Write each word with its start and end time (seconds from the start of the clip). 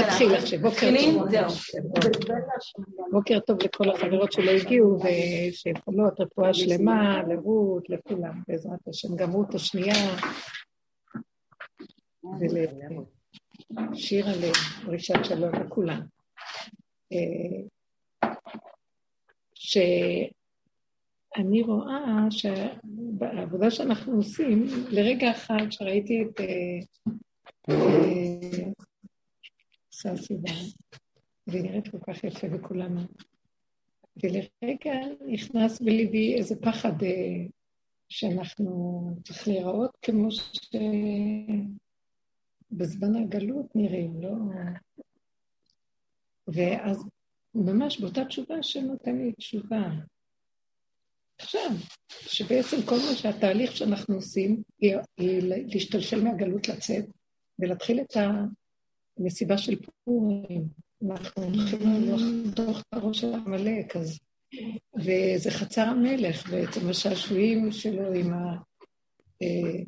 נתחיל 0.00 0.34
עכשיו, 0.34 0.60
בוקר 0.60 0.90
טוב. 1.14 1.24
בוקר 3.12 3.40
טוב 3.40 3.58
לכל 3.62 3.90
החברות 3.90 4.32
שלא 4.32 4.50
הגיעו, 4.50 4.98
ושיכולות 5.00 6.20
רפואה 6.20 6.54
שלמה, 6.54 7.22
לרות, 7.28 7.90
לכולם, 7.90 8.42
בעזרת 8.48 8.88
השם, 8.88 9.16
גם 9.16 9.32
רות 9.32 9.54
השנייה, 9.54 10.16
ולשירה 13.90 14.32
לדרישת 14.36 15.24
שלום 15.24 15.54
לכולם. 15.54 16.00
אה, 17.12 17.62
שאני 19.54 21.62
רואה 21.62 22.26
שבעבודה 22.30 23.70
שאנחנו 23.70 24.16
עושים, 24.16 24.66
לרגע 24.90 25.30
אחד 25.30 25.70
שראיתי 25.70 26.22
את 26.22 26.40
אה, 30.04 30.10
עושה 30.10 30.22
סיבה, 30.22 30.50
והיא 31.46 31.62
נראית 31.62 31.88
כל 31.88 31.98
כך 32.06 32.24
יפה 32.24 32.48
בכולנו. 32.48 33.00
ולרגע 34.22 34.92
נכנס 35.26 35.80
בליבי 35.80 36.34
איזה 36.34 36.56
פחד 36.60 37.02
אה, 37.02 37.46
שאנחנו 38.08 39.10
צריך 39.24 39.48
להיראות 39.48 39.96
כמו 40.02 40.28
שבזמן 42.70 43.16
הגלות 43.16 43.76
נראים, 43.76 44.22
לא... 44.22 44.32
ואז 46.48 47.04
ממש 47.54 48.00
באותה 48.00 48.24
תשובה 48.24 48.62
שנותן 48.62 49.18
לי 49.18 49.32
תשובה. 49.32 49.90
עכשיו, 51.38 51.70
שבעצם 52.08 52.76
כל 52.86 52.96
מה 52.96 53.14
שהתהליך 53.16 53.76
שאנחנו 53.76 54.14
עושים 54.14 54.62
היא, 54.78 54.96
היא 55.16 55.42
להשתלשל 55.42 56.24
מהגלות 56.24 56.68
לצאת, 56.68 57.04
ולהתחיל 57.58 58.00
את 58.00 58.16
המסיבה 59.18 59.58
של 59.58 59.74
פורים. 60.04 60.68
אנחנו 61.10 61.42
הולכים 61.42 61.80
לחתוך 62.06 62.80
את 62.80 62.84
הראש 62.92 63.20
של 63.20 63.34
עמלק, 63.34 63.96
אז... 63.96 64.18
וזה 64.96 65.50
חצר 65.50 65.82
המלך 65.82 66.50
בעצם, 66.50 66.88
השעשועים 66.88 67.72
שלו 67.72 68.12
עם 68.12 68.32
ה... 68.32 68.56
אה, 69.42 69.82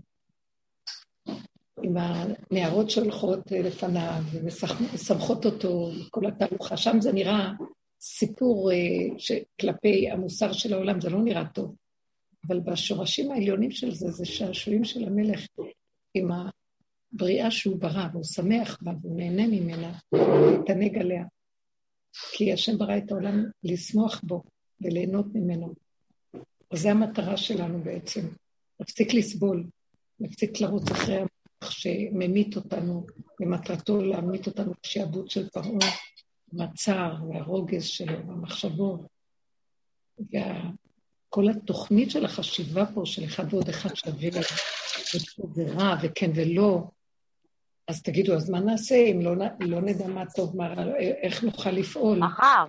עם 1.82 1.96
הנערות 1.96 2.90
שהולכות 2.90 3.50
לפניו 3.50 4.22
ומשמחות 4.32 5.46
אותו, 5.46 5.90
כל 6.10 6.26
התהלוכה. 6.26 6.76
שם 6.76 7.00
זה 7.00 7.12
נראה 7.12 7.52
סיפור 8.00 8.72
אה, 8.72 8.76
שכלפי 9.18 10.10
המוסר 10.10 10.52
של 10.52 10.74
העולם, 10.74 11.00
זה 11.00 11.10
לא 11.10 11.22
נראה 11.22 11.44
טוב. 11.54 11.74
אבל 12.46 12.60
בשורשים 12.60 13.30
העליונים 13.30 13.70
של 13.70 13.94
זה, 13.94 14.10
זה 14.10 14.24
שעשועים 14.24 14.84
של 14.84 15.04
המלך 15.04 15.46
עם 16.14 16.28
בריאה 17.12 17.50
שהוא 17.50 17.76
ברא, 17.80 18.08
והוא 18.12 18.24
שמח 18.24 18.78
בה, 18.82 18.92
והוא 19.02 19.16
נהנה 19.16 19.46
ממנה, 19.46 19.92
להתענג 20.12 20.98
עליה. 20.98 21.24
כי 22.32 22.52
השם 22.52 22.78
ברא 22.78 22.98
את 22.98 23.12
העולם 23.12 23.44
לשמוח 23.64 24.20
בו 24.22 24.42
וליהנות 24.80 25.26
ממנו. 25.34 25.74
וזו 26.72 26.88
המטרה 26.88 27.36
שלנו 27.36 27.80
בעצם, 27.82 28.20
להפסיק 28.80 29.14
לסבול, 29.14 29.66
להפסיק 30.20 30.60
לרוץ 30.60 30.90
אחרי 30.90 31.16
המוח 31.16 31.70
שממית 31.70 32.56
אותנו, 32.56 33.06
ומטרתו 33.40 34.02
להמית 34.02 34.46
אותנו 34.46 34.72
בשעבוד 34.82 35.30
של 35.30 35.48
פרעה, 35.48 35.90
מהצער 36.52 37.16
והרוגז 37.28 37.84
שלו, 37.84 38.26
והמחשבות. 38.26 39.00
וכל 40.18 41.48
התוכנית 41.48 42.10
של 42.10 42.24
החשיבה 42.24 42.86
פה, 42.94 43.02
של 43.04 43.24
אחד 43.24 43.54
ועוד 43.54 43.68
אחד 43.68 43.94
שווה, 43.94 44.28
וזה 45.14 45.72
רע, 45.72 45.96
וכן 46.02 46.30
ולא, 46.34 46.90
אז 47.88 48.02
תגידו, 48.02 48.34
אז 48.34 48.50
מה 48.50 48.60
נעשה 48.60 48.94
אם 48.94 49.20
לא, 49.22 49.34
לא 49.60 49.80
נדע 49.80 50.06
מה 50.06 50.24
טוב, 50.36 50.56
מה 50.56 50.68
רע, 50.68 50.96
איך 50.96 51.44
נוכל 51.44 51.70
לפעול? 51.70 52.18
מחר. 52.18 52.64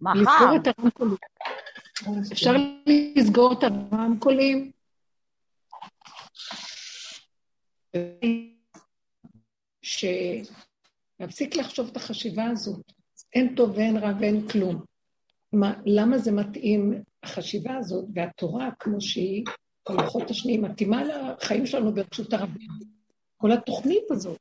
מחר. 0.00 0.20
לסגור 0.20 0.56
את 0.56 0.66
הרמקולים. 0.66 1.16
אפשר 2.32 2.52
לסגור 3.16 3.52
את 3.52 3.58
הרמקולים? 3.62 4.70
שנפסיק 9.82 11.56
לחשוב 11.56 11.88
את 11.90 11.96
החשיבה 11.96 12.44
הזאת. 12.44 12.92
אין 13.34 13.54
טוב 13.54 13.70
ואין 13.70 13.96
רע 13.96 14.12
ואין 14.20 14.48
כלום. 14.48 14.84
מה, 15.52 15.74
למה 15.86 16.18
זה 16.18 16.32
מתאים, 16.32 17.02
החשיבה 17.22 17.76
הזאת 17.76 18.04
והתורה 18.14 18.68
כמו 18.78 19.00
שהיא, 19.00 19.44
הלוחות 19.88 20.30
השניים, 20.30 20.62
מתאימה 20.62 21.02
לחיים 21.04 21.66
שלנו 21.66 21.94
ברשות 21.94 22.32
הרבים. 22.32 22.95
כל 23.36 23.52
התוכנית 23.52 24.10
הזאת, 24.10 24.38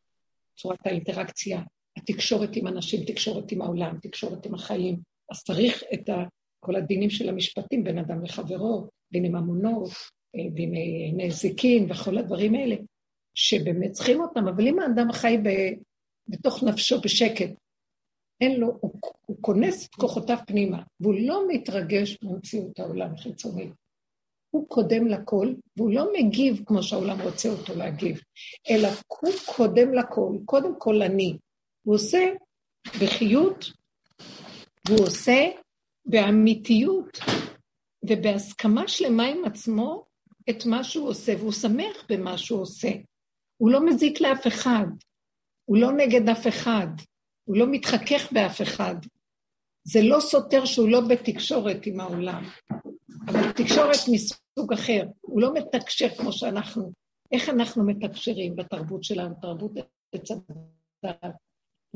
צורת 0.58 0.80
האינטראקציה, 0.86 1.62
התקשורת 1.98 2.56
עם 2.56 2.68
אנשים, 2.68 3.04
תקשורת 3.06 3.52
עם 3.52 3.62
העולם, 3.62 3.98
תקשורת 4.02 4.46
עם 4.46 4.54
החיים. 4.54 5.00
אז 5.32 5.44
צריך 5.44 5.84
את 5.94 6.10
כל 6.60 6.76
הדינים 6.76 7.10
של 7.10 7.30
המשפטים 7.30 7.84
בין 7.84 7.98
אדם 7.98 8.24
לחברו, 8.24 8.88
דיני 9.12 9.30
ממונות, 9.30 9.90
אה, 10.36 10.50
דיני 10.50 11.14
נזיקין 11.18 11.92
וכל 11.92 12.18
הדברים 12.18 12.56
האלה, 12.56 12.76
שבאמת 13.34 13.92
צריכים 13.92 14.22
אותם, 14.22 14.48
אבל 14.48 14.68
אם 14.68 14.80
האדם 14.80 15.12
חי 15.12 15.38
ב, 15.44 15.50
בתוך 16.28 16.64
נפשו 16.64 17.02
בשקט, 17.02 17.50
אין 18.42 18.60
לו, 18.60 18.78
הוא, 18.82 18.94
הוא 19.26 19.38
כונס 19.42 19.88
את 19.88 19.96
כוחותיו 19.96 20.38
פנימה, 20.48 20.84
והוא 21.00 21.16
לא 21.20 21.44
מתרגש 21.48 22.18
ממציאות 22.24 22.80
העולם 22.80 23.14
החיצוני. 23.14 23.70
הוא 24.56 24.68
קודם 24.68 25.08
לכל, 25.08 25.54
והוא 25.78 25.94
לא 25.94 26.14
מגיב 26.14 26.64
כמו 26.66 26.84
שהעולם 26.84 27.22
רוצה 27.22 27.50
אותו 27.50 27.76
להגיב, 27.76 28.22
אלא 28.70 28.88
הוא 29.08 29.32
קודם 29.46 29.94
לכל, 29.94 30.38
קודם 30.46 30.80
כל 30.80 31.02
אני. 31.02 31.38
הוא 31.84 31.96
עושה 31.96 32.26
בחיות, 33.02 33.66
והוא 34.88 35.06
עושה 35.06 35.50
באמיתיות 36.06 37.20
ובהסכמה 38.06 38.88
שלמה 38.88 39.26
עם 39.26 39.46
עצמו 39.46 40.06
את 40.50 40.66
מה 40.66 40.84
שהוא 40.84 41.10
עושה, 41.10 41.34
והוא 41.38 41.52
שמח 41.52 42.06
במה 42.10 42.38
שהוא 42.38 42.62
עושה. 42.62 42.92
הוא 43.58 43.72
לא 43.72 43.86
מזיק 43.86 44.22
לאף 44.22 44.48
אחד, 44.48 44.88
הוא 45.66 45.78
לא 45.78 45.92
נגד 45.92 46.30
אף 46.30 46.48
אחד, 46.48 46.88
הוא 47.44 47.58
לא 47.58 47.66
מתחכך 47.72 48.32
באף 48.32 48.62
אחד. 48.62 48.96
זה 49.84 50.00
לא 50.02 50.20
סותר 50.20 50.66
שהוא 50.66 50.90
לא 50.90 51.02
בתקשורת 51.02 51.86
עם 51.86 52.00
העולם, 52.00 52.44
אבל 53.28 53.52
תקשורת 53.52 54.00
סוג 54.60 54.74
אחר, 54.74 55.04
הוא 55.22 55.42
לא 55.42 55.54
מתקשר 55.54 56.10
כמו 56.10 56.32
שאנחנו. 56.32 56.92
איך 57.32 57.50
אנחנו 57.50 57.86
מתקשרים 57.86 58.56
בתרבות 58.56 59.04
שלנו, 59.04 59.36
תרבות 59.42 59.72
עץ? 60.12 60.30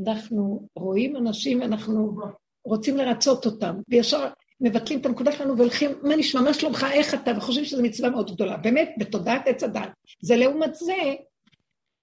אנחנו 0.08 0.68
רואים 0.76 1.16
אנשים, 1.18 1.62
אנחנו 1.62 2.18
רוצים 2.66 2.98
לרצות 2.98 3.46
אותם, 3.46 3.76
וישר 3.88 4.28
מבטלים 4.62 5.00
את 5.00 5.06
הנקודה 5.06 5.32
שלנו 5.32 5.58
והולכים, 5.58 5.92
מה 6.04 6.16
נשמע, 6.16 6.42
מה 6.42 6.54
שלומך, 6.54 6.86
איך 6.94 7.14
אתה, 7.14 7.32
וחושבים 7.38 7.66
שזו 7.66 7.84
מצווה 7.84 8.10
מאוד 8.10 8.32
גדולה. 8.32 8.58
באמת, 8.58 8.90
בתודעת 8.98 9.48
עץ 9.48 9.64
הדת. 9.64 9.90
זה 10.22 10.36
לעומת 10.36 10.76
זה, 10.76 10.94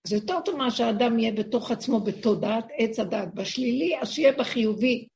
זה 0.07 0.17
יותר 0.17 0.41
טוב 0.45 0.57
מה 0.57 0.71
שהאדם 0.71 1.19
יהיה 1.19 1.33
בתוך 1.33 1.71
עצמו 1.71 2.01
בתודעת 2.01 2.65
עץ 2.79 2.99
הדת, 2.99 3.29
בשלילי, 3.35 4.01
אז 4.01 4.11
שיהיה 4.11 4.33
בחיובי, 4.33 5.07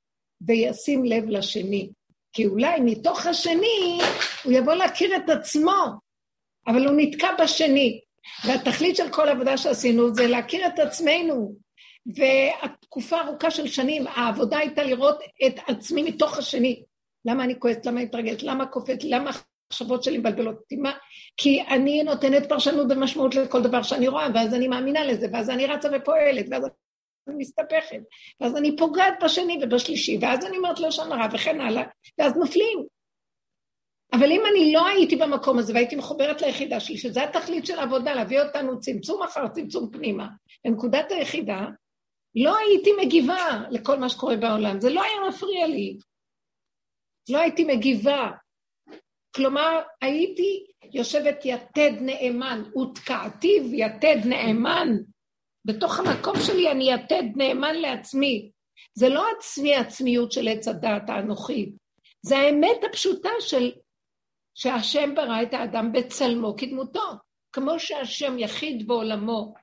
וישים 0.41 1.05
לב 1.05 1.25
לשני. 1.28 1.91
כי 2.32 2.46
אולי 2.46 2.80
מתוך 2.80 3.26
השני 3.26 4.00
הוא 4.44 4.52
יבוא 4.52 4.74
להכיר 4.74 5.16
את 5.16 5.30
עצמו, 5.30 5.84
אבל 6.66 6.86
הוא 6.86 6.94
נתקע 6.96 7.28
בשני. 7.42 8.00
והתכלית 8.46 8.96
של 8.96 9.08
כל 9.10 9.28
העבודה 9.28 9.56
שעשינו 9.56 10.14
זה 10.14 10.26
להכיר 10.26 10.66
את 10.66 10.78
עצמנו. 10.78 11.54
והתקופה 12.16 13.20
ארוכה 13.20 13.50
של 13.50 13.66
שנים, 13.66 14.06
העבודה 14.06 14.58
הייתה 14.58 14.82
לראות 14.82 15.18
את 15.46 15.54
עצמי 15.66 16.02
מתוך 16.02 16.38
השני. 16.38 16.82
למה 17.24 17.44
אני 17.44 17.58
כועסת? 17.58 17.86
למה 17.86 18.00
אני 18.00 18.06
מתרגשת? 18.06 18.42
למה 18.42 18.66
קופאת? 18.66 19.04
למה 19.04 19.30
המחשבות 19.70 20.04
שלי 20.04 20.18
מבלבלות 20.18 20.56
אותי? 20.56 20.76
מה? 20.76 20.92
כי 21.36 21.62
אני 21.62 22.02
נותנת 22.02 22.48
פרשנות 22.48 22.86
ומשמעות 22.91 23.34
לכל 23.34 23.62
דבר 23.62 23.82
שאני 23.82 24.08
רואה, 24.08 24.28
ואז 24.34 24.54
אני 24.54 24.68
מאמינה 24.68 25.04
לזה, 25.04 25.26
ואז 25.32 25.50
אני 25.50 25.66
רצה 25.66 25.88
ופועלת, 25.92 26.47
ואז 26.50 26.64
מסתבכת. 27.38 28.00
ואז 28.41 28.56
אני 28.56 28.77
פוגעת 28.77 29.15
בשני 29.24 29.59
ובשלישי, 29.62 30.18
ואז 30.21 30.47
אני 30.47 30.56
אומרת 30.56 30.77
שם 30.91 31.12
הרע 31.12 31.27
וכן 31.32 31.60
הלאה, 31.60 31.82
ואז 32.18 32.36
נופלים. 32.36 32.86
אבל 34.12 34.32
אם 34.32 34.42
אני 34.53 34.72
לא 34.72 34.86
הייתי 34.86 35.16
במקום 35.16 35.59
הזה 35.59 35.74
והייתי 35.74 35.97
מחוברת 35.97 36.42
ליחידה 36.42 36.80
שלי, 36.80 36.98
שזה 36.98 37.24
התכלית 37.24 37.66
של 37.66 37.78
העבודה, 37.78 38.15
להביא 38.15 38.41
אותנו 38.41 38.80
צמצום 38.80 39.22
אחר 39.22 39.48
צמצום 39.48 39.91
פנימה, 39.91 40.28
לנקודת 40.65 41.12
היחידה, 41.12 41.66
לא 42.34 42.56
הייתי 42.56 42.91
מגיבה 43.00 43.62
לכל 43.71 43.98
מה 43.98 44.09
שקורה 44.09 44.36
בעולם, 44.36 44.80
זה 44.80 44.91
לא 44.91 45.03
היה 45.03 45.28
מפריע 45.28 45.66
לי. 45.66 45.97
לא 47.30 47.38
הייתי 47.38 47.65
מגיבה. 47.65 48.30
כלומר, 49.36 49.80
הייתי 50.00 50.66
יושבת 50.92 51.41
יתד 51.44 51.92
נאמן, 52.00 52.62
ותקעתי 52.76 53.60
ויתד 53.71 54.16
נאמן 54.24 54.88
בתוך 55.65 55.98
המקום 55.98 56.34
שלי 56.47 56.71
אני 56.71 56.92
יתד 56.92 57.22
נאמן 57.36 57.74
לעצמי. 57.74 58.51
זה 58.95 59.09
לא 59.09 59.24
עצמי 59.39 59.74
עצמיות 59.74 60.33
של 60.33 60.48
עץ 60.48 60.68
הדעת 60.68 61.10
האנוכי, 61.10 61.72
זה 62.22 62.39
האמת 62.39 62.77
הפשוטה 62.89 63.30
של 63.41 63.72
שהשם 64.54 65.15
ברא 65.15 65.42
את 65.42 65.54
האדם 65.54 65.92
בצלמו 65.92 66.54
כדמותו. 66.57 67.10
כמו 67.53 67.78
שהשם 67.78 68.39
יחיד 68.39 68.86
בעולמו, 68.89 69.54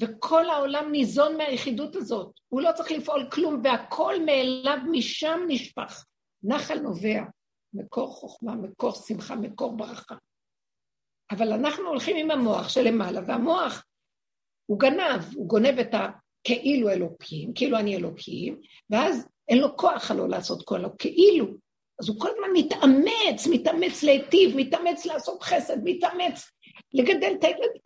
וכל 0.00 0.50
העולם 0.50 0.92
ניזון 0.92 1.36
מהיחידות 1.36 1.96
הזאת. 1.96 2.32
הוא 2.48 2.60
לא 2.60 2.70
צריך 2.72 2.90
לפעול 2.90 3.28
כלום, 3.32 3.60
והכל 3.64 4.24
מאליו 4.26 4.78
משם 4.90 5.40
נשפך. 5.48 6.04
נחל 6.42 6.78
נובע, 6.78 7.22
מקור 7.74 8.14
חוכמה, 8.14 8.54
מקור 8.54 8.92
שמחה, 8.92 9.36
מקור 9.36 9.76
ברכה. 9.76 10.14
אבל 11.30 11.52
אנחנו 11.52 11.88
הולכים 11.88 12.16
עם 12.16 12.30
המוח 12.30 12.68
שלמעלה, 12.68 13.20
והמוח 13.26 13.84
הוא 14.68 14.78
גנב, 14.78 15.34
הוא 15.34 15.48
גונב 15.48 15.78
את 15.78 15.94
הכאילו 15.94 16.90
אלוקים, 16.90 17.52
כאילו 17.54 17.78
אני 17.78 17.96
אלוקים, 17.96 18.60
ואז 18.90 19.28
אין 19.48 19.58
לו 19.58 19.76
כוח 19.76 20.10
הלא 20.10 20.28
לעשות 20.28 20.62
כל 20.64 20.76
הלא 20.76 20.88
כאילו. 20.98 21.46
אז 22.00 22.08
הוא 22.08 22.20
כל 22.20 22.28
הזמן 22.28 22.48
מתאמץ, 22.54 23.46
מתאמץ 23.50 24.02
להיטיב, 24.02 24.56
מתאמץ 24.56 25.06
לעשות 25.06 25.42
חסד, 25.42 25.76
מתאמץ 25.84 26.50
לגדל 26.92 27.32
את 27.38 27.44
הילדים, 27.44 27.82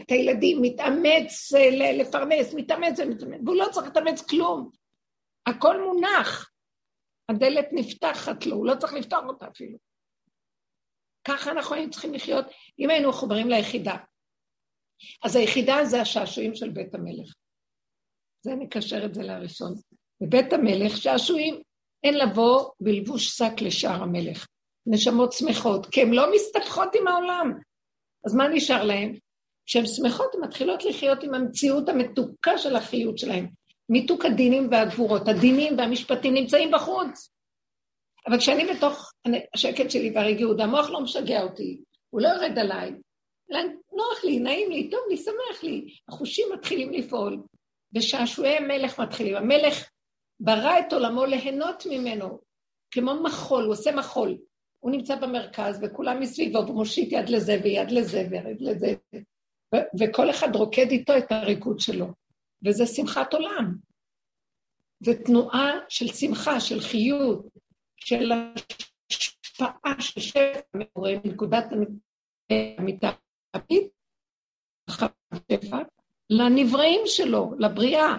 את 0.00 0.10
הילדים 0.10 0.62
מתאמץ 0.62 1.52
אה, 1.54 1.92
לפרנס, 1.92 2.54
מתאמץ 2.54 2.98
ומתאמץ, 2.98 3.40
והוא 3.44 3.56
לא 3.56 3.66
צריך 3.70 3.86
להתאמץ 3.86 4.20
כלום. 4.20 4.70
הכל 5.46 5.80
מונח. 5.80 6.50
הדלת 7.28 7.68
נפתחת 7.72 8.46
לו, 8.46 8.56
הוא 8.56 8.66
לא 8.66 8.74
צריך 8.74 8.92
לפתוח 8.92 9.24
אותה 9.28 9.46
אפילו. 9.48 9.78
ככה 11.24 11.50
אנחנו 11.50 11.74
היינו 11.74 11.90
צריכים 11.90 12.14
לחיות 12.14 12.44
אם 12.78 12.90
היינו 12.90 13.08
מחוברים 13.08 13.48
ליחידה. 13.48 13.96
אז 15.22 15.36
היחידה 15.36 15.84
זה 15.84 16.00
השעשועים 16.00 16.54
של 16.54 16.70
בית 16.70 16.94
המלך. 16.94 17.34
זה 18.42 18.54
נקשר 18.54 19.04
את 19.04 19.14
זה 19.14 19.22
לראשון. 19.22 19.74
בבית 20.20 20.52
המלך 20.52 20.96
שעשועים, 20.96 21.62
אין 22.04 22.18
לבוא 22.18 22.70
בלבוש 22.80 23.28
שק 23.28 23.60
לשער 23.60 24.02
המלך. 24.02 24.46
נשמות 24.86 25.32
שמחות, 25.32 25.86
כי 25.86 26.02
הן 26.02 26.10
לא 26.10 26.32
מסתבכות 26.34 26.88
עם 26.94 27.08
העולם. 27.08 27.52
אז 28.26 28.34
מה 28.34 28.48
נשאר 28.48 28.84
להן? 28.84 29.18
כשהן 29.66 29.86
שמחות, 29.86 30.34
הן 30.34 30.40
מתחילות 30.40 30.84
לחיות 30.84 31.22
עם 31.22 31.34
המציאות 31.34 31.88
המתוקה 31.88 32.58
של 32.58 32.76
החיות 32.76 33.18
שלהן. 33.18 33.46
מיתוק 33.88 34.24
הדינים 34.24 34.68
והגבורות. 34.70 35.28
הדינים 35.28 35.78
והמשפטים 35.78 36.34
נמצאים 36.34 36.70
בחוץ. 36.70 37.30
אבל 38.26 38.38
כשאני 38.38 38.64
בתוך 38.74 39.12
השקט 39.54 39.90
שלי 39.90 40.12
והרגיעות, 40.14 40.60
המוח 40.60 40.90
לא 40.90 41.00
משגע 41.00 41.42
אותי, 41.42 41.80
הוא 42.10 42.20
לא 42.20 42.28
יורד 42.28 42.58
עליי, 42.58 42.92
נוח 43.92 44.24
לי, 44.24 44.40
נעים 44.40 44.70
לי, 44.70 44.90
טוב 44.90 45.00
לי, 45.10 45.16
שמח 45.16 45.62
לי. 45.62 45.94
החושים 46.08 46.46
מתחילים 46.52 46.92
לפעול, 46.92 47.42
ושעשועי 47.94 48.60
מלך 48.60 49.00
מתחילים. 49.00 49.36
המלך 49.36 49.90
ברא 50.40 50.78
את 50.78 50.92
עולמו 50.92 51.24
ליהנות 51.24 51.86
ממנו, 51.90 52.38
כמו 52.90 53.22
מחול, 53.22 53.64
הוא 53.64 53.72
עושה 53.72 53.92
מחול. 53.92 54.38
הוא 54.80 54.90
נמצא 54.90 55.16
במרכז 55.16 55.80
וכולם 55.82 56.20
מסביבו, 56.20 56.58
והוא 56.58 56.76
מושיט 56.76 57.12
יד 57.12 57.28
לזה 57.28 57.60
ויד 57.64 57.90
לזה 57.90 58.28
ויד 58.30 58.60
לזה, 58.60 58.94
וכל 60.00 60.30
אחד 60.30 60.56
רוקד 60.56 60.90
איתו 60.90 61.18
את 61.18 61.32
הריקוד 61.32 61.80
שלו. 61.80 62.06
וזה 62.64 62.86
שמחת 62.86 63.34
עולם. 63.34 63.74
זה 65.00 65.24
תנועה 65.24 65.72
של 65.88 66.08
שמחה, 66.08 66.60
של 66.60 66.80
חיות, 66.80 67.46
של 67.96 68.32
השפעה 69.10 70.00
של 70.00 70.20
שפע 70.20 70.60
מעורר 70.74 71.18
מנקודת 71.24 71.64
המיטה 72.78 73.10
לנבראים 76.30 77.00
שלו, 77.06 77.54
לבריאה. 77.58 78.16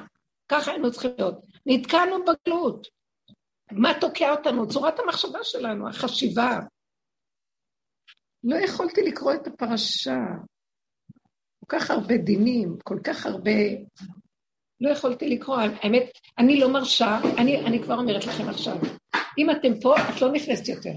ככה 0.50 0.72
היינו 0.72 0.92
צריכים 0.92 1.12
להיות. 1.18 1.46
נתקענו 1.66 2.16
בגלות. 2.26 2.88
מה 3.72 3.92
תוקע 4.02 4.32
אותנו? 4.32 4.68
צורת 4.68 5.00
המחשבה 5.00 5.40
שלנו, 5.44 5.90
החשיבה. 5.90 6.60
לא 8.44 8.56
יכולתי 8.56 9.02
לקרוא 9.02 9.34
את 9.34 9.48
הפרשה. 9.48 10.20
כל 11.60 11.80
כך 11.80 11.92
הרבה 11.92 12.18
דינים, 12.18 12.78
כל 12.84 13.00
כך 13.04 13.26
הרבה 13.26 13.52
לא 14.82 14.90
יכולתי 14.90 15.30
לקרוא, 15.30 15.58
האמת, 15.58 16.12
אני 16.38 16.60
לא 16.60 16.74
מרשה, 16.74 17.20
אני, 17.38 17.60
אני 17.60 17.84
כבר 17.84 18.00
אומרת 18.00 18.26
לכם 18.26 18.50
עכשיו, 18.50 18.78
אם 19.38 19.52
אתם 19.52 19.80
פה, 19.82 19.96
את 19.98 20.22
לא 20.22 20.32
נכנסת 20.32 20.68
יותר. 20.68 20.94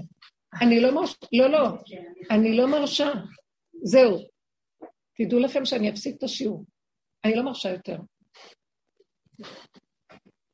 אני 0.61 0.79
לא 0.79 0.95
מרשה, 0.95 1.15
לא, 1.33 1.47
לא, 1.47 1.67
אני 2.31 2.57
לא 2.57 2.67
מרשה. 2.67 3.11
זהו. 3.85 4.17
תדעו 5.17 5.39
לכם 5.39 5.65
שאני 5.65 5.89
אפסיק 5.89 6.15
את 6.17 6.23
השיעור. 6.23 6.65
אני 7.25 7.35
לא 7.35 7.43
מרשה 7.43 7.69
יותר. 7.69 7.97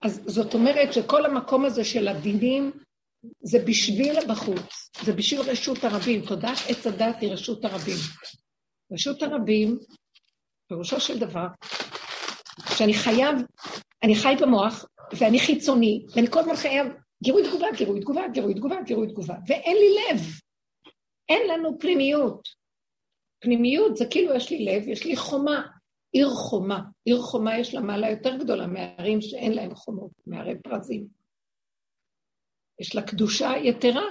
אז 0.01 0.21
זאת 0.25 0.53
אומרת 0.53 0.93
שכל 0.93 1.25
המקום 1.25 1.65
הזה 1.65 1.83
של 1.83 2.07
הדינים, 2.07 2.71
זה 3.41 3.59
בשביל 3.67 4.15
בחוץ, 4.29 4.89
זה 5.03 5.13
בשביל 5.13 5.41
רשות 5.41 5.83
הרבים. 5.83 6.25
תודעת 6.25 6.57
עץ 6.69 6.87
הדת 6.87 7.15
היא 7.21 7.31
רשות 7.31 7.65
הרבים. 7.65 7.97
רשות 8.91 9.23
הרבים, 9.23 9.79
פירושו 10.67 10.99
של 10.99 11.19
דבר, 11.19 11.47
שאני 12.77 12.93
חייב, 12.93 13.35
אני 14.03 14.15
חי 14.15 14.35
במוח, 14.41 14.85
ואני 15.17 15.39
חיצוני, 15.39 16.05
ואני 16.15 16.27
כל 16.27 16.39
הזמן 16.39 16.55
חייב 16.55 16.87
גירוי 17.23 17.43
תגובה, 17.47 17.67
גירוי 17.77 17.99
תגובה, 18.01 18.27
גירוי 18.33 18.53
תגובה, 18.53 18.75
גירוי 18.85 19.07
תגובה, 19.07 19.35
ואין 19.47 19.77
לי 19.77 19.95
לב. 19.95 20.21
אין 21.29 21.49
לנו 21.49 21.79
פנימיות. 21.79 22.60
פנימיות 23.41 23.97
זה 23.97 24.05
כאילו 24.11 24.35
יש 24.35 24.49
לי 24.49 24.65
לב, 24.65 24.87
יש 24.87 25.05
לי 25.05 25.15
חומה, 25.15 25.67
עיר 26.11 26.29
חומה. 26.29 26.81
עיר 27.05 27.21
חומה 27.21 27.59
יש 27.59 27.73
לה 27.73 27.81
מעלה 27.81 28.09
יותר 28.09 28.37
גדולה 28.37 28.67
מערים 28.67 29.21
שאין 29.21 29.53
להם 29.53 29.75
חומות, 29.75 30.11
מערי 30.27 30.61
פרזים. 30.63 31.07
יש 32.79 32.95
לה 32.95 33.01
קדושה 33.01 33.51
יתרה. 33.63 34.05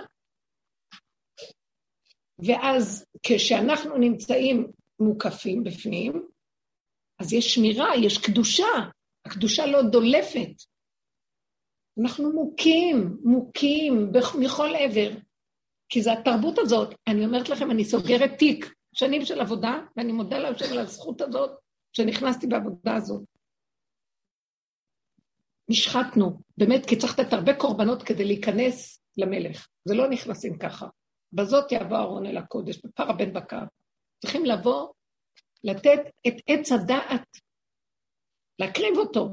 ואז 2.47 3.07
כשאנחנו 3.23 3.99
נמצאים 3.99 4.67
מוקפים 5.01 5.65
בפנים, 5.65 6.29
אז 7.21 7.33
יש 7.33 7.55
שמירה, 7.55 7.97
יש 8.05 8.19
קדושה, 8.19 8.73
הקדושה 9.25 9.67
לא 9.67 9.83
דולפת. 9.83 10.53
אנחנו 12.03 12.33
מוכים, 12.33 13.17
מוכים 13.25 14.13
מכל 14.41 14.71
עבר, 14.79 15.11
כי 15.89 16.03
זו 16.03 16.11
התרבות 16.11 16.59
הזאת. 16.59 16.95
אני 17.09 17.25
אומרת 17.27 17.49
לכם, 17.49 17.71
אני 17.71 17.85
סוגרת 17.85 18.39
תיק, 18.39 18.75
שנים 18.95 19.25
של 19.25 19.41
עבודה, 19.41 19.79
ואני 19.97 20.13
מודה 20.13 20.39
להשם 20.39 20.73
על 20.73 20.79
הזכות 20.79 21.21
הזאת, 21.21 21.51
שנכנסתי 21.93 22.47
בעבודה 22.47 22.95
הזאת. 22.95 23.23
נשחטנו, 25.69 26.41
באמת, 26.57 26.87
כי 26.87 26.97
צריך 26.97 27.19
לתת 27.19 27.33
הרבה 27.33 27.55
קורבנות 27.55 28.03
כדי 28.03 28.25
להיכנס 28.25 29.01
למלך. 29.17 29.69
זה 29.85 29.95
לא 29.95 30.11
נכנסים 30.11 30.59
ככה. 30.59 30.87
בזאת 31.33 31.73
יבוא 31.73 31.97
אהרון 31.97 32.27
אל 32.27 32.37
הקודש, 32.37 32.81
בפר 32.85 33.11
הבן 33.11 33.33
בקר. 33.33 33.63
צריכים 34.23 34.45
לבוא 34.45 34.89
לתת 35.65 36.01
את 36.29 36.35
עץ 36.47 36.73
הדעת, 36.73 37.27
להקריב 38.59 38.97
אותו, 38.97 39.29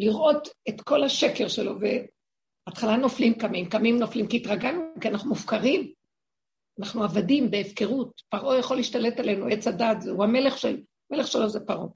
לראות 0.00 0.48
את 0.68 0.80
כל 0.80 1.04
השקר 1.04 1.48
שלו, 1.48 1.72
ובהתחלה 1.72 2.96
נופלים 2.96 3.34
קמים, 3.34 3.68
קמים 3.68 3.98
נופלים, 3.98 4.28
כי 4.28 4.36
התרגלנו, 4.36 4.82
כי 5.00 5.08
אנחנו 5.08 5.28
מופקרים, 5.28 5.92
אנחנו 6.78 7.04
עבדים 7.04 7.50
בהפקרות, 7.50 8.22
פרעה 8.28 8.58
יכול 8.58 8.76
להשתלט 8.76 9.20
עלינו, 9.20 9.46
עץ 9.46 9.66
הדעת, 9.66 10.06
הוא 10.06 10.24
המלך 10.24 10.58
של, 10.58 10.80
המלך 11.10 11.26
שלו 11.26 11.48
זה 11.48 11.60
פרעה. 11.60 11.86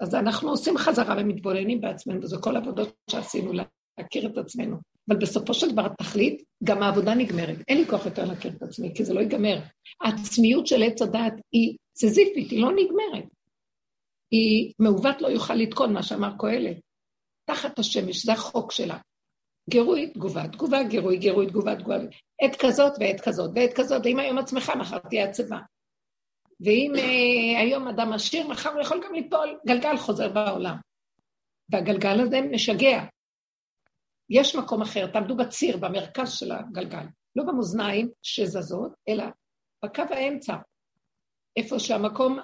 אז 0.00 0.14
אנחנו 0.14 0.50
עושים 0.50 0.78
חזרה 0.78 1.14
ומתבוננים 1.18 1.80
בעצמנו, 1.80 2.22
וזה 2.22 2.36
כל 2.40 2.56
העבודות 2.56 2.94
שעשינו 3.10 3.52
להכיר 3.52 4.26
את 4.26 4.38
עצמנו. 4.38 4.76
אבל 5.08 5.18
בסופו 5.18 5.54
של 5.54 5.70
דבר 5.70 5.86
התכלית, 5.86 6.42
גם 6.64 6.82
העבודה 6.82 7.14
נגמרת. 7.14 7.56
אין 7.68 7.78
לי 7.78 7.86
כוח 7.86 8.06
יותר 8.06 8.24
להכיר 8.24 8.52
את 8.56 8.62
עצמי, 8.62 8.94
כי 8.94 9.04
זה 9.04 9.14
לא 9.14 9.20
ייגמר. 9.20 9.58
העצמיות 10.00 10.66
של 10.66 10.82
עץ 10.82 11.02
הדעת 11.02 11.34
היא 11.52 11.76
סזיפית, 11.96 12.50
היא 12.50 12.62
לא 12.62 12.70
נגמרת. 12.72 13.24
היא 14.30 14.72
מעוות 14.78 15.22
לא 15.22 15.28
יוכל 15.28 15.54
לתקון, 15.54 15.92
מה 15.92 16.02
שאמר 16.02 16.32
קהלת. 16.38 16.76
תחת 17.44 17.78
השמש, 17.78 18.24
זה 18.24 18.32
החוק 18.32 18.72
שלה. 18.72 18.98
גירוי, 19.70 20.10
תגובה, 20.14 20.48
תגובה, 20.48 20.82
גירוי, 20.82 21.16
גירוי, 21.16 21.46
תגובה, 21.46 21.76
תגובה. 21.76 21.96
עת 22.42 22.56
כזאת 22.60 22.92
ועת 23.00 23.20
כזאת 23.20 23.50
ועת 23.54 23.70
כזאת, 23.76 24.02
ואם 24.04 24.18
היום 24.18 24.38
עצמך, 24.38 24.72
מחר 24.78 24.98
תהיה 24.98 25.28
עצבה. 25.28 25.58
ואם 26.60 26.92
אה, 26.98 27.60
היום 27.60 27.88
אדם 27.88 28.12
עשיר, 28.12 28.48
מחר 28.48 28.70
הוא 28.72 28.80
יכול 28.80 29.00
גם 29.06 29.14
ליפול, 29.14 29.58
גלגל 29.66 29.96
חוזר 29.96 30.28
בעולם. 30.28 30.76
והגלגל 31.68 32.20
הזה 32.20 32.40
משגע. 32.40 33.04
יש 34.30 34.56
מקום 34.56 34.82
אחר, 34.82 35.06
תעמדו 35.06 35.36
בציר, 35.36 35.76
במרכז 35.76 36.32
של 36.32 36.52
הגלגל, 36.52 37.06
לא 37.36 37.44
במאזניים 37.44 38.10
שזזות, 38.22 38.92
אלא 39.08 39.24
בקו 39.84 40.02
האמצע, 40.10 40.54
איפה 41.56 41.78
שהמקום 41.78 42.38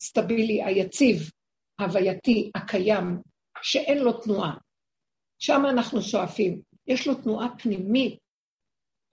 הסטבילי, 0.00 0.64
היציב, 0.64 1.30
ההווייתי, 1.78 2.50
הקיים, 2.54 3.18
שאין 3.62 3.98
לו 3.98 4.12
תנועה. 4.12 4.54
שם 5.38 5.62
אנחנו 5.70 6.02
שואפים. 6.02 6.60
יש 6.86 7.06
לו 7.06 7.14
תנועה 7.14 7.48
פנימית, 7.58 8.18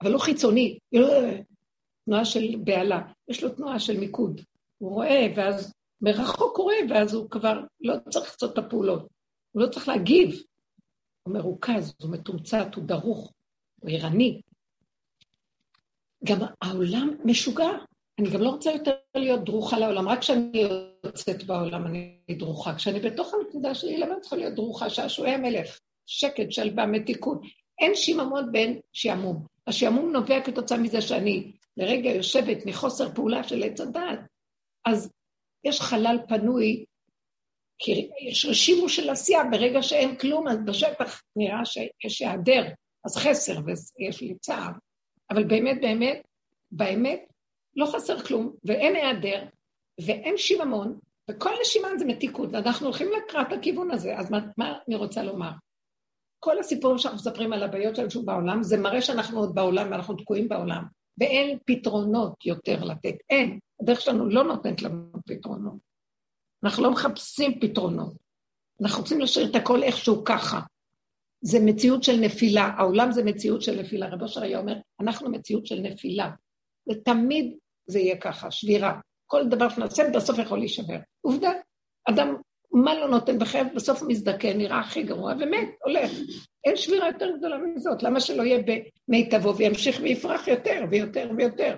אבל 0.02 0.10
לא 0.10 0.18
חיצונית, 0.18 0.78
לא 0.92 1.08
תנועה 2.04 2.24
של 2.24 2.56
בהלה, 2.64 3.00
יש 3.28 3.42
לו 3.42 3.50
תנועה 3.50 3.80
של 3.80 4.00
מיקוד. 4.00 4.40
הוא 4.78 4.90
רואה, 4.90 5.26
ואז 5.36 5.72
מרחוק 6.00 6.56
הוא 6.56 6.64
רואה, 6.64 6.78
ואז 6.90 7.14
הוא 7.14 7.30
כבר 7.30 7.60
לא 7.80 7.94
צריך 8.10 8.30
לעשות 8.30 8.52
את 8.52 8.58
הפעולות. 8.58 9.08
הוא 9.52 9.62
לא 9.62 9.68
צריך 9.68 9.88
להגיב. 9.88 10.42
הוא 11.22 11.34
מרוכז, 11.34 11.94
הוא 12.02 12.10
מתומצת, 12.10 12.66
הוא 12.76 12.84
דרוך, 12.84 13.32
הוא 13.80 13.90
ערני. 13.90 14.40
גם 16.24 16.38
העולם 16.62 17.16
משוגע, 17.24 17.70
אני 18.18 18.30
גם 18.30 18.40
לא 18.40 18.48
רוצה 18.48 18.72
יותר 18.72 18.92
להיות 19.16 19.44
דרוכה 19.44 19.78
לעולם, 19.78 20.08
רק 20.08 20.18
כשאני 20.18 20.62
יוצאת 21.04 21.44
בעולם 21.44 21.86
אני 21.86 22.20
דרוכה. 22.30 22.74
כשאני 22.74 23.00
בתוך 23.00 23.34
הנקודה 23.34 23.74
שלי, 23.74 23.98
למה 23.98 24.20
צריכה 24.20 24.36
להיות 24.36 24.54
דרוכה? 24.54 24.90
שעשועי 24.90 25.32
המלך, 25.32 25.80
שקט, 26.06 26.52
שלווה, 26.52 26.86
מתיקות. 26.86 27.42
אין 27.80 27.94
שיממון 27.94 28.52
בין 28.52 28.80
שעמום. 28.92 29.46
השעמום 29.66 30.12
נובע 30.12 30.40
כתוצאה 30.40 30.78
מזה 30.78 31.00
שאני 31.00 31.52
לרגע 31.76 32.10
יושבת 32.10 32.66
מחוסר 32.66 33.14
פעולה 33.14 33.44
של 33.44 33.62
עץ 33.62 33.80
הדעת, 33.80 34.20
אז 34.86 35.10
יש 35.64 35.80
חלל 35.80 36.18
פנוי, 36.28 36.84
כי 37.78 38.10
יש 38.28 38.46
שימוש 38.46 38.96
של 38.96 39.10
עשייה, 39.10 39.44
ברגע 39.50 39.82
שאין 39.82 40.16
כלום, 40.16 40.48
אז 40.48 40.58
בשטח 40.64 41.22
נראה 41.36 41.64
שיש 41.64 42.22
היעדר, 42.22 42.64
אז 43.04 43.16
חסר 43.16 43.58
ויש 43.66 44.20
לי 44.20 44.34
צער. 44.40 44.70
אבל 45.30 45.44
באמת, 45.44 45.80
באמת, 45.80 46.22
באמת, 46.70 47.20
לא 47.76 47.86
חסר 47.86 48.18
כלום, 48.18 48.52
ואין 48.64 48.96
היעדר, 48.96 49.44
ואין 50.00 50.36
שיממון, 50.36 50.98
וכל 51.30 51.50
נשימה 51.60 51.88
זה 51.98 52.04
מתיקות, 52.04 52.48
ואנחנו 52.52 52.86
הולכים 52.86 53.08
לקראת 53.12 53.52
הכיוון 53.52 53.90
הזה. 53.90 54.16
אז 54.16 54.30
מה, 54.30 54.38
מה 54.56 54.78
אני 54.88 54.96
רוצה 54.96 55.22
לומר? 55.22 55.50
כל 56.40 56.58
הסיפורים 56.58 56.98
שאנחנו 56.98 57.18
מספרים 57.18 57.52
על 57.52 57.62
הבעיות 57.62 57.96
שלנו 57.96 58.24
בעולם, 58.24 58.62
זה 58.62 58.78
מראה 58.78 59.02
שאנחנו 59.02 59.38
עוד 59.40 59.54
בעולם 59.54 59.90
ואנחנו 59.90 60.14
תקועים 60.16 60.48
בעולם, 60.48 60.84
ואין 61.20 61.58
פתרונות 61.64 62.46
יותר 62.46 62.84
לתת. 62.84 63.14
אין. 63.30 63.58
הדרך 63.82 64.00
שלנו 64.00 64.28
לא 64.28 64.44
נותנת 64.44 64.82
לנו 64.82 65.12
פתרונות. 65.26 65.78
אנחנו 66.64 66.82
לא 66.82 66.90
מחפשים 66.90 67.60
פתרונות. 67.60 68.12
אנחנו 68.82 69.02
רוצים 69.02 69.20
להשאיר 69.20 69.50
את 69.50 69.54
הכל 69.54 69.82
איכשהו 69.82 70.24
ככה. 70.24 70.60
זה 71.40 71.58
מציאות 71.60 72.02
של 72.02 72.16
נפילה, 72.20 72.64
העולם 72.78 73.12
זה 73.12 73.24
מציאות 73.24 73.62
של 73.62 73.80
נפילה. 73.80 74.08
רבו 74.08 74.24
אושר 74.24 74.42
היה 74.42 74.58
אומר, 74.58 74.76
אנחנו 75.00 75.30
מציאות 75.30 75.66
של 75.66 75.80
נפילה. 75.80 76.30
ותמיד 76.90 77.56
זה 77.86 77.98
יהיה 77.98 78.16
ככה, 78.20 78.50
שבירה. 78.50 79.00
כל 79.26 79.48
דבר 79.48 79.68
שנעשה 79.68 80.02
בסוף 80.14 80.38
יכול 80.38 80.58
להישבר. 80.58 80.96
עובדה, 81.20 81.50
אדם, 82.08 82.36
מה 82.84 82.94
לא 82.94 83.08
נותן 83.08 83.38
בחייו, 83.38 83.66
בסוף 83.74 84.02
מזדקן, 84.02 84.58
נראה 84.58 84.80
הכי 84.80 85.02
גרוע, 85.02 85.32
ומת, 85.32 85.68
הולך. 85.84 86.10
אין 86.64 86.76
שבירה 86.76 87.06
יותר 87.08 87.36
גדולה 87.38 87.56
מזאת, 87.58 88.02
למה 88.02 88.20
שלא 88.20 88.42
יהיה 88.42 88.62
במיטבו 89.08 89.56
וימשיך 89.56 90.00
ויפרח 90.02 90.48
יותר 90.48 90.84
ויותר 90.90 91.30
ויותר? 91.36 91.76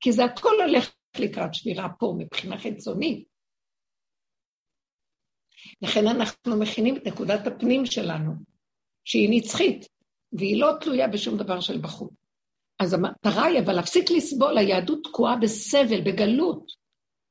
כי 0.00 0.12
זה 0.12 0.24
הכל 0.24 0.60
הולך 0.66 0.94
לקראת 1.18 1.54
שבירה 1.54 1.88
פה 1.98 2.14
מבחינה 2.18 2.58
חיצונית. 2.58 3.28
לכן 5.82 6.06
אנחנו 6.06 6.56
מכינים 6.56 6.96
את 6.96 7.06
נקודת 7.06 7.46
הפנים 7.46 7.86
שלנו, 7.86 8.32
שהיא 9.04 9.28
נצחית, 9.30 9.88
והיא 10.32 10.60
לא 10.60 10.72
תלויה 10.80 11.08
בשום 11.08 11.38
דבר 11.38 11.60
של 11.60 11.78
בחוץ. 11.78 12.12
אז 12.78 12.92
המטרה 12.92 13.44
היא 13.44 13.60
אבל 13.60 13.72
להפסיק 13.72 14.10
לסבול, 14.10 14.58
היהדות 14.58 14.98
תקועה 15.04 15.36
בסבל, 15.36 16.00
בגלות, 16.00 16.83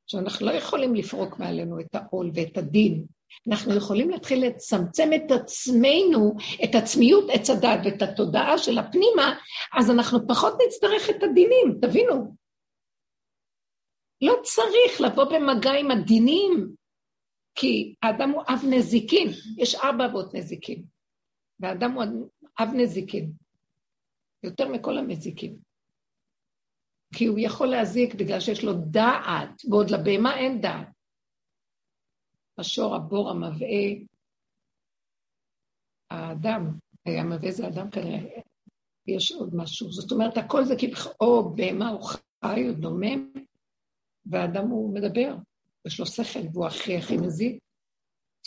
שאנחנו 0.07 0.45
לא 0.45 0.51
יכולים 0.51 0.95
לפרוק 0.95 1.39
מעלינו 1.39 1.79
את 1.79 1.95
העול 1.95 2.31
ואת 2.35 2.57
הדין. 2.57 3.05
אנחנו 3.47 3.75
יכולים 3.75 4.09
להתחיל 4.09 4.45
לצמצם 4.45 5.09
את 5.15 5.31
עצמנו, 5.31 6.35
את 6.63 6.75
עצמיות 6.75 7.25
עץ 7.33 7.49
הדת 7.49 7.79
ואת 7.85 8.01
התודעה 8.01 8.57
של 8.57 8.77
הפנימה, 8.77 9.39
אז 9.73 9.91
אנחנו 9.91 10.27
פחות 10.27 10.53
נצטרך 10.67 11.09
את 11.09 11.23
הדינים, 11.23 11.79
תבינו. 11.81 12.35
לא 14.21 14.35
צריך 14.43 15.01
לבוא 15.01 15.23
במגע 15.23 15.71
עם 15.71 15.91
הדינים, 15.91 16.75
כי 17.55 17.95
האדם 18.03 18.29
הוא 18.29 18.43
אב 18.47 18.59
נזיקין, 18.69 19.27
יש 19.57 19.75
ארבע 19.75 20.05
אבות 20.05 20.33
נזיקין, 20.33 20.83
והאדם 21.59 21.91
הוא 21.91 22.29
אב 22.59 22.69
נזיקין. 22.73 23.31
יותר 24.43 24.67
מכל 24.67 24.97
המזיקים. 24.97 25.57
כי 27.13 27.25
הוא 27.25 27.39
יכול 27.39 27.67
להזיק 27.67 28.15
בגלל 28.15 28.39
שיש 28.39 28.63
לו 28.63 28.73
דעת, 28.73 29.61
ועוד 29.69 29.89
לבהמה 29.91 30.37
אין 30.37 30.61
דעת. 30.61 30.87
השור, 32.57 32.95
הבור, 32.95 33.29
המבעה, 33.29 34.05
האדם, 36.09 36.77
המבעה 37.05 37.51
זה 37.51 37.67
אדם 37.67 37.89
כנראה, 37.89 38.41
יש 39.07 39.31
עוד 39.31 39.55
משהו. 39.55 39.91
זאת 39.91 40.11
אומרת, 40.11 40.37
הכל 40.37 40.65
זה 40.65 40.75
כבכ... 40.79 41.07
או 41.21 41.55
בהמה 41.55 41.91
או 41.91 42.01
חי 42.01 42.69
או 42.69 42.73
דומם, 42.73 43.31
והאדם 44.25 44.67
הוא 44.67 44.93
מדבר, 44.93 45.35
יש 45.87 45.99
לו 45.99 46.05
שכל, 46.05 46.39
והוא 46.53 46.65
הכי 46.65 46.97
הכי 46.97 47.17
מזיק. 47.17 47.63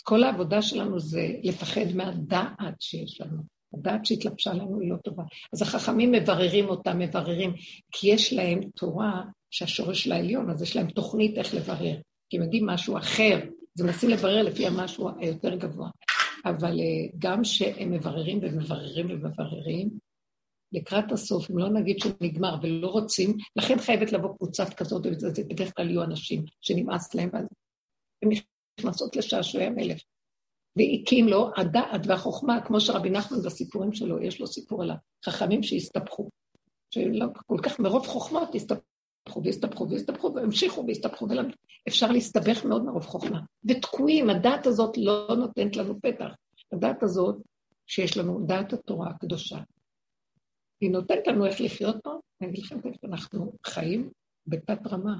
כל 0.03 0.23
העבודה 0.23 0.61
שלנו 0.61 0.99
זה 0.99 1.27
לפחד 1.43 1.95
מהדעת 1.95 2.81
שיש 2.81 3.21
לנו. 3.21 3.56
הדעת 3.73 4.05
שהתלבשה 4.05 4.53
לנו 4.53 4.79
היא 4.79 4.91
לא 4.91 4.97
טובה. 4.97 5.23
אז 5.53 5.61
החכמים 5.61 6.11
מבררים 6.11 6.69
אותה, 6.69 6.93
מבררים, 6.93 7.53
כי 7.91 8.07
יש 8.07 8.33
להם 8.33 8.59
תורה 8.75 9.23
שהשורש 9.51 10.03
של 10.03 10.11
העליון, 10.11 10.49
אז 10.49 10.61
יש 10.61 10.75
להם 10.75 10.87
תוכנית 10.87 11.37
איך 11.37 11.53
לברר. 11.53 11.95
כי 12.29 12.37
הם 12.37 12.43
יודעים 12.43 12.65
משהו 12.65 12.97
אחר, 12.97 13.39
אז 13.75 13.81
הם 13.81 13.87
מנסים 13.87 14.09
לברר 14.09 14.43
לפי 14.43 14.67
המשהו 14.67 15.09
היותר 15.19 15.55
גבוה. 15.55 15.89
אבל 16.45 16.79
אה, 16.79 17.09
גם 17.19 17.43
שהם 17.43 17.91
מבררים 17.91 18.39
ומבררים 18.41 19.05
ומבררים, 19.09 19.89
לקראת 20.71 21.11
הסוף, 21.11 21.51
אם 21.51 21.57
לא 21.57 21.69
נגיד 21.69 21.99
שהוא 21.99 22.13
נגמר 22.21 22.55
ולא 22.61 22.87
רוצים, 22.87 23.37
לכן 23.55 23.79
חייבת 23.79 24.11
לבוא 24.11 24.37
קבוצת 24.37 24.73
כזאת, 24.73 25.05
וזה 25.05 25.43
בדרך 25.49 25.75
כלל 25.75 25.89
יהיו 25.89 26.03
אנשים 26.03 26.45
שנמאס 26.61 27.15
להם, 27.15 27.29
ואז 27.33 27.45
הם 28.23 28.29
נכנסות 28.79 29.15
לשעשועי 29.15 29.65
המלך. 29.65 30.01
והקים 30.77 31.27
לו 31.27 31.49
הדעת 31.57 32.01
והחוכמה, 32.07 32.61
כמו 32.61 32.79
שרבי 32.79 33.09
נחמן 33.09 33.41
בסיפורים 33.41 33.93
שלו, 33.93 34.19
יש 34.21 34.39
לו 34.39 34.47
סיפור 34.47 34.83
על 34.83 34.91
החכמים 35.25 35.63
שהסתבכו. 35.63 36.29
שלא 36.89 37.25
כל 37.47 37.57
כך 37.63 37.79
מרוב 37.79 38.07
חוכמות 38.07 38.55
הסתבכו 38.55 39.43
והסתבכו 39.43 39.89
והסתבכו 39.89 40.33
והמשיכו 40.35 40.83
והסתבכו, 40.87 41.27
אפשר 41.87 42.11
להסתבך 42.11 42.65
מאוד 42.65 42.85
מרוב 42.85 43.03
חוכמה. 43.03 43.39
ותקועים, 43.65 44.29
הדעת 44.29 44.67
הזאת 44.67 44.97
לא 44.97 45.35
נותנת 45.37 45.75
לנו 45.75 46.01
פתח. 46.01 46.29
הדעת 46.71 47.03
הזאת, 47.03 47.35
שיש 47.87 48.17
לנו 48.17 48.45
דעת 48.47 48.73
התורה 48.73 49.09
הקדושה, 49.09 49.57
היא 50.81 50.91
נותנת 50.91 51.27
לנו 51.27 51.45
איך 51.45 51.61
לחיות 51.61 51.95
פה, 52.03 52.19
אני 52.41 52.49
אגיד 52.49 52.63
לכם, 52.63 52.79
אנחנו 53.03 53.53
חיים 53.65 54.09
בתת 54.47 54.87
רמה. 54.87 55.17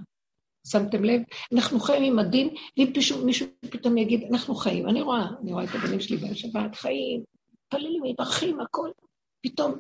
שמתם 0.72 1.04
לב? 1.04 1.22
אנחנו 1.54 1.80
חיים 1.80 2.04
עם 2.04 2.20
הדין, 2.20 2.50
ואם 2.78 2.92
מישהו 3.26 3.48
פתאום 3.70 3.98
יגיד, 3.98 4.24
אנחנו 4.32 4.56
חיים. 4.56 4.90
אני 4.90 5.02
רואה, 5.02 5.26
אני 5.42 5.54
רואה 5.54 5.64
את 5.64 5.70
הבנים 5.74 6.00
שלי 6.00 6.18
בשבת, 6.18 6.76
חיים, 6.76 7.24
מתפללים, 7.54 8.04
מתברכים, 8.04 8.60
הכל. 8.60 8.90
פתאום, 9.42 9.76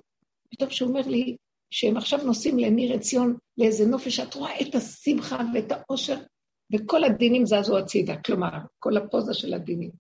פתאום 0.50 0.70
שהוא 0.70 0.90
אומר 0.90 1.02
לי 1.08 1.36
שהם 1.72 1.98
עכשיו 1.98 2.24
נוסעים 2.24 2.60
לניר 2.60 2.94
עציון, 2.94 3.38
לאיזה 3.58 3.86
נופש, 3.86 4.20
את 4.20 4.34
רואה 4.34 4.62
את 4.62 4.76
השמחה 4.76 5.40
ואת 5.54 5.72
העושר, 5.72 6.18
וכל 6.74 7.04
הדינים 7.04 7.46
זזו 7.46 7.78
הצידה, 7.78 8.16
כלומר, 8.18 8.50
כל 8.80 8.98
הפוזה 8.98 9.34
של 9.34 9.54
הדינים. 9.54 9.92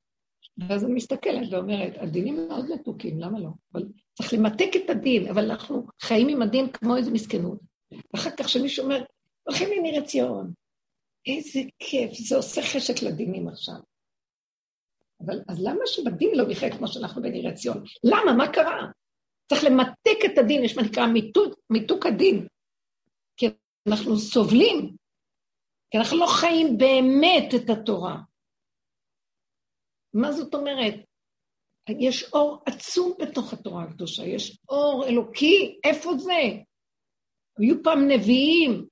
ואז 0.58 0.84
אני 0.84 0.94
מסתכלת 0.94 1.48
ואומרת, 1.51 1.94
הדינים 1.98 2.48
מאוד 2.48 2.65
מתוקים, 2.74 3.20
למה 3.20 3.39
לא? 3.39 3.50
אבל 3.74 3.84
צריך 4.13 4.34
למתק 4.34 4.70
את 4.75 4.89
הדין, 4.89 5.27
אבל 5.27 5.51
אנחנו 5.51 5.88
חיים 6.01 6.27
עם 6.27 6.41
הדין 6.41 6.72
כמו 6.72 6.98
איזו 6.98 7.12
מסכנות. 7.12 7.60
ואחר 8.13 8.29
כך 8.29 8.46
כשמישהו 8.46 8.84
אומר, 8.84 9.03
הולכים 9.44 9.70
לניר 9.77 10.03
עציון, 10.03 10.53
איזה 11.28 11.60
כיף, 11.80 12.12
זה 12.14 12.36
עושה 12.36 12.62
חשק 12.62 13.04
לדינים 13.04 13.48
עכשיו. 13.48 13.76
אבל 15.26 15.42
אז 15.48 15.58
למה 15.64 15.82
שבדין 15.86 16.30
לא 16.36 16.44
נחיה 16.50 16.78
כמו 16.78 16.88
שאנחנו 16.88 17.22
בניר 17.22 17.56
ציון? 17.56 17.84
למה? 18.04 18.34
מה 18.38 18.54
קרה? 18.54 18.92
צריך 19.50 19.64
למתק 19.64 20.20
את 20.26 20.38
הדין, 20.38 20.64
יש 20.64 20.78
מה 20.78 20.84
נקרא 20.84 21.08
מיתוק, 21.08 21.60
מיתוק 21.70 22.06
הדין. 22.06 22.48
כי 23.38 23.46
אנחנו 23.88 24.18
סובלים, 24.18 24.96
כי 25.92 25.98
אנחנו 25.98 26.18
לא 26.18 26.26
חיים 26.42 26.78
באמת 26.78 27.54
את 27.56 27.70
התורה. 27.70 28.18
מה 30.14 30.32
זאת 30.32 30.54
אומרת? 30.54 30.94
יש 32.00 32.34
אור 32.34 32.64
עצום 32.66 33.14
בתוך 33.20 33.54
התורה 33.54 33.84
הקדושה, 33.84 34.24
יש 34.24 34.58
אור 34.70 35.06
אלוקי, 35.08 35.80
איפה 35.84 36.18
זה? 36.18 36.42
היו 37.60 37.84
פעם 37.84 38.08
נביאים, 38.08 38.88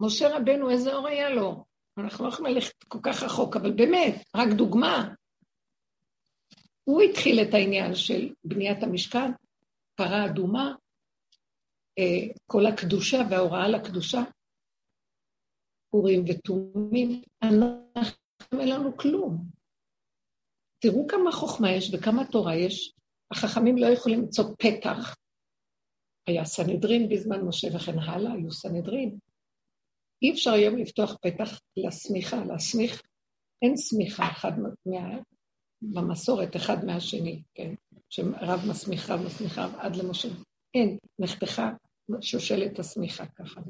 משה 0.00 0.36
רבנו, 0.36 0.70
איזה 0.70 0.94
אור 0.94 1.08
היה 1.08 1.30
לו? 1.30 1.64
אנחנו 1.98 2.24
לא 2.24 2.30
יכולים 2.30 2.54
ללכת 2.54 2.84
כל 2.84 2.98
כך 3.02 3.22
רחוק, 3.22 3.56
אבל 3.56 3.72
באמת, 3.72 4.14
רק 4.36 4.48
דוגמה. 4.56 5.14
הוא 6.84 7.02
התחיל 7.02 7.40
את 7.42 7.54
העניין 7.54 7.94
של 7.94 8.34
בניית 8.44 8.82
המשכן, 8.82 9.32
פרה 9.94 10.26
אדומה, 10.26 10.74
אה, 11.98 12.34
כל 12.46 12.66
הקדושה 12.66 13.18
וההוראה 13.30 13.68
לקדושה, 13.68 14.20
אורים 15.92 16.24
ותומים, 16.28 17.22
אנחנו 17.42 18.60
אין 18.60 18.68
לנו 18.68 18.96
כלום. 18.96 19.44
תראו 20.78 21.06
כמה 21.06 21.32
חוכמה 21.32 21.70
יש 21.72 21.94
וכמה 21.94 22.24
תורה 22.24 22.56
יש. 22.56 22.92
החכמים 23.30 23.78
לא 23.78 23.86
יכולים 23.86 24.20
למצוא 24.20 24.44
פתח. 24.58 25.16
היה 26.26 26.44
סנהדרין 26.44 27.08
בזמן 27.08 27.40
משה 27.40 27.68
וכן 27.76 27.98
הלאה, 27.98 28.32
היו 28.32 28.52
סנהדרין. 28.52 29.18
אי 30.22 30.32
אפשר 30.32 30.52
היום 30.52 30.76
לפתוח 30.76 31.16
פתח 31.22 31.60
לשמיכה, 31.76 32.44
להסמיך, 32.44 33.02
אין 33.62 33.76
סמיכה 33.76 34.28
אחד 34.28 34.52
מה... 34.58 34.68
במסורת 35.82 36.56
אחד 36.56 36.84
מהשני, 36.84 37.42
כן? 37.54 37.74
שרב 38.08 38.60
מסמיך, 38.70 39.10
רב 39.10 39.20
מסמיך 39.26 39.58
רב 39.58 39.74
עד 39.78 39.96
למשה. 39.96 40.28
אין, 40.74 40.98
נחתכה 41.18 41.70
שושלת 42.20 42.78
השמיכה 42.78 43.26
ככה. 43.26 43.60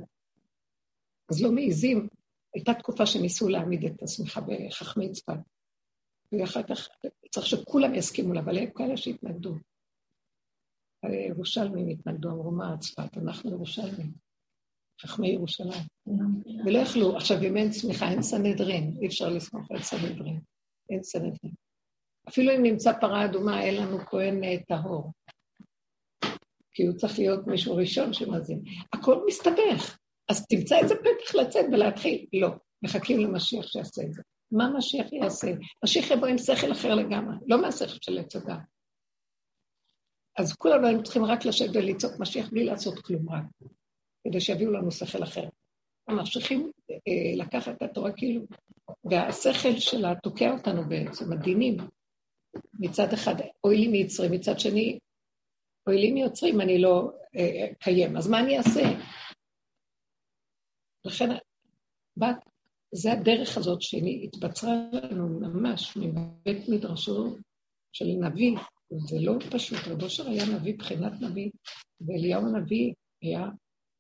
אז 1.31 1.43
לא 1.43 1.53
מעיזים. 1.53 2.09
הייתה 2.55 2.75
תקופה 2.75 3.07
שניסו 3.07 3.49
להעמיד 3.49 3.85
את 3.85 4.03
השמיכה 4.03 4.41
בחכמי 4.41 5.13
צפת, 5.13 5.39
ואחר 6.33 6.63
כך 6.63 6.89
צריך 7.31 7.47
שכולם 7.47 7.95
יסכימו 7.95 8.33
לה, 8.33 8.41
אבל 8.41 8.57
היו 8.57 8.75
כאלה 8.75 8.97
שהתנגדו. 8.97 9.55
הירושלמים 11.03 11.89
התנגדו, 11.89 12.31
אמרו, 12.31 12.51
מה 12.51 12.79
צפת? 12.79 13.17
אנחנו 13.17 13.51
ירושלמים, 13.51 14.13
חכמי 15.01 15.29
ירושלים. 15.29 15.87
ולא 16.67 16.79
יכלו, 16.79 17.17
עכשיו, 17.17 17.43
אם 17.43 17.57
אין 17.57 17.71
צמיחה, 17.71 18.11
אין 18.11 18.23
סנהדרין, 18.23 18.97
אי 19.03 19.07
אפשר 19.07 19.29
לסמוך 19.29 19.71
על 19.71 19.83
סנהדרין, 19.83 20.41
אין 20.91 21.03
סנהדרין. 21.03 21.53
אפילו 22.29 22.53
אם 22.57 22.63
נמצא 22.63 22.93
פרה 23.01 23.25
אדומה, 23.25 23.63
אין 23.63 23.77
לנו 23.77 23.99
כהן 23.99 24.45
אה, 24.45 24.57
טהור. 24.69 25.13
כי 26.73 26.87
הוא 26.87 26.97
צריך 26.97 27.19
להיות 27.19 27.47
מישהו 27.47 27.77
ראשון 27.77 28.13
שמאזין. 28.13 28.63
הכל 28.93 29.25
מסתבך. 29.27 29.99
אז 30.31 30.47
תמצא 30.47 30.79
איזה 30.79 30.95
פתח 30.95 31.35
לצאת 31.35 31.65
ולהתחיל. 31.73 32.27
לא, 32.33 32.49
מחכים 32.83 33.21
למשיח 33.21 33.67
שיעשה 33.67 34.03
את 34.03 34.13
זה. 34.13 34.23
מה 34.53 34.71
משיח 34.79 35.13
יעשה? 35.13 35.47
משיח 35.85 36.11
יבוא 36.11 36.27
עם 36.27 36.39
שכל 36.39 36.73
אחר 36.73 36.95
לגמרי, 36.95 37.37
לא 37.47 37.63
מהשכל 37.63 37.99
של 38.01 38.19
עץ 38.19 38.37
הדת. 38.37 38.59
אז 40.39 40.53
כולנו 40.53 40.87
היינו 40.87 41.03
צריכים 41.03 41.25
רק 41.25 41.45
לשבת 41.45 41.71
ולצעוק 41.75 42.13
משיח 42.21 42.51
בלי 42.51 42.65
לעשות 42.65 42.99
כלום 42.99 43.31
רק, 43.33 43.45
כדי 44.25 44.41
שיביאו 44.41 44.73
לנו 44.73 44.91
שכל 44.91 45.23
אחר. 45.23 45.49
ממשיכים 46.11 46.71
אה, 46.91 46.97
לקחת 47.37 47.77
את 47.77 47.83
התורה 47.83 48.13
כאילו, 48.13 48.43
והשכל 49.05 49.79
שלה 49.79 50.15
תוקע 50.23 50.53
אותנו 50.53 50.89
בעצם, 50.89 51.33
הדינים. 51.33 51.77
מצד 52.81 53.13
אחד, 53.13 53.35
אוי 53.65 53.77
לי 53.77 53.89
מיצרי, 53.89 54.29
מצד 54.31 54.61
שני, 54.61 54.99
אוי 55.87 55.97
לי 55.97 56.13
מיוצרים, 56.13 56.61
אני 56.61 56.79
לא 56.79 57.13
אה, 57.37 57.67
קיים. 57.79 58.17
אז 58.17 58.29
מה 58.29 58.41
אני 58.41 58.59
אעשה? 58.59 58.83
לכן, 61.05 61.29
בת, 62.17 62.37
זה 62.95 63.13
הדרך 63.13 63.57
הזאת 63.57 63.83
שהתבצרה 63.83 64.73
לנו 64.93 65.29
ממש 65.29 65.97
מבית 65.97 66.69
מדרשו 66.69 67.37
של 67.93 68.05
נביא, 68.05 68.57
זה 68.91 69.17
לא 69.21 69.33
פשוט, 69.51 69.79
רב 69.89 70.03
אושר 70.03 70.29
היה 70.29 70.45
נביא 70.47 70.79
בחינת 70.79 71.13
נביא, 71.21 71.51
ואליהו 72.01 72.43
הנביא 72.47 72.93
היה, 73.23 73.47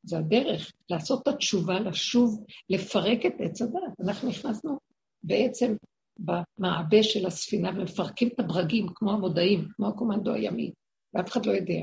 זה 0.02 0.19
הדרך, 0.19 0.73
לעשות 0.90 1.23
את 1.23 1.28
התשובה, 1.28 1.80
לשוב, 1.80 2.45
לפרק 2.71 3.26
את 3.26 3.33
עץ 3.38 3.62
הדת. 3.62 4.00
אנחנו 4.04 4.28
נכנסנו 4.28 4.78
בעצם 5.23 5.75
במעבה 6.19 7.02
של 7.02 7.26
הספינה 7.26 7.71
ומפרקים 7.71 8.28
את 8.28 8.40
הברגים, 8.40 8.87
כמו 8.95 9.12
המודעים, 9.12 9.69
כמו 9.76 9.88
הקומנדו 9.88 10.33
הימי, 10.33 10.73
ואף 11.14 11.28
אחד 11.28 11.47
לא 11.47 11.52
יודע. 11.52 11.80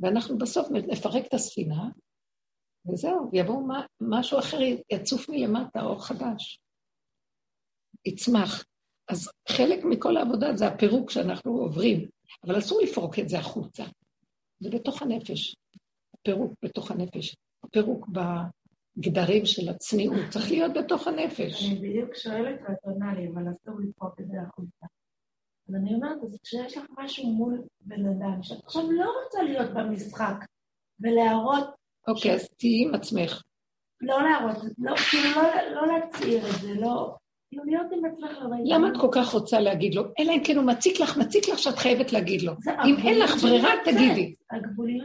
ואנחנו 0.00 0.38
בסוף 0.38 0.68
נפרק 0.70 1.26
את 1.26 1.34
הספינה, 1.34 1.88
וזהו, 2.92 3.30
יבוא 3.32 3.62
משהו 4.00 4.38
אחר, 4.38 4.58
יצוף 4.92 5.28
מלמטה, 5.28 5.82
אור 5.82 6.06
חדש. 6.06 6.60
יצמח. 8.06 8.64
אז 9.08 9.28
חלק 9.48 9.84
מכל 9.84 10.16
העבודה 10.16 10.56
זה 10.56 10.66
הפירוק 10.66 11.10
שאנחנו 11.10 11.52
עוברים, 11.52 12.08
אבל 12.46 12.58
אסור 12.58 12.80
לפרוק 12.82 13.18
את 13.18 13.28
זה 13.28 13.38
החוצה. 13.38 13.84
זה 14.60 14.70
בתוך 14.70 15.02
הנפש. 15.02 15.54
הפירוק 16.14 16.52
בתוך 16.64 16.90
הנפש. 16.90 17.34
הפירוק 17.74 18.08
בגדרים 18.08 19.46
של 19.46 19.68
הצניעות. 19.68 20.28
צריך 20.30 20.50
להיות 20.50 20.72
בתוך 20.72 21.06
הנפש. 21.06 21.68
אני 21.68 21.78
בדיוק 21.78 22.14
שואלת 22.14 22.60
ואת 22.68 22.78
עונה 22.82 23.14
לי, 23.14 23.28
אבל 23.28 23.42
אסור 23.50 23.80
לפרוק 23.80 24.20
את 24.20 24.26
זה 24.28 24.36
החוצה. 24.40 24.86
אז 25.68 25.74
אני 25.74 25.94
אומרת, 25.94 26.18
אז 26.22 26.38
כשיש 26.42 26.76
לך 26.76 26.84
משהו 26.98 27.32
מול 27.32 27.62
בן 27.80 28.06
אדם, 28.06 28.42
שאת 28.42 28.64
עכשיו 28.64 28.92
לא 28.92 29.12
רוצה 29.24 29.42
להיות 29.42 29.70
במשחק 29.70 30.34
ולהראות... 31.00 31.64
אוקיי, 32.08 32.34
אז 32.34 32.48
תהיי 32.58 32.84
עם 32.88 32.94
עצמך. 32.94 33.42
לא 34.00 34.22
להראות, 34.22 34.56
לא, 34.78 34.96
כאילו 34.96 35.42
לא, 35.42 35.70
לא 35.74 35.86
להצעיר 35.86 36.46
את 36.46 36.60
זה, 36.60 36.74
לא... 36.74 37.16
למה 38.64 38.88
את 38.88 38.94
כל 39.00 39.08
כך 39.12 39.32
רוצה 39.32 39.60
להגיד 39.60 39.94
לו? 39.94 40.02
אלא 40.18 40.32
אם 40.32 40.40
כן 40.44 40.56
הוא 40.56 40.64
מציק 40.64 41.00
לך, 41.00 41.16
מציק 41.16 41.48
לך 41.48 41.58
שאת 41.58 41.78
חייבת 41.78 42.12
להגיד 42.12 42.42
לו. 42.42 42.52
אם 42.86 42.96
אין 43.08 43.18
לך 43.18 43.42
ברירה, 43.42 43.70
תגידי. 43.84 44.34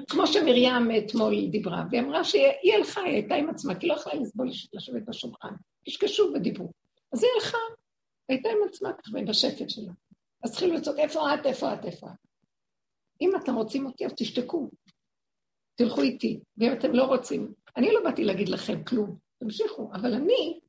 כמו 0.09 0.27
שמרים 0.27 0.89
אתמול 0.97 1.47
דיברה, 1.47 1.83
והיא 1.91 2.01
אמרה 2.01 2.23
שהיא 2.23 2.73
הלכה, 2.77 3.01
היא 3.01 3.13
הייתה 3.13 3.35
עם 3.35 3.49
עצמה, 3.49 3.75
כי 3.75 3.87
לא 3.87 3.93
יכלה 3.93 4.13
לסבול 4.13 4.49
לשבת 4.73 5.01
בשולחן. 5.07 5.53
קשקשו 5.85 6.31
ודיברו. 6.35 6.71
אז 7.13 7.23
היא 7.23 7.31
הלכה, 7.35 7.57
הייתה 8.29 8.49
עם 8.49 8.57
עצמה 8.69 8.93
ככה, 8.93 9.21
בשקט 9.27 9.69
שלה. 9.69 9.91
אז 10.43 10.51
התחילו 10.51 10.73
לצעוק, 10.73 10.99
איפה 10.99 11.33
את, 11.33 11.45
איפה 11.45 11.73
את, 11.73 11.85
איפה 11.85 12.07
את? 12.07 12.27
אם 13.21 13.31
אתם 13.35 13.55
רוצים 13.55 13.85
אותי, 13.85 14.05
אז 14.05 14.13
תשתקו. 14.17 14.69
תלכו 15.75 16.01
איתי. 16.01 16.39
ואם 16.57 16.73
אתם 16.73 16.91
לא 16.91 17.03
רוצים, 17.03 17.53
אני 17.77 17.91
לא 17.91 18.03
באתי 18.03 18.23
להגיד 18.23 18.49
לכם 18.49 18.83
כלום, 18.83 19.15
תמשיכו, 19.39 19.89
אבל 19.93 20.13
אני, 20.13 20.59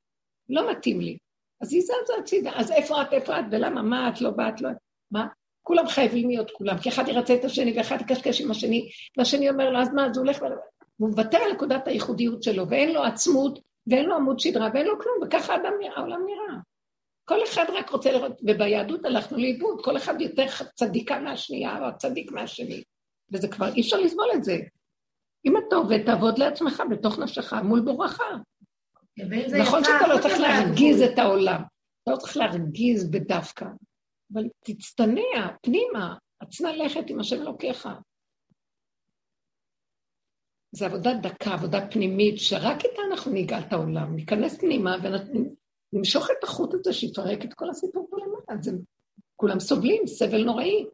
לא 0.48 0.70
מתאים 0.70 1.00
לי. 1.00 1.18
אז 1.60 1.72
היא 1.72 1.82
זזה 1.82 2.12
הצידה, 2.20 2.50
אז 2.54 2.70
איפה 2.70 3.02
את, 3.02 3.12
איפה 3.12 3.40
את, 3.40 3.44
ולמה, 3.50 3.82
מה 3.82 4.08
את 4.08 4.20
לא 4.20 4.30
באת, 4.30 4.60
לא... 4.60 4.70
מה? 5.10 5.26
כולם 5.62 5.86
חייבים 5.86 6.28
להיות 6.28 6.50
כולם, 6.50 6.78
כי 6.78 6.88
אחד 6.88 7.08
ירצה 7.08 7.34
את 7.34 7.44
השני 7.44 7.78
ואחד 7.78 8.00
יקשקש 8.00 8.40
עם 8.40 8.50
השני, 8.50 8.90
והשני 9.18 9.50
אומר 9.50 9.70
לו, 9.70 9.78
אז 9.78 9.94
מה, 9.94 10.06
אז 10.06 10.16
הוא 10.16 10.24
הולך... 10.24 10.42
הוא 10.96 11.08
מוותר 11.08 11.38
על 11.38 11.52
נקודת 11.52 11.88
הייחודיות 11.88 12.42
שלו, 12.42 12.68
ואין 12.68 12.92
לו 12.92 13.04
עצמות, 13.04 13.58
ואין 13.86 14.04
לו 14.04 14.14
עמוד 14.14 14.40
שדרה, 14.40 14.68
ואין 14.74 14.86
לו 14.86 14.98
כלום, 15.00 15.14
וככה 15.22 15.52
האדם 15.52 15.72
נראה, 15.80 15.96
העולם 15.96 16.20
נראה. 16.26 16.60
כל 17.24 17.44
אחד 17.44 17.64
רק 17.74 17.90
רוצה 17.90 18.12
לראות, 18.12 18.32
וביהדות 18.42 19.04
הלכנו 19.04 19.38
לאיבוד, 19.38 19.84
כל 19.84 19.96
אחד 19.96 20.20
יותר 20.20 20.46
צדיקה 20.74 21.20
מהשנייה, 21.20 21.88
או 21.88 21.98
צדיק 21.98 22.32
מהשני, 22.32 22.82
וזה 23.32 23.48
כבר, 23.48 23.68
אי 23.74 23.80
אפשר 23.80 23.96
לסבול 23.96 24.28
את 24.34 24.44
זה. 24.44 24.58
אם 25.46 25.56
אתה 25.56 25.76
עובד, 25.76 26.04
תעבוד 26.06 26.38
לעצמך 26.38 26.82
בתוך 26.90 27.18
נפשך, 27.18 27.52
מול 27.52 27.80
בורחה. 27.80 28.24
נכון 29.60 29.84
שאתה 29.84 30.06
לא 30.08 30.20
צריך 30.22 30.40
להרגיז 30.40 31.02
את 31.02 31.18
העולם, 31.18 31.62
אתה 32.02 32.10
לא 32.10 32.16
צריך 32.16 32.36
להרגיז 32.36 33.10
בדווקא, 33.10 33.66
אבל 34.32 34.44
תצטנע 34.64 35.56
פנימה, 35.62 36.16
עצנה 36.40 36.72
לכת 36.72 37.10
עם 37.10 37.20
השם 37.20 37.42
אלוקיך. 37.42 37.88
זו 40.72 40.84
עבודה 40.84 41.14
דקה, 41.14 41.52
עבודה 41.52 41.86
פנימית, 41.90 42.34
שרק 42.38 42.84
איתה 42.84 43.02
אנחנו 43.10 43.32
נגאל 43.32 43.60
את 43.68 43.72
העולם, 43.72 44.16
ניכנס 44.16 44.58
פנימה 44.58 44.96
ונמשוך 45.92 46.26
את 46.30 46.44
החוט 46.44 46.74
הזה 46.74 46.92
שיפרק 46.92 47.44
את 47.44 47.54
כל 47.54 47.70
הסיפור 47.70 48.08
פה 48.10 48.16
למטה. 48.16 48.70
כולם 49.36 49.60
סובלים, 49.60 50.06
סבל 50.06 50.44
נוראי. 50.44 50.86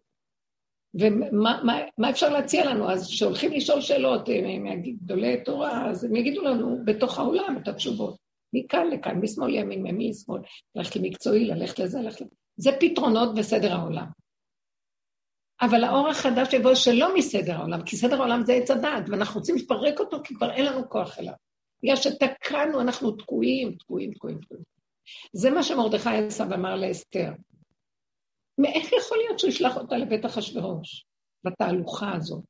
ומה 1.01 1.61
מה, 1.63 1.79
מה 1.99 2.11
אפשר 2.11 2.29
להציע 2.29 2.71
לנו? 2.71 2.91
אז 2.91 3.09
כשהולכים 3.09 3.53
לשאול 3.53 3.81
שאלות 3.81 4.29
מגדולי 4.61 5.45
תורה, 5.45 5.91
אז 5.91 6.05
הם 6.05 6.17
יגידו 6.17 6.43
לנו 6.43 6.79
בתוך 6.85 7.19
העולם 7.19 7.59
את 7.63 7.69
התשובות. 7.69 8.17
מכאן 8.53 8.91
לכאן, 8.91 9.21
משמאל 9.21 9.55
ימין, 9.55 9.83
מימין 9.83 10.13
שמאל, 10.13 10.41
ללכת 10.75 10.97
למקצועי, 10.97 11.45
ללכת 11.45 11.79
לזה, 11.79 12.01
ללכת 12.01 12.21
לזה. 12.21 12.31
זה 12.57 12.71
פתרונות 12.81 13.35
בסדר 13.35 13.73
העולם. 13.73 14.07
אבל 15.61 15.85
האור 15.85 16.09
החדש 16.09 16.53
יבוא 16.53 16.75
שלא 16.75 17.17
מסדר 17.17 17.55
העולם, 17.55 17.83
כי 17.83 17.97
סדר 17.97 18.17
העולם 18.17 18.43
זה 18.45 18.53
עץ 18.53 18.71
הדעת, 18.71 19.09
ואנחנו 19.09 19.41
רוצים 19.41 19.57
לפרק 19.57 20.01
אותו 20.01 20.19
כי 20.25 20.35
כבר 20.35 20.51
אין 20.51 20.65
לנו 20.67 20.89
כוח 20.89 21.19
אליו. 21.19 21.35
בגלל 21.83 21.97
שתקענו, 21.97 22.81
אנחנו 22.81 23.11
תקועים, 23.11 23.73
תקועים, 23.73 24.13
תקועים, 24.13 24.41
תקועים. 24.41 24.65
זה 25.33 25.51
מה 25.51 25.63
שמרדכי 25.63 26.09
עשב 26.09 26.53
אמר 26.53 26.77
לאסתר. 26.77 27.31
מאיך 28.59 28.93
יכול 28.93 29.19
להיות 29.19 29.39
שהוא 29.39 29.51
ישלח 29.51 29.77
אותה 29.77 29.97
לבית 29.97 30.27
אחשורוש, 30.27 31.07
בתהלוכה 31.45 32.13
הזאת? 32.13 32.45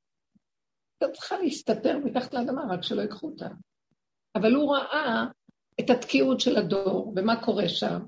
אתה 0.98 1.08
צריכה 1.12 1.36
להסתתר 1.36 1.98
מתחת 2.04 2.34
לאדמה, 2.34 2.62
רק 2.70 2.82
שלא 2.82 3.02
ייקחו 3.02 3.26
אותה. 3.26 3.48
אבל 4.34 4.54
הוא 4.54 4.76
ראה 4.76 5.24
את 5.80 5.90
התקיעות 5.90 6.40
של 6.40 6.56
הדור, 6.56 7.12
ומה 7.16 7.44
קורה 7.44 7.68
שם, 7.68 8.00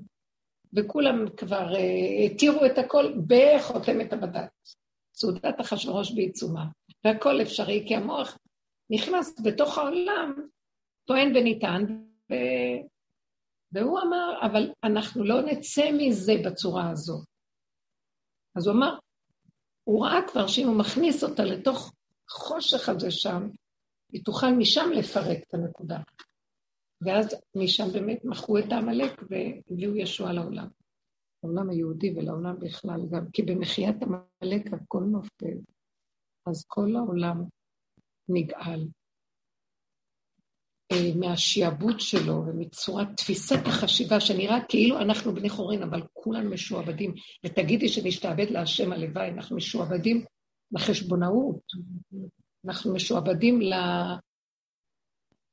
וכולם 0.73 1.25
כבר 1.37 1.73
uh, 1.73 2.31
התירו 2.31 2.65
את 2.65 2.77
הכל 2.77 3.13
בחותמת 3.27 4.13
הבד"ץ. 4.13 4.75
סעודת 5.15 5.61
אחשורוש 5.61 6.11
בעיצומה, 6.11 6.65
והכל 7.05 7.41
אפשרי, 7.41 7.83
כי 7.87 7.95
המוח 7.95 8.37
נכנס 8.89 9.41
בתוך 9.43 9.77
העולם, 9.77 10.33
טוען 11.05 11.35
וניתן, 11.35 11.85
ו... 12.31 12.33
והוא 13.71 13.99
אמר, 13.99 14.39
אבל 14.41 14.71
אנחנו 14.83 15.23
לא 15.23 15.41
נצא 15.41 15.91
מזה 15.91 16.33
בצורה 16.45 16.89
הזאת. 16.89 17.28
אז 18.55 18.67
הוא 18.67 18.75
אמר, 18.75 18.97
הוא 19.83 20.05
ראה 20.05 20.19
כבר 20.27 20.47
שאם 20.47 20.67
הוא 20.67 20.79
מכניס 20.79 21.23
אותה 21.23 21.43
לתוך 21.43 21.93
חושך 22.29 22.89
הזה 22.89 23.11
שם, 23.11 23.49
היא 24.11 24.23
תוכל 24.25 24.51
משם 24.57 24.89
לפרק 24.95 25.37
את 25.47 25.53
הנקודה. 25.53 25.99
ואז 27.01 27.35
משם 27.55 27.83
באמת 27.93 28.25
מכרו 28.25 28.57
את 28.57 28.71
העמלק 28.71 29.21
והביאו 29.29 29.95
ישועה 29.95 30.33
לעולם. 30.33 30.67
לעולם 31.43 31.69
היהודי 31.69 32.13
ולעולם 32.15 32.59
בכלל 32.59 33.01
גם, 33.11 33.31
כי 33.33 33.41
במחיית 33.41 33.95
עמלק 34.03 34.73
הכל 34.73 35.03
נופל. 35.03 35.57
אז 36.47 36.65
כל 36.67 36.95
העולם 36.95 37.43
נגאל. 38.29 38.87
אה, 40.91 41.11
מהשיעבוד 41.15 41.99
שלו 41.99 42.43
ומצורת 42.47 43.07
תפיסת 43.17 43.59
החשיבה 43.65 44.19
שנראה 44.19 44.57
כאילו 44.69 44.99
אנחנו 44.99 45.35
בני 45.35 45.49
חורין, 45.49 45.83
אבל 45.83 46.01
כולנו 46.13 46.49
משועבדים. 46.49 47.13
ותגידי 47.45 47.89
שנשתעבד 47.89 48.49
להשם 48.49 48.91
הלוואי, 48.91 49.29
אנחנו 49.29 49.55
משועבדים 49.55 50.25
לחשבונאות, 50.71 51.61
אנחנו 52.65 52.93
משועבדים 52.93 53.61
ל... 53.61 53.73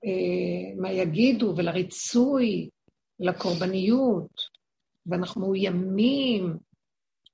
אה, 0.04 0.92
יגידו 0.92 1.54
ולריצוי, 1.56 2.68
לקורבניות, 3.20 4.40
ואנחנו 5.06 5.40
מאוימים, 5.40 6.56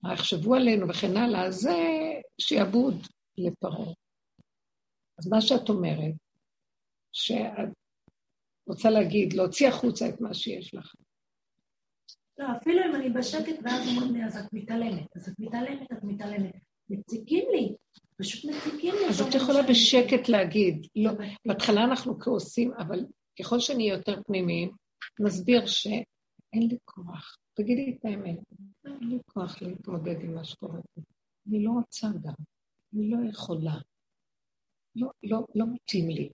מה 0.03 0.13
יחשבו 0.13 0.55
עלינו 0.55 0.89
וכן 0.89 1.17
הלאה, 1.17 1.51
זה 1.51 1.77
שיעבוד 2.41 2.95
לפרעה. 3.39 3.93
אז 5.19 5.29
מה 5.31 5.41
שאת 5.41 5.69
אומרת, 5.69 6.15
שאת 7.13 7.69
רוצה 8.73 8.91
להגיד, 8.91 9.33
להוציא 9.33 9.69
החוצה 9.69 10.09
את 10.09 10.21
מה 10.21 10.35
שיש 10.35 10.75
לך. 10.75 10.95
לא, 12.39 12.47
אפילו 12.57 12.81
אם 12.85 12.95
אני 12.95 13.11
בשקט 13.11 13.59
ואז 13.65 13.89
אומרים 13.89 14.15
לי, 14.15 14.25
אז 14.25 14.37
את 14.37 14.53
מתעלמת, 14.53 15.17
אז 15.17 15.29
את 15.29 15.35
מתעלמת, 15.39 15.93
את 15.93 16.05
מתעלמת. 16.05 16.55
מציקים 16.91 17.45
לי, 17.53 17.75
פשוט 18.17 18.45
מציקים 18.45 18.95
לי. 18.95 19.09
אז 19.09 19.21
את 19.21 19.35
יכולה 19.35 19.63
בשקט 19.63 20.29
להגיד, 20.29 20.87
לא, 20.97 21.11
בהתחלה 21.47 21.85
אנחנו 21.85 22.21
כעוסים, 22.21 22.73
אבל 22.79 23.07
ככל 23.41 23.61
שנהיה 23.61 23.95
יותר 23.95 24.23
פנימיים, 24.23 24.71
נסביר 25.21 25.67
שאין 25.67 26.69
לי 26.69 26.79
כוח. 26.85 27.37
תגידי 27.55 27.97
את 27.99 28.05
האמת, 28.05 28.39
אין 28.85 29.09
לי 29.09 29.19
כוח 29.27 29.63
להתמודד 29.63 30.21
עם 30.21 30.35
מה 30.35 30.45
שקורה 30.45 30.81
פה. 30.95 31.01
אני 31.49 31.65
לא 31.65 31.71
רוצה 31.71 32.09
גם, 32.23 32.35
אני 32.95 33.11
לא 33.11 33.31
יכולה. 33.31 33.75
לא, 34.97 35.09
לא, 35.23 35.47
לא 35.55 35.67
מתאים 35.75 36.09
לי. 36.09 36.31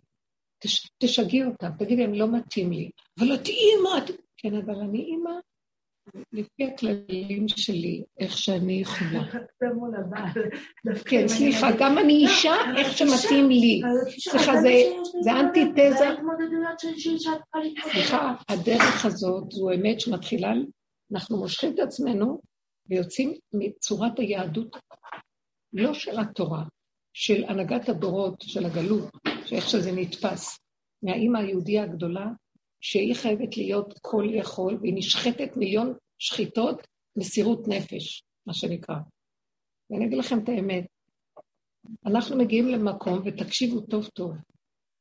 תש, 0.59 0.91
תשגעי 0.99 1.45
אותם, 1.45 1.69
תגידי 1.79 2.03
להם, 2.03 2.15
לא 2.15 2.33
מתאים 2.33 2.73
לי. 2.73 2.91
אבל 3.21 3.35
את 3.35 3.47
אימא, 3.47 4.13
כן, 4.37 4.55
אבל 4.55 4.75
אני 4.75 4.99
אימא 4.99 5.31
לפי 6.33 6.65
הכללים 6.65 7.49
שלי, 7.49 8.05
איך 8.19 8.39
שאני 8.39 8.73
יכולה. 8.73 9.23
כן, 11.09 11.29
סליחה, 11.29 11.69
גם 11.79 11.99
אני 11.99 12.25
לא, 12.25 12.29
אישה, 12.29 12.55
איך 12.77 12.97
שמתאים 12.97 13.49
לי. 13.49 13.81
סליחה, 14.19 14.53
זה 15.23 15.33
אנטיתזה. 15.41 16.09
סליחה, 17.93 18.35
הדרך 18.49 19.05
הזאת 19.05 19.53
זו 19.53 19.71
אמת 19.71 20.01
שמתחילה, 20.01 20.53
אנחנו 21.13 21.39
מושכים 21.39 21.75
את 21.75 21.79
עצמנו 21.79 22.41
ויוצאים 22.89 23.35
מצורת 23.53 24.19
היהדות, 24.19 24.77
לא 25.73 25.95
של 25.95 26.21
התורה, 26.21 26.65
של 27.13 27.45
הנהגת 27.49 27.89
הדורות, 27.89 28.41
של 28.41 28.67
הגלות, 28.67 29.11
שאיך 29.49 29.69
שזה 29.69 29.93
נתפס, 29.93 30.59
מהאימא 31.03 31.39
היהודייה 31.39 31.83
הגדולה, 31.83 32.27
שהיא 32.81 33.15
חייבת 33.15 33.57
להיות 33.57 33.95
כל 34.03 34.25
יכול, 34.31 34.79
והיא 34.81 34.95
נשחטת 34.97 35.57
מיליון 35.57 35.95
שחיטות, 36.19 36.87
מסירות 37.17 37.69
נפש, 37.69 38.23
מה 38.47 38.55
שנקרא. 38.55 38.97
ואני 39.91 40.07
אגיד 40.07 40.19
לכם 40.19 40.39
את 40.39 40.49
האמת, 40.49 40.87
אנחנו 42.07 42.37
מגיעים 42.37 42.69
למקום, 42.69 43.21
ותקשיבו 43.25 43.81
טוב 43.81 44.07
טוב, 44.07 44.33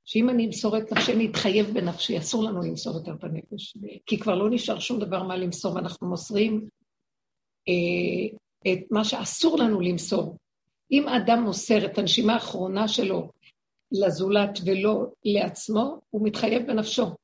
שאם 0.05 0.29
אני 0.29 0.45
אמסור 0.45 0.77
את 0.77 0.91
נפשי, 0.91 1.13
אני 1.13 1.29
אתחייב 1.29 1.67
בנפשי, 1.73 2.17
אסור 2.17 2.43
לנו 2.43 2.61
למסור 2.61 2.93
יותר 2.93 3.13
את 3.13 3.23
הנפש, 3.23 3.77
כי 4.05 4.19
כבר 4.19 4.35
לא 4.35 4.49
נשאר 4.49 4.79
שום 4.79 4.99
דבר 4.99 5.23
מה 5.23 5.37
למסור, 5.37 5.75
ואנחנו 5.75 6.07
מוסרים 6.07 6.67
אה, 7.67 8.37
את 8.73 8.79
מה 8.91 9.03
שאסור 9.03 9.57
לנו 9.57 9.81
למסור. 9.81 10.37
אם 10.91 11.07
אדם 11.07 11.43
מוסר 11.43 11.85
את 11.85 11.97
הנשימה 11.97 12.33
האחרונה 12.33 12.87
שלו 12.87 13.31
לזולת 13.91 14.59
ולא 14.65 15.11
לעצמו, 15.25 16.01
הוא 16.09 16.27
מתחייב 16.27 16.67
בנפשו. 16.67 17.15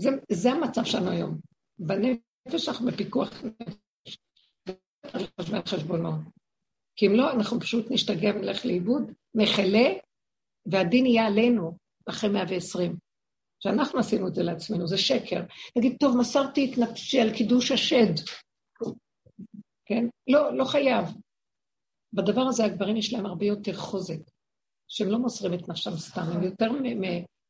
זה, 0.00 0.10
זה 0.32 0.52
המצב 0.52 0.84
שלנו 0.84 1.10
היום. 1.10 1.38
בנפש 1.78 2.68
אנחנו 2.68 2.86
בפיקוח 2.86 3.42
נפש. 3.44 4.18
חשבון 5.40 5.62
חשבונות. 5.66 6.20
כי 6.96 7.06
אם 7.06 7.12
לא, 7.14 7.32
אנחנו 7.32 7.60
פשוט 7.60 7.86
נשתגע 7.90 8.30
ונלך 8.34 8.66
לאיבוד, 8.66 9.12
נחלה, 9.34 9.88
והדין 10.66 11.06
יהיה 11.06 11.26
עלינו 11.26 11.76
אחרי 12.08 12.30
120. 12.30 12.96
שאנחנו 13.60 13.98
עשינו 13.98 14.28
את 14.28 14.34
זה 14.34 14.42
לעצמנו, 14.42 14.86
זה 14.86 14.98
שקר. 14.98 15.40
נגיד, 15.76 15.96
טוב, 16.00 16.16
מסרתי 16.16 16.72
את 16.72 16.78
נפשי 16.78 17.20
על 17.20 17.34
קידוש 17.34 17.72
השד. 17.72 18.14
כן? 19.86 20.04
לא, 20.26 20.56
לא 20.56 20.64
חייב. 20.64 21.04
בדבר 22.12 22.40
הזה 22.40 22.64
הגברים 22.64 22.96
יש 22.96 23.12
להם 23.12 23.26
הרבה 23.26 23.46
יותר 23.46 23.74
חוזק, 23.74 24.18
שהם 24.88 25.08
לא 25.08 25.18
מוסרים 25.18 25.54
את 25.54 25.68
נפשם 25.68 25.96
סתם, 25.96 26.22
הם 26.22 26.42
יותר, 26.42 26.70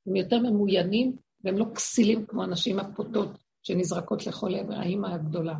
הם 0.07 0.17
יותר 0.17 0.39
ממוינים 0.39 1.17
והם 1.45 1.59
לא 1.59 1.67
כסילים 1.75 2.27
כמו 2.27 2.43
הנשים 2.43 2.79
הפוטות 2.79 3.29
שנזרקות 3.63 4.27
לכל 4.27 4.55
עבר, 4.55 4.75
האימא 4.75 5.07
הגדולה. 5.07 5.55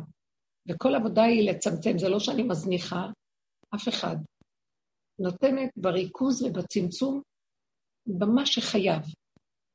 וכל 0.67 0.95
עבודה 0.95 1.23
היא 1.23 1.49
לצמצם, 1.49 1.97
זה 1.97 2.09
לא 2.09 2.19
שאני 2.19 2.43
מזניחה 2.43 3.07
אף 3.75 3.87
אחד. 3.87 4.15
נותנת 5.19 5.69
בריכוז 5.77 6.41
ובצמצום 6.41 7.21
במה 8.07 8.45
שחייב. 8.45 9.01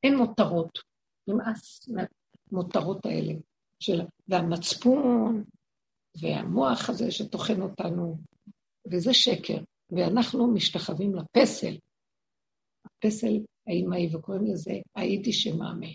אין 0.03 0.17
מותרות, 0.17 0.79
נמאס 1.29 1.89
מהמותרות 1.89 3.07
האלה. 3.07 3.35
של... 3.81 4.01
והמצפון, 4.29 5.45
והמוח 6.21 6.91
הזה 6.91 7.11
שטוחן 7.11 7.63
אותנו, 7.63 8.17
וזה 8.91 9.15
שקר. 9.15 9.59
ואנחנו 9.91 10.47
משתחווים 10.47 11.15
לפסל. 11.15 11.77
הפסל 12.87 13.39
האימהי, 13.67 14.17
וקוראים 14.17 14.47
לזה 14.47 14.73
היידיש 14.97 15.43
שמאמה. 15.43 15.87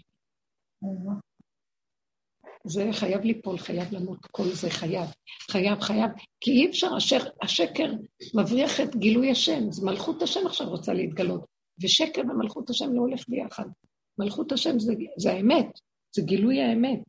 זה 2.65 2.89
חייב 2.91 3.21
ליפול, 3.21 3.57
חייב 3.57 3.93
למות, 3.93 4.25
כל 4.31 4.47
זה 4.53 4.69
חייב, 4.69 5.07
חייב, 5.51 5.79
חייב, 5.79 6.11
כי 6.41 6.51
אי 6.51 6.69
אפשר, 6.69 6.95
השקר, 6.95 7.29
השקר 7.41 7.91
מבריח 8.35 8.79
את 8.81 8.95
גילוי 8.95 9.31
השם, 9.31 9.67
אז 9.69 9.83
מלכות 9.83 10.21
השם 10.21 10.39
עכשיו 10.45 10.69
רוצה 10.69 10.93
להתגלות, 10.93 11.45
ושקר 11.83 12.21
ומלכות 12.21 12.69
השם 12.69 12.93
לא 12.93 13.01
הולך 13.01 13.29
ביחד. 13.29 13.65
מלכות 14.19 14.51
השם 14.51 14.79
זה, 14.79 14.93
זה 15.17 15.31
האמת, 15.31 15.65
זה 16.15 16.21
גילוי 16.21 16.61
האמת. 16.61 17.03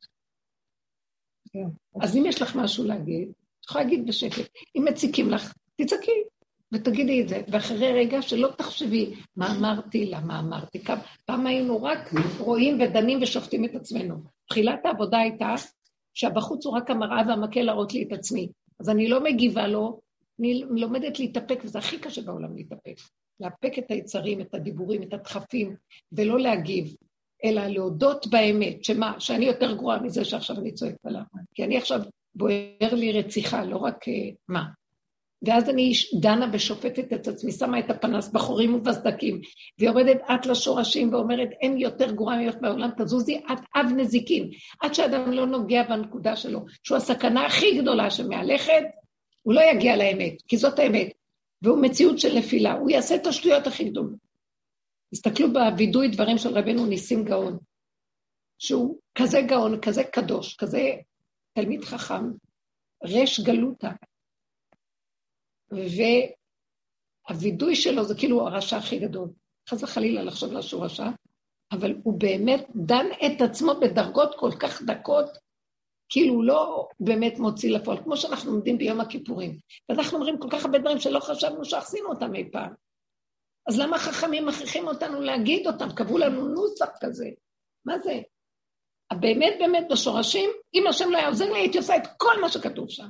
כן. 1.53 1.69
אז 2.03 2.17
אם 2.17 2.27
יש 2.27 2.43
לך 2.43 2.57
משהו 2.57 2.85
להגיד, 2.85 3.29
את 3.29 3.65
יכולה 3.65 3.85
להגיד 3.85 4.07
בשקט. 4.07 4.51
אם 4.77 4.85
מציקים 4.89 5.31
לך, 5.31 5.55
תצעקי 5.77 6.11
ותגידי 6.73 7.23
את 7.23 7.29
זה. 7.29 7.43
ואחרי 7.49 7.93
רגע 7.93 8.23
שלא 8.23 8.49
תחשבי 8.59 9.15
מה 9.37 9.57
אמרתי, 9.57 10.07
למה 10.07 10.41
אמרתי. 10.41 10.83
פעם 11.25 11.47
היינו 11.47 11.83
רק 11.83 12.11
רואים 12.39 12.81
ודנים 12.81 13.19
ושופטים 13.23 13.65
את 13.65 13.75
עצמנו. 13.75 14.15
תחילת 14.49 14.87
העבודה 14.87 15.19
הייתה 15.19 15.55
שהבחוץ 16.15 16.67
הוא 16.67 16.77
רק 16.77 16.91
המראה 16.91 17.23
והמקל 17.29 17.63
להראות 17.63 17.95
לי 17.95 18.03
את 18.03 18.13
עצמי. 18.13 18.49
אז 18.81 18.89
אני 18.89 19.09
לא 19.09 19.25
מגיבה 19.25 19.67
לו, 19.67 20.01
אני 20.41 20.65
לומדת 20.71 21.19
להתאפק, 21.19 21.61
וזה 21.65 21.79
הכי 21.79 21.99
קשה 21.99 22.23
בעולם 22.23 22.57
להתאפק. 22.57 22.95
לאפק 23.41 23.79
את 23.79 23.91
היצרים, 23.91 24.41
את 24.41 24.55
הדיבורים, 24.55 25.03
את 25.03 25.13
הדחפים, 25.13 25.77
ולא 26.13 26.41
להגיב, 26.41 26.95
אלא 27.45 27.67
להודות 27.67 28.27
באמת, 28.27 28.85
שמה, 28.85 29.21
שאני 29.21 29.45
יותר 29.45 29.75
גרועה 29.77 30.03
מזה 30.03 30.25
שעכשיו 30.25 30.57
אני 30.59 30.73
צועקת 30.73 31.07
עליו. 31.07 31.23
כי 31.55 31.65
אני 31.65 31.77
עכשיו 31.77 32.01
בוער 32.35 32.95
לי 32.95 33.13
רציחה, 33.13 33.65
לא 33.65 33.77
רק 33.77 34.09
uh, 34.09 34.35
מה. 34.49 34.65
ואז 35.43 35.69
אני 35.69 35.93
דנה 36.21 36.51
ושופטת 36.53 37.13
את 37.13 37.29
עצמי, 37.29 37.53
שמה 37.53 37.79
את 37.79 37.91
הפנס 37.91 38.29
בחורים 38.29 38.75
ובסדקים, 38.75 39.41
ויורדת 39.79 40.21
את 40.35 40.47
לשורשים 40.47 41.15
ואומרת, 41.15 41.49
אין 41.61 41.79
יותר 41.79 42.11
גרועה 42.11 42.39
ממך 42.39 42.55
בעולם, 42.61 42.91
תזוזי, 42.99 43.39
את 43.39 43.59
אב 43.77 43.87
נזיקין. 43.97 44.51
עד 44.81 44.95
שאדם 44.95 45.33
לא 45.33 45.47
נוגע 45.47 45.83
בנקודה 45.83 46.37
שלו, 46.37 46.65
שהוא 46.83 46.97
הסכנה 46.97 47.47
הכי 47.47 47.79
גדולה 47.79 48.11
שמהלכת, 48.11 48.83
הוא 49.43 49.55
לא 49.55 49.61
יגיע 49.61 49.97
לאמת, 49.97 50.43
כי 50.49 50.57
זאת 50.57 50.79
האמת. 50.79 51.13
והוא 51.63 51.83
מציאות 51.83 52.19
של 52.19 52.39
נפילה, 52.39 52.73
הוא 52.73 52.91
יעשה 52.91 53.15
את 53.15 53.27
השטויות 53.27 53.67
הכי 53.67 53.85
גדולות. 53.85 54.31
תסתכלו 55.15 55.53
בווידוי 55.53 56.09
דברים 56.09 56.39
של 56.39 56.59
רבנו 56.59 56.87
ניסים 56.87 57.25
גאון, 57.25 57.59
שהוא 58.59 58.99
כזה 59.15 59.41
גאון, 59.43 59.81
כזה 59.81 60.05
קדוש, 60.05 60.57
כזה 60.57 60.81
תלמיד 61.53 61.85
חכם, 61.85 62.31
רש 63.05 63.41
גלותה. 63.41 63.91
והווידוי 67.31 67.77
שלו 67.77 68.05
זה 68.05 68.15
כאילו 68.15 68.47
הרשע 68.47 68.77
הכי 68.77 68.99
גדול. 68.99 69.29
חס 69.69 69.83
וחלילה 69.83 70.23
לחשוב 70.23 70.53
לה 70.53 70.63
שהוא 70.63 70.85
רשע, 70.85 71.07
אבל 71.73 71.95
הוא 72.03 72.19
באמת 72.19 72.67
דן 72.75 73.07
את 73.27 73.41
עצמו 73.41 73.73
בדרגות 73.81 74.35
כל 74.39 74.51
כך 74.61 74.83
דקות, 74.83 75.39
כאילו 76.09 76.35
הוא 76.35 76.45
לא 76.45 76.89
באמת 77.01 77.39
מוציא 77.39 77.77
לפועל, 77.77 78.03
כמו 78.03 78.17
שאנחנו 78.17 78.53
עומדים 78.53 78.79
ביום 78.79 79.01
הכיפורים. 79.01 79.59
ואנחנו 79.89 80.19
אומרים 80.19 80.39
כל 80.39 80.49
כך 80.51 80.65
הרבה 80.65 80.79
דברים 80.79 80.99
שלא 80.99 81.21
חשבנו 81.21 81.65
שעשינו 81.65 82.09
אותם 82.09 82.35
אי 82.35 82.51
פעם. 82.53 82.75
אז 83.69 83.79
למה 83.79 83.99
חכמים 83.99 84.47
מכריחים 84.47 84.89
אותנו 84.89 85.21
להגיד 85.21 85.67
אותם? 85.67 85.93
קבעו 85.97 86.19
לנו 86.19 86.49
נוסח 86.49 86.89
כזה. 87.01 87.31
מה 87.85 87.99
זה? 87.99 88.21
באמת 89.21 89.55
באמת 89.59 89.87
בשורשים, 89.91 90.51
אם 90.75 90.87
השם 90.87 91.11
לא 91.11 91.19
היה 91.19 91.29
עוזר 91.29 91.53
לי, 91.53 91.59
הייתי 91.59 91.79
עושה 91.79 91.97
את 91.97 92.07
כל 92.17 92.41
מה 92.41 92.49
שכתוב 92.49 92.91
שם. 92.91 93.09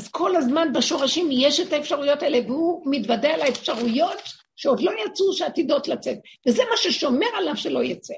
אז 0.00 0.08
כל 0.08 0.36
הזמן 0.36 0.72
בשורשים 0.72 1.28
יש 1.30 1.60
את 1.60 1.72
האפשרויות 1.72 2.22
האלה, 2.22 2.38
והוא 2.46 2.82
מתוודה 2.90 3.34
על 3.34 3.40
האפשרויות 3.40 4.18
שעוד 4.56 4.80
לא 4.80 4.92
יצאו, 5.06 5.32
שעתידות 5.32 5.88
לצאת. 5.88 6.18
וזה 6.48 6.62
מה 6.70 6.76
ששומר 6.76 7.26
עליו 7.38 7.56
שלא 7.56 7.84
יצא. 7.84 8.14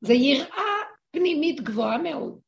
זה 0.00 0.14
יראה 0.14 0.76
פנימית 1.10 1.60
גבוהה 1.60 1.98
מאוד. 1.98 2.40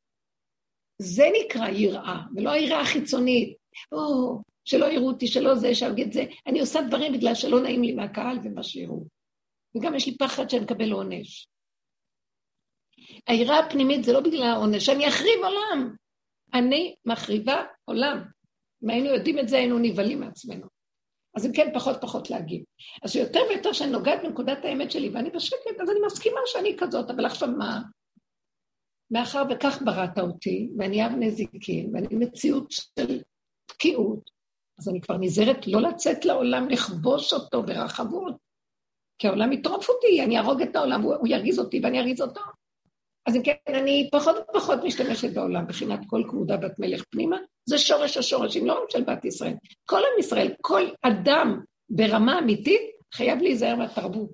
זה 0.98 1.24
נקרא 1.40 1.68
יראה, 1.68 2.20
ולא 2.37 2.50
היראה 2.50 2.81
החיצונית. 2.81 3.57
או, 3.92 4.38
שלא 4.64 4.87
יראו 4.87 5.09
אותי, 5.09 5.26
שלא 5.26 5.55
זה, 5.55 5.74
שאגיד 5.74 6.12
זה. 6.12 6.24
אני 6.46 6.61
עושה 6.61 6.81
דברים 6.83 7.12
בגלל 7.12 7.35
שלא 7.35 7.61
נעים 7.61 7.83
לי 7.83 7.92
מהקהל 7.92 8.38
ומה 8.42 8.62
שיראו. 8.62 9.05
וגם 9.76 9.94
יש 9.94 10.07
לי 10.07 10.16
פחד 10.16 10.50
שאני 10.50 10.64
אקבל 10.64 10.92
עונש. 10.92 11.48
היראה 13.26 13.59
הפנימית 13.59 14.05
זה 14.05 14.12
לא 14.12 14.20
בגלל 14.20 14.42
העונש, 14.42 14.88
אני 14.88 15.09
אחריב 15.09 15.38
עולם. 15.44 15.94
אני 16.54 16.94
מחריבה 17.04 17.64
עולם. 17.84 18.22
אם 18.84 18.90
היינו 18.90 19.08
יודעים 19.08 19.38
את 19.38 19.48
זה, 19.48 19.56
היינו 19.56 19.78
נבהלים 19.78 20.20
מעצמנו. 20.20 20.66
אז 21.36 21.46
אם 21.46 21.52
כן, 21.52 21.70
פחות 21.74 21.96
פחות 22.00 22.30
להגיב. 22.30 22.64
אז 23.02 23.16
יותר 23.16 23.40
ויותר 23.48 23.72
שאני 23.72 23.90
נוגעת 23.90 24.22
בנקודת 24.22 24.64
האמת 24.64 24.90
שלי, 24.90 25.08
ואני 25.08 25.30
בשקט, 25.30 25.80
אז 25.82 25.90
אני 25.90 25.98
מסכימה 26.06 26.40
שאני 26.46 26.76
כזאת, 26.78 27.10
אבל 27.10 27.26
עכשיו 27.26 27.48
מה? 27.48 27.80
מאחר 29.10 29.42
וכך 29.50 29.82
בראת 29.84 30.18
אותי, 30.18 30.70
ואני 30.78 31.06
אב 31.06 31.12
נזיקין, 31.18 31.90
ואני 31.94 32.06
מציאות 32.10 32.70
של 32.70 33.20
תקיעות, 33.66 34.30
אז 34.78 34.88
אני 34.88 35.00
כבר 35.00 35.16
נזהרת 35.16 35.66
לא 35.66 35.80
לצאת 35.80 36.24
לעולם 36.24 36.68
לכבוש 36.68 37.32
אותו 37.32 37.62
ברחבות, 37.62 38.34
כי 39.18 39.26
העולם 39.28 39.52
יטרוף 39.52 39.88
אותי, 39.88 40.24
אני 40.24 40.38
אהרוג 40.38 40.62
את 40.62 40.76
העולם, 40.76 41.02
הוא, 41.02 41.14
הוא 41.14 41.28
ירגיז 41.28 41.58
אותי 41.58 41.80
ואני 41.82 42.00
ארגיז 42.00 42.20
אותו. 42.20 42.40
אז 43.26 43.37
אם 43.37 43.42
כן, 43.42 43.52
אני 43.68 44.09
פחות 44.12 44.37
ופחות 44.50 44.78
משתמשת 44.85 45.35
בעולם, 45.35 45.66
בחינת 45.66 46.00
כל 46.06 46.22
כבודה 46.30 46.56
בת 46.56 46.78
מלך 46.78 47.04
פנימה, 47.11 47.37
זה 47.68 47.78
שורש 47.78 48.16
השורשים, 48.16 48.66
לא 48.66 48.83
רק 48.83 48.90
של 48.90 49.04
בת 49.04 49.24
ישראל. 49.24 49.54
כל 49.85 49.98
עם 49.98 50.18
ישראל, 50.18 50.52
כל 50.61 50.83
אדם 51.02 51.61
ברמה 51.90 52.38
אמיתית, 52.38 52.80
חייב 53.14 53.38
להיזהר 53.38 53.76
מהתרבות. 53.76 54.30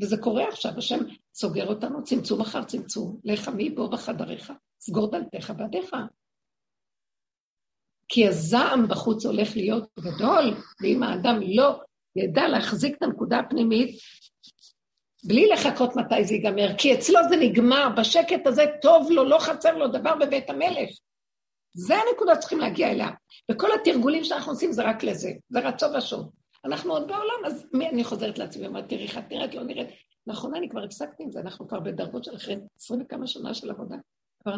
וזה 0.00 0.16
קורה 0.16 0.48
עכשיו, 0.48 0.72
השם 0.78 0.98
סוגר 1.34 1.66
אותנו 1.66 2.04
צמצום 2.04 2.40
אחר 2.40 2.64
צמצום, 2.64 3.20
לך 3.24 3.48
מי 3.48 3.70
בוא 3.70 3.88
בחדריך, 3.88 4.52
סגור 4.80 5.10
דלתך 5.10 5.52
בעדיך. 5.56 5.96
כי 8.08 8.28
הזעם 8.28 8.88
בחוץ 8.88 9.26
הולך 9.26 9.56
להיות 9.56 9.88
גדול, 10.00 10.54
ואם 10.82 11.02
האדם 11.02 11.40
לא 11.42 11.80
ידע 12.16 12.48
להחזיק 12.48 12.96
את 12.96 13.02
הנקודה 13.02 13.38
הפנימית, 13.38 13.98
בלי 15.26 15.48
לחכות 15.48 15.96
מתי 15.96 16.24
זה 16.24 16.34
ייגמר, 16.34 16.76
כי 16.78 16.94
אצלו 16.94 17.20
זה 17.28 17.36
נגמר, 17.36 17.88
בשקט 17.96 18.46
הזה 18.46 18.64
טוב 18.82 19.10
לו, 19.10 19.24
לא 19.24 19.38
חצר 19.38 19.76
לו 19.76 19.88
דבר 19.88 20.14
בבית 20.16 20.50
המלך. 20.50 20.90
זה 21.74 21.94
הנקודה 21.96 22.34
שצריכים 22.34 22.58
להגיע 22.58 22.90
אליה. 22.90 23.08
וכל 23.50 23.68
התרגולים 23.80 24.24
שאנחנו 24.24 24.52
עושים 24.52 24.72
זה 24.72 24.82
רק 24.82 25.04
לזה, 25.04 25.32
זה 25.48 25.60
רצון 25.60 25.96
ושוב. 25.96 26.30
אנחנו 26.64 26.92
עוד 26.92 27.08
בעולם, 27.08 27.44
אז 27.46 27.66
מי 27.72 27.88
אני 27.88 28.04
חוזרת 28.04 28.38
לעצמי, 28.38 28.66
אמרתי, 28.66 28.88
תראי, 28.88 29.02
איך 29.02 29.18
את 29.18 29.30
נראית, 29.30 29.54
לא 29.54 29.62
נראית. 29.62 29.88
נכון, 30.26 30.54
אני 30.54 30.68
כבר 30.68 30.84
הפסקתי 30.84 31.22
עם 31.22 31.30
זה, 31.30 31.40
אנחנו 31.40 31.68
כבר 31.68 31.80
בדרגות 31.80 32.24
של 32.24 32.36
אחרי 32.36 32.56
עשרים 32.76 33.02
וכמה 33.02 33.26
שנה 33.26 33.54
של 33.54 33.70
עבודה. 33.70 33.96
כבר 34.42 34.54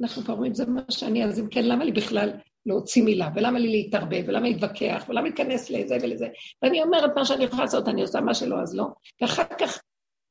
אנחנו 0.00 0.22
כבר 0.22 0.34
אומרים, 0.34 0.54
זה 0.54 0.66
מה 0.66 0.80
שאני, 0.90 1.24
אז 1.24 1.40
אם 1.40 1.48
כן, 1.48 1.64
למה 1.64 1.84
לי 1.84 1.92
בכלל 1.92 2.30
להוציא 2.68 3.02
מילה, 3.02 3.28
ולמה 3.36 3.58
לי 3.58 3.68
להתערבב, 3.68 4.24
ולמה 4.26 4.48
להתווכח, 4.48 5.04
ולמה 5.08 5.22
להיכנס 5.22 5.70
לזה 5.70 5.96
ולזה. 6.02 6.28
ואני 6.62 6.82
אומרת 6.82 7.10
מה 7.16 7.24
שאני 7.24 7.44
יכולה 7.44 7.62
לעשות, 7.62 7.88
אני 7.88 8.02
עושה 8.02 8.20
מה 8.20 8.34
שלא, 8.34 8.60
אז 8.62 8.74
לא. 8.74 8.84
ואחר 9.22 9.44
כך 9.60 9.82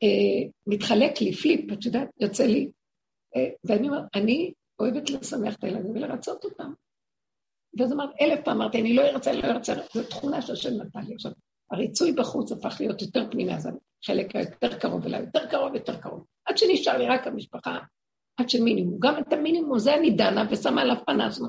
אה, 0.04 0.50
מתחלק 0.67 1.21
לי 1.21 1.34
פליפ, 1.34 1.73
את 1.73 1.86
יודעת, 1.86 2.08
יוצא 2.19 2.45
לי. 2.45 2.69
אה, 3.36 3.50
ואני 3.63 3.88
אומרת, 3.88 4.04
אני 4.15 4.54
אוהבת 4.80 5.10
לשמח 5.10 5.56
את 5.56 5.63
הילדים 5.63 5.91
ולרצות 5.91 6.45
אותם. 6.45 6.71
ואז 7.80 7.93
אמרת, 7.93 8.10
אלף 8.21 8.39
פעם 8.45 8.62
אמרתי, 8.62 8.82
אני 8.82 8.93
לא 8.93 9.02
ארצה, 9.02 9.34
לא 9.34 9.43
ארצה, 9.43 9.73
זו 9.93 10.04
תכונה 10.04 10.41
שהשם 10.41 10.69
נתן 10.69 11.00
לי. 11.08 11.13
עכשיו, 11.15 11.32
הריצוי 11.71 12.12
בחוץ 12.12 12.52
הפך 12.52 12.78
להיות 12.80 13.02
יותר 13.02 13.32
פנימי, 13.32 13.56
אז 13.56 13.69
החלק 14.04 14.36
היותר 14.36 14.80
קרוב 14.80 15.06
אליי, 15.06 15.21
יותר 15.21 15.45
קרוב, 15.45 15.76
יותר 15.76 15.97
קרוב. 15.97 16.26
עד 16.45 16.58
שנשאר 16.58 16.97
לי 16.97 17.08
רק 17.08 17.28
המשפחה, 17.28 17.78
עד 18.38 18.50
שמינימום. 18.50 18.97
גם 19.00 19.19
את 19.19 19.34
המינימום, 19.34 19.80
זה 19.80 19.95
אני 19.95 20.12
דנה 20.12 20.45
ושמה 20.52 20.82
עליו 20.82 20.95
פנס. 21.06 21.41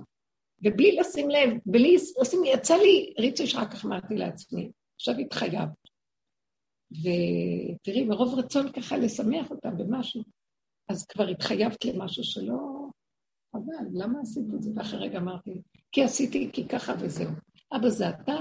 ובלי 0.65 0.97
לשים 0.97 1.31
לב, 1.31 1.51
בלי 1.67 1.97
לשים, 2.21 2.45
יצא 2.45 2.77
לי 2.77 3.15
ריצוי 3.19 3.47
שאחר 3.47 3.69
כך 3.69 3.85
אמרתי 3.85 4.15
לעצמי, 4.15 4.71
עכשיו 4.97 5.15
התחייבת. 5.19 5.89
ותראי, 6.91 8.05
מרוב 8.05 8.39
רצון 8.39 8.73
ככה 8.73 8.97
לשמח 8.97 9.51
אותה 9.51 9.71
במשהו, 9.71 10.23
אז 10.89 11.07
כבר 11.07 11.29
התחייבת 11.29 11.85
למשהו 11.85 12.25
שלא... 12.25 12.57
אבל 13.55 13.85
למה 13.93 14.21
עשית 14.21 14.45
את 14.55 14.63
זה? 14.63 14.71
ואחרי 14.77 15.09
רגע 15.09 15.19
אמרתי, 15.19 15.63
כי 15.93 16.05
עשיתי, 16.05 16.51
כי 16.53 16.69
ככה 16.69 16.95
וזהו. 17.01 17.31
אבא 17.73 17.89
זה 17.89 18.09
אתה, 18.09 18.37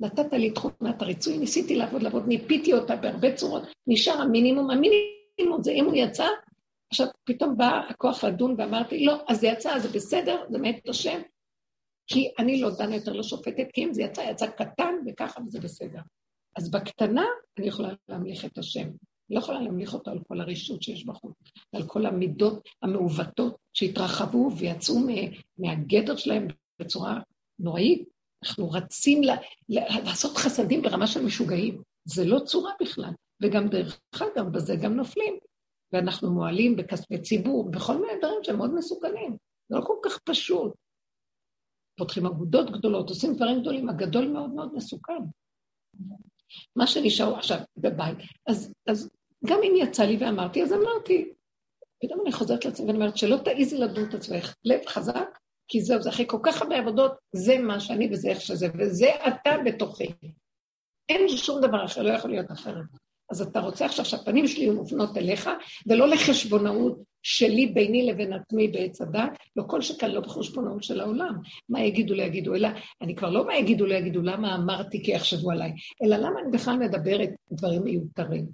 נתת 0.00 0.32
לי 0.32 0.50
תכונת 0.50 1.02
הריצוי, 1.02 1.38
ניסיתי 1.38 1.74
לעבוד, 1.74 2.02
לעבוד, 2.02 2.28
ניפיתי 2.28 2.72
אותה 2.72 2.96
בהרבה 2.96 3.34
צורות, 3.34 3.62
נשאר 3.86 4.20
המינימום, 4.20 4.70
המינימום 4.70 5.62
זה 5.62 5.70
אם 5.70 5.84
הוא 5.84 5.94
יצא, 5.94 6.26
עכשיו 6.90 7.06
פתאום 7.24 7.56
בא 7.56 7.80
הכוח 7.88 8.24
לדון 8.24 8.54
ואמרתי, 8.58 9.04
לא, 9.04 9.22
אז 9.28 9.40
זה 9.40 9.46
יצא, 9.46 9.78
זה 9.78 9.88
בסדר, 9.88 10.44
זה 10.50 10.58
מאת 10.58 10.88
השם, 10.88 11.20
כי 12.06 12.32
אני 12.38 12.60
לא 12.60 12.70
דנה 12.78 12.96
יותר 12.96 13.12
לשופטת, 13.12 13.66
כי 13.72 13.84
אם 13.84 13.94
זה 13.94 14.02
יצא, 14.02 14.20
יצא 14.20 14.46
קטן 14.46 14.94
וככה 15.06 15.40
וזה 15.46 15.60
בסדר. 15.60 16.00
אז 16.56 16.70
בקטנה 16.70 17.24
אני 17.58 17.66
יכולה 17.66 17.94
להמליך 18.08 18.44
את 18.44 18.58
השם. 18.58 18.88
אני 19.30 19.36
לא 19.36 19.38
יכולה 19.38 19.60
להמליך 19.60 19.94
אותו 19.94 20.10
על 20.10 20.18
כל 20.28 20.40
הרשות 20.40 20.82
שיש 20.82 21.06
בחוץ, 21.06 21.34
על 21.72 21.82
כל 21.86 22.06
המידות 22.06 22.68
המעוותות 22.82 23.56
שהתרחבו 23.72 24.50
ויצאו 24.58 24.94
מהגדר 25.58 26.16
שלהם 26.16 26.48
בצורה 26.78 27.20
נוראית. 27.58 28.08
אנחנו 28.44 28.70
רצים 28.70 29.20
לעשות 30.04 30.36
חסדים 30.36 30.82
ברמה 30.82 31.06
של 31.06 31.24
משוגעים. 31.24 31.82
זה 32.04 32.24
לא 32.24 32.40
צורה 32.40 32.72
בכלל. 32.80 33.12
וגם 33.42 33.68
דרך 33.68 34.00
אגב, 34.14 34.52
בזה 34.52 34.76
גם 34.76 34.94
נופלים. 34.94 35.38
ואנחנו 35.92 36.30
מועלים 36.30 36.76
בכספי 36.76 37.18
ציבור, 37.18 37.70
בכל 37.70 37.94
מיני 37.94 38.12
דברים 38.18 38.38
שהם 38.42 38.56
מאוד 38.56 38.74
מסוכנים. 38.74 39.36
זה 39.68 39.76
לא 39.76 39.82
כל 39.86 39.96
כך 40.02 40.18
פשוט. 40.18 40.72
פותחים 42.02 42.26
אגודות 42.26 42.70
גדולות, 42.70 43.08
עושים 43.08 43.34
דברים 43.34 43.60
גדולים, 43.60 43.88
הגדול 43.88 44.28
מאוד 44.28 44.50
מאוד 44.50 44.74
מסוכן. 44.74 45.22
מה 46.76 46.86
שנשאר 46.86 47.34
עכשיו 47.34 47.58
בבית, 47.76 48.18
אז, 48.46 48.72
אז 48.86 49.10
גם 49.46 49.58
אם 49.62 49.72
יצא 49.76 50.02
לי 50.04 50.16
ואמרתי, 50.20 50.62
אז 50.62 50.72
אמרתי. 50.72 51.32
פתאום 52.02 52.20
אני 52.20 52.32
חוזרת 52.32 52.64
לעצמי 52.64 52.86
ואני 52.86 52.98
אומרת, 52.98 53.16
שלא 53.16 53.36
תעיזי 53.36 53.78
לדון 53.78 54.08
את 54.08 54.14
עצמך, 54.14 54.54
לב 54.64 54.80
חזק, 54.86 55.38
כי 55.68 55.80
זהו, 55.80 56.02
זה 56.02 56.10
אחרי 56.10 56.24
כל 56.28 56.38
כך 56.42 56.62
הרבה 56.62 56.78
עבודות, 56.78 57.12
זה 57.32 57.58
מה 57.58 57.80
שאני 57.80 58.08
וזה 58.12 58.28
איך 58.28 58.40
שזה, 58.40 58.68
וזה 58.78 59.08
אתה 59.28 59.50
בתוכי. 59.64 60.12
אין 61.08 61.28
שום 61.28 61.60
דבר 61.60 61.84
אחר, 61.84 62.02
לא 62.02 62.12
יכול 62.12 62.30
להיות 62.30 62.50
אחרת. 62.50 62.84
אז 63.30 63.42
אתה 63.42 63.60
רוצה 63.60 63.86
עכשיו 63.86 64.04
שהפנים 64.04 64.46
שלי 64.46 64.62
יהיו 64.62 64.74
מופנות 64.74 65.16
אליך, 65.16 65.50
ולא 65.86 66.08
לחשבונאות 66.08 66.98
שלי 67.22 67.66
ביני 67.66 68.06
לבין 68.06 68.32
עצמי 68.32 68.68
בעץ 68.68 69.00
הדת, 69.00 69.38
לא 69.56 69.64
כל 69.66 69.80
שכאן 69.80 70.10
לא 70.10 70.20
בחשבונאות 70.20 70.82
של 70.82 71.00
העולם. 71.00 71.38
מה 71.68 71.80
יגידו 71.80 72.14
לי 72.14 72.22
יגידו, 72.22 72.54
אלא 72.54 72.68
אני 73.02 73.16
כבר 73.16 73.30
לא 73.30 73.46
מה 73.46 73.56
יגידו 73.56 73.86
לי 73.86 73.94
יגידו, 73.94 74.22
למה 74.22 74.54
אמרתי 74.54 75.04
כי 75.04 75.12
יחשבו 75.12 75.50
עליי, 75.50 75.72
אלא 76.04 76.16
למה 76.16 76.40
אני 76.40 76.50
בכלל 76.52 76.76
מדברת 76.76 77.30
דברים 77.52 77.82
מיותרים. 77.84 78.46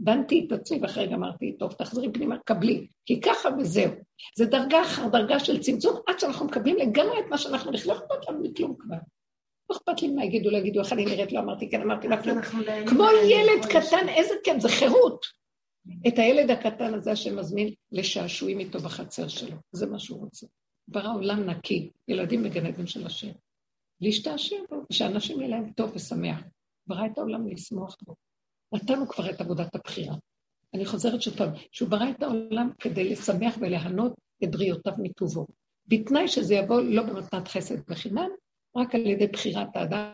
דנתי 0.00 0.44
את 0.46 0.52
עצמי 0.52 0.78
ואחרי 0.82 1.04
רגע 1.04 1.14
אמרתי, 1.14 1.52
טוב, 1.58 1.72
תחזרי 1.72 2.12
פנימה, 2.12 2.36
קבלי, 2.44 2.86
כי 3.06 3.20
ככה 3.20 3.48
וזהו. 3.58 3.92
זה 4.36 4.46
דרגה 4.46 4.82
אחר 4.82 5.08
דרגה 5.08 5.40
של 5.40 5.58
צמצום, 5.58 5.96
עד 6.06 6.18
שאנחנו 6.18 6.46
מקבלים 6.46 6.76
לגמרי 6.76 7.18
את 7.20 7.24
מה 7.30 7.38
שאנחנו 7.38 7.70
נכנסים, 7.70 7.90
לא 7.90 7.96
אכפת 7.96 8.28
לנו 8.28 8.42
מכלום 8.42 8.74
כבר. 8.78 8.96
לא 9.70 9.76
אכפת 9.76 10.02
לי 10.02 10.08
מה 10.08 10.24
יגידו, 10.24 10.50
לא 10.50 10.56
יגידו, 10.56 10.80
איך 10.80 10.92
אני 10.92 11.04
נראית, 11.04 11.32
לא 11.32 11.38
אמרתי 11.38 11.70
כן, 11.70 11.82
אמרתי 11.82 12.08
לה 12.08 12.22
כלום. 12.22 12.42
כמו 12.86 13.04
ילד 13.24 13.66
קטן, 13.66 14.08
איזה 14.08 14.34
כיף, 14.44 14.58
זה 14.58 14.68
חירות. 14.68 15.39
את 16.08 16.18
הילד 16.18 16.50
הקטן 16.50 16.94
הזה 16.94 17.16
שמזמין 17.16 17.74
לשעשועים 17.92 18.58
איתו 18.58 18.78
בחצר 18.78 19.28
שלו, 19.28 19.56
זה 19.72 19.86
מה 19.86 19.98
שהוא 19.98 20.20
רוצה. 20.20 20.46
ברא 20.88 21.14
עולם 21.14 21.50
נקי, 21.50 21.90
ילדים 22.08 22.42
בגן 22.42 22.66
עדן 22.66 22.86
של 22.86 23.06
השם. 23.06 23.32
להשתעשע 24.00 24.56
בו, 24.70 24.82
ושאנשים 24.90 25.40
יהיה 25.40 25.50
להם 25.50 25.72
טוב 25.72 25.90
ושמח. 25.94 26.42
ברא 26.86 27.06
את 27.06 27.18
העולם 27.18 27.48
לשמוח 27.48 27.96
בו. 28.02 28.14
נתנו 28.74 29.08
כבר 29.08 29.30
את 29.30 29.40
עבודת 29.40 29.74
הבחירה. 29.74 30.16
אני 30.74 30.86
חוזרת 30.86 31.22
שוב 31.22 31.34
פעם, 31.34 31.48
שהוא 31.72 31.88
ברא 31.88 32.10
את 32.10 32.22
העולם 32.22 32.70
כדי 32.78 33.08
לשמח 33.08 33.56
וליהנות 33.60 34.12
את 34.44 34.50
בריאותיו 34.50 34.92
מטובו. 34.98 35.46
בתנאי 35.86 36.28
שזה 36.28 36.54
יבוא 36.54 36.80
לא 36.80 37.02
במתנת 37.02 37.48
חסד 37.48 37.80
בחינם, 37.88 38.28
רק 38.76 38.94
על 38.94 39.06
ידי 39.06 39.26
בחירת 39.26 39.76
האדם 39.76 40.12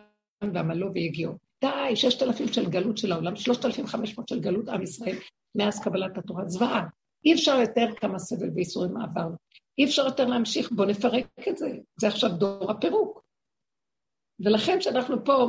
ועמלו 0.54 0.92
ויגיעו. 0.94 1.32
די, 1.60 1.96
ששת 1.96 2.22
אלפים 2.22 2.48
של 2.48 2.70
גלות 2.70 2.98
של 2.98 3.12
העולם, 3.12 3.36
שלושת 3.36 3.64
אלפים 3.64 3.86
חמש 3.86 4.18
מאות 4.18 4.28
של 4.28 4.40
גלות 4.40 4.68
עם 4.68 4.82
ישראל, 4.82 5.16
מאז 5.56 5.80
קבלת 5.80 6.18
התורה, 6.18 6.48
זוועה. 6.48 6.86
אי 7.24 7.34
אפשר 7.34 7.58
לתאר 7.58 7.94
כמה 7.96 8.18
סבל 8.18 8.50
וייסורים 8.54 8.96
עברנו. 8.96 9.36
אי 9.78 9.84
אפשר 9.84 10.04
יותר 10.04 10.24
להמשיך, 10.24 10.72
בואו 10.72 10.88
נפרק 10.88 11.26
את 11.48 11.56
זה. 11.56 11.70
זה 12.00 12.08
עכשיו 12.08 12.30
דור 12.30 12.70
הפירוק. 12.70 13.22
ולכן 14.40 14.76
כשאנחנו 14.80 15.24
פה 15.24 15.46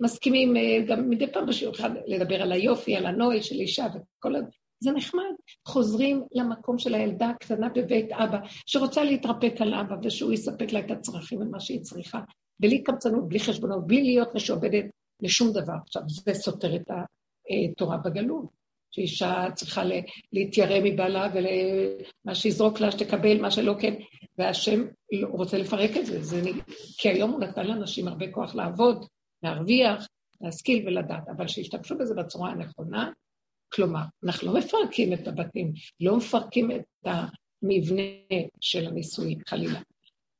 מסכימים 0.00 0.56
אה, 0.56 0.78
גם 0.86 1.10
מדי 1.10 1.32
פעם 1.32 1.46
בשיעור 1.46 1.74
אחד 1.74 1.90
לדבר 2.06 2.42
על 2.42 2.52
היופי, 2.52 2.96
על 2.96 3.06
הנוי 3.06 3.42
של 3.42 3.54
אישה 3.54 3.86
וכל 3.94 4.36
ה... 4.36 4.38
זה 4.80 4.92
נחמד. 4.92 5.34
חוזרים 5.68 6.24
למקום 6.32 6.78
של 6.78 6.94
הילדה 6.94 7.28
הקטנה 7.28 7.68
בבית 7.68 8.12
אבא, 8.12 8.38
שרוצה 8.66 9.04
להתרפק 9.04 9.54
על 9.60 9.74
אבא 9.74 9.94
ושהוא 10.02 10.32
יספק 10.32 10.72
לה 10.72 10.80
את 10.80 10.90
הצרכים 10.90 11.40
ומה 11.42 11.60
שהיא 11.60 11.82
צריכה, 11.82 12.20
בלי 12.60 12.82
קמצנות, 12.82 13.28
בלי 13.28 13.40
חשבונות, 13.40 13.86
בלי 13.86 14.02
להיות 14.02 14.34
משועבדת 14.34 14.84
לשום 15.22 15.52
דבר. 15.52 15.74
עכשיו, 15.86 16.02
זה 16.06 16.34
סותר 16.34 16.76
את 16.76 16.90
התורה 17.70 17.96
בגלות, 17.96 18.46
שאישה 18.94 19.46
צריכה 19.54 19.82
להתיירא 20.32 20.78
מבעלה 20.82 21.28
ומה 21.34 22.34
שיזרוק 22.34 22.80
לה, 22.80 22.92
שתקבל, 22.92 23.40
מה 23.40 23.50
שלא 23.50 23.74
כן, 23.80 23.94
והשם 24.38 24.84
לא, 25.12 25.28
רוצה 25.28 25.58
לפרק 25.58 25.90
את 25.96 26.06
זה, 26.06 26.22
זה 26.22 26.42
כי 26.98 27.08
היום 27.08 27.30
הוא 27.30 27.40
נתן 27.40 27.66
לאנשים 27.66 28.08
הרבה 28.08 28.32
כוח 28.32 28.54
לעבוד, 28.54 29.06
להרוויח, 29.42 30.06
להשכיל 30.40 30.88
ולדעת, 30.88 31.28
אבל 31.36 31.48
שישתמשו 31.48 31.98
בזה 31.98 32.14
בצורה 32.14 32.50
הנכונה, 32.50 33.10
כלומר, 33.72 34.02
אנחנו 34.24 34.52
לא 34.52 34.58
מפרקים 34.58 35.12
את 35.12 35.28
הבתים, 35.28 35.72
לא 36.00 36.16
מפרקים 36.16 36.70
את 36.70 36.84
המבנה 37.04 38.02
של 38.60 38.86
הנישואים, 38.86 39.38
חלילה, 39.48 39.80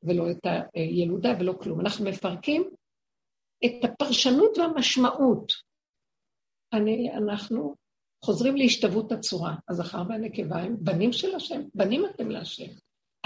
ולא 0.02 0.30
את 0.30 0.46
הילודה 0.74 1.32
ולא 1.40 1.52
כלום. 1.52 1.80
אנחנו 1.80 2.04
מפרקים 2.04 2.70
את 3.64 3.84
הפרשנות 3.84 4.58
והמשמעות. 4.58 5.52
אני, 6.72 7.12
אנחנו 7.12 7.74
חוזרים 8.24 8.56
להשתוות 8.56 9.12
הצורה. 9.12 9.54
הזכר 9.68 10.02
והנקבה 10.08 10.56
הם 10.56 10.76
בנים 10.80 11.12
של 11.12 11.34
השם, 11.34 11.62
בנים 11.74 12.04
אתם 12.06 12.30
להשם. 12.30 12.70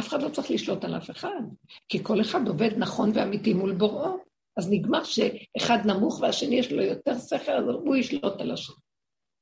אף 0.00 0.08
אחד 0.08 0.22
לא 0.22 0.28
צריך 0.28 0.50
לשלוט 0.50 0.84
על 0.84 0.96
אף 0.96 1.10
אחד, 1.10 1.40
כי 1.88 2.04
כל 2.04 2.20
אחד 2.20 2.48
עובד 2.48 2.70
נכון 2.76 3.10
ואמיתי 3.14 3.54
מול 3.54 3.74
בוראו. 3.74 4.16
אז 4.56 4.70
נגמר 4.70 5.04
שאחד 5.04 5.78
נמוך 5.86 6.20
והשני 6.20 6.56
יש 6.56 6.72
לו 6.72 6.82
יותר 6.82 7.18
שכל, 7.18 7.52
אז 7.52 7.64
הוא 7.68 7.96
ישלוט 7.96 8.40
על 8.40 8.50
השני. 8.50 8.76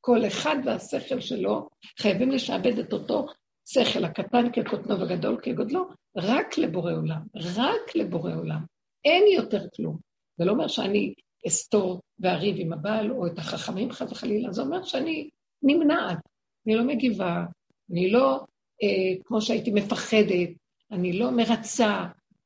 כל 0.01 0.27
אחד 0.27 0.57
והשכל 0.65 1.21
שלו, 1.21 1.69
חייבים 2.01 2.31
לשעבד 2.31 2.79
את 2.79 2.93
אותו 2.93 3.27
שכל, 3.69 4.05
הקטן 4.05 4.53
כקוטנו 4.53 5.01
וגדול 5.01 5.41
כגודלו, 5.43 5.85
רק 6.17 6.59
לבורא 6.59 6.93
עולם, 6.93 7.21
רק 7.37 7.97
לבורא 7.97 8.35
עולם. 8.35 8.65
אין 9.05 9.25
יותר 9.37 9.65
כלום. 9.77 9.99
זה 10.39 10.45
לא 10.45 10.53
אומר 10.53 10.69
שאני 10.69 11.15
אסתור 11.47 12.01
ואריב 12.19 12.57
עם 12.59 12.73
הבעל 12.73 13.11
או 13.11 13.27
את 13.27 13.39
החכמים 13.39 13.93
חס 13.93 14.13
וחלילה, 14.13 14.53
זה 14.53 14.63
אומר 14.63 14.85
שאני 14.85 15.31
נמנעת, 15.67 16.19
אני 16.67 16.75
לא 16.75 16.85
מגיבה, 16.85 17.45
אני 17.91 18.11
לא, 18.11 18.41
אה, 18.83 19.23
כמו 19.25 19.41
שהייתי 19.41 19.71
מפחדת, 19.71 20.49
אני 20.93 21.13
לא 21.13 21.31
מרצה, 21.31 22.05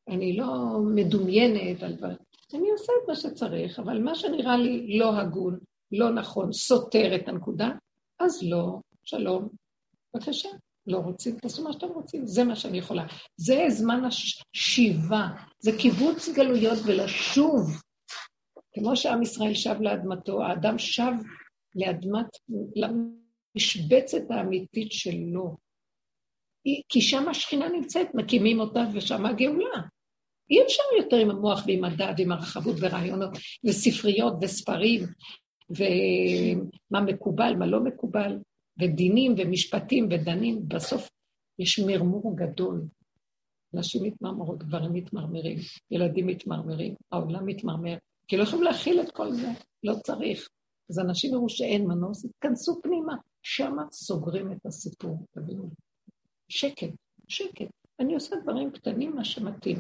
אני 0.09 0.37
לא 0.37 0.79
מדומיינת 0.95 1.83
על 1.83 1.93
דברים. 1.93 2.17
אני 2.55 2.71
עושה 2.71 2.93
את 3.03 3.09
מה 3.09 3.17
שצריך, 3.17 3.79
אבל 3.79 4.03
מה 4.03 4.15
שנראה 4.15 4.57
לי 4.57 4.99
לא 4.99 5.17
הגון, 5.17 5.59
לא 5.93 6.11
נכון, 6.11 6.53
סותר 6.53 7.15
את 7.15 7.29
הנקודה, 7.29 7.71
אז 8.19 8.43
לא, 8.43 8.81
שלום, 9.05 9.49
בבקשה, 10.15 10.49
לא 10.87 10.99
רוצים, 10.99 11.37
תעשו 11.37 11.65
מה 11.65 11.73
שאתם 11.73 11.89
רוצים, 11.89 12.27
זה 12.27 12.45
מה 12.45 12.57
שאני 12.57 12.79
יכולה. 12.79 13.07
זה 13.37 13.65
זמן 13.69 14.03
השיבה, 14.05 15.29
זה 15.59 15.71
קיבוץ 15.79 16.29
גלויות 16.29 16.79
ולשוב. 16.85 17.83
כמו 18.73 18.97
שעם 18.97 19.23
ישראל 19.23 19.55
שב 19.55 19.77
לאדמתו, 19.81 20.43
האדם 20.43 20.79
שב 20.79 21.13
לאדמת, 21.75 22.27
למשבצת 22.77 24.31
האמיתית 24.31 24.93
שלו. 24.93 25.57
כי 26.89 27.01
שם 27.01 27.29
השכינה 27.29 27.69
נמצאת, 27.69 28.15
מקימים 28.15 28.61
אותה 28.61 28.85
ושם 28.95 29.27
הגאולה. 29.27 29.81
אי 30.51 30.63
אפשר 30.63 30.83
יותר 30.99 31.17
עם 31.17 31.31
המוח 31.31 31.65
ועם 31.67 31.85
הדעת 31.85 32.15
ועם 32.19 32.33
הרחבות 32.33 32.77
ורעיונות 32.81 33.31
וספריות 33.65 34.35
וספרים 34.43 35.03
ומה 35.71 37.01
מקובל, 37.01 37.55
מה 37.59 37.67
לא 37.67 37.81
מקובל, 37.81 38.39
ודינים 38.81 39.35
ומשפטים 39.39 40.09
ודנים. 40.11 40.69
בסוף 40.69 41.11
יש 41.59 41.79
מרמור 41.79 42.37
גדול. 42.37 42.83
נשים 43.73 44.03
מתמרמרות, 44.03 44.59
גברים 44.59 44.93
מתמרמרים, 44.93 45.59
ילדים 45.91 46.27
מתמרמרים, 46.27 46.95
העולם 47.13 47.47
מתמרמר, 47.47 47.97
כי 48.29 48.37
לא 48.37 48.43
יכולים 48.43 48.65
להכיל 48.65 49.01
את 49.01 49.11
כל 49.11 49.33
זה, 49.33 49.49
לא 49.85 49.95
צריך. 50.05 50.49
אז 50.91 50.99
אנשים 50.99 51.33
יראו 51.33 51.49
שאין 51.49 51.87
מנוס, 51.87 52.25
התכנסו 52.25 52.81
פנימה, 52.83 53.15
שמה 53.43 53.83
סוגרים 53.93 54.53
את 54.53 54.67
הסיפור, 54.67 55.27
תבינו. 55.31 55.71
שקט, 56.49 56.91
שקט. 57.29 57.71
אני 58.01 58.15
עושה 58.15 58.37
דברים 58.43 58.71
קטנים, 58.71 59.17
מה 59.17 59.25
שמתאים. 59.25 59.79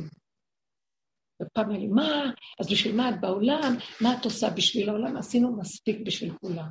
ופעם 1.43 1.71
אמרו 1.71 1.95
מה, 1.95 2.31
אז 2.61 2.71
בשביל 2.71 2.97
מה 2.97 3.11
את 3.11 3.21
בעולם? 3.21 3.73
מה 4.01 4.19
את 4.21 4.25
עושה 4.25 4.51
בשביל 4.57 4.89
העולם? 4.89 5.17
עשינו 5.17 5.57
מספיק 5.57 6.01
בשביל 6.07 6.35
כולם. 6.41 6.69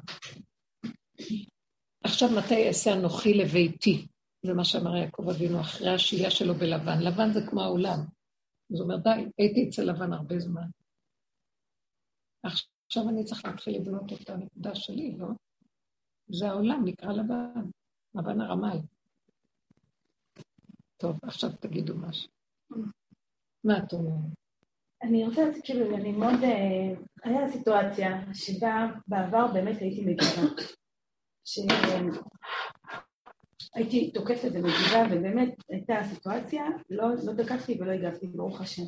עכשיו, 2.04 2.30
מתי 2.38 2.68
אעשה 2.68 2.94
אנוכי 2.94 3.34
לביתי? 3.34 4.08
זה 4.46 4.54
מה 4.54 4.66
שאמר 4.66 4.96
יעקב 4.96 5.30
אבינו 5.30 5.62
אחרי 5.62 5.90
השהייה 5.90 6.32
שלו 6.32 6.54
בלבן. 6.54 7.00
לבן 7.02 7.34
זה 7.34 7.40
כמו 7.50 7.62
העולם. 7.62 8.00
אז 8.72 8.80
הוא 8.80 8.84
אומר, 8.84 8.98
די, 8.98 9.26
הייתי 9.38 9.70
אצל 9.70 9.84
לבן 9.84 10.14
הרבה 10.14 10.40
זמן. 10.40 10.70
עכשיו 12.44 12.79
אני 12.98 13.24
צריך 13.24 13.46
להתחיל 13.46 13.76
לבנות 13.76 14.14
את 14.14 14.30
הנקודה 14.30 14.76
שלי, 14.76 15.16
לא? 15.18 15.28
זה 16.30 16.50
העולם, 16.50 16.82
נקרא 16.86 17.12
לבן, 17.12 17.70
לבן 18.16 18.42
הרמאי. 18.42 18.80
טוב, 20.98 21.18
עכשיו 21.24 21.50
תגידו 21.60 21.96
משהו. 21.98 22.30
מה 23.64 23.78
את 23.78 23.94
אומרת? 23.94 24.40
אני 25.04 25.26
רוצה 25.26 25.42
כאילו, 25.64 25.98
אני 25.98 26.12
מאוד... 26.12 26.44
אה, 26.44 26.94
היה 27.24 27.52
סיטואציה 27.52 28.34
שבה 28.34 28.88
בעבר 29.08 29.48
באמת 29.54 29.82
הייתי 29.82 30.02
מגיבה. 30.02 30.64
שהייתי 33.70 34.12
תוקפת 34.12 34.50
ומגיבה, 34.54 35.04
ובאמת 35.12 35.56
הייתה 35.70 35.96
סיטואציה, 36.14 36.64
לא, 36.90 37.08
לא 37.26 37.44
תקפתי 37.44 37.78
ולא 37.82 37.92
הגבתי, 37.92 38.28
ברוך 38.28 38.62
השם. 38.62 38.84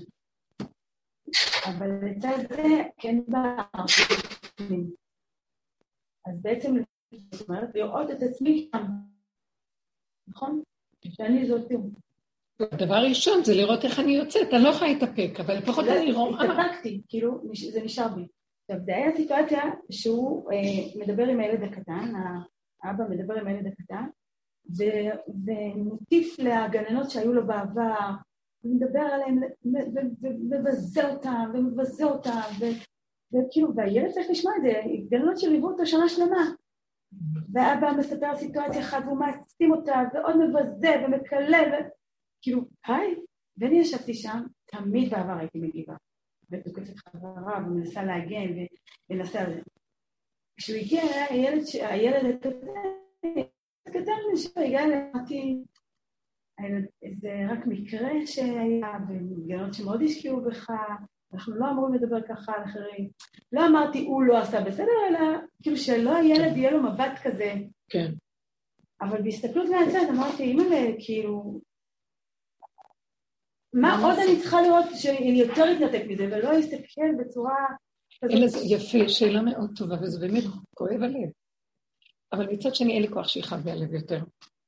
אבל 1.65 1.89
לצד 2.05 2.37
זה 2.49 2.83
כן 2.97 3.19
בערבים. 3.27 4.91
אז 6.25 6.41
בעצם, 6.41 6.75
זאת 7.31 7.49
אומרת, 7.49 7.75
לראות 7.75 8.11
את 8.11 8.23
עצמי 8.23 8.69
שם, 8.71 8.85
נכון? 10.27 10.61
שאני 11.09 11.47
זאתי. 11.47 11.75
הדבר 12.59 12.95
הראשון 12.95 13.43
זה 13.43 13.55
לראות 13.55 13.85
איך 13.85 13.99
אני 13.99 14.11
יוצאת, 14.11 14.53
אני 14.53 14.63
לא 14.63 14.69
יכולה 14.69 14.91
להתאפק, 14.91 15.39
אבל 15.39 15.57
לפחות 15.57 15.85
לא, 15.85 15.97
אני 16.01 16.11
רואה... 16.11 16.43
התאפקתי, 16.43 17.01
כאילו, 17.07 17.41
זה 17.71 17.81
נשאר 17.83 18.07
בי. 18.07 18.27
עכשיו, 18.69 18.85
זה 18.85 18.95
היה 18.95 19.15
סיטואציה 19.15 19.61
שהוא 19.91 20.51
אה, 20.51 21.01
מדבר 21.05 21.27
עם 21.27 21.39
הילד 21.39 21.63
הקטן, 21.63 22.13
האבא 22.83 23.03
מדבר 23.09 23.33
עם 23.33 23.47
הילד 23.47 23.67
הקטן, 23.67 24.05
ומטיף 25.45 26.39
לגננות 26.39 27.09
שהיו 27.09 27.33
לו 27.33 27.47
בעבר, 27.47 28.11
ומדבר 28.63 28.99
עליהם, 28.99 29.39
ומבזה 30.21 31.09
אותם, 31.09 31.51
ומבזה 31.53 32.03
אותם, 32.03 32.49
וכאילו, 33.33 33.75
והילד 33.75 34.11
צריך 34.11 34.29
לשמוע 34.29 34.53
את 34.57 34.61
זה, 34.61 34.73
גננות 35.09 35.39
שליוו 35.39 35.69
אותו 35.69 35.85
שנה 35.85 36.09
שלמה. 36.09 36.51
ואבא 37.53 37.91
מספר 37.97 38.37
סיטואציה 38.37 38.81
אחת, 38.81 39.03
והוא 39.05 39.19
מעצים 39.19 39.71
אותה, 39.71 40.01
ועוד 40.13 40.35
מבזה 40.37 40.89
ומקלל, 41.05 41.71
כאילו, 42.41 42.61
היי, 42.87 43.15
ואני 43.57 43.79
ישבתי 43.79 44.13
שם, 44.13 44.39
תמיד 44.65 45.09
בעבר 45.09 45.37
הייתי 45.39 45.59
מגיבה, 45.59 45.93
ותוקפת 46.51 46.97
חברה, 46.97 47.57
ומנסה 47.57 48.03
להגן, 48.03 48.65
ומנסה... 49.09 49.45
כשהוא 50.57 50.77
הגיע 50.77 51.01
הילד, 51.29 51.63
הילד 51.81 52.35
הקטן, 52.35 53.41
הקטן 53.87 54.11
שהגיע 54.35 54.83
אליי, 54.83 55.11
אמרתי, 55.15 55.63
זה 57.21 57.45
רק 57.49 57.65
מקרה 57.65 58.09
שהיה, 58.25 58.97
ומגנות 59.09 59.73
שמאוד 59.73 60.01
השקיעו 60.01 60.41
בך, 60.41 60.69
אנחנו 61.33 61.55
לא 61.55 61.69
אמורים 61.71 61.93
לדבר 61.93 62.21
ככה 62.21 62.51
על 62.57 62.63
אחרים. 62.63 63.09
לא 63.51 63.67
אמרתי, 63.67 64.05
הוא 64.05 64.23
לא 64.23 64.37
עשה 64.37 64.61
בסדר, 64.61 64.91
אלא 65.09 65.19
כאילו 65.63 65.77
שלא 65.77 66.15
הילד 66.15 66.57
יהיה 66.57 66.71
לו 66.71 66.83
מבט 66.83 67.19
כזה. 67.23 67.53
כן. 67.89 68.11
אבל 69.01 69.21
בהסתכלות 69.21 69.69
מהצד 69.69 70.09
אמרתי, 70.09 70.43
אימא'לה, 70.43 70.91
כאילו, 70.99 71.59
מה 73.73 73.97
עוד 74.03 74.19
אני 74.19 74.39
צריכה 74.41 74.61
לראות 74.61 74.85
שאני 74.93 75.41
יותר 75.41 75.63
אתנתק 75.77 76.05
מזה, 76.07 76.27
ולא 76.31 76.59
אסתכל 76.59 77.11
בצורה... 77.19 77.55
אלא 78.23 78.47
זה 78.47 78.59
יפה, 78.65 79.09
שאלה 79.09 79.41
מאוד 79.41 79.71
טובה, 79.75 79.95
וזה 80.01 80.19
באמת 80.19 80.43
כואב 80.75 81.03
הלב. 81.03 81.29
אבל 82.33 82.47
מצד 82.53 82.75
שני, 82.75 82.93
אין 82.93 83.01
לי 83.01 83.07
כוח 83.07 83.27
שיכאב 83.27 83.65
לי 83.65 83.71
הלב 83.71 83.93
יותר. 83.93 84.19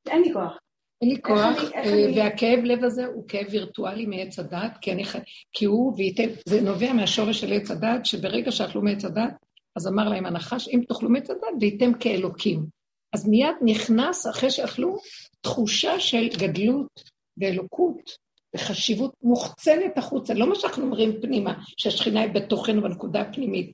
אין 0.07 0.21
לי 0.21 0.33
כוח. 0.33 0.57
אין 1.03 1.11
לי 1.11 1.21
כוח, 1.21 1.71
אה, 1.75 2.05
והכאב 2.15 2.59
לב 2.63 2.83
הזה 2.83 3.05
הוא 3.05 3.27
כאב 3.27 3.45
וירטואלי 3.51 4.05
מעץ 4.05 4.39
הדת, 4.39 4.77
כי, 4.81 4.91
אני, 4.91 5.03
כי 5.53 5.65
הוא 5.65 5.93
וייתן, 5.97 6.29
זה 6.45 6.61
נובע 6.61 6.93
מהשורש 6.93 7.41
של 7.41 7.53
עץ 7.53 7.71
הדת, 7.71 8.05
שברגע 8.05 8.51
שאכלו 8.51 8.81
מעץ 8.81 9.05
הדת, 9.05 9.33
אז 9.75 9.87
אמר 9.87 10.09
להם 10.09 10.25
הנחש, 10.25 10.67
אם 10.67 10.81
תאכלו 10.87 11.09
מעץ 11.09 11.29
הדת, 11.29 11.41
וייתם 11.61 11.93
כאלוקים. 11.93 12.65
אז 13.13 13.27
מיד 13.27 13.55
נכנס, 13.61 14.27
אחרי 14.27 14.51
שאכלו, 14.51 14.97
תחושה 15.41 15.99
של 15.99 16.29
גדלות 16.37 17.03
ואלוקות, 17.37 18.23
וחשיבות 18.55 19.13
מוחצנת 19.21 19.97
החוצה, 19.97 20.33
לא 20.33 20.49
מה 20.49 20.55
שאנחנו 20.55 20.83
אומרים 20.83 21.21
פנימה, 21.21 21.53
שהשכינה 21.77 22.21
היא 22.21 22.31
בתוכנו 22.31 22.81
בנקודה 22.81 23.21
הפנימית, 23.21 23.71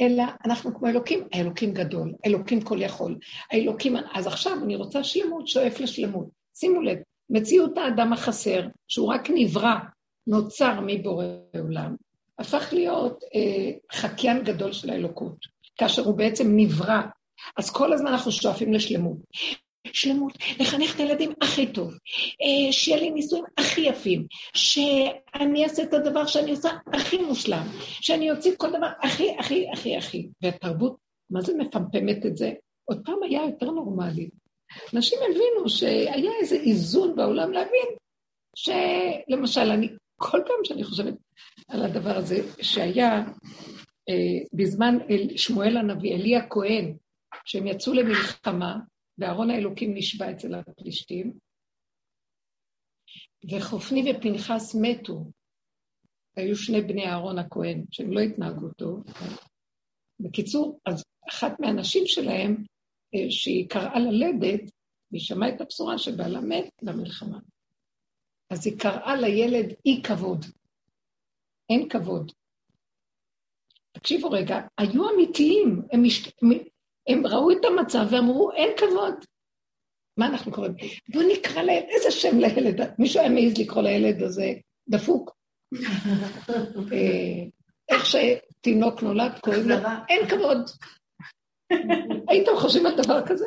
אלא 0.00 0.24
אנחנו 0.44 0.74
כמו 0.74 0.88
אלוקים, 0.88 1.28
האלוקים 1.32 1.72
גדול, 1.72 2.12
אלוקים 2.26 2.60
כל 2.60 2.82
יכול, 2.82 3.18
האלוקים, 3.50 3.96
אז 4.14 4.26
עכשיו 4.26 4.52
אני 4.64 4.76
רוצה 4.76 5.04
שלמות, 5.04 5.48
שואף 5.48 5.80
לשלמות. 5.80 6.41
שימו 6.54 6.80
לב, 6.80 6.98
מציאות 7.30 7.78
האדם 7.78 8.12
החסר, 8.12 8.66
שהוא 8.88 9.14
רק 9.14 9.30
נברא, 9.34 9.74
נוצר 10.26 10.80
מבורא 10.86 11.24
עולם, 11.62 11.96
הפך 12.38 12.68
להיות 12.72 13.24
אה, 13.34 13.70
חקיין 13.92 14.44
גדול 14.44 14.72
של 14.72 14.90
האלוקות, 14.90 15.36
כאשר 15.78 16.02
הוא 16.02 16.16
בעצם 16.16 16.56
נברא. 16.56 17.00
אז 17.56 17.70
כל 17.70 17.92
הזמן 17.92 18.10
אנחנו 18.10 18.32
שואפים 18.32 18.72
לשלמות. 18.72 19.16
שלמות, 19.92 20.32
לחנך 20.60 20.94
את 20.94 21.00
הילדים 21.00 21.32
הכי 21.40 21.66
טוב, 21.66 21.92
אה, 21.92 22.72
שיהיה 22.72 23.00
לי 23.00 23.10
נישואים 23.10 23.44
הכי 23.58 23.80
יפים, 23.80 24.26
שאני 24.54 25.64
אעשה 25.64 25.82
את 25.82 25.94
הדבר 25.94 26.26
שאני 26.26 26.50
עושה 26.50 26.70
הכי 26.92 27.18
מושלם, 27.18 27.66
שאני 27.80 28.30
אוציא 28.30 28.52
כל 28.56 28.68
דבר 28.68 28.88
הכי, 29.02 29.36
הכי, 29.38 29.66
הכי, 29.72 29.96
הכי. 29.96 30.28
והתרבות, 30.42 30.96
מה 31.30 31.40
זה 31.40 31.52
מפמפמת 31.58 32.26
את 32.26 32.36
זה? 32.36 32.52
עוד 32.84 33.02
פעם 33.04 33.22
היה 33.22 33.42
יותר 33.42 33.70
נורמלי. 33.70 34.28
אנשים 34.94 35.18
הבינו 35.30 35.68
שהיה 35.68 36.32
איזה 36.40 36.56
איזון 36.56 37.16
בעולם 37.16 37.52
להבין 37.52 37.88
שלמשל, 38.56 39.70
אני, 39.70 39.88
כל 40.16 40.38
פעם 40.46 40.64
שאני 40.64 40.84
חושבת 40.84 41.14
על 41.68 41.84
הדבר 41.84 42.16
הזה, 42.16 42.36
שהיה 42.62 43.24
אה, 44.08 44.46
בזמן 44.52 44.98
אל, 45.10 45.36
שמואל 45.36 45.76
הנביא, 45.76 46.14
אלי 46.14 46.36
הכהן, 46.36 46.96
שהם 47.44 47.66
יצאו 47.66 47.92
למלחמה, 47.92 48.78
וארון 49.18 49.50
האלוקים 49.50 49.94
נשבע 49.94 50.30
אצל 50.30 50.54
הפלישתים, 50.54 51.32
וחופני 53.50 54.12
ופנחס 54.12 54.74
מתו. 54.80 55.24
היו 56.36 56.56
שני 56.56 56.80
בני 56.80 57.06
אהרון 57.06 57.38
הכהן, 57.38 57.84
שהם 57.90 58.12
לא 58.12 58.20
התנהגו 58.20 58.68
טוב. 58.68 59.04
בקיצור, 60.20 60.80
אז 60.86 61.04
אחת 61.28 61.60
מהנשים 61.60 62.06
שלהם, 62.06 62.64
שהיא 63.30 63.68
קראה 63.68 63.98
ללדת, 63.98 64.70
והיא 65.10 65.22
שמעה 65.22 65.48
את 65.48 65.60
הבשורה 65.60 65.98
שבעלה 65.98 66.40
מת 66.40 66.70
למלחמה. 66.82 67.38
אז 68.50 68.66
היא 68.66 68.78
קראה 68.78 69.16
לילד 69.16 69.74
אי 69.86 70.02
כבוד. 70.02 70.44
אין 71.70 71.88
כבוד. 71.88 72.32
תקשיבו 73.92 74.30
רגע, 74.30 74.60
היו 74.78 75.10
אמיתיים, 75.10 75.82
הם, 75.92 76.02
מש... 76.02 76.32
הם 77.08 77.26
ראו 77.26 77.50
את 77.50 77.64
המצב 77.64 78.06
ואמרו, 78.10 78.52
אין 78.52 78.70
כבוד. 78.76 79.14
מה 80.16 80.26
אנחנו 80.26 80.52
קוראים? 80.52 80.72
בואו 81.08 81.28
נקרא 81.32 81.62
לילד, 81.62 81.86
איזה 81.88 82.10
שם 82.10 82.38
לילד? 82.38 82.80
מישהו 82.98 83.20
היה 83.20 83.28
מעז 83.28 83.58
לקרוא 83.58 83.82
לילד 83.82 84.22
הזה 84.22 84.52
דפוק. 84.88 85.36
אה, 86.92 87.44
איך 87.88 88.06
שתינוק 88.06 89.02
נולד, 89.02 89.38
קוראים 89.40 89.68
לו, 89.68 89.76
אין 90.08 90.28
כבוד. 90.28 90.70
הייתם 92.28 92.50
חושבים 92.56 92.86
על 92.86 92.96
דבר 92.96 93.26
כזה? 93.26 93.46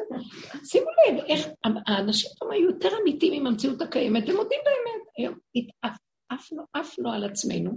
שימו 0.63 0.85
לב, 0.85 1.23
איך 1.27 1.47
האנשים 1.87 2.29
פעם 2.39 2.51
היו 2.51 2.69
יותר 2.69 2.89
אמיתיים 3.01 3.33
עם 3.33 3.47
המציאות 3.47 3.81
הקיימת, 3.81 4.29
הם 4.29 4.35
מודים 4.35 4.59
באמת. 4.65 5.07
היום 5.17 5.35
התעפנו, 5.55 6.63
עפנו 6.73 7.11
על 7.11 7.23
עצמנו, 7.23 7.71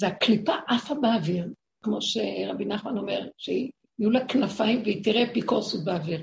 והקליפה 0.00 0.52
עפה 0.68 0.94
באוויר, 0.94 1.46
כמו 1.84 2.02
שרבי 2.02 2.64
נחמן 2.64 2.98
אומר, 2.98 3.28
שיהיו 3.38 4.10
לה 4.10 4.26
כנפיים 4.26 4.82
והיא 4.82 5.04
תראה 5.04 5.24
אפיקורסות 5.24 5.84
באוויר. 5.84 6.20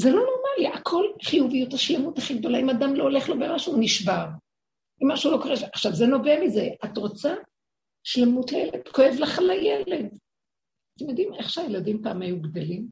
זה 0.00 0.10
לא 0.10 0.22
נורמלי, 0.22 0.78
הכל 0.78 1.04
חיוביות, 1.22 1.74
השלמות 1.74 2.18
הכי 2.18 2.38
גדולה. 2.38 2.58
אם 2.58 2.70
אדם 2.70 2.94
לא 2.94 3.02
הולך 3.02 3.28
לו 3.28 3.38
במשהו, 3.38 3.72
הוא 3.72 3.80
נשבר. 3.82 4.26
אם 5.02 5.12
משהו 5.12 5.30
לא 5.30 5.42
קורה... 5.42 5.54
עכשיו, 5.72 5.92
זה 5.92 6.06
נובע 6.06 6.40
מזה. 6.44 6.68
את 6.84 6.98
רוצה 6.98 7.34
שלמות 8.04 8.52
לילד, 8.52 8.88
כואב 8.92 9.14
לך 9.18 9.38
על 9.38 9.50
הילד. 9.50 10.18
אתם 10.96 11.08
יודעים 11.08 11.34
איך 11.34 11.50
שהילדים 11.50 12.02
פעם 12.02 12.22
היו 12.22 12.40
גדלים? 12.40 12.88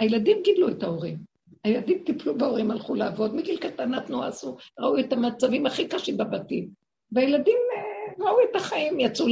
הילדים 0.00 0.38
גידלו 0.44 0.68
את 0.68 0.82
ההורים. 0.82 1.18
הילדים 1.64 2.02
טיפלו 2.06 2.38
בהורים, 2.38 2.70
הלכו 2.70 2.94
לעבוד, 2.94 3.34
מגיל 3.34 3.58
קטן 3.58 3.90
נתנו, 3.94 4.22
עשו, 4.22 4.56
ראו 4.78 4.98
את 4.98 5.12
המצבים 5.12 5.66
הכי 5.66 5.88
קשים 5.88 6.16
בבתים. 6.16 6.68
והילדים 7.12 7.58
אה, 7.76 8.24
ראו 8.26 8.36
את 8.50 8.56
החיים, 8.56 9.00
יצאו 9.00 9.26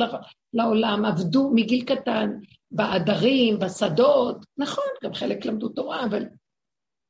לעולם, 0.53 1.05
עבדו 1.05 1.51
מגיל 1.55 1.85
קטן, 1.85 2.31
בעדרים, 2.71 3.59
בשדות. 3.59 4.37
נכון, 4.59 4.85
גם 5.05 5.15
חלק 5.15 5.45
למדו 5.45 5.69
תורה, 5.69 6.05
אבל 6.05 6.25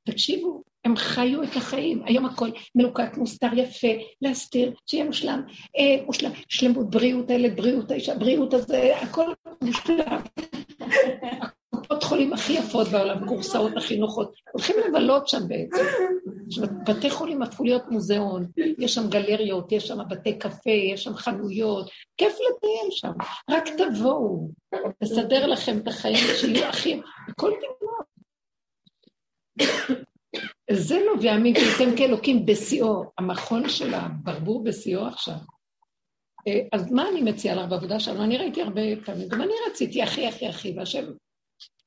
תקשיבו, 0.07 0.63
הם 0.85 0.97
חיו 0.97 1.43
את 1.43 1.57
החיים. 1.57 2.03
היום 2.05 2.27
הכל 2.27 2.49
מלוקק, 2.75 3.17
מוסתר, 3.17 3.49
יפה, 3.57 3.89
להסתיר, 4.23 4.73
שיהיה 4.87 5.05
מושלם, 5.05 5.43
אה, 5.79 6.05
מושלם, 6.07 6.31
שלמות, 6.49 6.91
בריאות 6.91 7.31
הילד, 7.31 7.57
בריאות 7.57 7.91
האישה, 7.91 8.15
בריאות 8.15 8.55
הזה, 8.55 8.97
הכל 8.97 9.33
מושלם. 9.63 10.19
הקופות 11.73 12.05
חולים 12.05 12.33
הכי 12.33 12.53
יפות 12.53 12.89
בעולם, 12.89 13.29
קורסאות 13.29 13.77
הכי 13.77 13.97
נוחות, 13.97 14.33
הולכים 14.53 14.77
לבלות 14.89 15.29
שם 15.29 15.49
בעצם. 15.49 15.85
בתי 16.87 17.11
חולים 17.11 17.43
הפכו 17.43 17.65
להיות 17.65 17.83
מוזיאון, 17.91 18.47
יש 18.79 18.95
שם 18.95 19.09
גלריות, 19.09 19.73
יש 19.73 19.89
שם 19.89 19.99
בתי 20.09 20.39
קפה, 20.39 20.71
יש 20.71 21.05
שם 21.05 21.15
חנויות, 21.15 21.91
כיף 22.17 22.33
לטייל 22.33 22.91
שם. 22.91 23.13
רק 23.51 23.65
תבואו, 23.69 24.49
נסדר 25.03 25.47
לכם 25.47 25.79
את 25.79 25.89
החיים 25.89 26.27
שיהיו 26.37 26.65
הכי... 26.65 27.01
הכל 27.29 27.49
נגמר. 27.51 28.06
זה 30.71 30.99
נובע 31.15 31.37
מפליטם 31.39 31.97
כאלוקים 31.97 32.47
בשיאו, 32.47 33.05
המכון 33.19 33.69
של 33.69 33.95
הברבור 33.95 34.65
בשיאו 34.65 35.07
עכשיו. 35.07 35.37
אה, 36.49 36.61
אז 36.73 36.93
מה 36.93 37.09
אני 37.09 37.23
מציעה 37.23 37.57
לך 37.57 37.71
בעבודה 37.71 38.01
שלנו? 38.01 38.25
אני 38.25 38.39
ראיתי 38.39 38.63
הרבה 38.63 38.81
פעמים, 39.05 39.29
גם 39.29 39.43
אני 39.43 39.53
רציתי 39.71 40.05
אחי, 40.05 40.29
אחי, 40.29 40.51
אחי, 40.51 40.75
והשם 40.77 41.05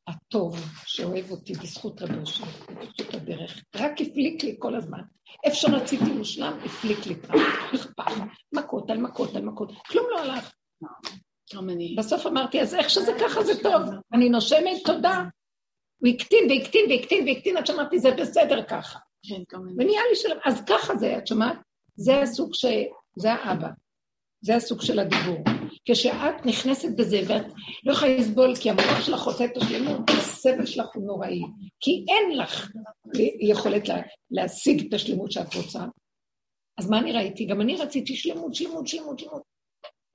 הטוב 0.08 0.60
שאוהב 0.86 1.32
אותי 1.32 1.54
בזכות 1.54 2.02
רבו 2.02 2.26
שלי, 2.26 2.46
בזכות 2.82 3.14
הדרך, 3.14 3.64
רק 3.76 4.02
הפליק 4.02 4.44
לי 4.44 4.56
כל 4.60 4.76
הזמן. 4.76 5.02
איפה 5.44 5.56
שרציתי 5.56 6.12
מושלם, 6.12 6.60
הפליק 6.66 7.06
לי 7.06 7.16
פח, 7.16 8.18
מכות 8.54 8.90
על 8.90 8.98
מכות 8.98 9.36
על 9.36 9.42
מכות, 9.42 9.72
כלום 9.88 10.06
לא 10.12 10.20
הלך. 10.20 10.54
בסוף 11.98 12.28
אמרתי, 12.28 12.62
אז 12.62 12.76
איך 12.76 12.90
שזה 12.90 13.12
ככה 13.22 13.44
זה 13.44 13.64
טוב, 13.64 13.82
אני 14.14 14.30
נושמת 14.30 14.78
תודה. 14.86 15.24
הוא 16.00 16.10
הקטין 16.10 16.48
והקטין 16.50 16.86
והקטין 16.90 17.28
והקטין, 17.28 17.58
עד 17.58 17.66
שאמרתי, 17.66 18.00
זה 18.00 18.12
בסדר 18.12 18.64
ככה. 18.64 19.00
כן, 19.28 19.42
ונהיה 19.78 20.02
לי 20.10 20.16
שלם, 20.16 20.38
אז 20.46 20.62
ככה 20.68 20.96
זה, 20.96 21.18
את 21.18 21.28
שומעת? 21.28 21.58
זה 21.96 22.22
הסוג 22.22 22.54
ש... 22.54 22.66
זה 23.16 23.34
האבא. 23.34 23.68
זה 24.42 24.56
הסוג 24.56 24.82
של 24.82 25.00
הדיבור. 25.00 25.44
כשאת 25.86 26.46
נכנסת 26.46 26.90
בזה 26.98 27.22
ואת 27.28 27.46
לא 27.84 27.94
יכולה 27.94 28.18
לסבול 28.18 28.56
כי 28.56 28.70
המוח 28.70 29.02
שלך 29.02 29.20
חוצה 29.20 29.46
את 29.46 29.58
השלמות, 29.58 30.10
הסבל 30.10 30.66
שלך 30.66 30.86
הוא 30.94 31.08
נוראי. 31.08 31.42
כי 31.80 32.06
אין 32.08 32.38
לך 32.38 32.72
יכולת 33.40 33.88
לה, 33.88 33.96
להשיג 34.32 34.88
את 34.88 34.94
השלמות 34.94 35.32
שאת 35.32 35.56
רוצה. 35.56 35.80
אז 36.78 36.90
מה 36.90 37.00
אני 37.00 37.12
ראיתי? 37.12 37.46
גם 37.46 37.62
אני 37.62 37.76
רציתי 37.76 38.16
שלמות, 38.16 38.56
שלמות, 38.56 38.88
שלמות, 38.88 39.20
שלמות. 39.20 39.42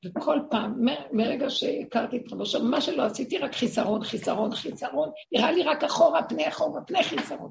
וכל 0.05 0.39
פעם, 0.51 0.85
מרגע 1.13 1.51
שהכרתי 1.51 2.17
את 2.17 2.33
רבו 2.33 2.47
שם, 2.47 2.65
מה 2.65 2.81
שלא 2.81 3.03
עשיתי, 3.03 3.39
רק 3.39 3.55
חיסרון, 3.55 4.05
חיסרון, 4.05 4.55
חיסרון, 4.55 5.11
נראה 5.33 5.53
לי 5.53 5.63
רק 5.63 5.85
אחורה, 5.85 6.23
פני 6.23 6.49
אחורה, 6.49 6.81
פני 6.81 7.05
חיסרון. 7.05 7.51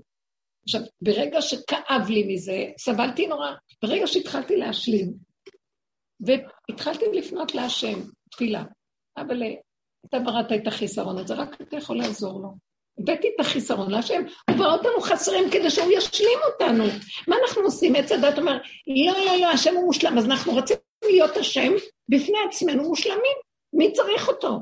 עכשיו, 0.64 0.82
ברגע 1.02 1.42
שכאב 1.42 2.10
לי 2.10 2.34
מזה, 2.34 2.66
סבלתי 2.78 3.28
נורא. 3.28 3.52
ברגע 3.84 4.08
שהתחלתי 4.08 4.58
להשלים, 4.58 5.14
והתחלתי 6.20 7.06
לפנות 7.14 7.56
להשם, 7.56 8.00
תפילה. 8.32 8.64
אבל 9.18 9.44
אתה 10.06 10.20
בראת 10.20 10.52
את 10.52 10.68
החיסרון 10.68 11.18
הזה, 11.18 11.34
רק 11.34 11.62
אתה 11.62 11.78
יכול 11.78 11.98
לעזור 11.98 12.42
לו. 12.42 12.50
הבאתי 13.00 13.28
את 13.28 13.40
החיסרון 13.40 13.92
להשם, 13.92 14.22
הוא 14.50 14.58
ברא 14.58 14.74
אותנו 14.74 15.02
חסרים 15.02 15.50
כדי 15.52 15.70
שהוא 15.70 15.92
ישלים 15.92 16.40
אותנו. 16.52 16.84
מה 17.28 17.36
אנחנו 17.44 17.62
עושים? 17.62 17.96
עץ 17.96 18.12
הדת 18.12 18.38
אומר, 18.38 18.58
לא, 18.88 19.26
לא, 19.26 19.38
לא, 19.42 19.48
השם 19.48 19.76
הוא 19.76 19.86
מושלם, 19.86 20.18
אז 20.18 20.26
אנחנו 20.26 20.54
רוצים 20.54 20.78
להיות 21.04 21.38
השם 21.38 21.72
בפני 22.10 22.38
עצמנו 22.48 22.84
מושלמים. 22.84 23.38
מי 23.74 23.92
צריך 23.92 24.28
אותו? 24.28 24.60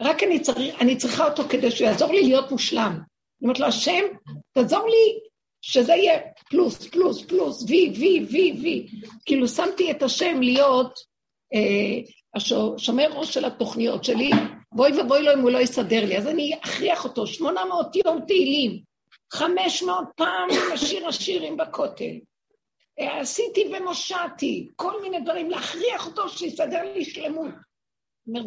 רק 0.00 0.22
אני, 0.22 0.40
צריך, 0.40 0.74
אני 0.80 0.96
צריכה 0.96 1.28
אותו 1.28 1.42
כדי 1.48 1.70
שהוא 1.70 1.88
יעזור 1.88 2.12
לי 2.12 2.22
להיות 2.22 2.50
מושלם. 2.50 2.92
אני 2.92 3.02
אומרת 3.42 3.60
לו, 3.60 3.66
השם, 3.66 4.04
תעזור 4.52 4.86
לי 4.86 5.18
שזה 5.62 5.92
יהיה 5.92 6.20
פלוס, 6.50 6.86
פלוס, 6.86 7.24
פלוס, 7.24 7.62
וי, 7.62 7.92
וי, 7.98 8.26
וי, 8.30 8.58
וי. 8.62 8.86
כאילו 9.26 9.48
שמתי 9.48 9.90
את 9.90 10.02
השם 10.02 10.40
להיות 10.40 10.98
אה, 11.54 12.10
השומר 12.34 13.08
ראש 13.12 13.34
של 13.34 13.44
התוכניות 13.44 14.04
שלי, 14.04 14.30
בואי 14.72 15.00
ובואי 15.00 15.22
לו 15.22 15.32
אם 15.32 15.40
הוא 15.40 15.50
לא 15.50 15.58
יסדר 15.58 16.04
לי. 16.04 16.18
אז 16.18 16.26
אני 16.26 16.54
אכריח 16.64 17.04
אותו, 17.04 17.26
800 17.26 17.96
יום 17.96 18.20
תהילים, 18.26 18.80
500 19.32 20.04
פעם 20.16 20.48
לשיר 20.72 21.08
השירים 21.08 21.56
בכותל. 21.56 22.18
אה, 23.00 23.20
עשיתי 23.20 23.64
ומושעתי, 23.76 24.68
כל 24.76 25.02
מיני 25.02 25.20
דברים, 25.20 25.50
להכריח 25.50 26.06
אותו 26.06 26.28
שיסדר 26.28 26.82
לי 26.94 27.04
שלמות. 27.04 27.54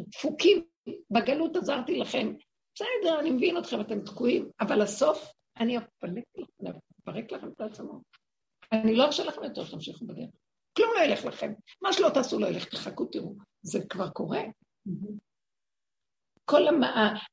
דפוקים, 0.09 0.63
בגלות 1.11 1.55
עזרתי 1.55 1.97
לכם. 1.97 2.33
בסדר, 2.75 3.19
אני 3.19 3.31
מבין 3.31 3.57
אתכם, 3.57 3.81
אתם 3.81 4.01
תקועים, 4.01 4.49
אבל 4.59 4.81
הסוף, 4.81 5.33
אני 5.57 5.77
אפלק 5.77 6.23
לכם, 6.37 6.71
אפרק 7.03 7.31
לכם 7.31 7.47
את 7.47 7.61
העצמות. 7.61 8.01
אני 8.71 8.95
לא 8.95 9.05
ארשה 9.05 9.23
לכם 9.23 9.43
יותר 9.43 9.65
שתמשיכו 9.65 10.05
בדרך. 10.05 10.29
כלום 10.77 10.89
לא 10.97 11.03
ילך 11.03 11.25
לכם. 11.25 11.53
מה 11.81 11.93
שלא 11.93 12.09
תעשו 12.09 12.39
לא 12.39 12.47
ילך, 12.47 12.65
תחכו, 12.65 13.05
תראו. 13.05 13.35
זה 13.61 13.79
כבר 13.89 14.09
קורה. 14.09 14.41
כל 16.45 16.67
המ... 16.67 16.81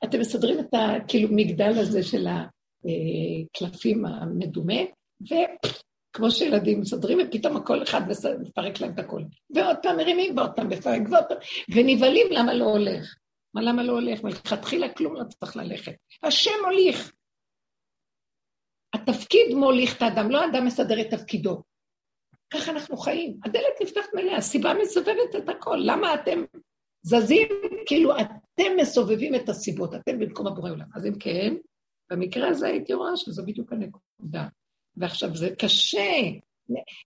אתם 0.04 0.20
מסדרים 0.20 0.60
את 0.60 0.74
הכאילו 0.74 1.28
מגדל 1.32 1.78
הזה 1.78 2.02
של 2.02 2.26
הקלפים 2.26 4.04
המדומה, 4.06 4.80
וכמו 6.18 6.30
שילדים 6.30 6.80
מסדרים, 6.80 7.18
ופתאום 7.24 7.56
הכל 7.56 7.82
אחד 7.82 8.00
מפרק 8.40 8.80
להם 8.80 8.92
את 8.94 8.98
הכל. 8.98 9.22
ועוד 9.54 9.76
פעם 9.82 9.96
מרימים, 9.96 10.38
ועוד 10.38 10.50
פעם 10.56 10.68
מפרק, 10.68 11.02
ועוד 11.10 11.24
פעם, 11.28 11.38
ונבהלים 11.74 12.26
למה 12.30 12.54
לא 12.54 12.64
הולך. 12.64 13.14
מה 13.54 13.62
למה 13.62 13.82
לא 13.82 13.92
הולך? 13.92 14.24
מלכתחילה 14.24 14.94
כלום 14.94 15.14
לא 15.14 15.24
צריך 15.24 15.56
ללכת. 15.56 15.92
השם 16.22 16.50
מוליך. 16.64 17.12
התפקיד 18.94 19.54
מוליך 19.54 19.96
את 19.96 20.02
האדם, 20.02 20.30
לא 20.30 20.40
האדם 20.40 20.66
מסדר 20.66 21.00
את 21.00 21.10
תפקידו. 21.10 21.62
ככה 22.52 22.70
אנחנו 22.70 22.96
חיים. 22.96 23.40
הדלת 23.44 23.82
נפתחת 23.82 24.14
מלאה, 24.14 24.36
הסיבה 24.36 24.74
מסובבת 24.82 25.36
את 25.38 25.48
הכל. 25.48 25.78
למה 25.80 26.14
אתם 26.14 26.44
זזים? 27.02 27.48
כאילו 27.86 28.12
אתם 28.16 28.76
מסובבים 28.80 29.34
את 29.34 29.48
הסיבות, 29.48 29.94
אתם 29.94 30.18
במקום 30.18 30.46
הבורא 30.46 30.70
עולם. 30.70 30.86
אז 30.94 31.06
אם 31.06 31.18
כן, 31.20 31.54
במקרה 32.10 32.48
הזה 32.48 32.66
הייתי 32.66 32.94
רואה 32.94 33.16
שזו 33.16 33.42
בדיוק 33.46 33.72
הנקודה. 33.72 34.46
ועכשיו 34.98 35.36
זה 35.36 35.50
קשה, 35.58 36.20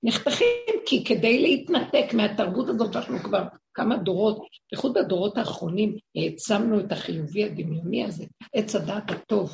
נחתכים, 0.02 0.74
כי 0.86 1.04
כדי 1.04 1.42
להתנתק 1.42 2.14
מהתרבות 2.14 2.68
הזאת, 2.68 2.92
שאנחנו 2.92 3.18
כבר 3.18 3.42
כמה 3.74 3.96
דורות, 3.96 4.38
בייחוד 4.72 4.94
בדורות 4.94 5.38
האחרונים, 5.38 5.96
העצמנו 6.16 6.80
את 6.80 6.92
החיובי 6.92 7.44
הדמיוני 7.44 8.04
הזה, 8.04 8.24
עץ 8.52 8.74
הדעת 8.74 9.10
הטוב. 9.10 9.50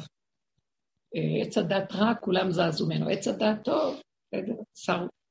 אה, 1.16 1.42
עץ 1.42 1.58
הדעת 1.58 1.92
רע, 1.92 2.14
כולם 2.14 2.50
זזו 2.50 2.86
ממנו. 2.86 3.08
עץ 3.08 3.28
הדעת 3.28 3.64
טוב, 3.64 4.00
בסדר, 4.34 4.54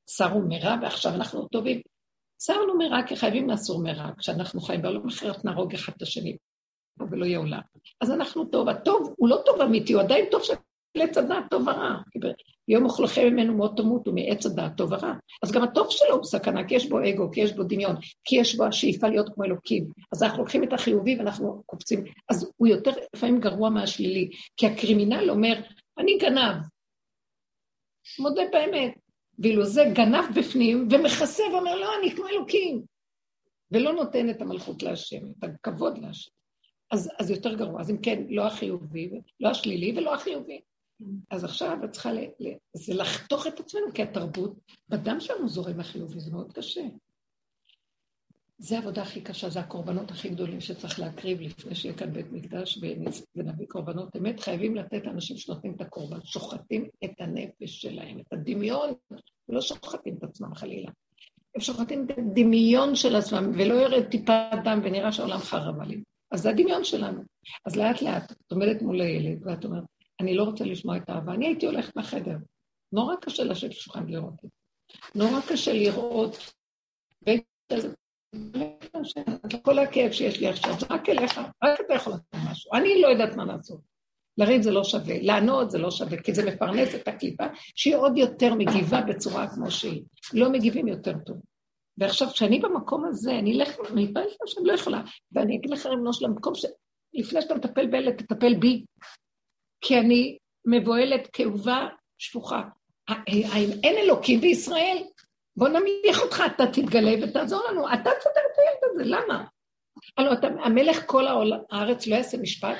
סרו 0.08 0.40
מרע, 0.48 0.76
ועכשיו 0.82 1.14
אנחנו 1.14 1.48
טובים. 1.48 1.80
סרנו 2.40 2.78
מרע 2.78 3.02
כי 3.06 3.16
חייבים 3.16 3.50
לאסור 3.50 3.82
מרע, 3.82 4.10
כשאנחנו 4.18 4.60
חיים 4.60 4.82
בעולם 4.82 5.06
אחרת 5.06 5.44
נהרוג 5.44 5.74
אחד 5.74 5.92
את 5.96 6.02
השני, 6.02 6.36
ולא 7.10 7.24
יהיה 7.24 7.38
עולם. 7.38 7.60
אז 8.00 8.10
אנחנו 8.10 8.44
טוב. 8.44 8.68
הטוב 8.68 9.14
הוא 9.18 9.28
לא 9.28 9.42
טוב 9.46 9.60
אמיתי, 9.60 9.92
הוא 9.92 10.02
עדיין 10.02 10.26
טוב 10.30 10.42
של 10.98 11.04
עץ 11.04 11.18
הדעת 11.18 11.44
טוב 11.50 11.68
ורע. 11.68 11.96
יום 12.68 12.84
אוכלכם 12.84 13.26
ממנו 13.26 13.56
מאוד 13.56 13.74
תמותו 13.76 14.12
מעץ 14.12 14.46
הדעת 14.46 14.76
טוב 14.76 14.92
ורע. 14.92 15.12
אז 15.42 15.52
גם 15.52 15.62
הטוב 15.62 15.86
שלו 15.90 16.16
הוא 16.16 16.24
סכנה, 16.24 16.68
כי 16.68 16.74
יש 16.74 16.88
בו 16.88 16.98
אגו, 17.08 17.30
כי 17.32 17.40
יש 17.40 17.52
בו 17.52 17.62
דמיון, 17.62 17.96
כי 18.24 18.36
יש 18.36 18.56
בו 18.56 18.64
השאיפה 18.64 19.08
להיות 19.08 19.28
כמו 19.34 19.44
אלוקים. 19.44 19.86
אז 20.12 20.22
אנחנו 20.22 20.38
לוקחים 20.38 20.64
את 20.64 20.72
החיובי 20.72 21.16
ואנחנו 21.18 21.62
קופצים. 21.66 22.04
אז 22.28 22.52
הוא 22.56 22.68
יותר 22.68 22.90
לפעמים 23.14 23.40
גרוע 23.40 23.70
מהשלילי, 23.70 24.30
כי 24.56 24.66
הקרימינל 24.66 25.30
אומר, 25.30 25.60
אני 25.98 26.18
גנב. 26.18 26.56
מודה 28.18 28.42
באמת. 28.52 28.94
ואילו 29.38 29.64
זה 29.64 29.84
גנב 29.94 30.24
בפנים 30.34 30.88
ומכסה 30.90 31.42
ואומר, 31.52 31.74
לא, 31.74 31.90
אני 32.00 32.10
כמו 32.10 32.28
אלוקים. 32.28 32.82
ולא 33.72 33.92
נותן 33.92 34.30
את 34.30 34.42
המלכות 34.42 34.82
להשם, 34.82 35.30
את 35.38 35.44
הכבוד 35.44 35.98
להשם. 35.98 36.30
אז, 36.90 37.10
אז 37.18 37.30
יותר 37.30 37.54
גרוע. 37.54 37.80
אז 37.80 37.90
אם 37.90 37.98
כן, 38.02 38.22
לא 38.28 38.46
החיובי, 38.46 39.10
לא 39.40 39.48
השלילי 39.48 39.92
ולא 39.96 40.14
החיובי. 40.14 40.60
אז 41.30 41.44
עכשיו 41.44 41.78
את 41.84 41.90
צריכה, 41.90 42.12
ל, 42.12 42.18
ל, 42.18 42.48
זה 42.72 42.94
לחתוך 42.94 43.46
את 43.46 43.60
עצמנו, 43.60 43.86
כי 43.94 44.02
התרבות, 44.02 44.52
בדם 44.88 45.20
שלנו 45.20 45.48
זורם 45.48 45.80
החיובי, 45.80 46.20
זה 46.20 46.30
מאוד 46.30 46.52
קשה. 46.52 46.82
זה 48.58 48.76
העבודה 48.76 49.02
הכי 49.02 49.20
קשה, 49.20 49.50
זה 49.50 49.60
הקורבנות 49.60 50.10
הכי 50.10 50.28
גדולים 50.28 50.60
שצריך 50.60 51.00
להקריב 51.00 51.40
לפני 51.40 51.74
שיהיה 51.74 51.94
כאן 51.94 52.12
בית 52.12 52.32
מקדש 52.32 52.78
ונביא 53.36 53.66
קורבנות 53.66 54.16
אמת. 54.16 54.40
חייבים 54.40 54.74
לתת 54.74 55.06
לאנשים 55.06 55.36
שנותנים 55.36 55.74
את 55.74 55.80
הקורבן, 55.80 56.18
שוחטים 56.24 56.88
את 57.04 57.20
הנפש 57.20 57.82
שלהם, 57.82 58.20
את 58.20 58.32
הדמיון, 58.32 58.90
ולא 59.48 59.60
שוחטים 59.60 60.14
את 60.18 60.24
עצמם 60.24 60.54
חלילה. 60.54 60.90
הם 61.54 61.60
שוחטים 61.60 62.06
את 62.06 62.18
הדמיון 62.18 62.94
של 62.94 63.16
עצמם, 63.16 63.50
ולא 63.54 63.74
ירד 63.74 64.04
טיפה 64.04 64.50
דם 64.64 64.80
ונראה 64.84 65.12
שהעולם 65.12 65.38
חרב 65.38 65.80
עליהם. 65.80 66.02
אז 66.30 66.42
זה 66.42 66.50
הדמיון 66.50 66.84
שלנו. 66.84 67.22
אז 67.64 67.76
לאט 67.76 68.02
לאט 68.02 68.32
את 68.32 68.52
עומדת 68.52 68.82
מול 68.82 69.00
הילד 69.00 69.46
ואת 69.46 69.64
אומרת, 69.64 69.84
אני 70.20 70.34
לא 70.34 70.42
רוצה 70.42 70.64
לשמוע 70.64 70.96
את 70.96 71.08
האהבה, 71.08 71.34
אני 71.34 71.46
הייתי 71.46 71.66
הולכת 71.66 71.96
מהחדר. 71.96 72.36
נורא 72.92 73.14
קשה 73.20 73.44
לשבת 73.44 73.70
לשולחן 73.70 74.06
לראות 74.06 74.34
את 74.34 74.40
זה. 74.42 74.48
נורא 75.14 75.40
קשה 75.48 75.72
לראות, 75.72 76.36
כל 79.62 79.78
הכאב 79.78 80.12
שיש 80.12 80.40
לי 80.40 80.48
עכשיו, 80.48 80.80
זה 80.80 80.86
רק 80.90 81.08
אליך, 81.08 81.38
רק 81.64 81.80
אתה 81.80 81.94
יכול 81.94 82.12
לעשות 82.12 82.50
משהו. 82.50 82.74
אני 82.74 83.00
לא 83.00 83.08
יודעת 83.08 83.36
מה 83.36 83.44
לעשות. 83.44 83.80
לריב 84.38 84.62
זה 84.62 84.70
לא 84.70 84.84
שווה, 84.84 85.22
לענות 85.22 85.70
זה 85.70 85.78
לא 85.78 85.90
שווה, 85.90 86.22
כי 86.22 86.34
זה 86.34 86.46
מפרנס 86.46 86.94
את 86.94 87.08
הקליפה, 87.08 87.44
שהיא 87.74 87.96
עוד 87.96 88.18
יותר 88.18 88.54
מגיבה 88.54 89.00
בצורה 89.00 89.48
כמו 89.48 89.70
שהיא. 89.70 90.02
לא 90.32 90.52
מגיבים 90.52 90.88
יותר 90.88 91.12
טוב. 91.26 91.36
ועכשיו, 91.98 92.28
כשאני 92.28 92.60
במקום 92.60 93.04
הזה, 93.04 93.38
אני 93.38 93.52
אלך, 93.52 93.76
אני 93.92 94.04
אתפלל 94.04 94.22
שאני 94.46 94.66
לא 94.66 94.72
יכולה, 94.72 95.02
ואני 95.32 95.56
אגיד 95.56 95.70
לך, 95.70 95.86
ריבונו 95.86 96.12
של 96.12 96.24
המקום, 96.24 96.52
לפני 97.14 97.42
שאתה 97.42 97.54
מטפל 97.54 97.86
באלה, 97.86 98.12
תטפל 98.12 98.54
בי. 98.54 98.84
כי 99.80 99.98
אני 99.98 100.38
מבוהלת, 100.66 101.28
כאובה, 101.32 101.86
שפוכה. 102.18 102.62
האם 103.08 103.70
אין 103.84 103.96
אלוקים 103.96 104.40
בישראל? 104.40 104.98
בוא 105.56 105.68
נמליך 105.68 106.22
אותך, 106.22 106.42
אתה 106.46 106.66
תתגלה 106.66 107.10
ותעזור 107.22 107.62
לנו. 107.70 107.88
אתה 107.88 108.10
תסדר 108.18 108.40
את 108.52 108.58
הילד 108.58 108.92
הזה, 108.92 109.04
למה? 109.04 109.44
הלוא 110.16 110.32
אתה, 110.32 110.46
המלך 110.46 111.02
כל 111.06 111.26
העול, 111.26 111.52
הארץ 111.70 112.06
לא 112.06 112.16
יעשה 112.16 112.38
משפט, 112.38 112.76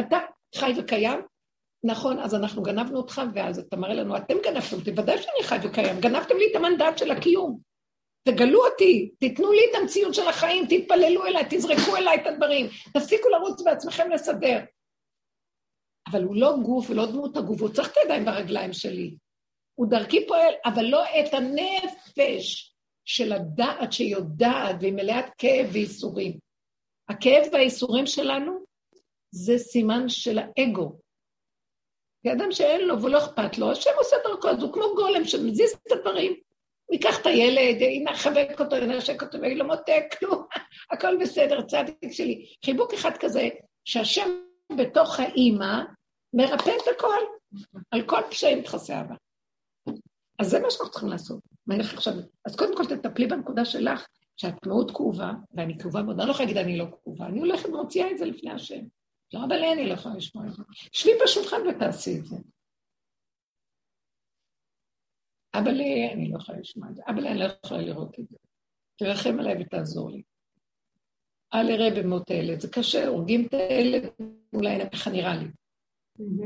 אתה 0.00 0.18
חי 0.56 0.72
וקיים, 0.76 1.20
נכון, 1.84 2.18
אז 2.18 2.34
אנחנו 2.34 2.62
גנבנו 2.62 2.96
אותך, 2.96 3.22
ואז 3.34 3.58
אתה 3.58 3.76
מראה 3.76 3.94
לנו, 3.94 4.16
אתם 4.16 4.34
גנבתם 4.44 4.76
אותי, 4.76 4.90
ודאי 4.90 5.18
שאני 5.18 5.42
חי 5.42 5.56
וקיים, 5.62 6.00
גנבתם 6.00 6.36
לי 6.36 6.50
את 6.50 6.56
המנדט 6.56 6.98
של 6.98 7.10
הקיום. 7.10 7.58
תגלו 8.28 8.66
אותי, 8.66 9.10
תיתנו 9.18 9.52
לי 9.52 9.60
את 9.70 9.76
המציאות 9.80 10.14
של 10.14 10.28
החיים, 10.28 10.66
תתפללו 10.66 11.26
אליי, 11.26 11.44
תזרקו 11.50 11.96
אליי 11.96 12.14
את 12.14 12.26
הדברים, 12.26 12.66
תפסיקו 12.94 13.28
לרוץ 13.28 13.62
בעצמכם 13.62 14.10
לסדר. 14.10 14.58
אבל 16.10 16.22
הוא 16.22 16.36
לא 16.36 16.56
גוף 16.62 16.90
ולא 16.90 17.06
דמות 17.06 17.36
הגוף, 17.36 17.60
הוא 17.60 17.68
צריך 17.68 17.88
את 17.92 17.96
הידיים 17.96 18.24
ברגליים 18.24 18.72
שלי. 18.72 19.16
הוא 19.74 19.86
דרכי 19.90 20.26
פועל, 20.26 20.54
אבל 20.64 20.84
לא 20.84 21.04
את 21.04 21.34
הנפש 21.34 22.74
של 23.04 23.32
הדעת 23.32 23.92
שיודעת 23.92 24.76
והיא 24.80 24.92
מלאת 24.92 25.24
כאב 25.38 25.66
וייסורים. 25.72 26.38
הכאב 27.08 27.42
והייסורים 27.52 28.06
שלנו 28.06 28.64
זה 29.30 29.58
סימן 29.58 30.08
של 30.08 30.38
האגו. 30.38 30.98
כי 32.22 32.32
אדם 32.32 32.52
שאין 32.52 32.80
לו 32.80 33.02
ולא 33.02 33.18
אכפת 33.18 33.58
לו, 33.58 33.70
השם 33.70 33.90
עושה 33.98 34.16
דרכו, 34.24 34.48
אז 34.48 34.62
הוא 34.62 34.72
כמו 34.72 34.84
גולם 34.94 35.24
שמזיז 35.24 35.70
את 35.72 35.92
הדברים. 35.92 36.32
הוא 36.86 36.94
ייקח 36.94 37.20
את 37.20 37.26
הילד, 37.26 37.80
יחבק 37.80 38.60
אותו, 38.60 38.76
ינשק 38.76 39.22
אותו, 39.22 39.40
ויגיד 39.40 39.58
לו 39.58 39.66
מותק, 39.66 40.02
כלום, 40.18 40.46
הכל 40.90 41.16
בסדר, 41.20 41.62
צדיק 41.62 42.12
שלי. 42.12 42.46
חיבוק 42.64 42.94
אחד 42.94 43.16
כזה, 43.20 43.48
שהשם 43.84 44.40
בתוך 44.76 45.20
האימא 45.20 45.82
מרפא 46.36 46.70
את 46.70 46.96
הכל, 46.96 47.20
על 47.90 48.02
כל 48.06 48.20
פשעים 48.30 48.62
תכסה 48.62 48.98
אהבה. 48.98 49.14
אז 50.38 50.50
זה 50.50 50.60
מה 50.60 50.70
שאנחנו 50.70 50.90
צריכים 50.90 51.08
לעשות. 51.08 51.40
עכשיו, 51.96 52.12
אז 52.44 52.56
קודם 52.56 52.76
כל 52.76 52.96
תטפלי 52.96 53.26
בנקודה 53.26 53.64
שלך, 53.64 54.06
שאת 54.36 54.66
מאוד 54.66 54.90
כאובה, 54.90 55.32
ואני 55.54 55.78
כאובה 55.78 56.02
מאוד, 56.02 56.20
אני 56.20 56.26
לא 56.26 56.32
יכולה 56.32 56.48
להגיד 56.48 56.62
אני 56.62 56.78
לא 56.78 56.86
כאובה, 57.02 57.26
אני 57.26 57.38
הולכת 57.38 57.68
ומוציאה 57.68 58.10
את 58.10 58.18
זה 58.18 58.24
לפני 58.24 58.50
השם. 58.50 58.84
לא, 59.32 59.40
אבל 59.44 59.64
אני 59.72 59.88
לא 59.88 59.94
יכולה 59.94 60.14
לשמוע 60.14 60.46
את 60.46 60.52
זה. 60.52 60.62
שבי 60.92 61.10
בשולחן 61.24 61.56
ותעשי 61.68 62.18
את 62.18 62.24
זה. 62.24 62.36
אבל 65.54 65.80
אני 66.12 66.30
לא 66.30 66.38
יכולה 66.38 66.58
לשמוע 66.58 66.90
את 66.90 66.96
זה, 66.96 67.02
אבל 67.06 67.26
אני 67.26 67.38
לא 67.38 67.44
יכולה 67.44 67.82
לראות 67.82 68.18
את 68.20 68.28
זה. 68.28 68.36
תרחם 68.96 69.40
עליי 69.40 69.62
ותעזור 69.62 70.10
לי. 70.10 70.22
אל 71.54 71.70
יראה 71.70 72.02
במות 72.02 72.30
הילד, 72.30 72.60
זה 72.60 72.68
קשה, 72.72 73.06
הורגים 73.06 73.46
את 73.46 73.54
הילד, 73.54 74.10
אולי 74.54 74.76
איך 74.76 75.08
נראה 75.08 75.36
לי. 75.36 75.46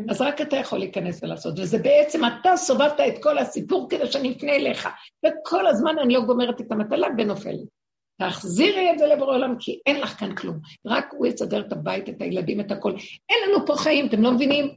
אז 0.08 0.20
רק 0.20 0.40
אתה 0.40 0.56
יכול 0.56 0.78
להיכנס 0.78 1.22
ולעשות, 1.22 1.58
וזה 1.58 1.78
בעצם, 1.78 2.20
אתה 2.24 2.56
סובבת 2.56 3.00
את 3.08 3.22
כל 3.22 3.38
הסיפור 3.38 3.86
כדי 3.90 4.06
שאני 4.06 4.32
אפנה 4.32 4.52
אליך, 4.52 4.88
וכל 5.26 5.66
הזמן 5.66 5.98
אני 6.02 6.14
לא 6.14 6.20
גומרת 6.20 6.60
את 6.60 6.72
המטלה 6.72 7.08
ונופלת. 7.18 7.80
תחזירי 8.20 8.90
את 8.92 8.98
זה 8.98 9.06
לבורא 9.06 9.34
עולם, 9.34 9.54
כי 9.58 9.80
אין 9.86 10.00
לך 10.00 10.20
כאן 10.20 10.34
כלום. 10.34 10.58
רק 10.86 11.14
הוא 11.16 11.26
יסדר 11.26 11.60
את 11.60 11.72
הבית, 11.72 12.08
את 12.08 12.22
הילדים, 12.22 12.60
את 12.60 12.72
הכל. 12.72 12.92
אין 13.30 13.38
לנו 13.48 13.66
פה 13.66 13.74
חיים, 13.76 14.06
אתם 14.06 14.22
לא 14.22 14.32
מבינים? 14.32 14.70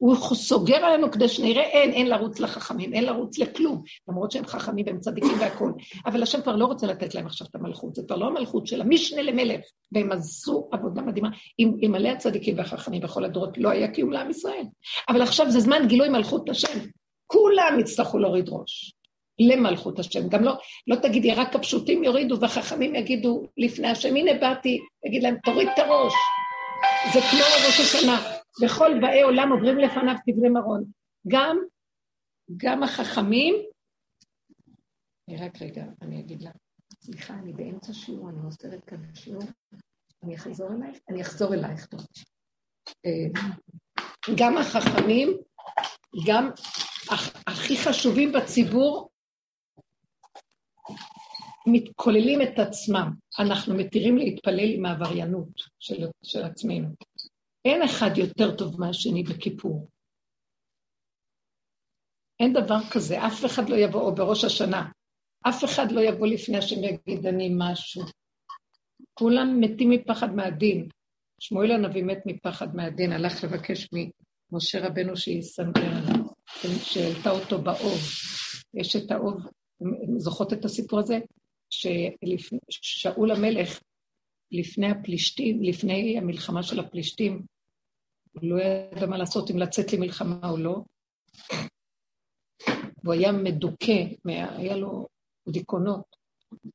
הוא 0.00 0.16
סוגר 0.16 0.76
עלינו 0.76 1.10
כדי 1.10 1.28
שנראה, 1.28 1.62
אין, 1.62 1.92
אין 1.92 2.08
לרוץ 2.08 2.40
לחכמים, 2.40 2.92
אין 2.92 3.04
לרוץ 3.04 3.38
לכלום, 3.38 3.82
למרות 4.08 4.30
שהם 4.30 4.46
חכמים 4.46 4.86
והם 4.86 5.00
צדיקים 5.00 5.38
והכול. 5.40 5.72
אבל 6.06 6.22
השם 6.22 6.42
כבר 6.42 6.56
לא 6.56 6.64
רוצה 6.64 6.86
לתת 6.86 7.14
להם 7.14 7.26
עכשיו 7.26 7.46
את 7.50 7.54
המלכות, 7.54 7.94
זה 7.94 8.02
כבר 8.06 8.16
לא 8.16 8.26
המלכות 8.26 8.66
של 8.66 8.80
המשנה 8.80 9.22
למלך, 9.22 9.60
והם 9.92 10.12
עשו 10.12 10.68
עבודה 10.72 11.02
מדהימה. 11.02 11.28
עם 11.58 11.92
מלא 11.92 12.08
הצדיקים 12.08 12.58
והחכמים 12.58 13.00
בכל 13.00 13.24
הדורות 13.24 13.58
לא 13.58 13.68
היה 13.68 13.88
קיום 13.88 14.12
לעם 14.12 14.30
ישראל. 14.30 14.64
אבל 15.08 15.22
עכשיו 15.22 15.50
זה 15.50 15.60
זמן 15.60 15.86
גילוי 15.86 16.08
מלכות 16.08 16.48
השם. 16.48 16.78
כולם 17.26 17.76
יצטרכו 17.80 18.18
להוריד 18.18 18.48
ראש 18.48 18.94
למלכות 19.38 19.98
השם. 19.98 20.28
גם 20.28 20.44
לא, 20.44 20.52
לא 20.86 20.96
תגידי, 20.96 21.34
רק 21.34 21.54
הפשוטים 21.56 22.04
יורידו 22.04 22.40
והחכמים 22.40 22.94
יגידו 22.94 23.42
לפני 23.56 23.88
השם, 23.88 24.16
הנה 24.16 24.34
באתי, 24.40 24.78
יגיד 25.06 25.22
להם, 25.22 25.36
תוריד 25.44 25.68
את 25.74 25.78
הראש. 25.78 26.12
זה 27.14 27.20
כמו 27.20 27.40
ראש 27.66 27.80
השנה. 27.80 28.39
וכל 28.62 28.90
באי 29.00 29.22
עולם 29.22 29.52
עוברים 29.52 29.78
לפניו 29.78 30.14
כברי 30.26 30.48
מרון. 30.48 30.84
גם, 31.28 31.58
גם 32.56 32.82
החכמים, 32.82 33.54
רק 35.38 35.62
רגע, 35.62 35.84
אני 36.02 36.20
אגיד 36.20 36.42
לה, 36.42 36.50
סליחה, 37.00 37.34
אני 37.34 37.52
באמצע 37.52 37.92
שיעור, 37.92 38.30
אני 38.30 38.40
מוסרת 38.40 38.84
כאן 38.84 39.14
שיעור, 39.14 39.42
אני 40.22 40.36
אחזור 40.36 40.68
אלייך? 40.72 40.98
אני 41.08 41.22
אחזור 41.22 41.54
אלייך, 41.54 41.86
טוב. 41.86 42.00
אה, 43.06 43.40
גם 44.36 44.58
החכמים, 44.58 45.28
גם 46.26 46.50
הכי 47.46 47.76
חשובים 47.76 48.32
בציבור, 48.32 49.10
מתכוללים 51.66 52.42
את 52.42 52.58
עצמם. 52.58 53.12
אנחנו 53.38 53.74
מתירים 53.74 54.16
להתפלל 54.16 54.74
עם 54.74 54.86
העבריינות 54.86 55.48
של, 55.78 56.06
של 56.22 56.42
עצמנו. 56.42 56.88
אין 57.64 57.82
אחד 57.82 58.10
יותר 58.16 58.56
טוב 58.56 58.80
מהשני 58.80 59.22
בכיפור. 59.22 59.88
אין 62.40 62.52
דבר 62.52 62.78
כזה, 62.92 63.26
אף 63.26 63.44
אחד 63.44 63.68
לא 63.68 63.76
יבוא, 63.76 64.00
או 64.00 64.14
בראש 64.14 64.44
השנה, 64.44 64.90
אף 65.48 65.64
אחד 65.64 65.92
לא 65.92 66.00
יבוא 66.00 66.26
לפני 66.26 66.58
השם 66.58 66.76
ויגיד 66.76 67.26
אני 67.26 67.50
משהו. 67.58 68.02
כולם 69.14 69.60
מתים 69.60 69.90
מפחד 69.90 70.34
מהדין. 70.34 70.88
שמואל 71.40 71.70
הנביא 71.70 72.04
מת 72.04 72.26
מפחד 72.26 72.76
מהדין, 72.76 73.12
הלך 73.12 73.44
לבקש 73.44 73.88
משה 74.52 74.86
רבנו 74.86 75.16
שיסנגר 75.16 75.82
עליו, 75.82 76.24
שהעלתה 76.82 77.30
אותו 77.30 77.62
באוב. 77.62 78.00
יש 78.74 78.96
את 78.96 79.10
האוב, 79.10 79.36
זוכרות 80.16 80.52
את 80.52 80.64
הסיפור 80.64 81.00
הזה? 81.00 81.18
ששאול 81.70 83.30
המלך, 83.30 83.80
לפני 84.52 84.90
הפלישתים, 84.90 85.62
לפני 85.62 86.18
המלחמה 86.18 86.62
של 86.62 86.80
הפלישתים, 86.80 87.42
הוא 88.32 88.50
לא 88.50 88.62
ידע 88.62 89.06
מה 89.06 89.18
לעשות, 89.18 89.50
אם 89.50 89.58
לצאת 89.58 89.92
למלחמה 89.92 90.50
או 90.50 90.56
לא. 90.56 90.82
והוא 93.02 93.14
היה 93.14 93.32
מדוכא, 93.32 94.04
היה 94.26 94.76
לו 94.76 95.06
דיכאונות, 95.48 96.16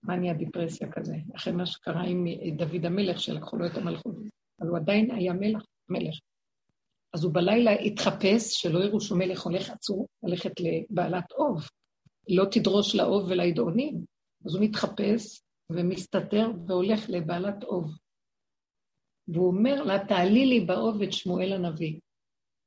מניה 0.04 0.34
דיפרסיה 0.34 0.92
כזה, 0.92 1.16
אחרי 1.36 1.54
מה 1.54 1.66
שקרה 1.66 2.04
עם 2.04 2.26
דוד 2.58 2.86
המלך, 2.86 3.20
שלקחו 3.20 3.58
לו 3.58 3.66
את 3.66 3.78
המלכות. 3.78 4.16
אבל 4.62 4.70
הוא 4.70 4.78
עדיין 4.78 5.12
היה 5.12 5.34
מלך, 5.34 5.64
מלך. 5.90 6.20
אז 7.14 7.24
הוא 7.24 7.34
בלילה 7.34 7.72
התחפש, 7.72 8.62
שלא 8.62 8.80
יראו 8.80 9.02
שהוא 9.02 9.20
מלך 9.20 9.42
הולך 9.42 9.70
עצור, 9.70 10.08
ללכת 10.24 10.52
לבעלת 10.60 11.32
אוב. 11.32 11.70
לא 12.30 12.46
תדרוש 12.52 12.96
לאוב 12.96 13.24
ולידעונים. 13.30 14.06
אז 14.46 14.56
הוא 14.56 14.64
מתחפש 14.64 15.42
ומסתתר 15.72 16.48
והולך 16.68 17.00
לבעלת 17.10 17.64
אוב. 17.64 17.86
והוא 19.28 19.48
אומר 19.48 19.84
לה, 19.84 20.06
תעלי 20.08 20.46
לי 20.46 20.66
באוב 20.66 21.02
את 21.02 21.14
שמואל 21.14 21.54
הנביא. 21.54 22.00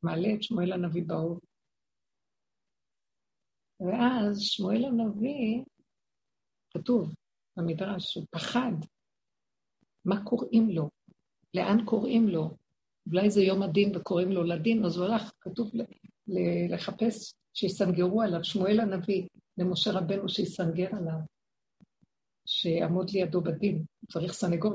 מעלה 0.03 0.29
את 0.35 0.43
שמואל 0.43 0.73
הנביא 0.73 1.03
באוב. 1.07 1.41
ואז 3.81 4.41
שמואל 4.41 4.85
הנביא, 4.85 5.65
כתוב 6.71 7.15
במדרש, 7.57 8.15
הוא 8.15 8.27
פחד. 8.31 8.73
מה 10.05 10.25
קוראים 10.25 10.71
לו? 10.71 10.91
לאן 11.55 11.85
קוראים 11.85 12.29
לו? 12.29 12.57
אולי 13.07 13.31
זה 13.31 13.43
יום 13.43 13.63
הדין 13.63 13.97
וקוראים 13.97 14.33
לו 14.33 14.45
לדין, 14.45 14.85
אז 14.85 14.97
הוא 14.97 15.07
הלך, 15.07 15.33
כתוב 15.41 15.71
לחפש 16.71 17.35
שיסנגרו 17.55 18.23
עליו, 18.23 18.45
שמואל 18.45 18.81
הנביא, 18.81 19.29
למשה 19.59 19.91
רבנו 19.93 20.29
שיסנגר 20.29 20.97
עליו, 20.97 21.19
שיעמוד 22.49 23.11
לידו 23.11 23.41
בדין, 23.41 23.85
צריך 24.13 24.33
סנגור 24.33 24.73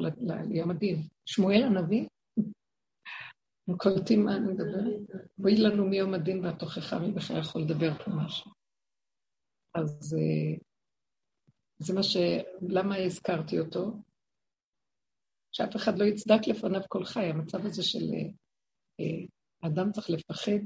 ליום 0.49 0.71
הדין. 0.71 1.01
שמואל 1.25 1.63
הנביא, 1.63 2.07
הם 3.67 3.77
קולטים 3.77 4.25
מה 4.25 4.35
אני 4.35 4.53
מדברת? 4.53 5.25
בואי 5.37 5.57
לנו 5.57 5.85
מיום 5.85 6.13
הדין 6.13 6.45
והתוכחה, 6.45 6.99
מי 6.99 7.11
בכלל 7.11 7.39
יכול 7.39 7.61
לדבר 7.61 7.93
פה 7.93 8.11
משהו. 8.11 8.51
אז 9.75 10.15
אה, 10.19 10.57
זה 11.77 11.93
מה 11.93 12.03
ש... 12.03 12.17
למה 12.69 12.95
הזכרתי 12.95 13.59
אותו? 13.59 13.91
שאף 15.51 15.75
אחד 15.75 15.97
לא 15.97 16.05
יצדק 16.05 16.47
לפניו 16.47 16.81
כל 16.89 17.05
חי, 17.05 17.25
המצב 17.25 17.65
הזה 17.65 17.83
של 17.83 18.05
אה, 18.99 19.25
אדם 19.69 19.91
צריך 19.91 20.09
לפחד. 20.09 20.61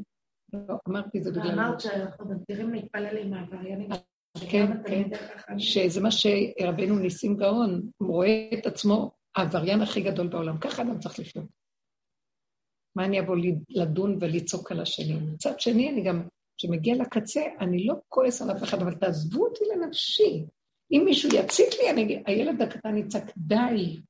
לא, 0.53 0.75
אמרתי 0.89 1.23
זה 1.23 1.31
בגלל... 1.31 1.51
אמרת 1.51 1.79
שאנחנו 1.79 2.25
מגדירים 2.29 2.73
להתפלל 2.73 3.17
עם 3.17 3.33
העבריינים. 3.33 3.89
כן, 4.49 4.83
כן, 4.87 5.09
שזה 5.59 6.01
מה 6.01 6.09
שרבנו 6.11 6.99
ניסים 6.99 7.37
גאון, 7.37 7.89
הוא 7.97 8.09
רואה 8.09 8.49
את 8.53 8.65
עצמו 8.65 9.11
העבריין 9.35 9.81
הכי 9.81 10.01
גדול 10.01 10.27
בעולם. 10.27 10.57
ככה 10.57 10.81
אדם 10.81 10.99
צריך 10.99 11.19
לחיות. 11.19 11.45
מה 12.95 13.05
אני 13.05 13.19
אבוא 13.19 13.35
לדון 13.69 14.17
ולצעוק 14.21 14.71
על 14.71 14.81
השני? 14.81 15.13
מצד 15.13 15.59
שני, 15.59 15.89
אני 15.89 16.03
גם, 16.03 16.27
כשמגיע 16.57 16.95
לקצה, 16.95 17.41
אני 17.59 17.85
לא 17.85 17.93
כועס 18.09 18.41
על 18.41 18.51
אף 18.51 18.63
אחד, 18.63 18.81
אבל 18.81 18.93
תעזבו 18.93 19.45
אותי 19.45 19.63
לנפשי. 19.75 20.45
אם 20.91 21.01
מישהו 21.05 21.29
יצית 21.33 21.73
לי, 21.81 21.89
אני, 21.89 22.23
הילד 22.25 22.61
הקטן 22.61 22.97
יצעק, 22.97 23.31
די. 23.37 24.01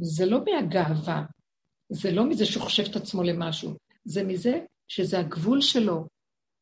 זה 0.00 0.26
לא 0.26 0.40
מהגאווה, 0.44 1.24
זה 1.92 2.10
לא 2.10 2.24
מזה 2.24 2.46
שהוא 2.46 2.62
חושב 2.62 2.82
את 2.90 2.96
עצמו 2.96 3.22
למשהו, 3.22 3.74
זה 4.04 4.24
מזה 4.24 4.60
שזה 4.88 5.18
הגבול 5.18 5.60
שלו, 5.60 6.06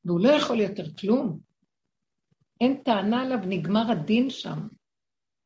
והוא 0.05 0.21
לא 0.21 0.29
יכול 0.29 0.61
יותר 0.61 0.85
כלום. 1.01 1.50
אין 2.61 2.83
טענה 2.85 3.23
עליו, 3.23 3.39
נגמר 3.47 3.91
הדין 3.91 4.31
שם. 4.31 4.59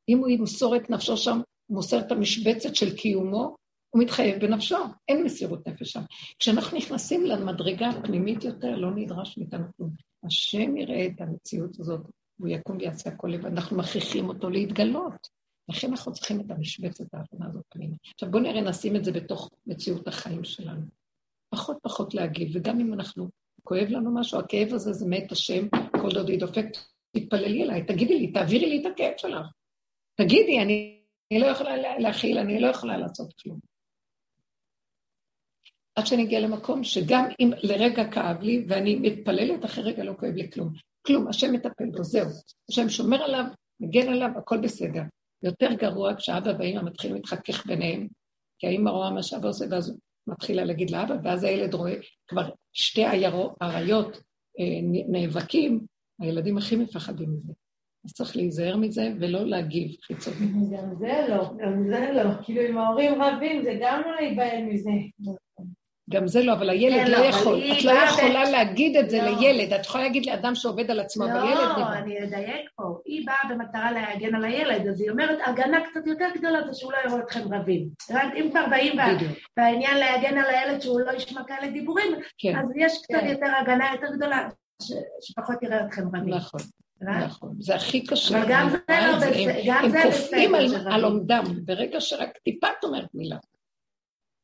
אם 0.09 0.19
הוא 0.19 0.29
ימסור 0.29 0.77
את 0.77 0.91
נפשו 0.91 1.17
שם, 1.17 1.41
הוא 1.67 1.77
מוסר 1.77 1.99
את 1.99 2.13
המשבצת 2.13 2.75
של 2.75 2.97
קיומו, 2.97 3.57
הוא 3.91 4.03
מתחייב 4.03 4.41
בנפשו, 4.41 4.77
אין 5.09 5.25
מסירות 5.25 5.69
נפש 5.69 5.93
שם. 5.93 6.01
כשאנחנו 6.39 6.79
נכנסים 6.79 7.25
למדרגה 7.25 7.89
הפנימית 7.89 8.45
יותר, 8.45 8.77
לא 8.77 8.91
נדרש 8.95 9.39
מאיתנו 9.39 9.65
כלום. 9.77 9.91
השם 10.25 10.77
יראה 10.77 11.07
את 11.07 11.21
המציאות 11.21 11.81
הזאת, 11.81 12.01
הוא 12.41 12.49
יקום 12.49 12.77
ויעשה 12.77 13.11
הכל 13.11 13.29
לבד, 13.29 13.47
אנחנו 13.47 13.77
מכריחים 13.77 14.29
אותו 14.29 14.51
להתגלות. 14.51 15.29
לכן 15.69 15.91
אנחנו 15.91 16.13
צריכים 16.13 16.41
את 16.41 16.51
המשבצת 16.51 17.15
האחרונה 17.15 17.47
הזאת 17.47 17.65
פנימה. 17.69 17.95
עכשיו 18.15 18.31
בואו 18.31 18.43
נראה, 18.43 18.61
נשים 18.61 18.97
את 18.97 19.05
זה 19.05 19.13
בתוך 19.13 19.51
מציאות 19.67 20.09
החיים 20.09 20.45
שלנו. 20.45 20.87
פחות 21.51 21.79
פחות 21.83 22.15
להגיב, 22.15 22.51
וגם 22.55 22.81
אם 22.81 22.95
אנחנו, 22.95 23.29
כואב 23.63 23.89
לנו 23.89 24.15
משהו, 24.15 24.41
הכאב 24.41 24.73
הזה 24.73 24.93
זה 24.93 25.07
מת 25.09 25.33
השם, 25.33 25.69
כל 26.01 26.11
דודי 26.11 26.37
דופק, 26.37 26.67
תתפללי 27.15 27.63
אליי, 27.63 27.87
תגידי 27.87 28.19
לי, 28.19 28.33
תעבירי 28.33 28.67
לי 28.67 28.81
את 28.81 28.93
הכאב 28.93 29.13
שלך. 29.17 29.47
תגידי, 30.15 30.63
אני, 30.63 31.01
אני 31.33 31.41
לא 31.41 31.47
יכולה 31.47 31.99
להכיל, 31.99 32.39
אני 32.39 32.61
לא 32.61 32.67
יכולה 32.67 32.99
לעשות 32.99 33.33
כלום. 33.43 33.59
עד 35.95 36.07
שאני 36.07 36.23
אגיע 36.23 36.41
למקום 36.41 36.85
שגם 36.85 37.25
אם 37.41 37.51
לרגע 37.63 38.11
כאב 38.11 38.43
לי, 38.43 38.65
ואני 38.69 38.97
מתפללת, 38.97 39.65
אחרי 39.65 39.85
רגע 39.85 40.05
לא 40.05 40.13
כואב 40.19 40.35
לי 40.35 40.51
כלום. 40.51 40.73
כלום, 41.07 41.29
השם 41.29 41.53
מטפל 41.53 41.91
בו, 41.97 42.05
זהו. 42.05 42.27
השם 42.71 42.89
שומר 42.89 43.23
עליו, 43.23 43.45
מגן 43.81 44.09
עליו, 44.09 44.31
הכל 44.39 44.59
בסדר. 44.59 45.03
יותר 45.43 45.73
גרוע 45.73 46.17
כשאבא 46.17 46.53
ואמא 46.59 46.83
מתחילים 46.83 47.17
להתחכך 47.17 47.67
ביניהם, 47.67 48.09
כי 48.59 48.67
האמא 48.67 48.91
רואה 48.91 49.11
מה 49.11 49.23
שאבא 49.23 49.49
עושה, 49.49 49.65
ואז 49.71 49.99
מתחילה 50.27 50.65
להגיד 50.65 50.91
לאבא, 50.91 51.15
ואז 51.25 51.45
הילד 51.45 51.75
רואה 51.75 51.95
כבר 52.29 52.51
שתי 52.73 53.07
אריות 53.63 54.23
אה, 54.61 54.81
נאבקים, 55.09 55.87
הילדים 56.21 56.59
הכי 56.59 56.77
מפחדים 56.77 57.29
מזה. 57.33 57.53
אז 58.05 58.13
צריך 58.13 58.37
להיזהר 58.37 58.77
מזה 58.77 59.13
ולא 59.21 59.47
להגיב 59.47 59.97
חיצוני. 60.07 60.47
גם 60.77 60.95
זה 60.99 61.27
לא, 61.29 61.51
גם 61.59 61.89
זה 61.89 62.11
לא. 62.13 62.31
כאילו, 62.43 62.63
אם 62.69 62.79
ההורים 62.79 63.23
רבים, 63.23 63.63
זה 63.63 63.79
גם 63.81 64.03
לא 64.07 64.15
להיבהל 64.15 64.63
מזה. 64.63 64.91
גם 66.11 66.27
זה 66.27 66.43
לא, 66.43 66.53
אבל 66.53 66.71
הילד 66.71 67.05
כן, 67.05 67.11
לא, 67.11 67.19
לא 67.19 67.25
יכול. 67.25 67.63
את 67.73 67.85
לא 67.85 67.93
יכולה 67.93 68.51
להגיד 68.51 68.97
את 68.97 69.11
זה 69.11 69.19
לא. 69.23 69.41
לילד. 69.41 69.73
את 69.73 69.85
יכולה 69.85 70.05
להגיד 70.05 70.27
לאדם 70.27 70.55
שעובד 70.55 70.91
על 70.91 71.01
עצמו, 71.01 71.25
אבל 71.25 71.49
ילד... 71.49 71.79
לא, 71.79 71.93
אני 71.93 72.25
אדייק 72.25 72.71
פה. 72.77 72.99
היא 73.05 73.27
באה 73.27 73.51
במטרה 73.51 73.93
להגן 73.93 74.35
על 74.35 74.45
הילד, 74.45 74.87
אז 74.87 75.01
היא 75.01 75.11
אומרת, 75.11 75.39
הגנה 75.47 75.81
קצת 75.91 76.07
יותר 76.07 76.29
גדולה 76.35 76.67
זה 76.67 76.75
שהוא 76.75 76.93
לא 76.93 76.99
יראו 77.07 77.19
אתכם 77.19 77.55
רבים. 77.55 77.89
אם 78.11 78.49
כבר 78.51 78.67
באים 78.71 78.97
בעניין 79.57 79.99
להגן 79.99 80.39
על 80.39 80.55
הילד 80.55 80.81
שהוא 80.81 81.01
לא 81.01 81.13
ישמע 81.13 81.45
כאלה 81.45 81.71
דיבורים, 81.71 82.13
כן. 82.39 82.57
אז 82.57 82.65
יש 82.77 83.03
קצת 83.03 83.21
כן. 83.21 83.27
יותר 83.27 83.53
הגנה 83.61 83.85
יותר 83.93 84.17
גדולה, 84.17 84.49
שפחות 85.21 85.63
יראה 85.63 85.87
אתכם 85.87 86.09
רבים. 86.09 86.35
נכון. 86.35 86.61
נכון, 87.01 87.57
זה 87.61 87.75
הכי 87.75 88.07
קשה. 88.07 88.39
אבל 88.39 88.47
גם 88.51 88.69
זה 88.71 88.77
לא 88.89 89.17
בסדר. 89.17 89.73
הם 89.73 90.13
כופים 90.13 90.55
על 90.87 91.05
עומדם, 91.05 91.45
ברגע 91.65 92.01
שרק 92.01 92.39
טיפה 92.39 92.67
את 92.79 92.85
אומרת 92.85 93.09
מילה. 93.15 93.39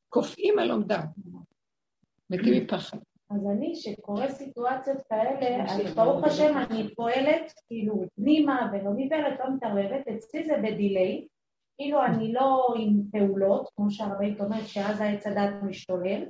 קופאים 0.08 0.58
על 0.58 0.70
עומדם. 0.70 1.04
מתים 2.30 2.62
מפחד. 2.62 2.98
אז 3.30 3.46
אני, 3.56 3.76
שקורה 3.76 4.28
סיטואציות 4.28 4.98
כאלה, 5.08 5.64
אז 5.64 5.94
ברוך 5.94 6.24
השם 6.24 6.58
אני 6.58 6.94
פועלת 6.94 7.52
כאילו 7.66 8.04
פנימה 8.16 8.70
ולא 8.72 8.94
ניברת, 8.94 9.40
לא 9.40 9.54
מתערבבת, 9.54 10.08
אצלי 10.08 10.44
זה 10.44 10.54
בדיליי, 10.62 11.26
כאילו 11.78 12.04
אני 12.04 12.32
לא 12.32 12.74
עם 12.78 13.02
פעולות, 13.12 13.68
כמו 13.76 13.90
שהרבית 13.90 14.40
אומרת, 14.40 14.68
שאז 14.68 15.00
העץ 15.00 15.26
הדת 15.26 15.54
משתולל, 15.62 16.22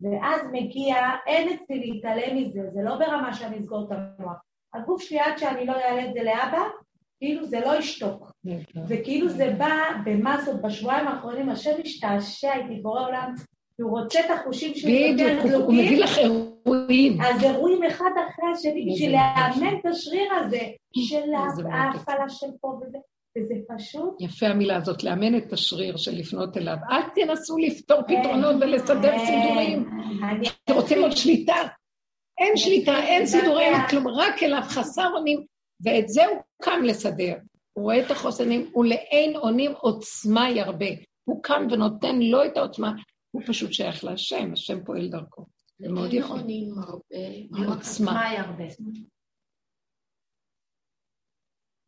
ואז 0.00 0.40
מגיע, 0.52 0.96
אין 1.26 1.48
אצלי 1.48 1.78
להתעלם 1.78 2.36
מזה, 2.36 2.60
זה 2.72 2.82
לא 2.82 2.94
ברמה 2.94 3.34
שאני 3.34 3.58
אסגור 3.58 3.86
את 3.86 3.98
המוח. 3.98 4.36
הגוף 4.74 5.02
שלי 5.02 5.20
עד 5.20 5.38
שאני 5.38 5.66
לא 5.66 5.72
אעלה 5.72 6.08
את 6.08 6.14
זה 6.14 6.22
לאבא, 6.22 6.62
כאילו 7.18 7.46
זה 7.46 7.60
לא 7.60 7.78
ישתוק. 7.78 8.32
וכאילו 8.88 9.28
זה 9.28 9.54
בא 9.58 9.74
במסות, 10.04 10.62
בשבועיים 10.62 11.08
האחרונים 11.08 11.48
השם 11.48 11.70
השתעשע 11.84 12.54
איתי 12.54 12.80
בורא 12.82 13.06
עולם, 13.06 13.34
הוא 13.82 14.00
רוצה 14.00 14.20
את 14.20 14.30
החושים 14.30 14.74
שלו 14.74 14.90
יותר. 14.90 15.38
בדיוק, 15.44 15.62
הוא 15.62 15.74
מביא 15.74 16.04
לך 16.04 16.18
אירועים. 16.18 17.20
אז 17.20 17.44
אירועים 17.44 17.82
אחד 17.82 18.10
אחרי 18.28 18.50
השני, 18.52 18.92
בשביל 18.92 19.12
לאמן 19.12 19.78
את 19.80 19.86
השריר 19.86 20.34
הזה, 20.34 20.60
של 20.96 21.34
ההפעלה 21.72 22.28
של 22.28 22.46
פה 22.60 22.68
וזה. 22.68 22.98
וזה 23.36 23.54
פשוט... 23.76 24.20
יפה 24.20 24.46
המילה 24.46 24.76
הזאת, 24.76 25.04
לאמן 25.04 25.38
את 25.38 25.52
השריר 25.52 25.96
של 25.96 26.14
לפנות 26.14 26.56
אליו. 26.56 26.76
אל 26.90 27.02
תנסו 27.14 27.58
לפתור 27.58 28.02
פתרונות 28.02 28.56
ולסדר 28.60 29.12
סידורים. 29.18 29.90
אתם 30.64 30.74
רוצים 30.74 31.02
עוד 31.02 31.12
שליטה? 31.12 31.54
אין 32.38 32.56
שליטה, 32.56 32.96
אין 32.96 33.26
סידורים, 33.26 33.72
כלום, 33.90 34.08
רק 34.08 34.42
אליו 34.42 34.62
חסר 34.62 35.08
אונים, 35.16 35.44
ואת 35.84 36.08
זה 36.08 36.26
הוא 36.26 36.38
קם 36.62 36.80
לסדר. 36.84 37.34
הוא 37.72 37.84
רואה 37.84 38.06
את 38.06 38.10
החוסנים, 38.10 38.70
ולאין 38.76 39.36
אונים 39.36 39.72
עוצמה 39.72 40.50
ירבה. 40.50 40.86
הוא 41.24 41.42
קם 41.42 41.66
ונותן 41.70 42.18
לו 42.18 42.44
את 42.44 42.56
העוצמה, 42.56 42.92
הוא 43.30 43.42
פשוט 43.46 43.72
שייך 43.72 44.04
להשם, 44.04 44.52
השם 44.52 44.84
פועל 44.84 45.08
דרכו. 45.08 45.46
זה 45.78 45.88
מאוד 45.88 46.12
יכול. 46.14 46.40
עוצמה. 47.68 48.30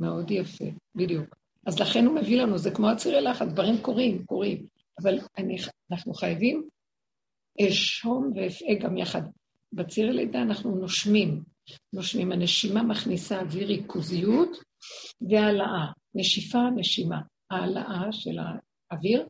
מאוד 0.01 0.31
יפה, 0.31 0.65
בדיוק. 0.95 1.38
אז 1.67 1.81
לכן 1.81 2.07
הוא 2.07 2.15
מביא 2.15 2.43
לנו, 2.43 2.59
זה 2.59 2.71
כמו 2.71 2.89
הצירי 2.91 3.21
לחץ, 3.21 3.49
דברים 3.49 3.79
קורים, 3.83 4.25
קורים. 4.27 4.67
אבל 5.03 5.19
אני, 5.39 5.57
אנחנו 5.93 6.15
חייבים 6.15 6.69
אשום 7.61 8.33
ואפעה 8.35 8.75
גם 8.81 8.97
יחד. 8.97 9.23
בציר 9.73 10.09
הלידה 10.09 10.43
אנחנו 10.43 10.77
נושמים. 10.77 11.43
נושמים. 11.93 12.33
הנשימה 12.33 12.83
מכניסה 12.83 13.41
אוויר 13.41 13.67
ריכוזיות 13.67 14.49
והעלאה. 15.21 15.87
נשיפה, 16.15 16.71
נשימה. 16.77 17.21
העלאה 17.51 18.13
של 18.13 18.39
האוויר, 18.91 19.29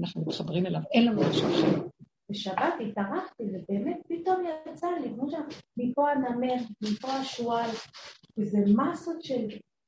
אנחנו 0.00 0.24
מתחברים 0.26 0.66
אליו. 0.66 0.80
אין 0.92 1.06
לנו 1.06 1.20
משהו 1.20 1.48
אחר. 1.48 1.86
בשבת 2.30 2.74
התארחתי, 2.88 3.42
ובאמת 3.42 3.96
פתאום 4.08 4.44
יצא 4.72 4.86
לי, 5.02 5.08
כמו 5.08 5.28
שמפה 5.30 6.10
הנמר, 6.10 6.54
מפה 6.82 7.08
השועל, 7.08 7.70
וזה 8.38 8.58
מסות 8.58 9.22
של, 9.22 9.46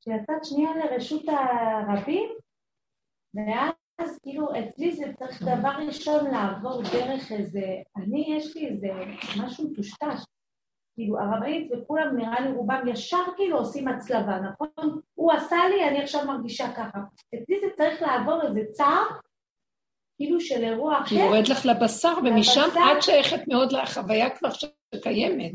שיצאת 0.09 0.45
שנייה 0.45 0.71
לרשות 0.77 1.23
הרבים, 1.29 2.29
ואז 3.35 4.19
כאילו 4.23 4.49
אצלי 4.51 4.93
זה 4.93 5.05
צריך 5.19 5.43
דבר 5.43 5.73
ראשון 5.87 6.31
לעבור 6.31 6.83
דרך 6.83 7.33
איזה, 7.33 7.65
אני 7.97 8.37
יש 8.37 8.57
לי 8.57 8.69
איזה 8.69 8.89
משהו 9.43 9.71
מטושטש, 9.71 10.25
כאילו 10.95 11.19
הרבנית 11.19 11.73
וכולם 11.73 12.17
נראה 12.17 12.41
לי 12.41 12.53
רובם 12.53 12.89
ישר 12.89 13.23
כאילו 13.37 13.59
עושים 13.59 13.89
הצלבה, 13.89 14.39
נכון? 14.39 15.01
הוא 15.15 15.33
עשה 15.33 15.57
לי, 15.69 15.89
אני 15.89 16.03
עכשיו 16.03 16.27
מרגישה 16.27 16.73
ככה. 16.77 16.99
אצלי 17.35 17.61
זה 17.61 17.67
צריך 17.77 18.03
לעבור 18.03 18.43
איזה 18.43 18.61
צער 18.73 19.05
כאילו 20.17 20.41
של 20.41 20.65
אירוע 20.65 21.01
אחר. 21.01 21.17
היא 21.17 21.25
יורד 21.25 21.49
לך 21.49 21.67
לבשר, 21.67 22.15
ומשם 22.25 22.69
את 22.77 23.03
שייכת 23.03 23.49
מאוד 23.49 23.73
לחוויה 23.73 24.31
כבר 24.31 24.49
שקיימת. 24.51 25.53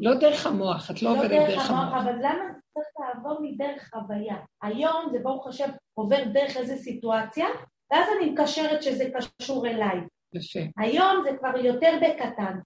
לא 0.00 0.14
דרך 0.14 0.46
המוח, 0.46 0.90
את 0.90 1.02
לא, 1.02 1.10
לא 1.10 1.16
עובדת 1.16 1.48
דרך 1.48 1.70
המוח. 1.70 2.02
אבל 2.02 2.12
למה 2.18 2.44
צריך 2.74 2.86
לעבור 2.98 3.38
מדרך 3.42 3.90
חוויה? 3.94 4.36
היום 4.62 5.08
זה 5.12 5.18
ברוך 5.22 5.46
השם 5.46 5.68
עובר 5.94 6.24
דרך 6.24 6.56
איזו 6.56 6.76
סיטואציה, 6.76 7.46
ואז 7.90 8.08
אני 8.16 8.30
מקשרת 8.30 8.82
שזה 8.82 9.04
קשור 9.14 9.66
אליי. 9.66 10.00
יפה. 10.34 10.60
היום 10.76 11.22
זה 11.24 11.30
כבר 11.38 11.58
יותר 11.58 11.92
בקטן. 12.02 12.58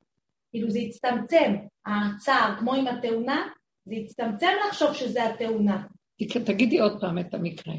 כאילו 0.50 0.70
זה 0.70 0.78
הצטמצם, 0.78 1.54
הצער, 1.86 2.56
כמו 2.58 2.74
עם 2.74 2.86
התאונה, 2.86 3.48
זה 3.84 3.94
הצטמצם 3.94 4.50
לחשוב 4.68 4.94
שזה 4.94 5.24
התאונה. 5.24 5.82
תגידי 6.44 6.78
עוד 6.78 7.00
פעם 7.00 7.18
את 7.18 7.34
המקרה. 7.34 7.74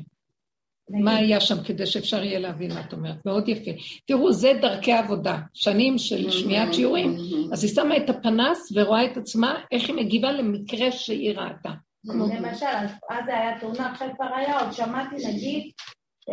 מה 0.89 1.15
היה 1.15 1.41
שם 1.41 1.63
כדי 1.63 1.85
שאפשר 1.85 2.23
יהיה 2.23 2.39
להבין 2.39 2.73
מה 2.73 2.81
את 2.81 2.93
אומרת. 2.93 3.25
מאוד 3.25 3.49
יפה. 3.49 3.71
תראו, 4.05 4.33
זה 4.33 4.53
דרכי 4.61 4.91
עבודה, 4.91 5.37
שנים 5.53 5.97
של 5.97 6.31
שמיעת 6.31 6.73
שיעורים. 6.73 7.15
אז 7.53 7.63
היא 7.63 7.71
שמה 7.71 7.97
את 7.97 8.09
הפנס 8.09 8.71
ורואה 8.75 9.05
את 9.05 9.17
עצמה, 9.17 9.61
איך 9.71 9.89
היא 9.89 9.95
מגיבה 9.95 10.31
למקרה 10.31 10.91
שהיא 10.91 11.35
ראתה. 11.35 11.69
למשל, 12.15 12.65
אז 13.09 13.25
זה 13.25 13.37
היה 13.37 13.59
תאונה, 13.59 13.91
עכשיו 13.91 14.07
כבר 14.15 14.35
היה, 14.35 14.59
עוד 14.59 14.73
שמעתי 14.73 15.15
נגיד 15.15 15.71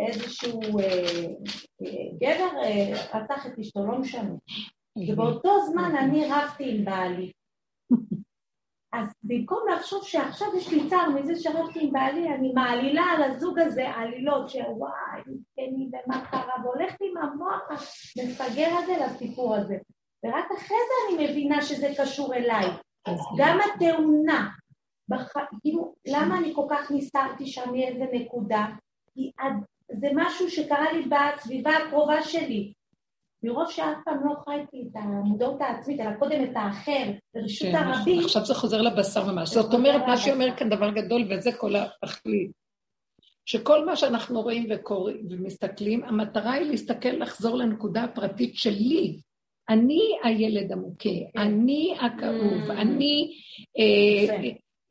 איזשהו 0.07 0.79
אה, 0.79 0.85
אה, 1.81 2.07
גבר 2.21 2.57
אה, 2.63 3.19
רצח 3.19 3.45
את 3.45 3.59
אשתו, 3.59 3.85
לא 3.85 3.99
משנה. 3.99 4.35
ובאותו 4.97 5.49
זמן 5.71 5.95
אני 5.95 6.25
רבתי 6.31 6.71
עם 6.71 6.85
בעלי. 6.85 7.31
אז 8.97 9.07
במקום 9.23 9.59
לחשוב 9.75 10.03
שעכשיו 10.03 10.47
יש 10.57 10.71
לי 10.71 10.89
צער 10.89 11.09
מזה 11.09 11.35
שרבתי 11.35 11.79
עם 11.81 11.91
בעלי, 11.91 12.29
אני 12.29 12.53
מעלילה 12.53 13.03
על 13.03 13.23
הזוג 13.23 13.59
הזה 13.59 13.89
עלילות 13.89 14.49
שוואי, 14.49 15.21
מסכנים 15.27 15.89
ומה 16.05 16.25
קרה, 16.25 16.53
והולכת 16.63 16.97
עם 17.01 17.17
המוח 17.17 17.61
המפגר 18.19 18.69
הזה 18.77 18.93
לסיפור 19.05 19.55
הזה. 19.55 19.77
ורק 20.25 20.45
אחרי 20.57 20.77
זה 20.87 21.15
אני 21.17 21.27
מבינה 21.29 21.61
שזה 21.61 21.87
קשור 21.97 22.35
אליי. 22.35 22.65
גם 23.37 23.59
התאונה. 23.61 24.49
כאילו, 25.61 25.95
למה 26.07 26.37
אני 26.37 26.53
כל 26.55 26.65
כך 26.69 26.91
נסתרתי 26.91 27.47
שם 27.47 27.71
מאיזה 27.71 28.05
נקודה? 28.13 28.65
כי 29.13 29.31
זה 29.99 30.07
משהו 30.15 30.49
שקרה 30.51 30.93
לי 30.93 31.01
בסביבה 31.01 31.71
הקרובה 31.77 32.23
שלי. 32.23 32.73
מרוב 33.43 33.71
שאף 33.71 33.97
פעם 34.05 34.25
לא 34.25 34.33
חייתי 34.45 34.81
את 34.81 34.95
המודעות 34.95 35.61
העצמית, 35.61 35.99
אלא 35.99 36.13
קודם 36.19 36.43
את 36.43 36.49
האחר, 36.55 37.11
ברשות 37.35 37.67
כן, 37.71 37.75
הרבים. 37.75 38.19
עכשיו 38.19 38.45
זה 38.45 38.53
חוזר 38.53 38.81
לבשר 38.81 39.31
ממש. 39.31 39.49
זאת 39.49 39.73
אומרת, 39.73 40.01
מה 40.07 40.17
שהיא 40.17 40.33
אומרת 40.33 40.57
כאן 40.57 40.69
דבר 40.69 40.89
גדול, 40.91 41.27
וזה 41.29 41.51
כל 41.57 41.73
התכלית. 41.75 42.51
שכל 43.45 43.85
מה 43.85 43.95
שאנחנו 43.95 44.41
רואים 44.41 44.67
וקוראים 44.69 45.27
ומסתכלים, 45.29 46.03
המטרה 46.03 46.53
היא 46.53 46.65
להסתכל, 46.65 47.09
לחזור 47.09 47.57
לנקודה 47.57 48.03
הפרטית 48.03 48.55
שלי. 48.55 49.19
אני 49.69 50.01
הילד 50.23 50.71
המוכה, 50.71 50.95
כן. 50.99 51.41
אני 51.41 51.95
הכאוב, 51.99 52.69
mm. 52.69 52.71
אני... 52.71 53.31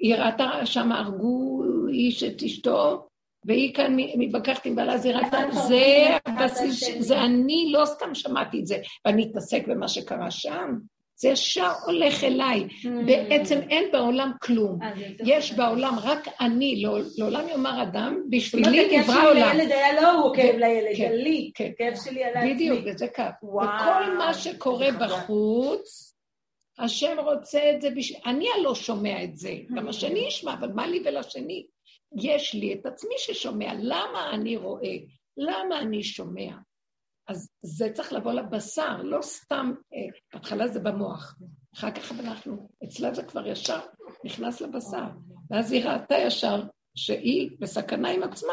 היא 0.04 0.14
ראתה 0.14 0.66
שם 0.66 0.92
הרגו 0.92 1.62
איש 1.88 2.22
את 2.22 2.42
אשתו, 2.42 3.06
והיא 3.46 3.74
כאן 3.74 3.96
מתווכחת 3.96 4.66
עם 4.66 4.76
בעלה, 4.76 4.98
זה 4.98 5.10
רק... 5.16 5.26
זה 5.68 6.06
הבסיס, 6.26 6.90
זה 6.98 7.20
אני 7.20 7.72
לא 7.72 7.84
סתם 7.84 8.14
שמעתי 8.14 8.60
את 8.60 8.66
זה, 8.66 8.76
ואני 9.04 9.30
אתעסק 9.30 9.66
במה 9.68 9.88
שקרה 9.88 10.30
שם. 10.30 10.74
זה 11.16 11.28
ישר 11.28 11.70
הולך 11.86 12.24
אליי. 12.24 12.68
Mm. 12.68 12.88
בעצם 13.06 13.60
אין 13.70 13.84
בעולם 13.92 14.32
כלום. 14.42 14.78
יש 15.24 15.52
בעולם 15.52 15.94
רק 16.02 16.28
אני, 16.40 16.82
לא, 16.82 16.98
לעולם 17.18 17.48
יאמר 17.48 17.82
אדם, 17.82 18.22
בשבילי 18.30 18.98
נברא 18.98 19.30
עולם. 19.30 19.42
הכאב 19.42 19.52
שלי 19.52 19.58
לילד 19.58 19.72
היה 19.72 20.02
לא 20.02 20.12
הוא 20.12 20.36
כאב 20.36 20.56
לילד, 20.56 20.96
כן, 20.96 21.12
לי. 21.12 21.50
כן. 21.54 21.70
הכאב 21.74 21.94
שלי 22.04 22.24
על 22.24 22.36
עצמי. 22.36 22.54
בדיוק, 22.54 22.80
וזה 22.86 23.08
כאב. 23.08 23.32
וכל 23.44 24.16
מה 24.18 24.34
שקורה 24.34 24.88
בחוץ, 25.00 26.03
השם 26.78 27.16
רוצה 27.24 27.70
את 27.70 27.80
זה 27.80 27.90
בשביל... 27.90 28.20
אני 28.26 28.46
הלא 28.58 28.74
שומע 28.74 29.24
את 29.24 29.36
זה, 29.36 29.54
גם 29.76 29.88
השני. 29.88 30.18
ישמע, 30.18 30.54
אבל 30.54 30.72
מה 30.72 30.86
לי 30.86 31.02
ולשני? 31.04 31.66
יש 32.16 32.54
לי 32.54 32.74
את 32.74 32.86
עצמי 32.86 33.14
ששומע. 33.18 33.72
למה 33.78 34.30
אני 34.34 34.56
רואה? 34.56 34.96
למה 35.36 35.80
אני 35.80 36.02
שומע? 36.02 36.56
אז 37.28 37.50
זה 37.62 37.90
צריך 37.94 38.12
לבוא 38.12 38.32
לבשר, 38.32 39.02
לא 39.02 39.22
סתם, 39.22 39.72
אה, 39.94 40.18
בהתחלה 40.32 40.68
זה 40.68 40.80
במוח. 40.80 41.36
אחר 41.74 41.90
כך 41.90 42.12
אנחנו, 42.12 42.68
אצלה 42.84 43.14
זה 43.14 43.22
כבר 43.22 43.46
ישר 43.46 43.80
נכנס 44.24 44.60
לבשר. 44.60 45.04
ואז 45.50 45.72
היא 45.72 45.84
ראתה 45.84 46.14
ישר 46.14 46.62
שהיא 46.94 47.50
בסכנה 47.58 48.10
עם 48.10 48.22
עצמה. 48.22 48.52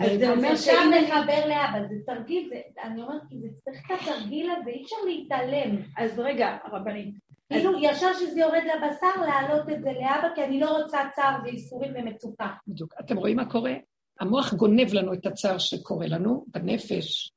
אז 0.00 0.18
זה 0.18 0.30
אומר 0.30 0.56
שם 0.56 0.90
לחבר 1.02 1.48
לאבא, 1.48 1.88
זה 1.88 1.94
תרגיל, 2.06 2.50
אני 2.82 3.02
אומרת, 3.02 3.22
כי 3.28 3.38
זה 3.38 3.48
צריך 3.64 3.82
את 3.86 4.00
התרגיל 4.00 4.50
הזה, 4.50 4.70
אי 4.70 4.82
אפשר 4.82 4.96
להתעלם. 5.06 5.82
אז 5.96 6.18
רגע, 6.18 6.56
הרבנית, 6.64 7.14
כאילו 7.52 7.72
ישר 7.80 8.14
שזה 8.14 8.40
יורד 8.40 8.62
לבשר, 8.74 9.22
להעלות 9.26 9.68
את 9.70 9.82
זה 9.82 9.92
לאבא, 9.92 10.34
כי 10.34 10.44
אני 10.44 10.60
לא 10.60 10.82
רוצה 10.82 10.98
צער 11.14 11.38
וייסורים 11.44 11.92
ומצוקה. 11.96 12.48
בדיוק. 12.68 12.94
אתם 13.00 13.16
רואים 13.16 13.36
מה 13.36 13.50
קורה? 13.50 13.74
המוח 14.20 14.54
גונב 14.54 14.92
לנו 14.92 15.12
את 15.12 15.26
הצער 15.26 15.58
שקורה 15.58 16.06
לנו 16.06 16.44
בנפש, 16.48 17.32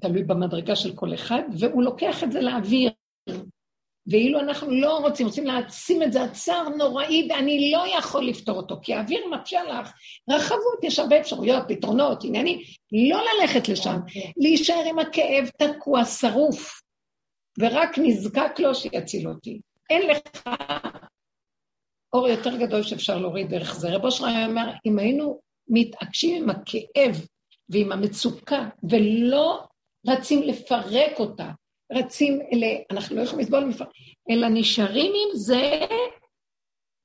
תלוי 0.00 0.24
במדרגה 0.24 0.76
של 0.76 0.94
כל 0.94 1.14
אחד, 1.14 1.42
והוא 1.60 1.82
לוקח 1.82 2.24
את 2.24 2.32
זה 2.32 2.40
לאוויר. 2.40 2.90
ואילו 4.06 4.40
אנחנו 4.40 4.70
לא 4.70 4.98
רוצים, 4.98 5.26
רוצים 5.26 5.46
להעצים 5.46 6.02
את 6.02 6.12
זה, 6.12 6.22
הצער 6.22 6.68
נוראי, 6.68 7.28
ואני 7.30 7.70
לא 7.72 7.84
יכול 7.98 8.26
לפתור 8.26 8.56
אותו, 8.56 8.76
כי 8.82 8.94
האוויר 8.94 9.26
מקשה 9.30 9.64
לך 9.64 9.92
רחבות, 10.30 10.84
יש 10.84 10.98
הרבה 10.98 11.20
אפשרויות, 11.20 11.62
פתרונות, 11.68 12.24
עניינים, 12.24 12.58
לא 13.10 13.20
ללכת 13.40 13.68
לשם, 13.68 13.96
אוקיי. 14.00 14.32
להישאר 14.36 14.84
עם 14.88 14.98
הכאב 14.98 15.48
תקוע, 15.58 16.04
שרוף. 16.04 16.80
ורק 17.58 17.98
נזקק 17.98 18.60
לו 18.60 18.74
שיציל 18.74 19.28
אותי. 19.28 19.60
אין 19.90 20.08
לך 20.08 20.48
אור 22.12 22.28
יותר 22.28 22.56
גדול 22.56 22.82
שאפשר 22.82 23.18
להוריד 23.18 23.50
דרך 23.50 23.74
זה. 23.74 23.90
רב 23.90 24.04
אושר 24.04 24.24
אומר, 24.48 24.70
אם 24.86 24.98
היינו 24.98 25.40
מתעקשים 25.68 26.42
עם 26.42 26.50
הכאב 26.50 27.26
ועם 27.68 27.92
המצוקה, 27.92 28.68
ולא 28.90 29.62
רצים 30.06 30.42
לפרק 30.42 31.18
אותה, 31.18 31.50
רצים 31.92 32.40
אלה, 32.52 32.66
אנחנו 32.90 33.16
לא 33.16 33.22
יכולים 33.22 33.44
לסבול 33.44 33.70
אלא 34.30 34.48
נשארים 34.48 35.12
עם 35.12 35.36
זה, 35.36 35.80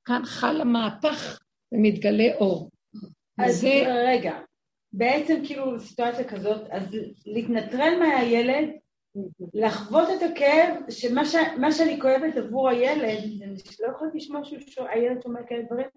כאן 0.06 0.22
חל 0.26 0.62
המהפך 0.62 1.40
ומתגלה 1.72 2.36
אור. 2.36 2.70
אז 3.38 3.56
זה... 3.56 3.84
רגע, 4.08 4.40
בעצם 4.94 5.42
כאילו 5.46 5.80
סיטואציה 5.80 6.30
כזאת, 6.30 6.62
אז 6.70 6.84
להתנטרל 7.26 8.00
מהילד 8.00 8.70
לחוות 9.54 10.10
את 10.10 10.32
הכאב, 10.32 10.90
שמה 10.90 11.26
ש, 11.26 11.36
שאני 11.72 12.02
כואבת 12.02 12.38
עבור 12.38 12.70
הילד, 12.70 13.20
לא 13.80 13.88
יכולת 13.96 14.16
לשמוע 14.16 14.42
שהילד 14.44 15.22
שומע 15.24 15.40
כאלה 15.48 15.64
דברים, 15.64 15.88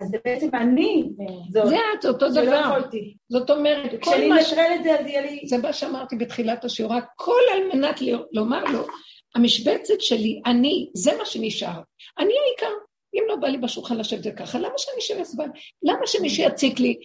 אז 0.00 0.08
זה 0.08 0.18
בעצם 0.24 0.48
אני 0.54 1.10
זאת. 1.50 1.66
זה 1.68 1.76
את, 1.76 2.04
אותו 2.04 2.28
דבר. 2.28 2.44
שלא 2.44 2.54
יכולתי. 2.54 3.16
זאת 3.28 3.50
אומרת, 3.50 3.90
כל 4.02 4.10
מה... 4.28 4.40
כשאני 4.40 4.40
אנטרל 4.40 4.74
את 4.78 4.84
זה, 4.84 5.00
אז 5.00 5.06
יהיה 5.06 5.20
לי... 5.20 5.42
זה 5.46 5.58
מה 5.58 5.72
שאמרתי 5.72 6.16
בתחילת 6.16 6.64
השיעור, 6.64 6.94
הכל 6.94 7.40
על 7.52 7.78
מנת 7.78 8.00
לומר 8.32 8.64
לו, 8.64 8.86
המשבצת 9.34 10.00
שלי, 10.00 10.40
אני, 10.46 10.90
זה 10.94 11.16
מה 11.18 11.24
שנשאר. 11.24 11.80
אני 12.18 12.32
העיקר. 12.46 12.74
אם 13.14 13.22
לא 13.28 13.36
בא 13.36 13.48
לי 13.48 13.58
בשולחן 13.58 13.96
לשבת 13.96 14.22
זה 14.22 14.32
ככה, 14.32 14.58
למה 14.58 14.72
שאני 14.76 14.98
אשב 14.98 15.20
אסבל? 15.20 15.48
למה 15.82 16.06
שמישהו 16.06 16.44
יציק 16.44 16.80
לי? 16.80 16.98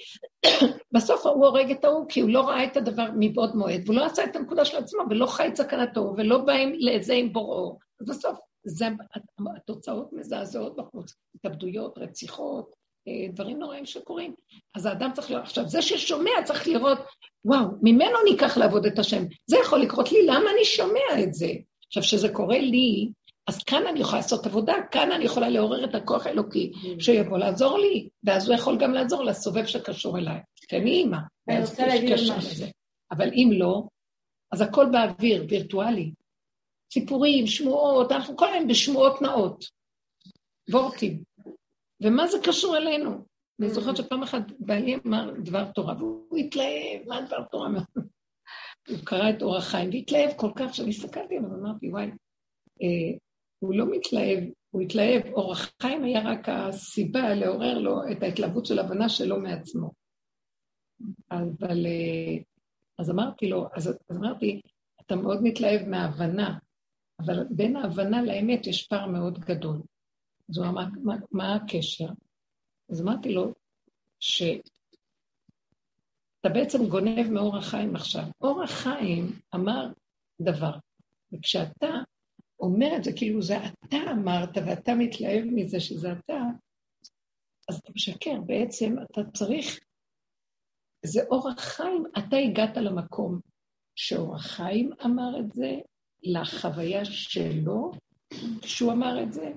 בסוף 0.94 1.26
הוא 1.26 1.46
הורג 1.46 1.72
את 1.72 1.86
ההוא, 1.86 2.06
כי 2.10 2.22
הוא 2.22 2.30
לא 2.30 2.42
ראה 2.42 2.64
את 2.64 2.78
הדבר 2.78 3.06
מבעוד 3.16 3.56
מועד, 3.56 3.82
והוא 3.86 3.96
לא 3.96 4.06
עשה 4.06 4.24
את 4.24 4.36
הנקודה 4.36 4.66
של 4.66 4.78
עצמו, 4.78 5.04
ולא 5.10 5.26
חי 5.26 5.48
את 5.48 5.56
סכנתו, 5.56 6.14
ולא 6.18 6.38
בא 6.38 6.54
לזה 6.80 7.14
עם 7.14 7.34
בוראו. 7.34 7.78
אז 8.02 8.08
בסוף, 8.08 8.40
זה, 8.66 8.88
התוצאות 9.58 10.14
מזעזעות 10.14 10.76
בחוץ, 10.76 11.14
התאבדויות, 11.36 11.98
רציחות, 11.98 12.76
דברים 13.34 13.60
נוראים 13.60 13.86
שקורים. 13.86 14.34
אז 14.76 14.86
האדם 14.86 15.12
צריך 15.14 15.32
לראות, 15.32 15.44
עכשיו, 15.44 15.68
זה 15.68 15.82
ששומע 15.82 16.32
צריך 16.44 16.68
לראות, 16.68 16.98
וואו, 17.46 17.66
ממנו 17.82 18.18
ניקח 18.30 18.58
לעבוד 18.58 18.86
את 18.86 19.00
השם. 19.00 19.24
זה 19.48 19.58
יכול 19.58 19.82
לקרות 19.82 20.12
לי, 20.12 20.26
למה 20.26 20.52
אני 20.56 20.66
שומע 20.66 21.24
את 21.24 21.34
זה? 21.34 21.50
עכשיו, 21.88 22.04
כשזה 22.04 22.30
קורה 22.30 22.60
לי, 22.60 23.10
אז 23.48 23.64
כאן 23.64 23.88
אני 23.88 24.00
יכולה 24.00 24.18
לעשות 24.18 24.46
עבודה, 24.46 24.74
כאן 24.92 25.12
אני 25.12 25.26
יכולה 25.26 25.50
לעורר 25.50 25.86
את 25.86 25.96
הכוח 25.96 26.28
האלוקי, 26.28 26.72
שיבוא 27.00 27.38
לעזור 27.38 27.78
לי, 27.78 28.10
ואז 28.24 28.48
הוא 28.48 28.56
יכול 28.56 28.78
גם 28.78 28.94
לעזור 28.94 29.24
לסובב 29.24 29.66
שקשור 29.66 30.18
אליי, 30.18 30.40
כי 30.68 30.78
אני 30.78 30.92
אימא. 30.92 31.18
אני 31.50 31.62
רוצה 31.62 31.88
להגיד 31.88 32.14
משהו. 32.14 32.66
אבל 33.12 33.30
אם 33.34 33.50
לא, 33.52 33.84
אז 34.52 34.62
הכל 34.62 34.86
באוויר, 34.92 35.46
וירטואלי. 35.50 36.12
סיפורים, 36.94 37.48
שמועות, 37.48 38.12
אנחנו 38.12 38.38
כל 38.38 38.54
היום 38.54 38.68
בשמועות 38.68 39.22
נאות, 39.22 39.66
וורטים. 40.70 41.24
ומה 42.04 42.28
זה 42.28 42.38
קשור 42.44 42.78
אלינו? 42.78 43.26
אני 43.62 43.70
זוכרת 43.70 43.98
שפעם 43.98 44.24
אחת 44.24 44.42
בעלי 44.60 44.96
אמר 45.08 45.32
דבר 45.44 45.72
תורה, 45.72 45.96
והוא 45.98 46.38
התלהב, 46.38 47.08
מה 47.08 47.22
דבר 47.22 47.44
תורה? 47.52 47.70
הוא 48.90 48.98
קרא 49.06 49.30
את 49.30 49.42
אור 49.42 49.58
החיים, 49.58 49.90
והתלהב 49.90 50.32
כל 50.36 50.52
כך, 50.56 50.76
שאני 50.76 50.90
הסתכלתי 50.90 51.38
עליו, 51.38 51.50
אמרתי, 51.54 51.90
וואי, 51.90 52.06
אה, 52.82 53.18
הוא 53.60 53.76
לא 53.76 53.86
מתלהב, 53.92 54.44
הוא 54.70 54.82
התלהב, 54.82 55.26
אור 55.26 55.52
החיים 55.52 56.04
היה 56.04 56.22
רק 56.32 56.50
הסיבה 56.50 57.36
לעורר 57.36 57.80
לו 57.80 58.02
את 58.12 58.24
ההתלהבות 58.24 58.66
של 58.66 58.80
הבנה 58.80 59.10
שלו 59.10 59.40
מעצמו. 59.40 59.92
אבל, 61.32 61.86
אה, 61.86 62.38
אז 63.00 63.10
אמרתי 63.10 63.50
לו, 63.50 63.68
אז, 63.74 63.88
אז 64.10 64.18
אמרתי, 64.18 64.62
אתה 65.02 65.16
מאוד 65.16 65.44
מתלהב 65.44 65.88
מההבנה, 65.88 66.58
אבל 67.20 67.44
בין 67.50 67.76
ההבנה 67.76 68.24
לאמת 68.24 68.68
יש 68.68 68.88
פער 68.88 69.08
מאוד 69.08 69.40
גדול. 69.40 69.82
אז 70.50 70.58
הוא 70.58 70.68
אמר, 70.68 70.86
מה, 71.04 71.16
מה 71.32 71.56
הקשר? 71.56 72.08
אז 72.90 73.02
אמרתי 73.02 73.34
לו, 73.34 73.54
שאתה 74.20 74.70
בעצם 76.54 76.88
גונב 76.90 77.30
מאור 77.32 77.58
החיים 77.58 77.96
עכשיו. 77.96 78.24
אור 78.42 78.64
החיים 78.64 79.40
אמר 79.56 79.88
דבר, 80.42 80.78
וכשאתה 81.34 81.90
אומר 82.60 82.98
את 82.98 83.04
זה, 83.04 83.12
כאילו 83.16 83.42
זה 83.42 83.58
אתה 83.66 83.98
אמרת 84.12 84.58
ואתה 84.66 84.92
מתלהב 84.96 85.44
מזה 85.46 85.80
שזה 85.80 86.12
אתה, 86.12 86.42
אז 87.70 87.76
אתה 87.76 87.92
משקר. 87.96 88.42
בעצם 88.46 88.96
אתה 89.04 89.22
צריך, 89.34 89.80
זה 91.06 91.22
אור 91.24 91.50
החיים, 91.50 92.04
אתה 92.18 92.36
הגעת 92.36 92.78
למקום 92.78 93.40
שאור 93.96 94.36
החיים 94.36 94.92
אמר 95.06 95.40
את 95.40 95.54
זה, 95.54 95.72
לחוויה 96.24 97.06
שלו, 97.06 97.92
כשהוא 98.62 98.92
אמר 98.92 99.24
את 99.24 99.34
זה? 99.34 99.54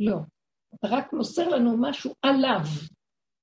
לא. 0.00 0.16
אתה 0.74 0.88
רק 0.90 1.12
מוסר 1.12 1.48
לנו 1.48 1.76
משהו 1.80 2.14
עליו, 2.22 2.60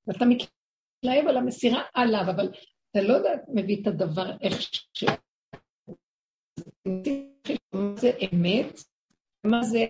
ואתה 0.08 0.26
מתלהב 0.26 1.28
על 1.28 1.38
המסירה 1.38 1.84
עליו, 1.94 2.24
אבל 2.36 2.50
אתה 2.92 3.02
לא 3.02 3.14
יודע, 3.14 3.30
מביא 3.54 3.82
את 3.82 3.88
הדבר 3.88 4.32
איך 4.42 4.62
ש... 4.94 5.04
מה 7.74 7.96
זה 7.96 8.12
אמת, 8.34 8.80
מה 9.44 9.64
זה 9.64 9.86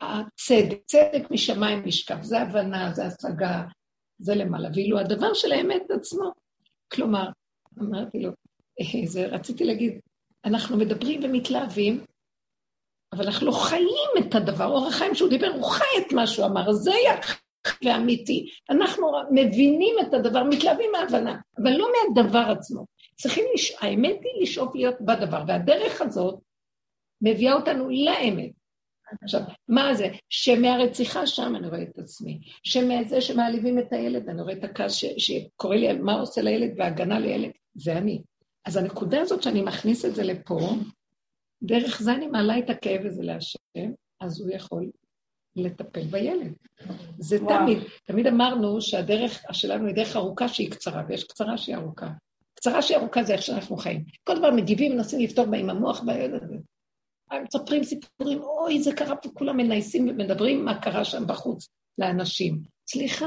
הצדק. 0.00 0.78
צדק 0.86 1.30
משמיים 1.30 1.82
נשקף, 1.86 2.22
זה 2.22 2.40
הבנה, 2.40 2.92
זה 2.94 3.06
השגה, 3.06 3.62
זה 4.18 4.34
למעלה. 4.34 4.68
ואילו 4.74 4.98
הדבר 4.98 5.34
של 5.34 5.52
האמת 5.52 5.90
עצמו, 5.90 6.32
כלומר, 6.92 7.28
אמרתי 7.78 8.18
לו, 8.18 8.30
אה, 8.80 9.06
זה, 9.06 9.26
רציתי 9.26 9.64
להגיד, 9.64 10.00
אנחנו 10.44 10.76
מדברים 10.76 11.20
ומתלהבים, 11.24 12.04
אבל 13.16 13.24
אנחנו 13.24 13.46
לא 13.46 13.52
חיים 13.52 14.10
את 14.18 14.34
הדבר. 14.34 14.66
אור 14.66 14.88
החיים 14.88 15.14
שהוא 15.14 15.30
דיבר, 15.30 15.48
הוא 15.54 15.64
חי 15.64 15.98
את 15.98 16.12
מה 16.12 16.26
שהוא 16.26 16.46
אמר, 16.46 16.72
זה 16.72 16.94
היה 16.94 17.20
ואמיתי. 17.84 18.50
אנחנו 18.70 19.12
מבינים 19.30 19.94
את 20.00 20.14
הדבר, 20.14 20.44
מתלהבים 20.44 20.90
מההבנה, 20.92 21.36
אבל 21.62 21.70
לא 21.70 21.88
מהדבר 21.92 22.52
עצמו. 22.58 22.86
צריכים, 23.16 23.44
לש... 23.54 23.72
האמת 23.80 24.16
היא 24.22 24.42
לשאוף 24.42 24.74
להיות 24.74 25.00
בדבר, 25.00 25.44
והדרך 25.48 26.00
הזאת 26.00 26.38
מביאה 27.22 27.54
אותנו 27.54 27.88
לאמת. 27.88 28.50
עכשיו, 29.22 29.40
מה 29.68 29.94
זה? 29.94 30.08
שמהרציחה 30.28 31.26
שם 31.26 31.56
אני 31.56 31.68
רואה 31.68 31.82
את 31.82 31.98
עצמי, 31.98 32.40
שמזה 32.62 33.20
שמעליבים 33.20 33.78
את 33.78 33.92
הילד, 33.92 34.28
אני 34.28 34.42
רואה 34.42 34.52
את 34.52 34.64
הכעס 34.64 34.92
ש... 34.94 35.04
שקורא 35.18 35.76
לי 35.76 35.92
מה 35.92 36.20
עושה 36.20 36.42
לילד 36.42 36.70
והגנה 36.76 37.18
לילד, 37.18 37.50
זה 37.74 37.98
אני. 37.98 38.22
אז 38.64 38.76
הנקודה 38.76 39.20
הזאת 39.20 39.42
שאני 39.42 39.62
מכניס 39.62 40.04
את 40.04 40.14
זה 40.14 40.22
לפה, 40.22 40.58
דרך 41.62 42.02
זה 42.02 42.12
אני 42.12 42.26
מעלה 42.26 42.58
את 42.58 42.70
הכאב 42.70 43.06
הזה 43.06 43.22
להשם, 43.22 43.92
אז 44.20 44.40
הוא 44.40 44.50
יכול 44.50 44.90
לטפל 45.56 46.06
בילד. 46.06 46.52
זה 47.18 47.42
וואו. 47.42 47.58
תמיד, 47.58 47.78
תמיד 48.04 48.26
אמרנו 48.26 48.80
שהדרך 48.80 49.42
שלנו 49.52 49.86
היא 49.86 49.94
דרך 49.94 50.16
ארוכה 50.16 50.48
שהיא 50.48 50.70
קצרה, 50.70 51.02
ויש 51.08 51.24
קצרה 51.24 51.58
שהיא 51.58 51.76
ארוכה. 51.76 52.08
קצרה 52.54 52.82
שהיא 52.82 52.98
ארוכה 52.98 53.22
זה 53.22 53.32
איך 53.32 53.42
שאנחנו 53.42 53.76
חיים. 53.76 54.04
כל 54.24 54.38
דבר 54.38 54.50
מגיבים, 54.50 54.92
מנסים 54.92 55.20
לפתור 55.20 55.46
בה 55.46 55.56
עם 55.56 55.70
המוח 55.70 56.00
בילד 56.00 56.42
הזה. 56.42 56.56
הם 57.30 57.44
מספרים 57.44 57.84
סיפורים, 57.84 58.42
אוי, 58.42 58.82
זה 58.82 58.92
קרה 58.92 59.16
פה, 59.16 59.28
כולם 59.34 59.56
מנייסים 59.56 60.08
ומדברים 60.08 60.64
מה 60.64 60.80
קרה 60.80 61.04
שם 61.04 61.26
בחוץ 61.26 61.68
לאנשים. 61.98 62.60
סליחה, 62.88 63.26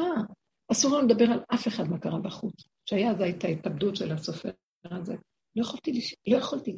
אסור 0.71 0.97
לנו 0.97 1.07
לדבר 1.07 1.25
על 1.25 1.39
אף 1.53 1.67
אחד 1.67 1.83
מה 1.83 1.99
קרה 1.99 2.19
בחוץ. 2.19 2.53
שהיה 2.85 3.11
אז 3.11 3.21
הייתה 3.21 3.47
התאבדות 3.47 3.95
של 3.95 4.11
הסופר 4.11 4.49
הזה. 4.85 5.15
לא 5.55 5.61
יכולתי, 5.61 6.01
לא 6.27 6.37
יכולתי. 6.37 6.75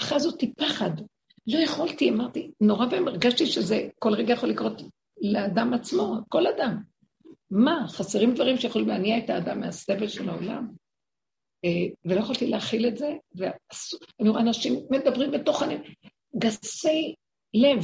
אחרי 0.00 0.20
זאתי 0.20 0.54
פחד. 0.54 0.90
לא 1.46 1.58
יכולתי, 1.58 2.10
אמרתי, 2.10 2.50
נורא 2.60 2.86
והם 2.90 3.08
הרגשתי 3.08 3.46
שזה 3.46 3.88
כל 3.98 4.14
רגע 4.14 4.32
יכול 4.32 4.48
לקרות 4.48 4.82
לאדם 5.20 5.74
עצמו, 5.74 6.14
כל 6.28 6.46
אדם. 6.46 6.82
מה, 7.50 7.86
חסרים 7.88 8.34
דברים 8.34 8.56
שיכולים 8.56 8.88
להניע 8.88 9.18
את 9.18 9.30
האדם 9.30 9.60
מהסבל 9.60 10.08
של 10.08 10.28
העולם? 10.28 10.68
אה, 11.64 11.70
ולא 12.04 12.20
יכולתי 12.20 12.46
להכיל 12.46 12.86
את 12.88 12.96
זה, 12.96 13.12
ואני 13.34 14.28
רואה 14.28 14.40
אנשים 14.40 14.74
מדברים 14.90 15.30
בתוך 15.30 15.62
הנ... 15.62 15.70
גסי 16.38 17.14
לב, 17.54 17.78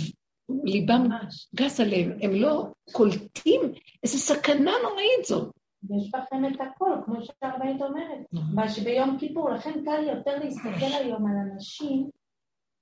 ליבם 0.64 1.08
גס 1.54 1.80
הלב, 1.80 2.06
הם 2.22 2.34
לא 2.34 2.66
קולטים 2.92 3.60
איזה 4.02 4.18
סכנה 4.18 4.72
נוראית 4.82 5.24
זאת. 5.24 5.54
יש 5.90 6.10
בכם 6.10 6.44
את 6.44 6.60
הכל, 6.60 6.92
כמו 7.04 7.14
שהרבנית 7.22 7.82
אומרת. 7.82 8.26
נכון. 8.32 8.54
מה 8.54 8.68
שביום 8.68 9.16
כיפור, 9.18 9.50
לכן 9.50 9.84
קל 9.84 10.02
יותר 10.02 10.38
להסתכל 10.38 10.96
היום 11.00 11.26
על 11.26 11.36
אנשים, 11.52 12.10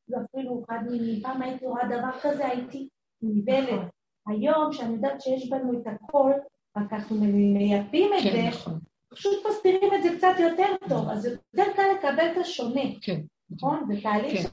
ואפילו 0.08 0.62
אחד 0.64 0.78
מפעם 0.90 1.42
הייתי 1.42 1.66
רואה 1.66 1.86
דבר 1.86 2.20
כזה, 2.22 2.46
הייתי 2.46 2.88
נבלת. 3.22 3.68
נכון. 3.68 3.88
היום, 4.26 4.72
שאני 4.72 4.94
יודעת 4.94 5.20
שיש 5.20 5.50
בנו 5.50 5.80
את 5.80 5.86
הכל, 5.86 6.32
רק 6.76 6.92
אנחנו 6.92 7.16
מייפים 7.20 8.10
את 8.18 8.22
כן, 8.22 8.32
זה, 8.32 8.48
נכון. 8.48 8.78
פשוט 9.08 9.46
מסתירים 9.50 9.94
את 9.94 10.02
זה 10.02 10.08
קצת 10.16 10.34
יותר 10.40 10.88
טוב, 10.88 11.08
אז 11.08 11.26
יותר 11.26 11.72
קל 11.76 11.82
לקבל 11.98 12.32
את 12.32 12.36
השונה. 12.36 13.00
כן. 13.02 13.20
נכון? 13.50 13.84
זה 13.88 14.02
תהליך 14.02 14.42
כן. 14.42 14.48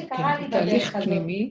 שקרה 0.00 0.40
לי 0.40 0.48
בדרך 0.48 0.96
הזאת. 0.96 1.08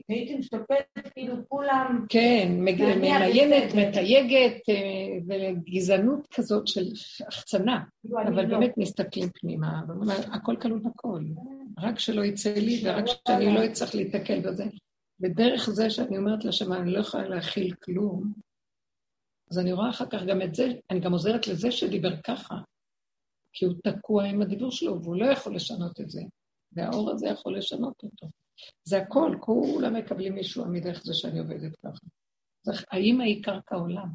הייתי 0.08 0.36
משתפת 0.38 0.98
כאילו 1.14 1.34
כולם... 1.48 2.06
כן, 2.08 2.48
ממיינת, 2.58 3.74
מתייגת, 3.74 4.68
אה, 4.68 5.18
וגזענות 5.28 6.26
כזאת 6.34 6.68
של 6.68 6.84
החצנה. 7.28 7.84
כאילו, 8.00 8.22
אבל 8.22 8.46
לא. 8.46 8.58
באמת 8.58 8.78
מסתכלים 8.78 9.28
פנימה, 9.34 9.82
הכל 10.32 10.56
כלול 10.56 10.78
בכל. 10.78 11.22
רק 11.78 11.98
שלא 11.98 12.24
יצא 12.24 12.54
לי 12.54 12.82
ורק 12.84 13.04
שאני 13.28 13.54
לא 13.54 13.64
אצטרך 13.64 13.94
להתקל 13.94 14.40
בזה. 14.40 14.64
ודרך 15.20 15.70
זה 15.70 15.90
שאני 15.90 16.18
אומרת 16.18 16.44
לשם, 16.44 16.72
אני 16.72 16.90
לא 16.90 16.98
יכולה 16.98 17.28
להכיל 17.28 17.74
כלום, 17.74 18.32
אז 19.50 19.58
אני 19.58 19.72
רואה 19.72 19.90
אחר 19.90 20.06
כך 20.06 20.22
גם 20.22 20.42
את 20.42 20.54
זה, 20.54 20.72
אני 20.90 21.00
גם 21.00 21.12
עוזרת 21.12 21.46
לזה 21.46 21.72
שדיבר 21.72 22.16
ככה, 22.20 22.54
כי 23.52 23.64
הוא 23.64 23.74
תקוע 23.84 24.24
עם 24.24 24.42
הדיבור 24.42 24.70
שלו, 24.70 25.02
והוא 25.02 25.16
לא 25.16 25.26
יכול 25.26 25.54
לשנות 25.54 26.00
את 26.00 26.10
זה. 26.10 26.22
והאור 26.76 27.10
הזה 27.10 27.26
יכול 27.26 27.58
לשנות 27.58 28.02
אותו. 28.02 28.26
זה 28.84 28.98
הכל, 28.98 29.36
כולם 29.40 29.94
מקבלים 29.94 30.34
מישהו 30.34 30.64
מדרך 30.68 31.02
זה 31.04 31.14
שאני 31.14 31.38
עובדת 31.38 31.76
ככה. 31.76 32.06
האימא 32.90 33.22
היא 33.22 33.42
קרקע 33.42 33.76
עולם, 33.76 34.08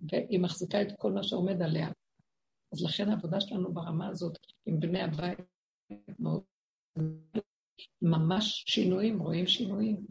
והיא 0.00 0.40
מחזיקה 0.40 0.82
את 0.82 0.88
כל 0.98 1.12
מה 1.12 1.22
שעומד 1.22 1.62
עליה. 1.62 1.88
אז 2.72 2.84
לכן 2.84 3.08
העבודה 3.08 3.40
שלנו 3.40 3.74
ברמה 3.74 4.08
הזאת 4.08 4.38
עם 4.66 4.80
בני 4.80 5.02
הבית 5.02 5.38
מאוד... 6.18 6.42
ממש 8.02 8.64
שינויים, 8.66 9.22
רואים 9.22 9.46
שינויים. 9.46 10.06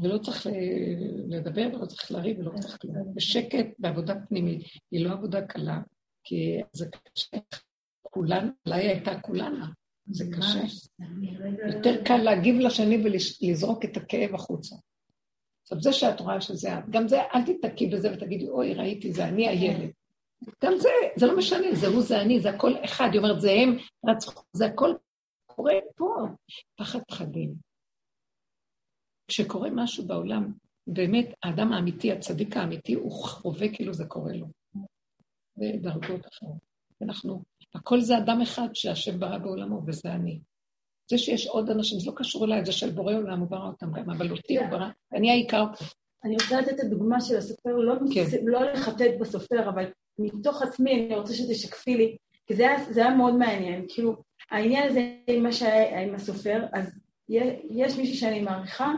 ולא 0.00 0.18
צריך 0.18 0.46
לדבר, 1.28 1.68
ולא 1.74 1.86
צריך 1.86 2.10
לריב, 2.10 2.38
ולא 2.38 2.58
צריך 2.60 2.76
כלום. 2.80 3.14
בשקט, 3.14 3.66
בעבודה 3.78 4.14
פנימית. 4.28 4.62
היא 4.90 5.04
לא 5.04 5.12
עבודה 5.12 5.46
קלה, 5.46 5.80
כי 6.24 6.60
זה 6.72 6.86
קשה. 6.90 7.36
כולנה, 8.02 8.50
אולי 8.66 8.88
הייתה 8.88 9.20
כולנה. 9.20 9.72
זה 10.06 10.24
קשה. 10.36 10.60
יותר 11.74 12.04
קל 12.04 12.16
להגיב 12.16 12.56
לשני 12.56 12.98
ולזרוק 13.04 13.84
את 13.84 13.96
הכאב 13.96 14.34
החוצה. 14.34 14.76
עכשיו, 15.62 15.80
זה 15.80 15.92
שאת 15.92 16.20
רואה 16.20 16.40
שזה 16.40 16.78
את, 16.78 16.84
גם 16.90 17.08
זה, 17.08 17.20
אל 17.34 17.42
תתקי 17.46 17.86
בזה 17.86 18.12
ותגידי, 18.12 18.48
אוי, 18.48 18.74
ראיתי, 18.74 19.12
זה 19.12 19.24
אני 19.24 19.48
הילד. 19.48 19.90
גם 20.64 20.72
זה, 20.78 20.88
זה 21.16 21.26
לא 21.26 21.38
משנה, 21.38 21.74
זה 21.74 21.86
הוא, 21.86 22.02
זה 22.02 22.20
אני, 22.20 22.40
זה 22.40 22.50
הכל 22.50 22.72
אחד. 22.84 23.08
היא 23.12 23.18
אומרת, 23.18 23.40
זה 23.40 23.50
הם 23.52 23.76
רצחו, 24.06 24.42
זה 24.52 24.66
הכל 24.66 24.94
קורה 25.46 25.74
פה. 25.96 26.14
פחד 26.76 26.98
פחדים. 27.08 27.54
כשקורה 29.28 29.70
משהו 29.70 30.06
בעולם, 30.06 30.52
באמת, 30.86 31.26
האדם 31.42 31.72
האמיתי, 31.72 32.12
הצדיק 32.12 32.56
האמיתי, 32.56 32.94
הוא 32.94 33.12
חווה 33.12 33.74
כאילו 33.74 33.94
זה 33.94 34.04
קורה 34.06 34.32
לו. 34.32 34.46
זה 35.54 35.66
דרגות 35.80 36.26
אחרות. 36.26 36.58
אנחנו 37.02 37.42
הכל 37.74 38.00
זה 38.00 38.18
אדם 38.18 38.40
אחד 38.40 38.68
שהשם 38.74 39.20
ברא 39.20 39.38
בעולמו, 39.38 39.82
וזה 39.86 40.12
אני. 40.12 40.40
זה 41.10 41.18
שיש 41.18 41.46
עוד 41.46 41.70
אנשים, 41.70 42.00
זה 42.00 42.10
לא 42.10 42.16
קשור 42.16 42.44
אליי, 42.44 42.64
זה 42.64 42.72
של 42.72 42.90
בורא 42.90 43.14
עולם, 43.14 43.40
הוא 43.40 43.48
ברא 43.48 43.66
אותם 43.66 43.92
גם, 43.92 44.10
אבל 44.10 44.30
אותי 44.30 44.58
הוא 44.58 44.66
ברא, 44.66 44.88
ואני 45.12 45.30
העיקר. 45.30 45.64
אני 46.24 46.34
רוצה 46.34 46.60
לתת 46.60 46.74
את 46.74 46.80
הדוגמה 46.80 47.20
של 47.20 47.36
הסופר, 47.36 47.70
לא, 47.76 47.94
כן. 48.14 48.24
לא 48.44 48.72
לחטט 48.72 49.10
בסופר, 49.20 49.68
אבל 49.68 49.84
מתוך 50.18 50.62
עצמי 50.62 51.06
אני 51.06 51.16
רוצה 51.16 51.34
שתשקפי 51.34 51.96
לי, 51.96 52.16
כי 52.46 52.54
זה 52.54 52.62
היה, 52.62 52.84
זה 52.92 53.00
היה 53.00 53.14
מאוד 53.14 53.34
מעניין. 53.34 53.84
כאילו, 53.88 54.16
העניין 54.50 54.88
הזה 54.88 55.14
עם 55.26 55.42
מה 55.42 55.52
שהיה 55.52 56.00
עם 56.00 56.14
הסופר, 56.14 56.62
אז 56.72 56.92
יש 57.70 57.96
מישהי 57.96 58.14
שאני 58.14 58.40
מעריכה, 58.40 58.92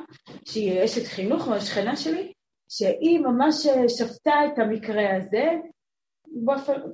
שהיא 0.44 0.84
אשת 0.84 1.06
חינוך, 1.06 1.48
או 1.48 1.54
השכנה 1.54 1.96
שלי, 1.96 2.32
שהיא 2.68 3.18
ממש 3.18 3.66
שפטה 3.98 4.34
את 4.46 4.58
המקרה 4.58 5.16
הזה, 5.16 5.44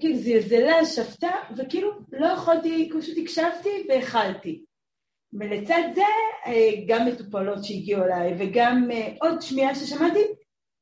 כאילו 0.00 0.16
זלזלה, 0.16 0.84
שפטה, 0.84 1.30
וכאילו 1.56 1.90
לא 2.12 2.26
יכולתי, 2.26 2.90
פשוט 2.98 3.18
הקשבתי 3.22 3.86
והכלתי. 3.88 4.64
ולצד 5.32 5.82
זה 5.94 6.02
אה, 6.46 6.70
גם 6.86 7.06
מטופלות 7.06 7.64
שהגיעו 7.64 8.04
אליי, 8.04 8.34
וגם 8.38 8.88
אה, 8.92 9.12
עוד 9.20 9.42
שמיעה 9.42 9.74
ששמעתי, 9.74 10.24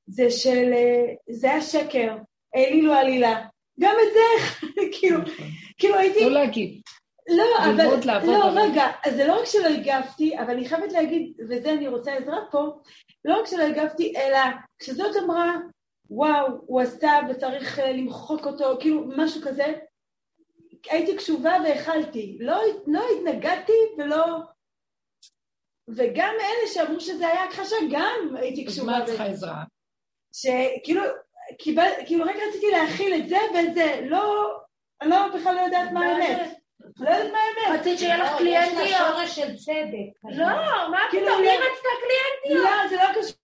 זה 0.06 0.30
של, 0.30 0.72
אה, 0.72 1.14
זה 1.30 1.50
היה 1.50 1.62
שקר, 1.62 2.16
העלילו 2.54 2.92
עלילה. 2.92 3.44
גם 3.80 3.94
את 4.02 4.12
זה, 4.12 4.66
כאילו, 4.98 5.18
כאילו 5.78 5.94
הייתי... 5.94 6.24
לא 6.24 6.30
להגיד. 6.30 6.80
לא, 7.28 7.44
אבל, 7.58 8.26
לא, 8.26 8.50
רגע, 8.54 8.86
אז 9.06 9.14
זה 9.14 9.26
לא 9.26 9.40
רק 9.40 9.44
שלא 9.44 9.66
הגבתי, 9.66 10.38
אבל 10.38 10.50
אני 10.50 10.68
חייבת 10.68 10.92
להגיד, 10.92 11.32
וזה 11.48 11.72
אני 11.72 11.88
רוצה 11.88 12.14
עזרה 12.14 12.38
פה, 12.50 12.80
לא 13.24 13.40
רק 13.40 13.46
שלא 13.46 13.62
הגבתי, 13.62 14.12
אלא 14.16 14.38
כשזאת 14.78 15.16
אמרה, 15.24 15.56
וואו, 16.10 16.46
הוא 16.66 16.80
עשה 16.80 17.20
וצריך 17.30 17.80
למחוק 17.84 18.46
אותו, 18.46 18.76
כאילו 18.80 19.04
משהו 19.16 19.40
כזה, 19.42 19.74
הייתי 20.90 21.16
קשובה 21.16 21.56
והכלתי, 21.64 22.38
לא, 22.40 22.60
לא 22.86 23.02
התנגדתי 23.16 23.72
ולא... 23.98 24.24
וגם 25.88 26.34
אלה 26.40 26.66
שאמרו 26.74 27.00
שזה 27.00 27.28
היה 27.28 27.44
הכחשה, 27.44 27.76
גם 27.90 28.36
הייתי 28.36 28.64
קשובה. 28.64 28.92
אז 28.92 29.00
מה 29.00 29.06
צריכה 29.06 29.24
עזרה? 29.24 29.62
שכאילו, 30.32 31.02
קיבל, 31.58 31.88
כאילו 32.06 32.24
רק 32.24 32.36
רציתי 32.48 32.66
להכיל 32.70 33.14
את 33.14 33.28
זה 33.28 33.38
ואת 33.54 33.74
זה, 33.74 34.00
לא, 34.10 34.56
אני 35.00 35.10
לא 35.10 35.28
בכלל 35.34 35.54
לא 35.54 35.60
יודעת 35.60 35.92
מה 35.92 36.06
האמת. 36.06 36.58
לא 37.00 37.10
יודעת 37.10 37.32
מה 37.32 37.38
האמת. 37.38 37.80
רצית 37.80 37.98
שיהיה 37.98 38.18
לך 38.18 38.38
קליינטיות. 38.38 38.86
יש 38.86 38.92
לה 38.92 38.98
שורש 38.98 39.36
של 39.36 39.56
צדק. 39.56 40.30
לא, 40.36 40.46
מה 40.90 41.00
כאילו, 41.10 41.26
פתאום, 41.26 41.40
מי 41.40 41.48
רצתה 41.48 41.88
קליינטיות? 42.00 42.70
לא, 42.70 42.88
זה 42.88 42.96
לא 42.96 43.08
קשור. 43.22 43.36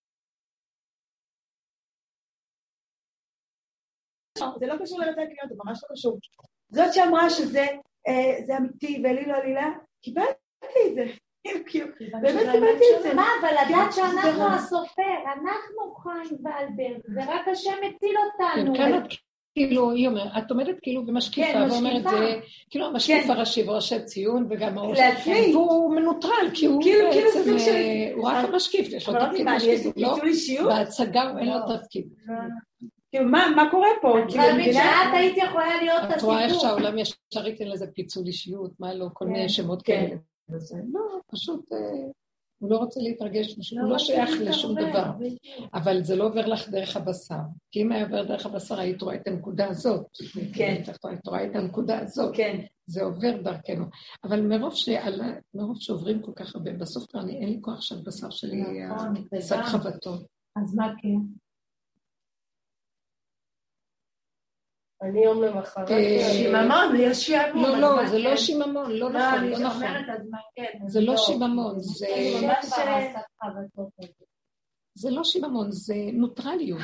זה 4.39 4.67
לא 4.67 4.75
קשור 4.83 4.99
לרצה 4.99 5.13
קליינטיות, 5.13 5.49
זה 5.49 5.55
ממש 5.65 5.81
לא 5.83 5.97
קשור. 5.97 6.19
זאת 6.71 6.95
שאמרה 6.95 7.31
שזה 7.31 7.67
אה, 8.09 8.57
אמיתי 8.57 9.03
ואלי 9.05 9.27
לא 9.27 9.35
עלילה, 9.35 9.71
קיבלתי 10.03 10.81
את 10.89 10.95
זה. 10.95 11.07
כאילו, 11.67 11.87
באמת 12.23 12.53
קיבלתי 12.53 12.85
את 12.97 13.03
זה. 13.03 13.15
מה, 13.15 13.27
אבל 13.41 13.49
לדעת 13.49 13.93
שאנחנו 13.93 14.47
הסופר, 14.47 15.03
אנחנו 15.27 15.95
חיים 15.95 16.39
ואלברט, 16.45 17.03
ורק 17.17 17.49
השם 17.49 17.71
הציל 17.71 18.17
אותנו. 18.19 18.75
כן, 18.75 19.17
כאילו, 19.55 19.91
היא 19.91 20.09
אומרת, 20.09 20.33
את 20.39 20.51
עומדת 20.51 20.77
כאילו 20.83 21.05
ומשקיפה, 21.07 21.53
כן, 21.53 21.67
ואומרת, 21.71 22.03
זה 22.03 22.41
כאילו 22.71 22.87
המשקיף 22.87 23.25
כן. 23.25 23.31
הראשי 23.31 23.69
וראשי 23.69 24.05
ציון, 24.05 24.47
וגם 24.51 24.79
הראש, 24.79 24.99
לעצמי. 24.99 25.55
והוא 25.55 25.95
מנוטרל, 25.95 26.51
כי 26.55 26.67
הוא 26.67 26.83
כאילו, 26.83 27.11
כאילו 27.13 27.31
בעצם, 27.31 27.71
אה, 27.71 28.11
הוא 28.15 28.29
רק 28.29 28.45
המשקיף, 28.45 28.89
יש 28.93 29.09
לו 29.09 29.15
תפקיד 29.15 29.47
משקיף, 29.47 29.97
לא, 29.97 30.19
בהצגה 30.65 31.23
אין 31.39 31.49
לו 31.49 31.55
לא. 31.55 31.77
תפקיד. 31.77 32.09
כאילו, 33.15 33.31
מה 33.31 33.71
קורה 33.71 33.89
פה? 34.03 34.19
את 34.19 34.25
כאילו, 34.29 34.45
מבינה 34.55 34.73
שאת 34.73 35.15
היית 35.15 35.37
יכולה 35.37 35.77
להיות 35.83 36.03
הסיפור. 36.03 36.17
את 36.17 36.23
רואה 36.23 36.45
איך 36.45 36.55
שהעולם 36.61 36.99
ישר 36.99 37.47
ייתן 37.47 37.67
לזה 37.67 37.87
פיצול 37.95 38.27
אישיות, 38.27 38.81
מה 38.81 38.95
לא, 38.95 39.09
כל 39.13 39.27
מיני 39.27 39.43
כן, 39.43 39.49
שמות 39.49 39.83
כן. 39.83 40.07
כאלה. 40.49 40.81
לא, 40.93 41.01
פשוט, 41.33 41.73
אה, 41.73 41.79
הוא 42.59 42.71
לא 42.71 42.77
רוצה 42.77 43.01
להתרגש, 43.01 43.55
הוא 43.55 43.83
לא, 43.83 43.89
לא 43.89 43.99
שייך 43.99 44.31
לשום 44.41 44.75
דבר. 44.75 45.11
אבל 45.75 46.03
זה 46.03 46.17
לא 46.17 46.25
עובר 46.25 46.47
לך 46.47 46.69
דרך 46.69 46.97
הבשר. 46.97 47.41
כי 47.71 47.83
אם 47.83 47.93
היה 47.93 48.05
עובר 48.05 48.25
דרך 48.25 48.47
הבשר, 48.47 48.81
היית 48.81 49.03
רואה 49.03 49.15
את 49.15 49.29
הנקודה 49.29 49.69
הזאת. 49.69 50.07
כן. 50.55 50.83
היית 51.05 51.27
רואה 51.29 51.45
את 51.45 51.57
הנקודה 51.57 51.99
הזאת. 51.99 52.37
כן. 52.37 52.61
זה 52.87 53.03
עובר 53.03 53.43
דרכנו. 53.43 53.85
אבל 54.25 54.41
מרוב, 54.41 54.75
שעלה, 54.75 55.33
מרוב 55.55 55.77
שעוברים 55.81 56.23
כל 56.23 56.33
כך 56.37 56.55
הרבה, 56.55 56.73
בסוף 56.73 57.07
כבר 57.11 57.21
אין 57.29 57.49
לי 57.49 57.59
כוח 57.61 57.81
שהבשר 57.81 58.31
שלי 58.31 58.57
יהיה 58.57 58.95
נכון, 58.95 59.15
שק 59.41 59.61
חבטות. 59.65 60.23
אז 60.57 60.75
מה 60.75 60.89
כן? 61.03 61.44
אני 65.03 65.25
יום 65.25 65.43
למחרת... 65.43 65.91
אה, 65.91 66.33
שיממון, 66.33 66.97
יש 66.99 67.27
שעמום. 67.27 67.65
לא, 67.65 67.79
לא, 67.79 68.09
זה 68.09 68.19
לא 68.19 68.37
שיממון, 68.37 68.91
לא, 68.91 69.13
לא 69.13 69.21
נכון, 69.21 69.45
לא 69.45 69.59
נכון. 69.59 69.83
זה 70.87 71.01
לא, 71.01 71.13
לא 71.13 71.17
שיממון, 71.17 71.81
זה... 71.81 72.07
זה 74.95 75.11
לא 75.11 75.25
שיממון, 75.25 75.73
זה 75.73 75.95
נוטרליות. 76.13 76.81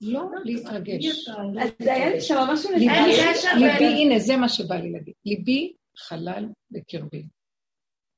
לא 0.00 0.30
להתרגש. 0.44 1.28
אז 1.62 1.70
זה 1.78 1.92
היה 1.92 2.20
שם 2.20 2.34
משהו... 2.52 2.70
ליבי, 3.56 3.84
הנה, 3.84 4.18
זה 4.18 4.36
מה 4.36 4.48
שבא 4.48 4.74
לי 4.74 4.92
להגיד. 4.92 5.14
ליבי 5.24 5.72
חלל 5.96 6.48
בקרבי. 6.70 7.26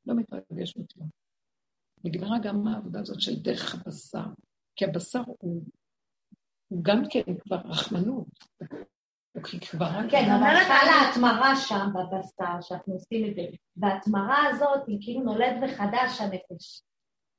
לא 0.07 0.15
מתרגש 0.15 0.77
מכלום. 0.77 1.09
נגמרה 2.05 2.39
גם 2.39 2.69
העבודה 2.69 3.01
הזאת 3.01 3.21
של 3.21 3.43
דרך 3.43 3.75
הבשר, 3.75 4.27
כי 4.77 4.85
הבשר 4.85 5.23
הוא, 5.27 5.63
הוא 6.69 6.85
גם 6.85 7.03
כן 7.11 7.35
כבר 7.41 7.57
רחמנות. 7.65 8.27
כן, 10.11 10.33
אומרת 10.33 10.67
על 10.67 10.89
ההתמרה 10.89 11.57
שם 11.57 11.87
בבשר, 11.95 12.61
שאנחנו 12.61 12.93
עושים 12.93 13.31
את 13.31 13.35
זה, 13.35 13.43
וההתמרה 13.77 14.49
הזאת 14.49 14.81
היא 14.87 14.99
כאילו 15.01 15.21
נולד 15.21 15.57
מחדש 15.63 16.21
הנפש. 16.21 16.83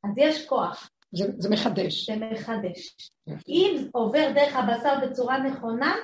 אז 0.04 0.12
יש 0.18 0.46
כוח. 0.46 0.90
זה, 1.12 1.26
זה 1.38 1.50
מחדש. 1.50 2.10
זה 2.10 2.16
מחדש. 2.16 3.12
אם 3.48 3.88
עובר 3.92 4.32
דרך 4.36 4.56
הבשר 4.56 4.94
בצורה 5.08 5.40
נכונה, 5.40 5.96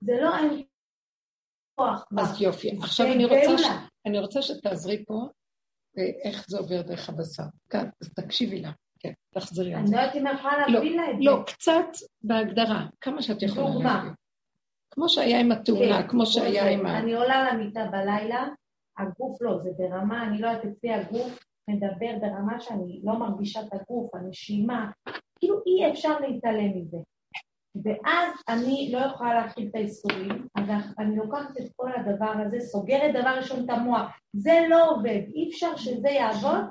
זה 0.00 0.12
לא 0.20 0.36
אין 0.38 0.62
כוח. 1.74 2.04
אז 2.18 2.42
יופי. 2.42 2.78
עכשיו 2.82 3.06
אני 3.06 3.24
רוצה, 3.24 3.58
ש... 3.58 3.66
אני 4.06 4.18
רוצה 4.18 4.42
שתעזרי 4.42 5.04
פה 5.04 5.28
איך 6.24 6.44
זה 6.48 6.58
עובר 6.58 6.82
דרך 6.82 7.08
הבשר. 7.08 7.42
כאן, 7.70 7.88
אז 8.02 8.10
תקשיבי 8.14 8.60
לה. 8.60 8.70
כן, 8.98 9.12
תחזרי 9.34 9.74
על 9.74 9.86
זה. 9.86 9.96
אני 9.96 9.96
לא 9.96 10.00
יודעת 10.00 10.16
אם 10.16 10.38
יכולה 10.38 10.68
לא, 10.68 10.74
להביא 10.74 10.96
לה 10.96 11.10
את 11.10 11.16
זה. 11.16 11.24
לא, 11.24 11.42
קצת 11.46 11.86
בהגדרה, 12.22 12.86
כמה 13.00 13.22
שאת 13.22 13.42
יכולה 13.42 13.68
להביא. 13.68 14.10
כמו 14.94 15.08
שהיה 15.08 15.40
עם 15.40 15.52
התאונה, 15.52 16.02
כן, 16.02 16.08
כמו 16.08 16.26
שהיה 16.26 16.70
עם 16.70 16.86
ה... 16.86 16.98
אני 16.98 17.14
עולה 17.14 17.52
למיטה 17.52 17.86
בלילה, 17.86 18.48
הגוף 18.98 19.42
לא, 19.42 19.58
זה 19.62 19.70
ברמה, 19.78 20.26
אני 20.28 20.40
לא 20.40 20.46
יודעת 20.46 20.64
אצלי 20.64 20.92
הגוף 20.92 21.38
מדבר 21.70 22.18
ברמה 22.20 22.60
שאני 22.60 23.00
לא 23.04 23.18
מרגישה 23.18 23.60
את 23.60 23.72
הגוף, 23.72 24.14
הנשימה, 24.14 24.90
כאילו 25.38 25.60
אי 25.66 25.90
אפשר 25.90 26.20
להתעלם 26.20 26.78
מזה. 26.78 26.96
ואז 27.84 28.32
אני 28.48 28.90
לא 28.92 28.98
יכולה 28.98 29.34
להכיל 29.34 29.68
את 29.68 29.74
האיסורים, 29.74 30.48
אז 30.54 30.64
אני 30.98 31.16
לוקחת 31.16 31.56
את 31.60 31.72
כל 31.76 31.90
הדבר 31.96 32.32
הזה, 32.46 32.60
סוגרת 32.60 33.14
דבר 33.14 33.36
ראשון 33.38 33.64
את 33.64 33.70
המוח, 33.70 34.18
זה 34.32 34.66
לא 34.68 34.90
עובד, 34.90 35.20
אי 35.34 35.48
אפשר 35.48 35.76
שזה 35.76 36.08
יעבוד, 36.08 36.64